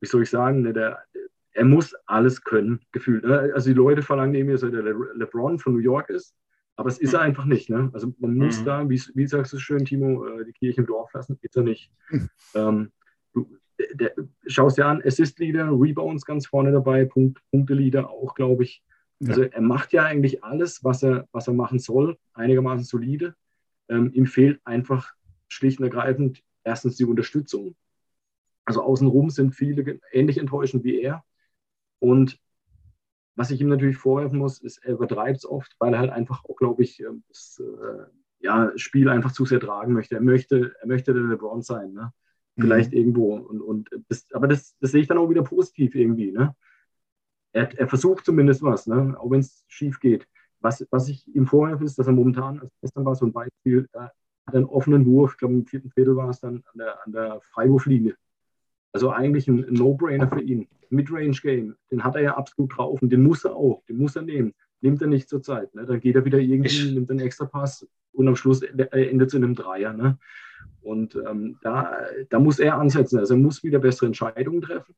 wie 0.00 0.08
soll 0.08 0.24
ich 0.24 0.30
sagen, 0.30 0.64
der, 0.64 0.72
der, 0.72 1.04
er 1.52 1.64
muss 1.64 1.94
alles 2.06 2.42
können, 2.42 2.80
gefühlt. 2.90 3.24
Ne? 3.24 3.52
Also 3.54 3.70
die 3.70 3.76
Leute 3.76 4.02
verlangen 4.02 4.34
ihm, 4.34 4.48
dass 4.48 4.64
er 4.64 4.70
der 4.70 4.82
Le 4.82 4.94
LeBron 5.14 5.60
von 5.60 5.74
New 5.74 5.80
York 5.80 6.10
ist, 6.10 6.34
aber 6.74 6.88
es 6.88 6.98
ist 6.98 7.12
er 7.12 7.20
einfach 7.20 7.44
nicht. 7.44 7.70
Ne? 7.70 7.90
Also 7.92 8.12
man 8.18 8.34
muss 8.34 8.62
mhm. 8.62 8.64
da, 8.64 8.88
wie, 8.88 9.00
wie 9.14 9.26
sagst 9.28 9.52
du 9.52 9.58
schön, 9.58 9.84
Timo, 9.84 10.26
äh, 10.26 10.44
die 10.44 10.52
Kirche 10.52 10.80
im 10.80 10.86
Dorf 10.88 11.12
lassen, 11.12 11.38
ist 11.40 11.56
er 11.56 11.62
nicht. 11.62 11.92
Mhm. 12.08 12.28
Ähm, 12.56 12.90
du, 13.32 13.48
der, 13.94 14.14
schaust 14.46 14.78
dir 14.78 14.86
an, 14.86 15.02
Assist-Leader, 15.04 15.68
Rebounds 15.70 16.24
ganz 16.24 16.46
vorne 16.46 16.72
dabei, 16.72 17.04
Punkt, 17.04 17.40
Punkte-Leader 17.50 18.10
auch, 18.10 18.34
glaube 18.34 18.64
ich. 18.64 18.82
Also 19.26 19.42
er 19.42 19.60
macht 19.60 19.92
ja 19.92 20.04
eigentlich 20.04 20.42
alles, 20.44 20.82
was 20.82 21.02
er, 21.02 21.28
was 21.32 21.46
er 21.46 21.52
machen 21.52 21.78
soll, 21.78 22.16
einigermaßen 22.32 22.84
solide. 22.84 23.34
Ähm, 23.88 24.10
ihm 24.14 24.26
fehlt 24.26 24.60
einfach 24.64 25.12
schlicht 25.48 25.78
und 25.78 25.84
ergreifend 25.84 26.42
erstens 26.64 26.96
die 26.96 27.04
Unterstützung. 27.04 27.76
Also 28.64 28.82
außenrum 28.82 29.28
sind 29.28 29.54
viele 29.54 30.00
ähnlich 30.12 30.38
enttäuschend 30.38 30.84
wie 30.84 31.00
er. 31.00 31.22
Und 31.98 32.40
was 33.36 33.50
ich 33.50 33.60
ihm 33.60 33.68
natürlich 33.68 33.96
vorwerfen 33.96 34.38
muss, 34.38 34.58
ist, 34.58 34.78
er 34.78 34.94
übertreibt 34.94 35.38
es 35.38 35.46
oft, 35.46 35.74
weil 35.78 35.92
er 35.92 36.00
halt 36.00 36.10
einfach 36.10 36.44
auch, 36.44 36.56
glaube 36.56 36.82
ich, 36.82 37.00
ähm, 37.00 37.22
das 37.28 37.60
äh, 37.60 38.04
ja, 38.40 38.72
Spiel 38.76 39.08
einfach 39.08 39.32
zu 39.32 39.44
sehr 39.44 39.60
tragen 39.60 39.92
möchte. 39.92 40.14
Er 40.14 40.22
möchte, 40.22 40.74
er 40.80 40.86
möchte 40.86 41.12
der 41.12 41.22
LeBron 41.22 41.62
sein. 41.62 41.92
Ne? 41.92 42.12
Vielleicht 42.60 42.92
mhm. 42.92 42.98
irgendwo. 42.98 43.36
Und, 43.36 43.60
und 43.60 43.90
das, 44.08 44.26
aber 44.32 44.48
das, 44.48 44.76
das 44.80 44.92
sehe 44.92 45.02
ich 45.02 45.08
dann 45.08 45.18
auch 45.18 45.30
wieder 45.30 45.42
positiv 45.42 45.94
irgendwie. 45.94 46.32
Ne? 46.32 46.54
Er, 47.52 47.78
er 47.78 47.88
versucht 47.88 48.24
zumindest 48.24 48.62
was, 48.62 48.86
ne? 48.86 49.16
auch 49.18 49.30
wenn 49.30 49.40
es 49.40 49.64
schief 49.68 50.00
geht. 50.00 50.26
Was, 50.60 50.86
was 50.90 51.08
ich 51.08 51.26
ihm 51.34 51.46
vorwerfe, 51.46 51.84
ist, 51.84 51.98
dass 51.98 52.06
er 52.06 52.12
momentan, 52.12 52.60
also 52.60 52.70
gestern 52.82 53.04
war 53.04 53.14
so 53.14 53.24
ein 53.24 53.32
Beispiel, 53.32 53.88
er 53.92 54.12
hat 54.46 54.54
einen 54.54 54.66
offenen 54.66 55.06
Wurf, 55.06 55.32
ich 55.32 55.38
glaube 55.38 55.54
im 55.54 55.66
vierten 55.66 55.90
Viertel 55.90 56.16
war 56.16 56.28
es 56.28 56.40
dann 56.40 56.62
an 56.72 56.78
der, 56.78 57.06
an 57.06 57.12
der 57.12 57.40
Freiwurflinie. 57.40 58.14
Also 58.92 59.10
eigentlich 59.10 59.48
ein, 59.48 59.66
No-Brainer 59.70 60.28
für 60.28 60.42
ihn. 60.42 60.68
Midrange-Game, 60.90 61.76
den 61.90 62.04
hat 62.04 62.16
er 62.16 62.22
ja 62.22 62.36
absolut 62.36 62.76
drauf 62.76 63.00
und 63.00 63.10
den 63.10 63.22
muss 63.22 63.44
er 63.44 63.54
auch, 63.54 63.82
den 63.88 63.96
muss 63.98 64.16
er 64.16 64.22
nehmen. 64.22 64.54
Nimmt 64.80 65.00
er 65.00 65.08
nicht 65.08 65.28
zur 65.28 65.42
Zeit. 65.42 65.74
Ne? 65.74 65.86
Dann 65.86 66.00
geht 66.00 66.16
er 66.16 66.24
wieder 66.24 66.38
irgendwie, 66.38 66.92
nimmt 66.92 67.10
einen 67.10 67.20
extra 67.20 67.44
Pass 67.44 67.86
und 68.12 68.26
am 68.26 68.34
Schluss 68.34 68.62
endet 68.62 69.28
es 69.28 69.34
in 69.34 69.44
einem 69.44 69.54
Dreier. 69.54 69.92
Ne? 69.92 70.18
Und 70.82 71.14
ähm, 71.14 71.58
da, 71.62 71.96
da 72.30 72.38
muss 72.38 72.58
er 72.58 72.78
ansetzen. 72.78 73.18
Also 73.18 73.34
er 73.34 73.40
muss 73.40 73.62
wieder 73.62 73.78
bessere 73.78 74.06
Entscheidungen 74.06 74.62
treffen 74.62 74.94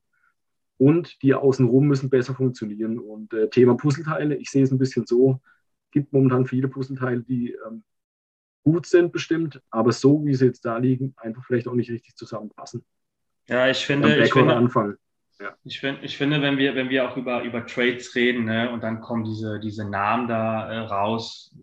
und 0.78 1.22
die 1.22 1.34
außenrum 1.34 1.86
müssen 1.86 2.10
besser 2.10 2.34
funktionieren. 2.34 2.98
Und 2.98 3.32
äh, 3.32 3.48
Thema 3.48 3.76
Puzzleteile, 3.76 4.36
ich 4.36 4.50
sehe 4.50 4.62
es 4.62 4.72
ein 4.72 4.78
bisschen 4.78 5.06
so, 5.06 5.40
es 5.86 5.90
gibt 5.92 6.12
momentan 6.12 6.46
viele 6.46 6.68
Puzzleteile, 6.68 7.22
die 7.22 7.56
ähm, 7.66 7.84
gut 8.64 8.86
sind 8.86 9.12
bestimmt, 9.12 9.60
aber 9.70 9.92
so 9.92 10.24
wie 10.24 10.34
sie 10.34 10.46
jetzt 10.46 10.64
da 10.64 10.78
liegen, 10.78 11.14
einfach 11.16 11.44
vielleicht 11.44 11.68
auch 11.68 11.74
nicht 11.74 11.90
richtig 11.90 12.16
zusammenpassen. 12.16 12.84
Ja, 13.48 13.68
ich 13.68 13.84
finde, 13.84 14.22
ich 14.22 14.32
finde, 14.32 14.54
anfangen. 14.54 14.96
Ja. 15.40 15.56
Ich, 15.64 15.80
find, 15.80 15.98
ich 16.02 16.16
finde, 16.16 16.40
wenn 16.40 16.56
wir, 16.58 16.74
wenn 16.74 16.88
wir 16.88 17.08
auch 17.08 17.16
über, 17.16 17.42
über 17.42 17.66
Trades 17.66 18.14
reden 18.14 18.44
ne, 18.44 18.70
und 18.70 18.82
dann 18.82 19.00
kommen 19.00 19.24
diese, 19.24 19.58
diese 19.58 19.88
Namen 19.88 20.28
da 20.28 20.72
äh, 20.72 20.78
raus, 20.78 21.54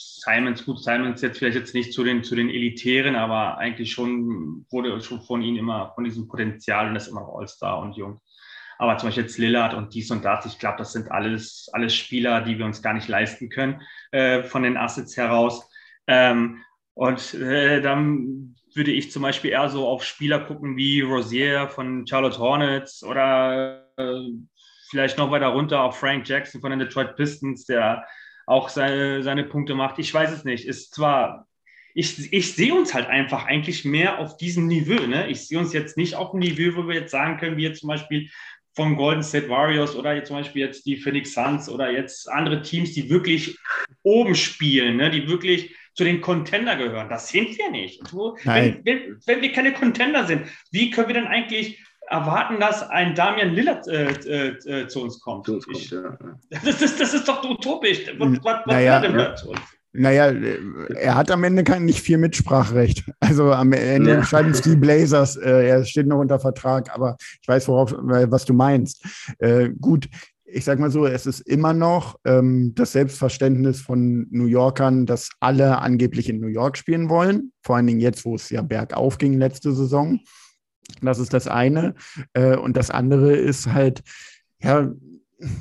Simons, 0.00 0.64
gut, 0.64 0.82
Simons 0.82 1.20
jetzt 1.20 1.38
vielleicht 1.38 1.56
jetzt 1.56 1.74
nicht 1.74 1.92
zu 1.92 2.02
den, 2.02 2.24
zu 2.24 2.34
den 2.34 2.48
Elitären, 2.48 3.16
aber 3.16 3.58
eigentlich 3.58 3.92
schon 3.92 4.64
wurde 4.70 4.98
schon 5.02 5.20
von 5.20 5.42
ihnen 5.42 5.58
immer 5.58 5.92
von 5.94 6.04
diesem 6.04 6.26
Potenzial 6.26 6.88
und 6.88 6.94
das 6.94 7.08
immer 7.08 7.20
noch 7.20 7.38
All-Star 7.38 7.80
und 7.80 7.96
jung. 7.96 8.20
Aber 8.78 8.96
zum 8.96 9.08
Beispiel 9.08 9.24
jetzt 9.24 9.36
Lillard 9.36 9.74
und 9.74 9.92
dies 9.92 10.10
und 10.10 10.24
das, 10.24 10.46
ich 10.46 10.58
glaube, 10.58 10.78
das 10.78 10.92
sind 10.92 11.10
alles, 11.10 11.68
alles 11.74 11.94
Spieler, 11.94 12.40
die 12.40 12.56
wir 12.56 12.64
uns 12.64 12.80
gar 12.80 12.94
nicht 12.94 13.08
leisten 13.08 13.50
können 13.50 13.82
äh, 14.10 14.42
von 14.42 14.62
den 14.62 14.78
Assets 14.78 15.18
heraus. 15.18 15.68
Ähm, 16.06 16.62
und 16.94 17.34
äh, 17.34 17.82
dann 17.82 18.56
würde 18.74 18.92
ich 18.92 19.10
zum 19.12 19.20
Beispiel 19.20 19.50
eher 19.50 19.68
so 19.68 19.86
auf 19.86 20.02
Spieler 20.04 20.40
gucken 20.40 20.78
wie 20.78 21.02
Rosier 21.02 21.68
von 21.68 22.06
Charlotte 22.06 22.38
Hornets 22.38 23.04
oder 23.04 23.86
äh, 23.98 24.30
vielleicht 24.88 25.18
noch 25.18 25.30
weiter 25.30 25.48
runter 25.48 25.82
auf 25.82 25.98
Frank 25.98 26.26
Jackson 26.26 26.62
von 26.62 26.70
den 26.70 26.78
Detroit 26.78 27.16
Pistons, 27.16 27.66
der 27.66 28.06
auch 28.50 28.68
seine, 28.68 29.22
seine 29.22 29.44
Punkte 29.44 29.74
macht. 29.74 29.98
Ich 30.00 30.12
weiß 30.12 30.32
es 30.32 30.44
nicht. 30.44 30.66
Ist 30.66 30.92
zwar, 30.92 31.46
ich, 31.94 32.32
ich 32.32 32.52
sehe 32.54 32.74
uns 32.74 32.92
halt 32.92 33.08
einfach 33.08 33.46
eigentlich 33.46 33.84
mehr 33.84 34.18
auf 34.18 34.36
diesem 34.36 34.66
Niveau. 34.66 35.06
Ne? 35.06 35.28
Ich 35.28 35.46
sehe 35.46 35.58
uns 35.58 35.72
jetzt 35.72 35.96
nicht 35.96 36.16
auf 36.16 36.32
dem 36.32 36.40
Niveau, 36.40 36.76
wo 36.76 36.88
wir 36.88 36.96
jetzt 36.96 37.12
sagen 37.12 37.38
können, 37.38 37.56
wie 37.56 37.62
jetzt 37.62 37.80
zum 37.80 37.88
Beispiel 37.88 38.28
vom 38.74 38.96
Golden 38.96 39.22
State 39.22 39.48
Warriors 39.48 39.94
oder 39.94 40.14
jetzt 40.14 40.28
zum 40.28 40.36
Beispiel 40.36 40.62
jetzt 40.62 40.84
die 40.84 40.96
Phoenix 40.96 41.32
Suns 41.32 41.68
oder 41.68 41.92
jetzt 41.92 42.28
andere 42.28 42.62
Teams, 42.62 42.92
die 42.92 43.08
wirklich 43.08 43.56
oben 44.02 44.34
spielen, 44.34 44.96
ne? 44.96 45.10
die 45.10 45.28
wirklich 45.28 45.74
zu 45.94 46.02
den 46.02 46.20
Contender 46.20 46.74
gehören. 46.74 47.08
Das 47.08 47.28
sind 47.28 47.56
wir 47.56 47.70
nicht. 47.70 48.00
Wenn, 48.44 48.84
wenn, 48.84 49.18
wenn, 49.26 49.42
wir 49.42 49.52
keine 49.52 49.72
Contender 49.72 50.26
sind, 50.26 50.46
wie 50.72 50.90
können 50.90 51.08
wir 51.08 51.14
denn 51.14 51.26
eigentlich 51.26 51.84
erwarten, 52.10 52.60
dass 52.60 52.88
ein 52.90 53.14
Damian 53.14 53.50
Lillard 53.50 53.86
äh, 53.88 54.10
äh, 54.10 54.82
äh, 54.82 54.88
zu 54.88 55.02
uns 55.02 55.20
kommt? 55.20 55.46
Zu 55.46 55.54
uns 55.54 55.64
kommt 55.64 55.78
ich, 55.78 55.90
ja. 55.90 56.18
das, 56.64 56.82
ist, 56.82 57.00
das 57.00 57.14
ist 57.14 57.26
doch 57.26 57.42
utopisch. 57.48 58.00
Was, 58.18 58.28
was 58.42 58.66
naja, 58.66 59.02
will 59.02 59.10
er 59.18 59.28
denn 59.28 59.36
zu 59.36 59.50
uns? 59.50 59.60
Naja, 59.92 60.32
er 60.96 61.14
hat 61.16 61.32
am 61.32 61.42
Ende 61.42 61.64
kein, 61.64 61.84
nicht 61.84 62.00
viel 62.00 62.18
Mitspracherecht. 62.18 63.04
Also 63.20 63.52
am 63.52 63.72
Ende 63.72 64.10
ja. 64.10 64.16
entscheiden 64.16 64.50
es 64.50 64.60
die 64.60 64.74
Blazers. 64.74 65.36
Äh, 65.36 65.68
er 65.68 65.84
steht 65.84 66.08
noch 66.08 66.18
unter 66.18 66.40
Vertrag, 66.40 66.92
aber 66.92 67.16
ich 67.40 67.46
weiß, 67.46 67.68
worauf, 67.68 67.94
was 67.96 68.44
du 68.44 68.54
meinst. 68.54 69.04
Äh, 69.38 69.70
gut, 69.80 70.08
ich 70.44 70.64
sag 70.64 70.80
mal 70.80 70.90
so, 70.90 71.06
es 71.06 71.26
ist 71.26 71.40
immer 71.40 71.72
noch 71.72 72.18
ähm, 72.24 72.72
das 72.74 72.90
Selbstverständnis 72.90 73.80
von 73.80 74.26
New 74.30 74.46
Yorkern, 74.46 75.06
dass 75.06 75.30
alle 75.38 75.78
angeblich 75.78 76.28
in 76.28 76.40
New 76.40 76.48
York 76.48 76.76
spielen 76.76 77.08
wollen. 77.08 77.52
Vor 77.62 77.76
allen 77.76 77.86
Dingen 77.86 78.00
jetzt, 78.00 78.24
wo 78.24 78.34
es 78.34 78.50
ja 78.50 78.62
bergauf 78.62 79.18
ging 79.18 79.38
letzte 79.38 79.72
Saison. 79.72 80.18
Das 81.02 81.18
ist 81.18 81.32
das 81.32 81.46
eine. 81.46 81.94
Äh, 82.32 82.56
und 82.56 82.76
das 82.76 82.90
andere 82.90 83.34
ist 83.34 83.72
halt, 83.72 84.02
ja, 84.62 84.90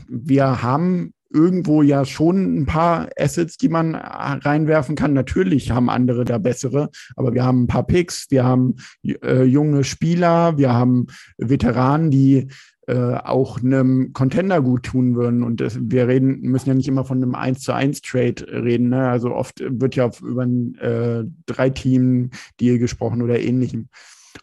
wir 0.07 0.61
haben 0.61 1.13
irgendwo 1.31 1.83
ja 1.83 2.05
schon 2.05 2.61
ein 2.61 2.65
paar 2.65 3.09
Assets, 3.17 3.57
die 3.57 3.69
man 3.69 3.95
reinwerfen 3.95 4.95
kann. 4.95 5.13
Natürlich 5.13 5.71
haben 5.71 5.89
andere 5.89 6.25
da 6.25 6.37
bessere, 6.39 6.89
aber 7.15 7.33
wir 7.33 7.43
haben 7.43 7.63
ein 7.63 7.67
paar 7.67 7.85
Picks, 7.85 8.27
wir 8.29 8.43
haben 8.43 8.77
äh, 9.03 9.43
junge 9.43 9.83
Spieler, 9.83 10.57
wir 10.57 10.73
haben 10.73 11.07
Veteranen, 11.37 12.09
die 12.09 12.47
äh, 12.87 13.17
auch 13.17 13.61
einem 13.61 14.13
Contender 14.13 14.63
gut 14.63 14.83
tun 14.83 15.15
würden. 15.15 15.43
Und 15.43 15.61
das, 15.61 15.77
wir 15.79 16.07
reden, 16.07 16.41
müssen 16.41 16.69
ja 16.69 16.73
nicht 16.73 16.87
immer 16.87 17.05
von 17.05 17.21
einem 17.21 17.35
1 17.35 17.59
zu 17.59 17.73
1 17.73 18.01
Trade 18.01 18.47
reden. 18.49 18.89
Ne? 18.89 19.07
Also 19.07 19.35
oft 19.35 19.59
wird 19.59 19.95
ja 19.95 20.09
über 20.23 20.41
ein 20.41 20.75
äh, 20.79 21.23
drei 21.45 21.69
Team 21.69 22.31
Deal 22.59 22.79
gesprochen 22.79 23.21
oder 23.21 23.39
ähnlichem. 23.39 23.89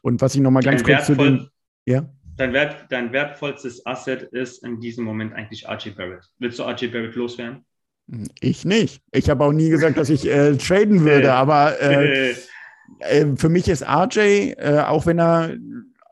Und 0.02 0.20
was 0.20 0.34
ich 0.34 0.40
nochmal 0.40 0.62
ganz 0.62 0.82
kurz 0.82 1.06
zu 1.06 1.14
den, 1.14 1.48
ja? 1.84 2.08
Dein, 2.36 2.52
Wert, 2.52 2.86
dein 2.90 3.12
wertvollstes 3.12 3.86
Asset 3.86 4.24
ist 4.24 4.62
in 4.62 4.78
diesem 4.80 5.04
Moment 5.04 5.32
eigentlich 5.32 5.68
Archie 5.68 5.90
Barrett. 5.90 6.24
Willst 6.38 6.58
du 6.58 6.64
Archie 6.64 6.88
Barrett 6.88 7.14
loswerden? 7.14 7.64
Ich 8.40 8.64
nicht. 8.64 9.02
Ich 9.12 9.30
habe 9.30 9.44
auch 9.44 9.52
nie 9.52 9.70
gesagt, 9.70 9.96
dass 9.96 10.10
ich 10.10 10.28
äh, 10.28 10.56
traden 10.58 11.04
würde, 11.04 11.32
aber 11.32 11.80
äh, 11.80 12.34
äh, 13.00 13.36
für 13.36 13.48
mich 13.48 13.68
ist 13.68 13.82
RJ, 13.82 14.18
äh, 14.58 14.82
auch 14.86 15.06
wenn 15.06 15.18
er 15.18 15.56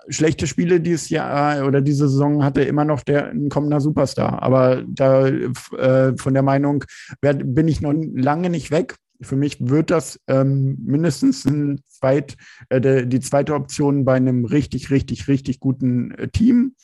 schlechte 0.08 0.46
Spiele 0.46 0.80
dieses 0.80 1.08
Jahr 1.08 1.66
oder 1.66 1.80
diese 1.80 2.08
Saison 2.08 2.44
hatte 2.44 2.62
immer 2.62 2.84
noch 2.84 3.02
der 3.02 3.30
ein 3.30 3.48
kommender 3.48 3.80
Superstar. 3.80 4.42
Aber 4.42 4.82
da 4.86 5.26
äh, 5.28 6.16
von 6.16 6.34
der 6.34 6.42
Meinung 6.42 6.84
bin 7.20 7.68
ich 7.68 7.80
noch 7.80 7.94
lange 7.94 8.50
nicht 8.50 8.70
weg. 8.70 8.96
Für 9.20 9.36
mich 9.36 9.56
wird 9.60 9.90
das 9.90 10.20
ähm, 10.26 10.78
mindestens 10.84 11.44
ein 11.44 11.80
zweit, 11.86 12.36
äh, 12.68 12.80
de, 12.80 13.06
die 13.06 13.20
zweite 13.20 13.54
Option 13.54 14.04
bei 14.04 14.14
einem 14.14 14.44
richtig, 14.44 14.90
richtig, 14.90 15.28
richtig 15.28 15.60
guten 15.60 16.10
äh, 16.12 16.28
Team. 16.28 16.74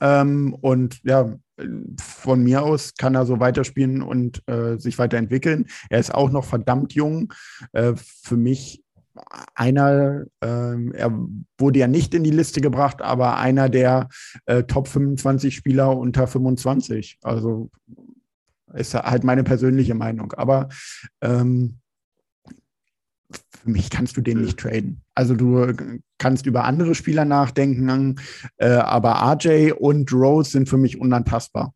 Ähm, 0.00 0.54
und 0.60 1.00
ja, 1.04 1.34
von 2.00 2.42
mir 2.42 2.62
aus 2.62 2.94
kann 2.94 3.14
er 3.14 3.26
so 3.26 3.40
weiterspielen 3.40 4.02
und 4.02 4.42
äh, 4.46 4.78
sich 4.78 4.98
weiterentwickeln. 4.98 5.66
Er 5.90 5.98
ist 5.98 6.14
auch 6.14 6.30
noch 6.30 6.44
verdammt 6.44 6.92
jung. 6.92 7.32
Äh, 7.72 7.94
für 7.96 8.36
mich 8.36 8.82
einer, 9.54 10.24
äh, 10.40 10.90
er 10.92 11.12
wurde 11.58 11.78
ja 11.78 11.88
nicht 11.88 12.14
in 12.14 12.24
die 12.24 12.30
Liste 12.30 12.60
gebracht, 12.60 13.02
aber 13.02 13.36
einer 13.38 13.68
der 13.68 14.08
äh, 14.46 14.62
Top 14.64 14.88
25 14.88 15.54
Spieler 15.54 15.96
unter 15.96 16.26
25. 16.26 17.18
Also 17.22 17.70
ist 18.74 18.94
halt 18.94 19.24
meine 19.24 19.44
persönliche 19.44 19.94
Meinung. 19.94 20.32
Aber 20.32 20.68
ähm, 21.20 21.78
für 23.30 23.70
mich 23.70 23.90
kannst 23.90 24.16
du 24.16 24.20
den 24.20 24.40
nicht 24.40 24.58
traden. 24.58 25.02
Also 25.14 25.34
du 25.34 25.74
kannst 26.18 26.46
über 26.46 26.64
andere 26.64 26.94
Spieler 26.94 27.24
nachdenken, 27.24 28.16
äh, 28.56 28.68
aber 28.68 29.14
RJ 29.14 29.72
und 29.72 30.12
Rose 30.12 30.50
sind 30.50 30.68
für 30.68 30.78
mich 30.78 31.00
unantastbar. 31.00 31.74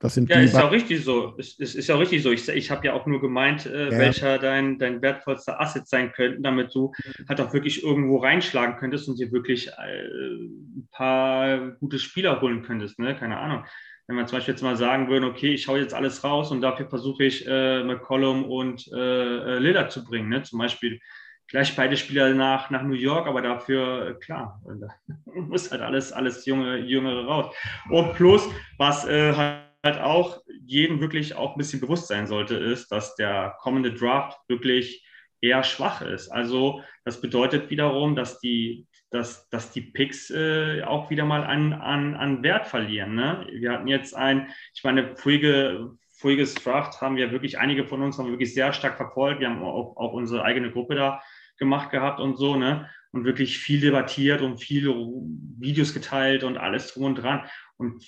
Das 0.00 0.14
sind 0.14 0.30
ja, 0.30 0.38
ist 0.38 0.54
ja 0.54 0.68
auch 0.68 0.70
richtig 0.70 1.02
so. 1.02 1.34
Ist, 1.38 1.58
ist, 1.58 1.74
ist 1.74 1.88
ja 1.88 1.96
auch 1.96 2.00
richtig 2.00 2.22
so. 2.22 2.30
Ich, 2.30 2.48
ich 2.48 2.70
habe 2.70 2.86
ja 2.86 2.92
auch 2.92 3.06
nur 3.06 3.20
gemeint, 3.20 3.66
äh, 3.66 3.90
ja. 3.90 3.98
welcher 3.98 4.38
dein, 4.38 4.78
dein 4.78 5.02
wertvollster 5.02 5.60
Asset 5.60 5.88
sein 5.88 6.12
könnte, 6.12 6.40
damit 6.40 6.72
du 6.72 6.92
halt 7.28 7.40
auch 7.40 7.52
wirklich 7.52 7.82
irgendwo 7.82 8.18
reinschlagen 8.18 8.76
könntest 8.76 9.08
und 9.08 9.18
dir 9.18 9.32
wirklich 9.32 9.68
äh, 9.68 10.02
ein 10.04 10.88
paar 10.92 11.72
gute 11.80 11.98
Spieler 11.98 12.40
holen 12.40 12.62
könntest. 12.62 13.00
Ne? 13.00 13.16
Keine 13.16 13.38
Ahnung. 13.38 13.64
Wenn 14.08 14.16
man 14.16 14.26
zum 14.26 14.38
Beispiel 14.38 14.54
jetzt 14.54 14.62
mal 14.62 14.76
sagen 14.76 15.08
würde, 15.08 15.26
okay, 15.26 15.52
ich 15.52 15.62
schaue 15.62 15.80
jetzt 15.80 15.94
alles 15.94 16.24
raus 16.24 16.50
und 16.50 16.62
dafür 16.62 16.88
versuche 16.88 17.24
ich 17.24 17.46
äh, 17.46 17.84
McCollum 17.84 18.44
und 18.44 18.88
äh, 18.90 18.96
äh 18.96 19.58
Lillard 19.58 19.92
zu 19.92 20.02
bringen. 20.02 20.30
Ne? 20.30 20.42
Zum 20.42 20.58
Beispiel 20.58 20.98
gleich 21.46 21.76
beide 21.76 21.96
Spieler 21.96 22.32
nach, 22.34 22.70
nach 22.70 22.82
New 22.82 22.94
York, 22.94 23.26
aber 23.26 23.42
dafür, 23.42 24.08
äh, 24.08 24.14
klar, 24.14 24.62
muss 25.26 25.70
halt 25.70 25.82
alles, 25.82 26.10
alles 26.12 26.46
junge, 26.46 26.78
Jüngere 26.78 27.26
raus. 27.26 27.54
Und 27.90 28.14
plus, 28.14 28.48
was 28.78 29.06
äh, 29.06 29.34
halt 29.34 30.00
auch 30.00 30.40
jedem 30.64 31.00
wirklich 31.00 31.34
auch 31.34 31.52
ein 31.52 31.58
bisschen 31.58 31.80
bewusst 31.80 32.08
sein 32.08 32.26
sollte, 32.26 32.56
ist, 32.56 32.90
dass 32.90 33.14
der 33.14 33.56
kommende 33.60 33.92
Draft 33.92 34.38
wirklich 34.48 35.06
eher 35.40 35.62
schwach 35.62 36.02
ist. 36.02 36.30
Also 36.30 36.82
das 37.04 37.20
bedeutet 37.20 37.70
wiederum, 37.70 38.16
dass 38.16 38.40
die, 38.40 38.86
dass, 39.10 39.48
dass 39.48 39.70
die 39.70 39.80
Picks 39.80 40.30
äh, 40.30 40.82
auch 40.82 41.10
wieder 41.10 41.24
mal 41.24 41.44
an, 41.44 41.72
an, 41.72 42.14
an 42.14 42.42
Wert 42.42 42.66
verlieren. 42.66 43.14
Ne? 43.14 43.46
Wir 43.50 43.72
hatten 43.72 43.88
jetzt 43.88 44.14
ein, 44.14 44.48
ich 44.74 44.84
meine, 44.84 45.16
vorige, 45.16 45.92
voriges 46.18 46.54
Draft 46.54 47.00
haben 47.00 47.16
wir 47.16 47.30
wirklich, 47.30 47.58
einige 47.58 47.86
von 47.86 48.02
uns 48.02 48.18
haben 48.18 48.28
wirklich 48.28 48.52
sehr 48.52 48.72
stark 48.72 48.96
verfolgt. 48.96 49.40
Wir 49.40 49.48
haben 49.48 49.62
auch, 49.62 49.96
auch 49.96 50.12
unsere 50.12 50.42
eigene 50.44 50.70
Gruppe 50.70 50.94
da 50.94 51.22
gemacht 51.58 51.90
gehabt 51.90 52.20
und 52.20 52.36
so, 52.36 52.56
ne? 52.56 52.88
Und 53.10 53.24
wirklich 53.24 53.58
viel 53.58 53.80
debattiert 53.80 54.42
und 54.42 54.58
viele 54.58 54.90
Videos 54.90 55.94
geteilt 55.94 56.44
und 56.44 56.58
alles 56.58 56.92
drum 56.92 57.04
und 57.04 57.14
dran. 57.14 57.48
Und 57.78 58.04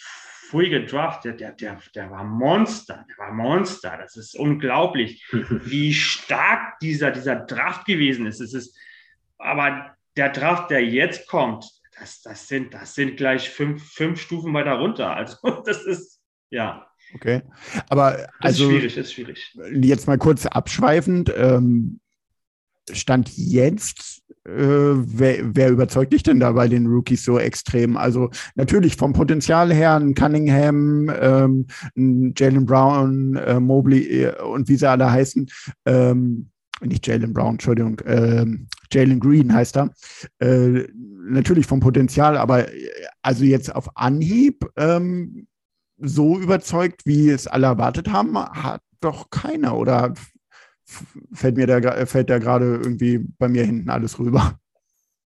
vorige 0.51 0.85
Draft, 0.85 1.25
der, 1.25 1.33
der, 1.33 1.53
der, 1.53 1.81
der 1.95 2.11
war 2.11 2.23
Monster, 2.23 3.07
der 3.09 3.17
war 3.17 3.33
Monster. 3.33 3.97
Das 3.97 4.17
ist 4.17 4.39
unglaublich, 4.39 5.27
wie 5.33 5.95
stark 5.95 6.79
dieser, 6.81 7.13
dieser 7.13 7.37
Draft 7.37 7.87
gewesen 7.87 8.27
ist. 8.27 8.41
Es 8.41 8.53
ist 8.53 8.77
aber 9.39 9.97
der 10.17 10.31
Draft, 10.31 10.71
der 10.71 10.85
jetzt 10.85 11.29
kommt, 11.29 11.67
das, 11.99 12.23
das, 12.23 12.49
sind, 12.49 12.73
das 12.75 12.95
sind 12.95 13.17
gleich 13.17 13.51
fünf, 13.51 13.83
fünf 13.93 14.21
Stufen 14.21 14.53
weiter 14.55 14.75
runter. 14.75 15.11
Also 15.17 15.63
das 15.65 15.85
ist, 15.85 16.21
ja. 16.51 16.87
Okay, 17.15 17.43
aber 17.89 18.29
also, 18.39 18.65
ist 18.65 18.71
schwierig, 18.71 18.97
ist 18.97 19.13
schwierig. 19.13 19.59
Jetzt 19.73 20.07
mal 20.07 20.19
kurz 20.19 20.47
abschweifend. 20.47 21.33
Ähm, 21.37 22.01
Stand 22.93 23.31
jetzt, 23.37 24.23
äh, 24.45 24.53
wer, 24.53 25.55
wer, 25.55 25.71
überzeugt 25.71 26.13
dich 26.13 26.23
denn 26.23 26.41
da 26.41 26.53
bei 26.53 26.67
den 26.69 26.87
Rookies 26.87 27.25
so 27.25 27.39
extrem? 27.39 27.97
Also 27.97 28.31
natürlich 28.55 28.97
vom 28.97 29.13
Potenzial 29.13 29.73
her 29.73 29.97
ein 29.97 30.15
Cunningham, 30.15 31.11
ähm, 31.21 31.67
ein 31.97 32.35
Jalen 32.37 32.67
Brown, 32.67 33.37
äh, 33.37 33.61
Mobley 33.61 34.25
äh, 34.25 34.43
und 34.43 34.69
wie 34.69 34.77
sie 34.77 34.89
alle 34.89 35.11
heißen. 35.11 35.51
Ähm, 35.85 36.51
nicht 36.81 37.07
Jalen 37.07 37.33
Brown, 37.33 37.53
Entschuldigung, 37.53 38.01
ähm, 38.07 38.69
Jalen 38.93 39.21
Green 39.21 39.53
heißt 39.53 39.77
er. 39.77 39.91
Äh, 40.39 40.87
natürlich 40.95 41.67
vom 41.67 41.81
Potenzial, 41.81 42.37
aber 42.37 42.73
äh, 42.73 42.91
also 43.23 43.45
jetzt 43.45 43.75
auf 43.75 43.97
Anhieb 43.97 44.67
ähm, 44.77 45.47
so 45.99 46.39
überzeugt, 46.39 47.03
wie 47.05 47.31
es 47.31 47.47
alle 47.47 47.67
erwartet 47.67 48.11
haben, 48.11 48.39
hat 48.39 48.83
doch 49.01 49.31
keiner. 49.31 49.77
Oder 49.77 50.15
fällt 51.33 51.57
mir 51.57 51.67
da, 51.67 52.07
fällt 52.07 52.31
da 52.31 52.39
gerade 52.39 52.77
irgendwie 52.77 53.19
bei 53.39 53.49
mir 53.49 53.65
hinten 53.65 53.91
alles 53.91 54.19
rüber? 54.19 54.59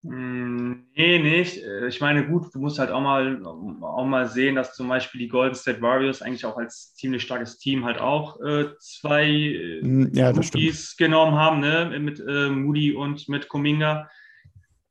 Hm, 0.03 0.87
nee, 0.95 1.19
nicht. 1.19 1.63
Äh, 1.63 1.87
ich 1.87 2.01
meine, 2.01 2.27
gut, 2.27 2.53
du 2.53 2.59
musst 2.59 2.79
halt 2.79 2.89
auch 2.89 3.01
mal, 3.01 3.43
auch 3.45 4.05
mal 4.05 4.27
sehen, 4.27 4.55
dass 4.55 4.75
zum 4.75 4.87
Beispiel 4.87 5.19
die 5.19 5.27
Golden 5.27 5.55
State 5.55 5.81
Warriors 5.81 6.23
eigentlich 6.23 6.45
auch 6.45 6.57
als 6.57 6.95
ziemlich 6.95 7.21
starkes 7.21 7.59
Team 7.59 7.85
halt 7.85 7.99
auch 7.99 8.39
äh, 8.41 8.69
zwei 8.79 9.25
äh, 9.27 9.81
hm, 9.81 10.11
ja, 10.13 10.31
Rookies 10.31 10.97
genommen 10.97 11.35
haben, 11.35 11.59
ne? 11.59 11.99
mit 11.99 12.19
äh, 12.19 12.49
Moody 12.49 12.93
und 12.93 13.29
mit 13.29 13.47
Kuminga. 13.47 14.09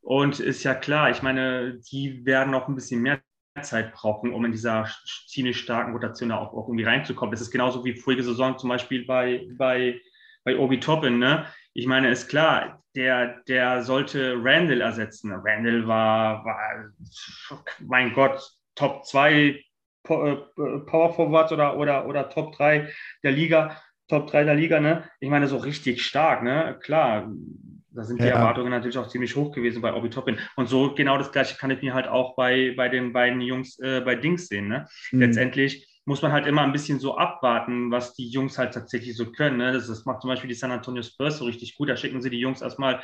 Und 0.01 0.39
ist 0.39 0.63
ja 0.63 0.75
klar, 0.75 1.11
ich 1.11 1.23
meine, 1.23 1.81
die 1.91 2.25
werden 2.25 2.53
noch 2.53 2.69
ein 2.69 2.75
bisschen 2.77 3.03
mehr 3.03 3.21
Zeit 3.63 3.93
brauchen, 3.93 4.33
um 4.33 4.45
in 4.45 4.53
dieser 4.53 4.89
ziemlich 5.27 5.59
starken 5.59 5.93
Rotation 5.93 6.29
da 6.29 6.39
auch, 6.39 6.55
auch 6.55 6.69
irgendwie 6.69 6.85
reinzukommen. 6.85 7.33
Das 7.33 7.41
ist 7.41 7.51
genauso 7.51 7.85
wie 7.85 7.95
vorige 7.95 8.23
Saison 8.23 8.57
zum 8.59 8.69
Beispiel 8.69 9.05
bei, 9.05 9.47
bei, 9.59 10.01
bei 10.45 10.57
Obi 10.57 10.79
Toppin. 10.79 11.19
Ne? 11.19 11.47
Ich 11.73 11.87
meine, 11.87 12.11
ist 12.11 12.29
klar, 12.29 12.83
der, 12.97 13.43
der 13.49 13.83
sollte 13.83 14.35
Randall 14.37 14.81
ersetzen. 14.81 15.33
Randall 15.33 15.87
war, 15.87 16.45
war 16.45 16.91
mein 17.81 18.13
Gott, 18.13 18.41
Top 18.75 19.05
2 19.05 19.35
äh, 19.37 19.63
Power 20.05 21.15
Forward 21.15 21.53
oder, 21.53 21.77
oder, 21.77 22.07
oder 22.07 22.29
Top 22.29 22.53
3 22.57 22.89
der 23.23 23.33
Liga, 23.33 23.77
Top 24.09 24.29
3 24.29 24.45
der 24.45 24.55
Liga, 24.55 24.81
ne? 24.81 25.05
Ich 25.21 25.31
meine, 25.31 25.47
so 25.47 25.59
richtig 25.59 26.05
stark, 26.05 26.43
ne? 26.43 26.79
Klar, 26.83 27.31
da 27.93 28.05
sind 28.05 28.21
die 28.21 28.27
ja. 28.27 28.37
Erwartungen 28.37 28.71
natürlich 28.71 28.99
auch 28.99 29.09
ziemlich 29.09 29.37
hoch 29.37 29.53
gewesen 29.53 29.83
bei 29.83 29.93
Obi 29.93 30.11
Toppin. 30.11 30.39
Und 30.57 30.69
so 30.69 30.95
genau 30.95 31.19
das 31.19 31.33
gleiche 31.33 31.57
kann 31.57 31.71
ich 31.71 31.83
mir 31.83 31.95
halt 31.95 32.09
auch 32.09 32.37
bei, 32.37 32.73
bei 32.77 32.89
den 32.89 33.13
beiden 33.13 33.41
Jungs 33.41 33.79
äh, 33.81 34.01
bei 34.01 34.15
Dings 34.15 34.49
sehen. 34.49 34.69
Ne? 34.69 34.87
Mhm. 35.13 35.21
Letztendlich 35.21 35.90
muss 36.11 36.23
man 36.23 36.33
halt 36.33 36.49
immer 36.49 36.63
ein 36.63 36.73
bisschen 36.73 36.99
so 36.99 37.17
abwarten, 37.17 37.93
was 37.93 38.15
die 38.15 38.29
Jungs 38.29 38.59
halt 38.59 38.75
tatsächlich 38.75 39.17
so 39.17 39.31
können. 39.31 39.59
Ne? 39.59 39.73
Das, 39.73 39.87
das, 39.87 40.05
macht 40.07 40.23
zum 40.23 40.29
Beispiel 40.29 40.49
die 40.49 40.57
San 40.57 40.73
Antonio 40.73 41.05
Spurs 41.05 41.39
so 41.39 41.45
richtig 41.45 41.77
gut. 41.77 41.89
Da 41.89 41.97
schicken 41.97 42.21
sie 42.21 42.31
die 42.31 42.41
Jungs 42.41 42.63
erstmal 42.63 42.97
ein 42.97 43.03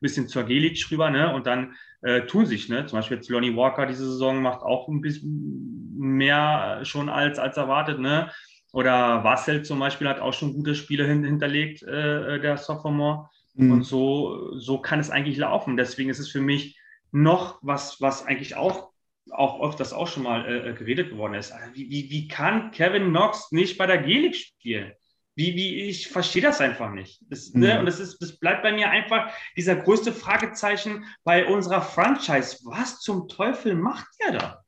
bisschen 0.00 0.26
zur 0.26 0.42
Gelic 0.42 0.84
rüber 0.90 1.10
ne? 1.10 1.32
und 1.32 1.46
dann 1.46 1.76
äh, 2.02 2.22
tun 2.22 2.44
sich. 2.44 2.68
Ne? 2.68 2.86
Zum 2.86 2.98
Beispiel 2.98 3.18
jetzt 3.18 3.30
Lonnie 3.30 3.54
Walker 3.54 3.86
diese 3.86 4.04
Saison 4.04 4.42
macht 4.42 4.62
auch 4.62 4.88
ein 4.88 5.00
bisschen 5.00 5.94
mehr 5.96 6.80
schon 6.82 7.08
als, 7.08 7.38
als 7.38 7.56
erwartet. 7.56 8.00
Ne? 8.00 8.32
Oder 8.72 9.22
Wassel 9.22 9.62
zum 9.62 9.78
Beispiel 9.78 10.08
hat 10.08 10.18
auch 10.18 10.32
schon 10.32 10.54
gute 10.54 10.74
Spiele 10.74 11.06
hin, 11.06 11.22
hinterlegt, 11.22 11.84
äh, 11.84 12.40
der 12.40 12.56
Sophomore. 12.56 13.28
Mhm. 13.54 13.70
Und 13.70 13.82
so, 13.84 14.58
so 14.58 14.78
kann 14.78 14.98
es 14.98 15.08
eigentlich 15.08 15.36
laufen. 15.36 15.76
Deswegen 15.76 16.10
ist 16.10 16.18
es 16.18 16.28
für 16.28 16.40
mich 16.40 16.80
noch 17.12 17.60
was, 17.62 18.00
was 18.00 18.26
eigentlich 18.26 18.56
auch, 18.56 18.90
auch 19.30 19.60
öfters 19.66 19.92
auch 19.92 20.08
schon 20.08 20.22
mal 20.22 20.46
äh, 20.46 20.70
äh 20.70 20.74
geredet 20.74 21.10
geworden 21.10 21.34
ist. 21.34 21.52
Also 21.52 21.74
wie, 21.74 21.90
wie, 21.90 22.10
wie 22.10 22.28
kann 22.28 22.70
Kevin 22.70 23.08
Knox 23.08 23.50
nicht 23.52 23.78
bei 23.78 23.86
der 23.86 23.98
G-League 23.98 24.36
spielen? 24.36 24.92
Wie, 25.36 25.56
wie, 25.56 25.82
ich 25.82 26.08
verstehe 26.08 26.42
das 26.42 26.60
einfach 26.60 26.92
nicht. 26.92 27.20
Das, 27.28 27.52
ne, 27.52 27.58
mhm. 27.58 27.64
ne, 27.64 27.78
und 27.80 27.86
das, 27.86 27.98
ist, 27.98 28.18
das 28.18 28.38
bleibt 28.38 28.62
bei 28.62 28.72
mir 28.72 28.90
einfach 28.90 29.32
dieser 29.56 29.74
größte 29.76 30.12
Fragezeichen 30.12 31.04
bei 31.24 31.46
unserer 31.46 31.82
Franchise. 31.82 32.58
Was 32.64 33.00
zum 33.00 33.28
Teufel 33.28 33.74
macht 33.74 34.06
der 34.20 34.32
da? 34.38 34.64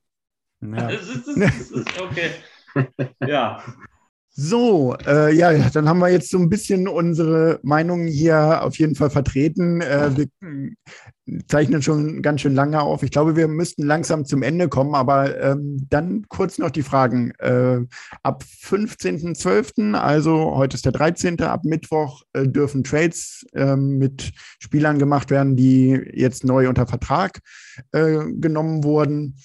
Ja. 0.60 0.88
Das 0.88 1.08
ist, 1.08 1.26
das 1.28 1.70
ist, 1.70 2.00
okay. 2.00 2.30
ja. 3.26 3.62
So, 4.38 4.94
äh, 5.06 5.34
ja, 5.34 5.70
dann 5.70 5.88
haben 5.88 5.98
wir 5.98 6.10
jetzt 6.10 6.28
so 6.28 6.36
ein 6.36 6.50
bisschen 6.50 6.88
unsere 6.88 7.58
Meinungen 7.62 8.06
hier 8.06 8.62
auf 8.62 8.78
jeden 8.78 8.94
Fall 8.94 9.08
vertreten. 9.08 9.80
Äh, 9.80 10.10
wir 10.14 11.46
zeichnen 11.48 11.80
schon 11.80 12.20
ganz 12.20 12.42
schön 12.42 12.54
lange 12.54 12.82
auf. 12.82 13.02
Ich 13.02 13.10
glaube, 13.10 13.34
wir 13.34 13.48
müssten 13.48 13.84
langsam 13.86 14.26
zum 14.26 14.42
Ende 14.42 14.68
kommen, 14.68 14.94
aber 14.94 15.40
ähm, 15.40 15.86
dann 15.88 16.26
kurz 16.28 16.58
noch 16.58 16.70
die 16.70 16.82
Fragen. 16.82 17.30
Äh, 17.38 17.78
ab 18.22 18.44
15.12., 18.62 19.94
also 19.94 20.54
heute 20.54 20.74
ist 20.74 20.84
der 20.84 20.92
13., 20.92 21.40
ab 21.40 21.64
Mittwoch 21.64 22.22
äh, 22.34 22.46
dürfen 22.46 22.84
Trades 22.84 23.46
ähm, 23.54 23.96
mit 23.96 24.32
Spielern 24.58 24.98
gemacht 24.98 25.30
werden, 25.30 25.56
die 25.56 25.98
jetzt 26.12 26.44
neu 26.44 26.68
unter 26.68 26.86
Vertrag 26.86 27.40
äh, 27.92 28.18
genommen 28.32 28.84
wurden. 28.84 29.38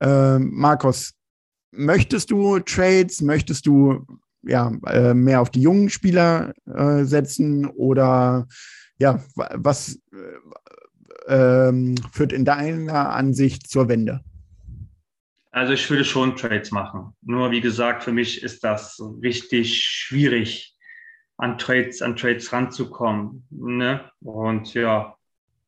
Äh, 0.00 0.38
Markus, 0.38 1.14
möchtest 1.72 2.30
du 2.30 2.58
Trades? 2.58 3.22
Möchtest 3.22 3.66
du 3.66 4.04
ja, 4.46 4.72
äh, 4.86 5.14
mehr 5.14 5.40
auf 5.40 5.50
die 5.50 5.62
jungen 5.62 5.90
Spieler 5.90 6.52
äh, 6.66 7.04
setzen 7.04 7.66
oder 7.66 8.46
ja, 8.98 9.22
was 9.34 10.00
äh, 10.12 11.68
ähm, 11.68 11.96
führt 12.12 12.32
in 12.32 12.44
deiner 12.44 13.10
Ansicht 13.14 13.68
zur 13.68 13.88
Wende? 13.88 14.20
Also 15.50 15.72
ich 15.72 15.88
würde 15.88 16.04
schon 16.04 16.36
Trades 16.36 16.72
machen. 16.72 17.14
Nur 17.22 17.50
wie 17.50 17.60
gesagt, 17.60 18.02
für 18.02 18.12
mich 18.12 18.42
ist 18.42 18.64
das 18.64 19.00
richtig 19.22 19.84
schwierig, 19.84 20.76
an 21.36 21.58
Trades, 21.58 22.02
an 22.02 22.16
Trades 22.16 22.52
ranzukommen. 22.52 23.46
Ne? 23.50 24.10
Und 24.20 24.74
ja, 24.74 25.16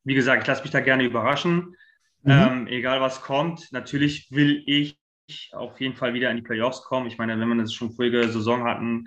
wie 0.04 0.14
gesagt, 0.14 0.42
ich 0.42 0.48
lasse 0.48 0.62
mich 0.62 0.72
da 0.72 0.80
gerne 0.80 1.04
überraschen. 1.04 1.76
Mhm. 2.22 2.32
Ähm, 2.32 2.66
egal 2.66 3.00
was 3.00 3.22
kommt. 3.22 3.70
Natürlich 3.72 4.30
will 4.32 4.62
ich 4.66 4.98
auf 5.52 5.80
jeden 5.80 5.96
Fall 5.96 6.14
wieder 6.14 6.30
in 6.30 6.36
die 6.36 6.42
Playoffs 6.42 6.82
kommen. 6.84 7.06
Ich 7.06 7.18
meine, 7.18 7.38
wenn 7.38 7.48
wir 7.48 7.56
das 7.56 7.72
schon 7.72 7.92
vorige 7.92 8.28
Saison 8.28 8.64
hatten 8.64 9.06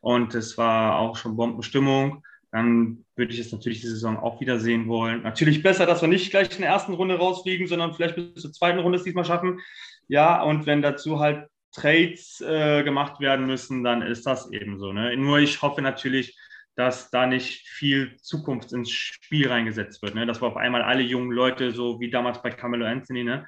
und 0.00 0.34
es 0.34 0.56
war 0.56 0.98
auch 0.98 1.16
schon 1.16 1.36
Bombenstimmung, 1.36 2.24
dann 2.50 3.04
würde 3.14 3.34
ich 3.34 3.40
es 3.40 3.52
natürlich 3.52 3.80
die 3.80 3.88
Saison 3.88 4.18
auch 4.18 4.40
wieder 4.40 4.58
sehen 4.58 4.88
wollen. 4.88 5.22
Natürlich 5.22 5.62
besser, 5.62 5.84
dass 5.84 6.00
wir 6.00 6.08
nicht 6.08 6.30
gleich 6.30 6.50
in 6.54 6.62
der 6.62 6.70
ersten 6.70 6.94
Runde 6.94 7.18
rausfliegen, 7.18 7.66
sondern 7.66 7.92
vielleicht 7.92 8.16
bis 8.16 8.42
zur 8.42 8.52
zweiten 8.52 8.78
Runde 8.78 8.96
es 8.96 9.04
diesmal 9.04 9.24
schaffen. 9.24 9.60
Ja, 10.08 10.42
und 10.42 10.64
wenn 10.64 10.80
dazu 10.80 11.20
halt 11.20 11.48
Trades 11.72 12.40
äh, 12.40 12.82
gemacht 12.82 13.20
werden 13.20 13.46
müssen, 13.46 13.84
dann 13.84 14.00
ist 14.00 14.26
das 14.26 14.50
eben 14.50 14.78
so. 14.78 14.92
Ne? 14.92 15.14
Nur 15.16 15.38
ich 15.38 15.60
hoffe 15.60 15.82
natürlich, 15.82 16.38
dass 16.76 17.10
da 17.10 17.26
nicht 17.26 17.68
viel 17.68 18.16
Zukunft 18.16 18.72
ins 18.72 18.90
Spiel 18.90 19.48
reingesetzt 19.48 20.00
wird. 20.00 20.14
Ne? 20.14 20.24
Dass 20.24 20.40
wir 20.40 20.48
auf 20.48 20.56
einmal 20.56 20.82
alle 20.82 21.02
jungen 21.02 21.32
Leute, 21.32 21.72
so 21.72 22.00
wie 22.00 22.08
damals 22.08 22.40
bei 22.40 22.50
Camelo 22.50 22.86
Anthony, 22.86 23.24
ne? 23.24 23.46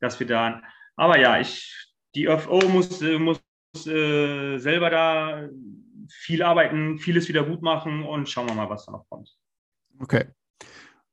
dass 0.00 0.18
wir 0.18 0.26
da 0.26 0.62
aber 0.98 1.18
ja, 1.18 1.40
ich, 1.40 1.88
die 2.14 2.26
FO 2.26 2.60
muss, 2.68 3.00
äh, 3.02 3.18
muss 3.18 3.40
äh, 3.86 4.58
selber 4.58 4.90
da 4.90 5.48
viel 6.10 6.42
arbeiten, 6.42 6.98
vieles 6.98 7.28
wieder 7.28 7.44
gut 7.44 7.62
machen 7.62 8.02
und 8.02 8.28
schauen 8.28 8.48
wir 8.48 8.54
mal, 8.54 8.68
was 8.68 8.86
da 8.86 8.92
noch 8.92 9.06
kommt. 9.08 9.36
Okay. 10.00 10.26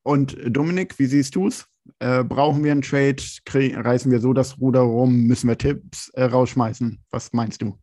Und 0.04 0.38
Dominik, 0.46 0.98
wie 1.00 1.06
siehst 1.06 1.36
du 1.36 1.48
es? 1.48 1.68
Äh, 2.00 2.24
brauchen 2.24 2.64
wir 2.64 2.72
einen 2.72 2.82
Trade? 2.82 3.18
reißen 3.48 4.12
wir 4.12 4.20
so 4.20 4.34
das 4.34 4.60
Ruder 4.60 4.82
rum? 4.82 5.24
Müssen 5.24 5.48
wir 5.50 5.58
Tipps 5.58 6.10
äh, 6.10 6.24
rausschmeißen? 6.24 7.04
Was 7.12 7.32
meinst 7.34 7.62
du? 7.62 7.78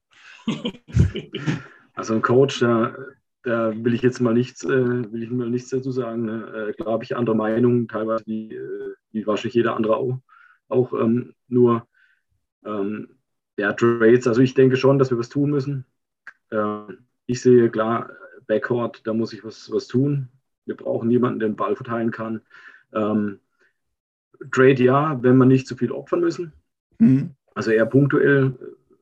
Also 1.94 2.14
ein 2.14 2.22
Coach, 2.22 2.60
da, 2.60 2.96
da 3.42 3.72
will 3.84 3.92
ich 3.92 4.00
jetzt 4.00 4.18
mal 4.18 4.32
nichts, 4.32 4.64
äh, 4.64 5.12
will 5.12 5.22
ich 5.22 5.30
mal 5.30 5.50
nichts 5.50 5.68
dazu 5.68 5.90
sagen. 5.90 6.26
Äh, 6.26 6.72
Klar 6.72 6.94
habe 6.94 7.04
ich 7.04 7.14
andere 7.14 7.36
Meinungen, 7.36 7.86
teilweise 7.86 8.24
wie, 8.24 8.54
äh, 8.54 8.94
wie 9.10 9.26
wahrscheinlich 9.26 9.56
jeder 9.56 9.76
andere 9.76 9.98
auch. 9.98 10.18
auch 10.68 10.94
ähm, 10.94 11.34
nur 11.48 11.86
ähm, 12.64 13.08
ja, 13.56 13.72
Trades, 13.72 14.26
also 14.26 14.40
ich 14.40 14.54
denke 14.54 14.76
schon, 14.76 14.98
dass 14.98 15.10
wir 15.10 15.18
was 15.18 15.28
tun 15.28 15.50
müssen. 15.50 15.84
Ähm, 16.50 16.98
ich 17.26 17.40
sehe 17.40 17.70
klar, 17.70 18.10
Backcourt, 18.46 19.06
da 19.06 19.12
muss 19.12 19.32
ich 19.32 19.44
was, 19.44 19.70
was 19.72 19.86
tun. 19.86 20.28
Wir 20.64 20.76
brauchen 20.76 21.10
jemanden, 21.10 21.38
der 21.40 21.48
den 21.48 21.56
Ball 21.56 21.76
verteilen 21.76 22.10
kann. 22.10 22.40
Ähm, 22.92 23.40
Trade 24.50 24.82
ja, 24.82 25.22
wenn 25.22 25.36
wir 25.36 25.46
nicht 25.46 25.66
zu 25.66 25.76
viel 25.76 25.92
opfern 25.92 26.20
müssen. 26.20 26.52
Mhm. 26.98 27.30
Also 27.54 27.70
eher 27.70 27.86
punktuell 27.86 28.54
äh, 28.60 28.94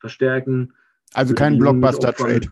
verstärken. 0.00 0.74
Also 1.12 1.34
kein 1.34 1.58
Blockbuster-Trade 1.58 2.48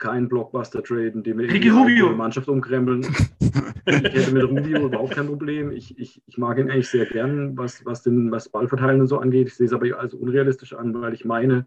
kein 0.00 0.28
Blockbuster-Trade, 0.28 1.08
in 1.08 1.22
dem 1.22 1.38
wir 1.38 1.46
die 1.46 2.02
Mannschaft 2.16 2.48
umkrempeln. 2.48 3.02
ich 3.02 3.94
hätte 3.94 4.32
mit 4.32 4.44
Rubio 4.44 4.86
überhaupt 4.86 5.12
kein 5.12 5.26
Problem. 5.26 5.70
Ich, 5.70 5.96
ich, 5.98 6.22
ich 6.26 6.38
mag 6.38 6.58
ihn 6.58 6.70
eigentlich 6.70 6.88
sehr 6.88 7.06
gern, 7.06 7.56
was, 7.56 7.84
was, 7.84 8.02
den, 8.02 8.32
was 8.32 8.48
Ballverteilen 8.48 9.00
und 9.00 9.06
so 9.06 9.18
angeht. 9.18 9.48
Ich 9.48 9.54
sehe 9.54 9.66
es 9.66 9.72
aber 9.72 9.98
als 9.98 10.14
unrealistisch 10.14 10.72
an, 10.72 11.00
weil 11.00 11.12
ich 11.14 11.24
meine, 11.24 11.66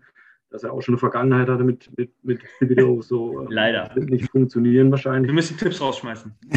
dass 0.49 0.63
er 0.63 0.73
auch 0.73 0.81
schon 0.81 0.95
eine 0.95 0.99
Vergangenheit 0.99 1.47
hatte 1.47 1.63
mit, 1.63 1.89
mit, 1.97 2.11
mit 2.23 2.41
Video. 2.59 3.01
So, 3.01 3.47
Leider. 3.49 3.86
Das 3.86 3.95
wird 3.95 4.09
nicht 4.09 4.29
funktionieren 4.29 4.91
wahrscheinlich. 4.91 5.29
Wir 5.29 5.36
müssen 5.36 5.57
Tipps 5.57 5.79
rausschmeißen. 5.79 6.34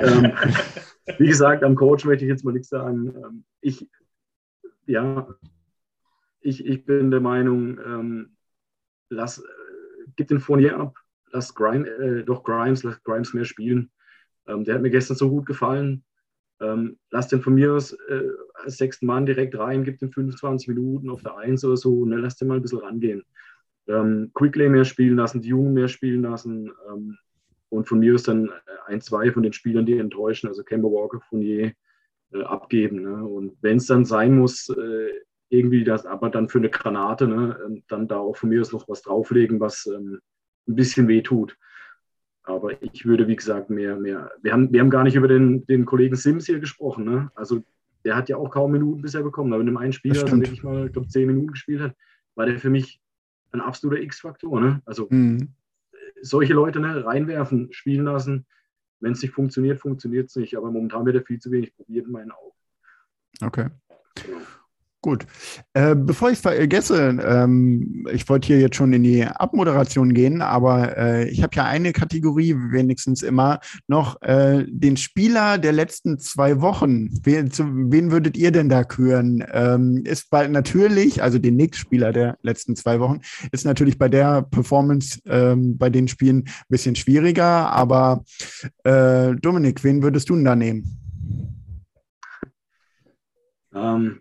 ähm, 0.00 0.32
wie 1.18 1.26
gesagt, 1.26 1.64
am 1.64 1.74
Coach 1.74 2.04
möchte 2.04 2.24
ich 2.24 2.30
jetzt 2.30 2.44
mal 2.44 2.52
nichts 2.52 2.68
sagen. 2.68 3.14
Ähm, 3.16 3.44
ich, 3.60 3.88
ja, 4.86 5.28
ich, 6.40 6.64
ich 6.64 6.84
bin 6.84 7.10
der 7.10 7.20
Meinung, 7.20 7.78
ähm, 7.78 8.36
lass, 9.08 9.42
gib 10.16 10.28
den 10.28 10.40
Fournier 10.40 10.78
ab, 10.78 10.98
lass 11.32 11.54
Grimes, 11.54 11.88
äh, 11.88 12.24
doch 12.24 12.42
Grimes, 12.42 12.82
lass 12.82 13.02
Grimes 13.02 13.34
mehr 13.34 13.44
spielen. 13.44 13.90
Ähm, 14.46 14.64
der 14.64 14.76
hat 14.76 14.82
mir 14.82 14.90
gestern 14.90 15.16
so 15.16 15.30
gut 15.30 15.46
gefallen. 15.46 16.04
Ähm, 16.60 16.98
lass 17.10 17.28
den 17.28 17.42
von 17.42 17.54
mir 17.54 17.74
aus 17.74 17.92
äh, 17.92 18.28
als 18.54 18.78
sechsten 18.78 19.06
Mann 19.06 19.26
direkt 19.26 19.58
rein, 19.58 19.84
gib 19.84 19.98
den 19.98 20.10
25 20.10 20.68
Minuten 20.68 21.10
auf 21.10 21.22
der 21.22 21.36
Eins 21.36 21.64
oder 21.64 21.76
so, 21.76 22.06
ne, 22.06 22.16
lass 22.16 22.36
den 22.36 22.48
mal 22.48 22.56
ein 22.56 22.62
bisschen 22.62 22.78
rangehen. 22.78 23.24
Ähm, 23.88 24.30
Quickly 24.34 24.68
mehr 24.68 24.84
spielen 24.84 25.16
lassen, 25.16 25.42
die 25.42 25.50
Jungen 25.50 25.74
mehr 25.74 25.88
spielen 25.88 26.22
lassen. 26.22 26.72
Ähm, 26.88 27.18
und 27.68 27.86
von 27.86 27.98
mir 27.98 28.14
ist 28.14 28.28
dann 28.28 28.50
ein, 28.86 29.00
zwei 29.00 29.30
von 29.30 29.42
den 29.42 29.52
Spielern, 29.52 29.84
die 29.84 29.98
enttäuschen, 29.98 30.48
also 30.48 30.62
Kemba 30.62 30.88
Walker, 30.88 31.20
Fournier, 31.28 31.72
äh, 32.32 32.42
abgeben. 32.42 33.02
Ne? 33.02 33.24
Und 33.24 33.56
wenn 33.60 33.76
es 33.76 33.86
dann 33.86 34.04
sein 34.04 34.36
muss, 34.36 34.68
äh, 34.70 35.10
irgendwie 35.48 35.84
das, 35.84 36.06
aber 36.06 36.30
dann 36.30 36.48
für 36.48 36.58
eine 36.58 36.70
Granate, 36.70 37.28
ne, 37.28 37.58
ähm, 37.64 37.82
dann 37.88 38.08
da 38.08 38.18
auch 38.18 38.36
von 38.36 38.48
mir 38.48 38.60
aus 38.60 38.72
noch 38.72 38.88
was 38.88 39.02
drauflegen, 39.02 39.60
was 39.60 39.86
ähm, 39.86 40.20
ein 40.68 40.74
bisschen 40.74 41.08
weh 41.08 41.22
tut. 41.22 41.56
Aber 42.42 42.80
ich 42.82 43.04
würde, 43.04 43.26
wie 43.26 43.36
gesagt, 43.36 43.70
mehr, 43.70 43.96
mehr. 43.96 44.30
Wir 44.40 44.52
haben, 44.52 44.72
wir 44.72 44.80
haben 44.80 44.90
gar 44.90 45.02
nicht 45.02 45.16
über 45.16 45.28
den, 45.28 45.66
den 45.66 45.84
Kollegen 45.84 46.14
Sims 46.14 46.46
hier 46.46 46.60
gesprochen. 46.60 47.04
Ne? 47.04 47.30
Also 47.34 47.62
der 48.04 48.14
hat 48.14 48.28
ja 48.28 48.36
auch 48.36 48.50
kaum 48.50 48.70
Minuten 48.70 49.02
bisher 49.02 49.24
bekommen. 49.24 49.52
Aber 49.52 49.60
in 49.60 49.66
dem 49.66 49.76
einen 49.76 49.92
Spieler, 49.92 50.22
der 50.22 50.36
wirklich 50.36 50.62
mal, 50.62 50.86
ich 50.86 50.92
glaube, 50.92 51.08
zehn 51.08 51.26
Minuten 51.26 51.48
gespielt 51.48 51.80
hat, 51.80 51.96
war 52.36 52.46
der 52.46 52.60
für 52.60 52.70
mich 52.70 53.00
ein 53.50 53.60
absoluter 53.60 54.00
X-Faktor. 54.00 54.60
Ne? 54.60 54.80
Also 54.84 55.08
mhm. 55.10 55.54
solche 56.22 56.54
Leute 56.54 56.78
ne, 56.78 57.04
reinwerfen, 57.04 57.72
spielen 57.72 58.04
lassen. 58.04 58.46
Wenn 59.00 59.12
es 59.12 59.22
nicht 59.22 59.34
funktioniert, 59.34 59.80
funktioniert 59.80 60.28
es 60.28 60.36
nicht. 60.36 60.56
Aber 60.56 60.70
momentan 60.70 61.04
wird 61.04 61.16
er 61.16 61.22
viel 61.22 61.40
zu 61.40 61.50
wenig 61.50 61.74
probiert 61.74 62.06
in 62.06 62.12
meinen 62.12 62.30
Augen. 62.30 62.54
Okay. 63.42 63.70
Genau. 64.14 64.38
Gut. 65.02 65.26
Äh, 65.72 65.94
bevor 65.94 66.30
ich 66.30 66.36
es 66.36 66.40
vergesse, 66.40 67.16
ähm, 67.24 68.06
ich 68.12 68.28
wollte 68.28 68.48
hier 68.48 68.58
jetzt 68.58 68.76
schon 68.76 68.92
in 68.92 69.04
die 69.04 69.24
Abmoderation 69.24 70.14
gehen, 70.14 70.42
aber 70.42 70.96
äh, 70.96 71.28
ich 71.28 71.42
habe 71.42 71.54
ja 71.54 71.64
eine 71.64 71.92
Kategorie 71.92 72.56
wenigstens 72.56 73.22
immer 73.22 73.60
noch, 73.86 74.20
äh, 74.22 74.64
den 74.66 74.96
Spieler 74.96 75.58
der 75.58 75.72
letzten 75.72 76.18
zwei 76.18 76.60
Wochen. 76.60 77.10
Wen, 77.22 77.50
zu, 77.52 77.64
wen 77.68 78.10
würdet 78.10 78.36
ihr 78.36 78.50
denn 78.50 78.68
da 78.68 78.82
küren? 78.82 79.44
Ähm, 79.52 80.02
ist 80.04 80.30
bald 80.30 80.50
natürlich, 80.50 81.22
also 81.22 81.38
den 81.38 81.54
Knicks-Spieler 81.54 82.12
der 82.12 82.38
letzten 82.42 82.74
zwei 82.74 82.98
Wochen, 82.98 83.20
ist 83.52 83.64
natürlich 83.64 83.98
bei 83.98 84.08
der 84.08 84.42
Performance 84.42 85.20
ähm, 85.26 85.78
bei 85.78 85.90
den 85.90 86.08
Spielen 86.08 86.38
ein 86.38 86.52
bisschen 86.68 86.96
schwieriger, 86.96 87.70
aber 87.70 88.24
äh, 88.82 89.36
Dominik, 89.36 89.84
wen 89.84 90.02
würdest 90.02 90.30
du 90.30 90.34
denn 90.34 90.44
da 90.44 90.56
nehmen? 90.56 90.98
Ähm, 93.72 94.20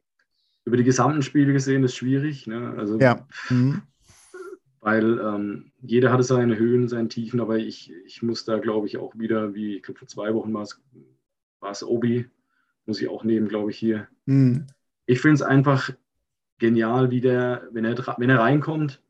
über 0.65 0.77
die 0.77 0.83
gesamten 0.83 1.21
Spiele 1.21 1.53
gesehen 1.53 1.83
ist 1.83 1.95
schwierig. 1.95 2.47
Ne? 2.47 2.73
Also, 2.77 2.99
ja. 2.99 3.25
Mhm. 3.49 3.83
Weil 4.81 5.19
ähm, 5.19 5.71
jeder 5.81 6.11
hatte 6.11 6.23
seine 6.23 6.57
Höhen, 6.57 6.87
seine 6.87 7.07
Tiefen, 7.07 7.39
aber 7.39 7.57
ich, 7.57 7.91
ich 8.05 8.21
muss 8.21 8.45
da, 8.45 8.59
glaube 8.59 8.87
ich, 8.87 8.97
auch 8.97 9.17
wieder, 9.17 9.55
wie 9.55 9.77
ich 9.77 9.83
glaube, 9.83 9.99
vor 9.99 10.07
zwei 10.07 10.33
Wochen 10.33 10.53
war 10.53 10.63
es, 10.63 10.79
war 11.59 11.71
es 11.71 11.83
Obi, 11.83 12.25
muss 12.85 13.01
ich 13.01 13.07
auch 13.07 13.23
nehmen, 13.23 13.47
glaube 13.47 13.71
ich, 13.71 13.77
hier. 13.77 14.07
Mhm. 14.25 14.67
Ich 15.07 15.21
finde 15.21 15.35
es 15.35 15.41
einfach 15.41 15.91
genial, 16.59 17.09
wie 17.09 17.21
der, 17.21 17.67
wenn 17.71 17.85
er, 17.85 17.97
wenn 18.17 18.29
er 18.29 18.39
reinkommt, 18.39 19.01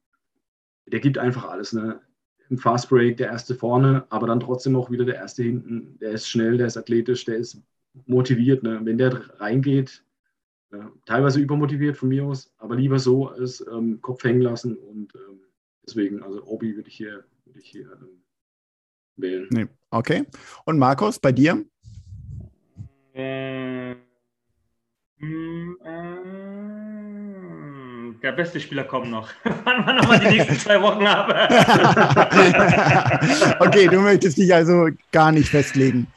der 0.87 0.99
gibt 0.99 1.17
einfach 1.17 1.45
alles. 1.45 1.73
Ne? 1.73 1.99
Im 2.49 2.57
Fast 2.57 2.89
Break 2.89 3.17
der 3.17 3.27
erste 3.27 3.55
vorne, 3.55 4.05
aber 4.09 4.27
dann 4.27 4.39
trotzdem 4.39 4.75
auch 4.75 4.91
wieder 4.91 5.03
der 5.03 5.15
erste 5.15 5.43
hinten. 5.43 5.97
Der 5.99 6.11
ist 6.11 6.29
schnell, 6.29 6.57
der 6.57 6.67
ist 6.67 6.77
athletisch, 6.77 7.25
der 7.25 7.37
ist 7.37 7.61
motiviert. 8.05 8.63
Ne? 8.63 8.79
Wenn 8.83 8.97
der 8.97 9.39
reingeht, 9.39 10.04
teilweise 11.05 11.39
übermotiviert 11.39 11.97
von 11.97 12.09
mir 12.09 12.25
aus, 12.25 12.51
aber 12.57 12.75
lieber 12.75 12.99
so 12.99 13.29
als 13.29 13.65
ähm, 13.71 14.01
Kopf 14.01 14.23
hängen 14.23 14.41
lassen 14.41 14.75
und 14.75 15.13
ähm, 15.15 15.39
deswegen, 15.85 16.23
also 16.23 16.43
Obi 16.45 16.75
würde 16.75 16.89
ich 16.89 16.95
hier, 16.95 17.23
würde 17.45 17.59
ich 17.59 17.69
hier 17.69 17.91
ähm, 17.91 18.21
wählen. 19.15 19.47
Nee. 19.51 19.67
Okay. 19.89 20.25
Und 20.65 20.77
Markus, 20.77 21.19
bei 21.19 21.31
dir? 21.31 21.63
Äh, 23.13 23.95
der 28.21 28.33
beste 28.33 28.59
Spieler 28.59 28.83
kommt 28.83 29.09
noch. 29.09 29.29
Wann 29.63 29.85
wir 29.85 29.93
nochmal 29.93 30.19
die 30.19 30.27
nächsten 30.27 30.57
zwei 30.57 30.81
Wochen 30.81 31.07
haben. 31.07 31.31
okay, 33.59 33.87
du 33.87 34.01
möchtest 34.01 34.37
dich 34.37 34.53
also 34.53 34.89
gar 35.11 35.31
nicht 35.31 35.49
festlegen. 35.49 36.07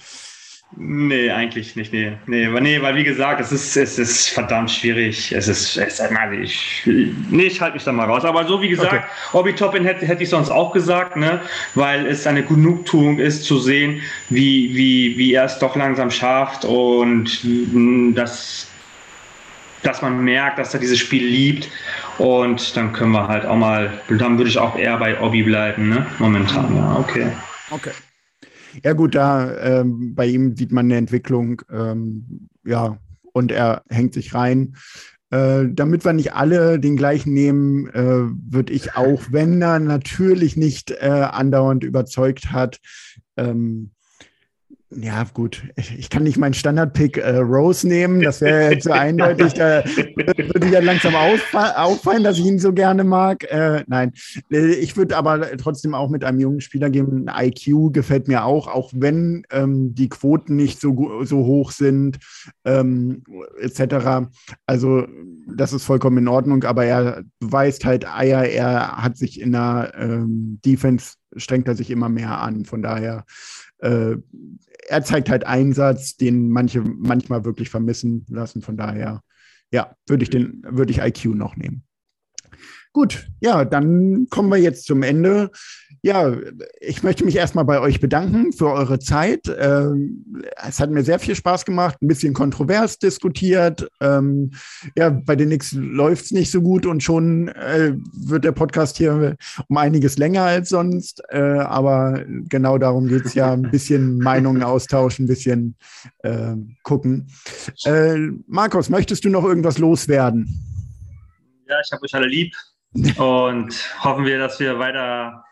Nee, 0.81 1.29
eigentlich 1.31 1.75
nicht. 1.75 1.93
Nee, 1.93 2.13
nee, 2.27 2.47
nee, 2.61 2.81
weil 2.81 2.95
wie 2.95 3.03
gesagt, 3.03 3.41
es 3.41 3.51
ist, 3.51 3.77
es 3.77 3.99
ist 3.99 4.29
verdammt 4.29 4.71
schwierig. 4.71 5.33
Es 5.33 5.49
ist, 5.49 5.77
es, 5.77 6.01
also 6.01 6.15
ich, 6.41 6.83
nee, 6.87 7.47
ich 7.47 7.61
halte 7.61 7.75
mich 7.75 7.83
da 7.83 7.91
mal 7.91 8.05
raus. 8.05 8.25
Aber 8.25 8.47
so 8.47 8.63
wie 8.63 8.69
gesagt, 8.69 8.93
okay. 8.93 9.03
Obi 9.33 9.55
Toppin 9.55 9.85
hätte, 9.85 10.07
hätte 10.07 10.23
ich 10.23 10.29
sonst 10.29 10.51
auch 10.51 10.73
gesagt, 10.73 11.17
ne, 11.17 11.41
weil 11.75 12.07
es 12.07 12.29
eine 12.29 12.45
Genugtuung 12.45 13.19
ist 13.19 13.43
zu 13.43 13.59
sehen, 13.59 14.01
wie, 14.29 14.73
wie, 14.73 15.19
wie 15.19 15.35
er 15.35 15.47
es 15.47 15.59
doch 15.59 15.75
langsam 15.75 16.13
schafft 16.13 16.65
und 16.65 17.41
dass, 18.15 18.69
dass 19.83 20.01
man 20.01 20.23
merkt, 20.23 20.61
dass 20.61 20.75
er 20.75 20.81
dieses 20.81 21.01
Spiel 21.01 21.25
liebt. 21.27 21.69
Und 22.19 22.77
dann 22.77 22.93
können 22.93 23.11
wir 23.11 23.27
halt 23.27 23.47
auch 23.47 23.57
mal, 23.57 24.01
dann 24.09 24.39
würde 24.39 24.51
ich 24.51 24.59
auch 24.59 24.79
eher 24.79 24.97
bei 24.99 25.21
Obi 25.21 25.43
bleiben, 25.43 25.89
ne, 25.89 26.07
momentan. 26.21 26.77
Ja, 26.77 26.97
okay. 27.01 27.33
Okay. 27.71 27.91
Ja, 28.85 28.93
gut, 28.93 29.15
da 29.15 29.57
ähm, 29.59 30.15
bei 30.15 30.27
ihm 30.27 30.57
sieht 30.57 30.73
man 30.73 30.87
eine 30.87 30.97
Entwicklung, 30.97 31.63
ähm, 31.71 32.49
ja, 32.65 32.99
und 33.33 33.53
er 33.53 33.83
hängt 33.89 34.15
sich 34.15 34.35
rein. 34.35 34.77
Äh, 35.31 35.67
damit 35.71 36.05
wir 36.07 36.15
nicht 36.15 36.33
alle 36.33 36.81
den 36.81 36.97
gleichen 36.97 37.35
nehmen, 37.35 37.89
äh, 37.89 38.31
würde 38.51 38.73
ich 38.73 38.97
auch, 38.97 39.23
wenn 39.31 39.61
er 39.61 39.79
natürlich 39.79 40.57
nicht 40.57 40.91
äh, 40.91 41.29
andauernd 41.31 41.85
überzeugt 41.85 42.51
hat, 42.51 42.81
ähm, 43.37 43.91
ja, 44.91 45.25
gut. 45.35 45.63
Ich 45.77 46.09
kann 46.09 46.23
nicht 46.23 46.39
meinen 46.39 46.55
Standard-Pick 46.55 47.19
äh, 47.19 47.37
Rose 47.37 47.87
nehmen. 47.87 48.23
Das 48.23 48.41
wäre 48.41 48.73
jetzt 48.73 48.85
so 48.85 48.91
eindeutig. 48.93 49.53
Da 49.53 49.85
würde 49.85 50.67
ich 50.67 50.73
ja 50.73 50.81
langsam 50.81 51.15
auffallen, 51.15 52.25
dass 52.25 52.39
ich 52.39 52.47
ihn 52.47 52.59
so 52.59 52.73
gerne 52.73 53.05
mag. 53.05 53.45
Äh, 53.45 53.85
nein, 53.87 54.13
äh, 54.51 54.73
ich 54.73 54.97
würde 54.97 55.19
aber 55.19 55.59
trotzdem 55.59 55.95
auch 55.95 56.09
mit 56.09 56.25
einem 56.25 56.41
jungen 56.41 56.63
Spieler 56.63 56.89
gehen. 56.89 57.31
IQ 57.31 57.93
gefällt 57.93 58.29
mir 58.29 58.45
auch, 58.45 58.67
auch 58.67 58.91
wenn 58.95 59.45
ähm, 59.51 59.95
die 59.95 60.09
Quoten 60.09 60.57
nicht 60.57 60.81
so, 60.81 61.23
so 61.23 61.45
hoch 61.45 61.71
sind, 61.71 62.19
ähm, 62.65 63.25
etc. 63.61 64.31
Also, 64.65 65.07
das 65.55 65.75
ist 65.75 65.85
vollkommen 65.85 66.19
in 66.19 66.29
Ordnung. 66.29 66.65
Aber 66.65 66.87
er 66.87 67.25
weist 67.41 67.85
halt 67.85 68.11
Eier. 68.11 68.45
Er 68.45 69.03
hat 69.03 69.19
sich 69.19 69.39
in 69.39 69.53
der 69.53 69.93
ähm, 69.99 70.61
Defense, 70.65 71.17
strengt 71.37 71.69
er 71.69 71.75
sich 71.75 71.91
immer 71.91 72.09
mehr 72.09 72.41
an. 72.41 72.65
Von 72.65 72.83
daher 72.83 73.27
äh, 73.81 74.17
er 74.89 75.03
zeigt 75.05 75.31
halt 75.31 75.45
Einsatz, 75.45 76.17
den 76.17 76.51
manche 76.51 76.81
manchmal 76.81 77.45
wirklich 77.45 77.71
vermissen 77.71 78.25
lassen. 78.29 78.63
Von 78.63 78.77
daher, 78.77 79.23
ja, 79.73 79.95
würde 80.07 80.23
ich 80.23 80.31
den, 80.31 80.63
würde 80.69 80.93
ich 80.93 80.99
IQ 80.99 81.35
noch 81.35 81.57
nehmen. 81.57 81.85
Gut, 82.93 83.27
ja, 83.41 83.65
dann 83.65 84.27
kommen 84.31 84.49
wir 84.49 84.57
jetzt 84.57 84.87
zum 84.87 85.03
Ende. 85.03 85.51
Ja, 86.03 86.35
ich 86.81 87.03
möchte 87.03 87.25
mich 87.25 87.37
erstmal 87.37 87.65
bei 87.65 87.81
euch 87.81 88.01
bedanken 88.01 88.53
für 88.53 88.73
eure 88.73 88.99
Zeit. 88.99 89.43
Ähm, 89.59 90.25
es 90.67 90.81
hat 90.81 90.91
mir 90.91 91.03
sehr 91.03 91.19
viel 91.19 91.35
Spaß 91.35 91.65
gemacht, 91.65 92.01
ein 92.01 92.09
bisschen 92.09 92.35
kontrovers 92.35 92.99
diskutiert. 92.99 93.89
Ähm, 94.01 94.53
ja, 94.97 95.11
bei 95.11 95.37
den 95.37 95.51
Nix 95.51 95.73
läuft 95.73 96.27
es 96.27 96.31
nicht 96.31 96.51
so 96.51 96.63
gut 96.63 96.87
und 96.87 97.03
schon 97.03 97.49
äh, 97.49 97.95
wird 98.13 98.45
der 98.45 98.53
Podcast 98.53 98.97
hier 98.97 99.37
um 99.69 99.77
einiges 99.77 100.19
länger 100.19 100.45
als 100.45 100.71
sonst. 100.71 101.23
Äh, 101.29 101.41
aber 101.41 102.25
genau 102.49 102.79
darum 102.79 103.09
geht 103.09 103.27
es 103.27 103.35
ja, 103.35 103.53
ein 103.53 103.71
bisschen 103.71 104.19
Meinungen 104.23 104.63
austauschen, 104.63 105.25
ein 105.25 105.29
bisschen 105.29 105.77
äh, 106.23 106.55
gucken. 106.85 107.29
Äh, 107.85 108.17
Markus, 108.47 108.89
möchtest 108.89 109.25
du 109.25 109.31
noch 109.31 109.45
irgendwas 109.45 109.79
loswerden? 109.79 110.49
Ja, 111.69 111.77
ich 111.85 111.93
habe 111.93 112.03
euch 112.05 112.15
alle 112.15 112.29
lieb 112.29 112.55
und 112.95 114.05
hoffen 114.05 114.25
wir, 114.25 114.39
dass 114.39 114.61
wir 114.61 114.79
weiter 114.79 115.45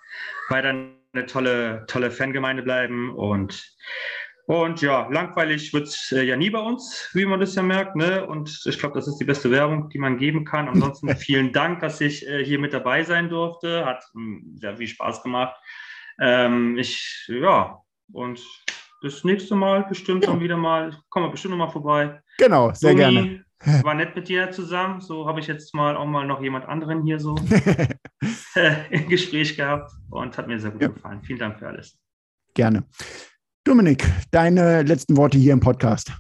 weiter 0.48 0.70
eine 0.70 1.26
tolle, 1.26 1.84
tolle 1.86 2.10
Fangemeinde 2.10 2.62
bleiben 2.62 3.14
und 3.14 3.76
und 4.48 4.80
ja, 4.80 5.08
langweilig 5.10 5.74
wird 5.74 5.88
es 5.88 6.12
äh, 6.12 6.22
ja 6.22 6.36
nie 6.36 6.50
bei 6.50 6.60
uns, 6.60 7.10
wie 7.14 7.26
man 7.26 7.40
das 7.40 7.56
ja 7.56 7.62
merkt. 7.64 7.96
Ne? 7.96 8.24
Und 8.24 8.62
ich 8.64 8.78
glaube, 8.78 8.94
das 8.94 9.08
ist 9.08 9.18
die 9.18 9.24
beste 9.24 9.50
Werbung, 9.50 9.88
die 9.88 9.98
man 9.98 10.18
geben 10.18 10.44
kann. 10.44 10.68
Ansonsten 10.68 11.08
vielen 11.16 11.52
Dank, 11.52 11.80
dass 11.80 12.00
ich 12.00 12.24
äh, 12.28 12.44
hier 12.44 12.60
mit 12.60 12.72
dabei 12.72 13.02
sein 13.02 13.28
durfte. 13.28 13.84
Hat 13.84 14.04
hm, 14.14 14.54
sehr 14.54 14.76
viel 14.76 14.86
Spaß 14.86 15.24
gemacht. 15.24 15.56
Ähm, 16.20 16.78
ich, 16.78 17.26
ja, 17.26 17.80
und 18.12 18.40
das 19.02 19.24
nächste 19.24 19.56
Mal 19.56 19.84
bestimmt 19.88 20.24
ja. 20.24 20.30
dann 20.30 20.40
wieder 20.40 20.56
mal, 20.56 20.96
kommen 21.08 21.26
wir 21.26 21.30
bestimmt 21.32 21.56
noch 21.56 21.66
mal 21.66 21.72
vorbei. 21.72 22.20
Genau, 22.38 22.72
sehr 22.72 22.92
Toni, 22.92 23.02
gerne. 23.02 23.44
War 23.82 23.94
nett 23.94 24.14
mit 24.14 24.28
dir 24.28 24.50
zusammen. 24.50 25.00
So 25.00 25.26
habe 25.26 25.40
ich 25.40 25.46
jetzt 25.46 25.74
mal 25.74 25.96
auch 25.96 26.06
mal 26.06 26.26
noch 26.26 26.42
jemand 26.42 26.66
anderen 26.66 27.02
hier 27.04 27.18
so 27.18 27.36
im 28.90 29.08
Gespräch 29.08 29.56
gehabt 29.56 29.92
und 30.10 30.36
hat 30.36 30.46
mir 30.46 30.58
sehr 30.60 30.70
gut 30.70 30.82
ja. 30.82 30.88
gefallen. 30.88 31.22
Vielen 31.22 31.38
Dank 31.38 31.58
für 31.58 31.68
alles. 31.68 31.98
Gerne. 32.54 32.84
Dominik, 33.64 34.04
deine 34.30 34.82
letzten 34.82 35.16
Worte 35.16 35.38
hier 35.38 35.52
im 35.52 35.60
Podcast. 35.60 36.12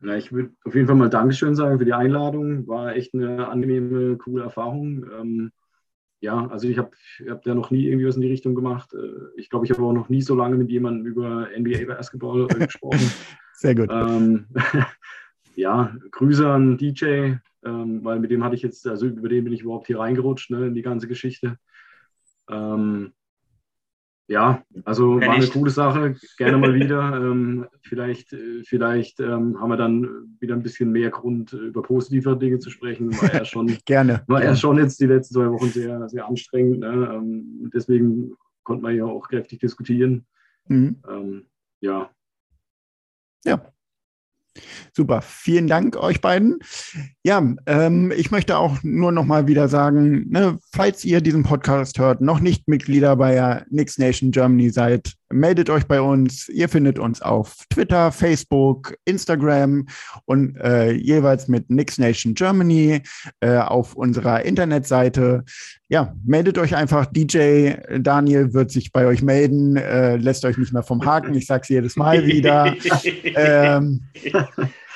Na, 0.00 0.16
ich 0.16 0.32
würde 0.32 0.50
auf 0.64 0.74
jeden 0.74 0.86
Fall 0.86 0.96
mal 0.96 1.10
Dankeschön 1.10 1.54
sagen 1.54 1.78
für 1.78 1.84
die 1.84 1.92
Einladung. 1.92 2.66
War 2.66 2.94
echt 2.96 3.14
eine 3.14 3.48
angenehme, 3.48 4.16
coole 4.16 4.44
Erfahrung. 4.44 5.04
Ähm, 5.18 5.52
ja, 6.20 6.46
also 6.48 6.68
ich 6.68 6.78
habe 6.78 6.90
hab 7.28 7.42
da 7.42 7.54
noch 7.54 7.70
nie 7.70 7.86
irgendwie 7.86 8.06
was 8.06 8.16
in 8.16 8.22
die 8.22 8.30
Richtung 8.30 8.54
gemacht. 8.54 8.94
Äh, 8.94 9.38
ich 9.40 9.50
glaube, 9.50 9.64
ich 9.64 9.72
habe 9.72 9.82
auch 9.82 9.92
noch 9.92 10.08
nie 10.08 10.22
so 10.22 10.34
lange 10.34 10.56
mit 10.56 10.70
jemandem 10.70 11.06
über 11.06 11.48
NBA 11.56 11.84
Basketball 11.86 12.46
äh, 12.50 12.66
gesprochen. 12.66 13.10
Sehr 13.54 13.74
gut. 13.74 13.90
Ähm, 13.92 14.46
ja, 15.54 15.94
Grüße 16.10 16.48
an 16.48 16.76
DJ, 16.76 17.34
ähm, 17.64 18.04
weil 18.04 18.18
mit 18.18 18.30
dem 18.30 18.44
hatte 18.44 18.54
ich 18.54 18.62
jetzt, 18.62 18.86
also 18.86 19.06
über 19.06 19.28
den 19.28 19.44
bin 19.44 19.52
ich 19.52 19.62
überhaupt 19.62 19.86
hier 19.86 19.98
reingerutscht, 19.98 20.50
ne, 20.50 20.66
in 20.66 20.74
die 20.74 20.82
ganze 20.82 21.08
Geschichte. 21.08 21.58
Ähm, 22.50 23.12
ja, 24.28 24.62
also 24.84 25.20
war 25.20 25.34
eine 25.34 25.46
coole 25.48 25.70
Sache, 25.70 26.16
gerne 26.38 26.56
mal 26.56 26.74
wieder. 26.74 27.16
ähm, 27.16 27.66
vielleicht 27.82 28.34
vielleicht 28.64 29.20
ähm, 29.20 29.60
haben 29.60 29.68
wir 29.68 29.76
dann 29.76 30.36
wieder 30.40 30.54
ein 30.54 30.62
bisschen 30.62 30.90
mehr 30.90 31.10
Grund, 31.10 31.52
über 31.52 31.82
positive 31.82 32.36
Dinge 32.36 32.58
zu 32.58 32.70
sprechen. 32.70 33.12
War 33.20 33.34
ja 33.34 33.44
schon, 33.44 33.66
gerne. 33.84 34.22
War 34.28 34.42
ja 34.42 34.56
schon 34.56 34.78
jetzt 34.78 35.00
die 35.00 35.06
letzten 35.06 35.34
zwei 35.34 35.50
Wochen 35.50 35.68
sehr, 35.68 36.08
sehr 36.08 36.26
anstrengend. 36.26 36.80
Ne? 36.80 37.10
Ähm, 37.12 37.70
deswegen 37.74 38.32
konnte 38.62 38.82
man 38.82 38.96
ja 38.96 39.04
auch 39.04 39.28
kräftig 39.28 39.58
diskutieren. 39.58 40.24
Mhm. 40.66 41.02
Ähm, 41.08 41.46
ja. 41.80 42.10
Ja, 43.44 43.71
Super, 44.92 45.22
vielen 45.22 45.66
Dank 45.66 45.96
euch 45.96 46.20
beiden. 46.20 46.58
Ja, 47.22 47.42
ähm, 47.66 48.12
ich 48.14 48.30
möchte 48.30 48.58
auch 48.58 48.78
nur 48.82 49.12
noch 49.12 49.24
mal 49.24 49.46
wieder 49.46 49.68
sagen, 49.68 50.28
ne, 50.28 50.58
falls 50.72 51.04
ihr 51.04 51.20
diesen 51.20 51.42
Podcast 51.42 51.98
hört, 51.98 52.20
noch 52.20 52.40
nicht 52.40 52.68
Mitglieder 52.68 53.16
bei 53.16 53.64
Nix 53.70 53.98
Nation 53.98 54.30
Germany 54.30 54.70
seid, 54.70 55.14
meldet 55.32 55.70
euch 55.70 55.84
bei 55.86 56.00
uns. 56.00 56.48
Ihr 56.48 56.68
findet 56.68 56.98
uns 56.98 57.22
auf 57.22 57.56
Twitter, 57.70 58.12
Facebook, 58.12 58.94
Instagram 59.04 59.86
und 60.24 60.56
äh, 60.56 60.92
jeweils 60.92 61.48
mit 61.48 61.70
Nix 61.70 61.98
Nation 61.98 62.34
Germany 62.34 63.02
äh, 63.40 63.56
auf 63.56 63.94
unserer 63.94 64.44
Internetseite. 64.44 65.44
Ja, 65.88 66.14
meldet 66.24 66.58
euch 66.58 66.74
einfach. 66.74 67.06
DJ 67.06 67.72
Daniel 67.98 68.54
wird 68.54 68.70
sich 68.70 68.92
bei 68.92 69.06
euch 69.06 69.22
melden, 69.22 69.76
äh, 69.76 70.16
lässt 70.16 70.44
euch 70.44 70.56
nicht 70.56 70.72
mehr 70.72 70.82
vom 70.82 71.04
Haken. 71.04 71.34
Ich 71.34 71.46
sage 71.46 71.62
es 71.62 71.68
jedes 71.68 71.96
Mal 71.96 72.24
wieder. 72.26 72.74
ähm, 73.24 74.02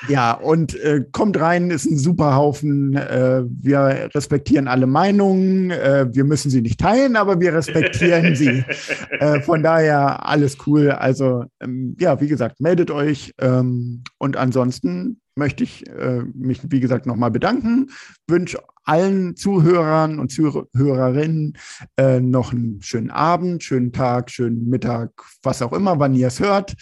ja, 0.09 0.33
und 0.33 0.75
äh, 0.81 1.05
kommt 1.13 1.41
rein, 1.41 1.71
ist 1.71 1.87
ein 1.87 1.99
super 1.99 2.37
Haufen. 2.37 2.95
Äh, 2.95 3.43
wir 3.49 4.11
respektieren 4.15 4.69
alle 4.69 4.87
Meinungen. 4.87 5.71
Äh, 5.71 6.07
wir 6.13 6.25
müssen 6.25 6.51
sie 6.51 6.63
nicht 6.63 6.81
teilen, 6.81 7.17
aber 7.17 7.41
wir 7.41 7.55
respektieren 7.55 8.35
sie. 8.35 8.65
Äh, 9.19 9.41
von 9.41 9.63
daher 9.63 10.27
alles 10.29 10.59
cool. 10.67 10.91
Also, 10.91 11.45
ähm, 11.61 11.97
ja, 11.99 12.21
wie 12.21 12.29
gesagt, 12.29 12.61
meldet 12.61 12.91
euch. 12.91 13.35
Ähm, 13.41 14.03
und 14.19 14.37
ansonsten 14.37 15.21
möchte 15.37 15.65
ich 15.65 15.89
äh, 15.89 16.23
mich, 16.35 16.61
wie 16.69 16.81
gesagt, 16.81 17.07
nochmal 17.07 17.31
bedanken. 17.31 17.91
Wünsche 18.27 18.59
allen 18.87 19.37
Zuhörern 19.37 20.19
und 20.19 20.31
Zuhörerinnen 20.31 21.59
äh, 21.97 22.21
noch 22.21 22.53
einen 22.53 22.81
schönen 22.81 23.11
Abend, 23.11 23.63
schönen 23.63 23.93
Tag, 23.93 24.31
schönen 24.31 24.69
Mittag, 24.69 25.11
was 25.43 25.61
auch 25.61 25.73
immer, 25.73 25.99
wann 25.99 26.15
ihr 26.15 26.29
es 26.29 26.41
hört. 26.41 26.75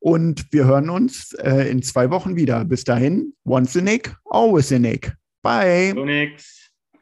Und 0.00 0.52
wir 0.52 0.66
hören 0.66 0.90
uns 0.90 1.32
äh, 1.34 1.70
in 1.70 1.82
zwei 1.82 2.10
Wochen 2.10 2.36
wieder. 2.36 2.64
Bis 2.64 2.84
dahin, 2.84 3.32
once 3.44 3.76
a 3.76 3.80
Nick, 3.80 4.14
always 4.26 4.72
a 4.72 4.78
Nick. 4.78 5.16
Bye. 5.42 5.94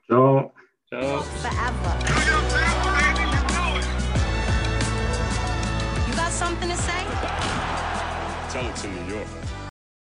Ciao. 0.06 0.52
Ciao. 0.88 1.22
Forever. 1.22 2.39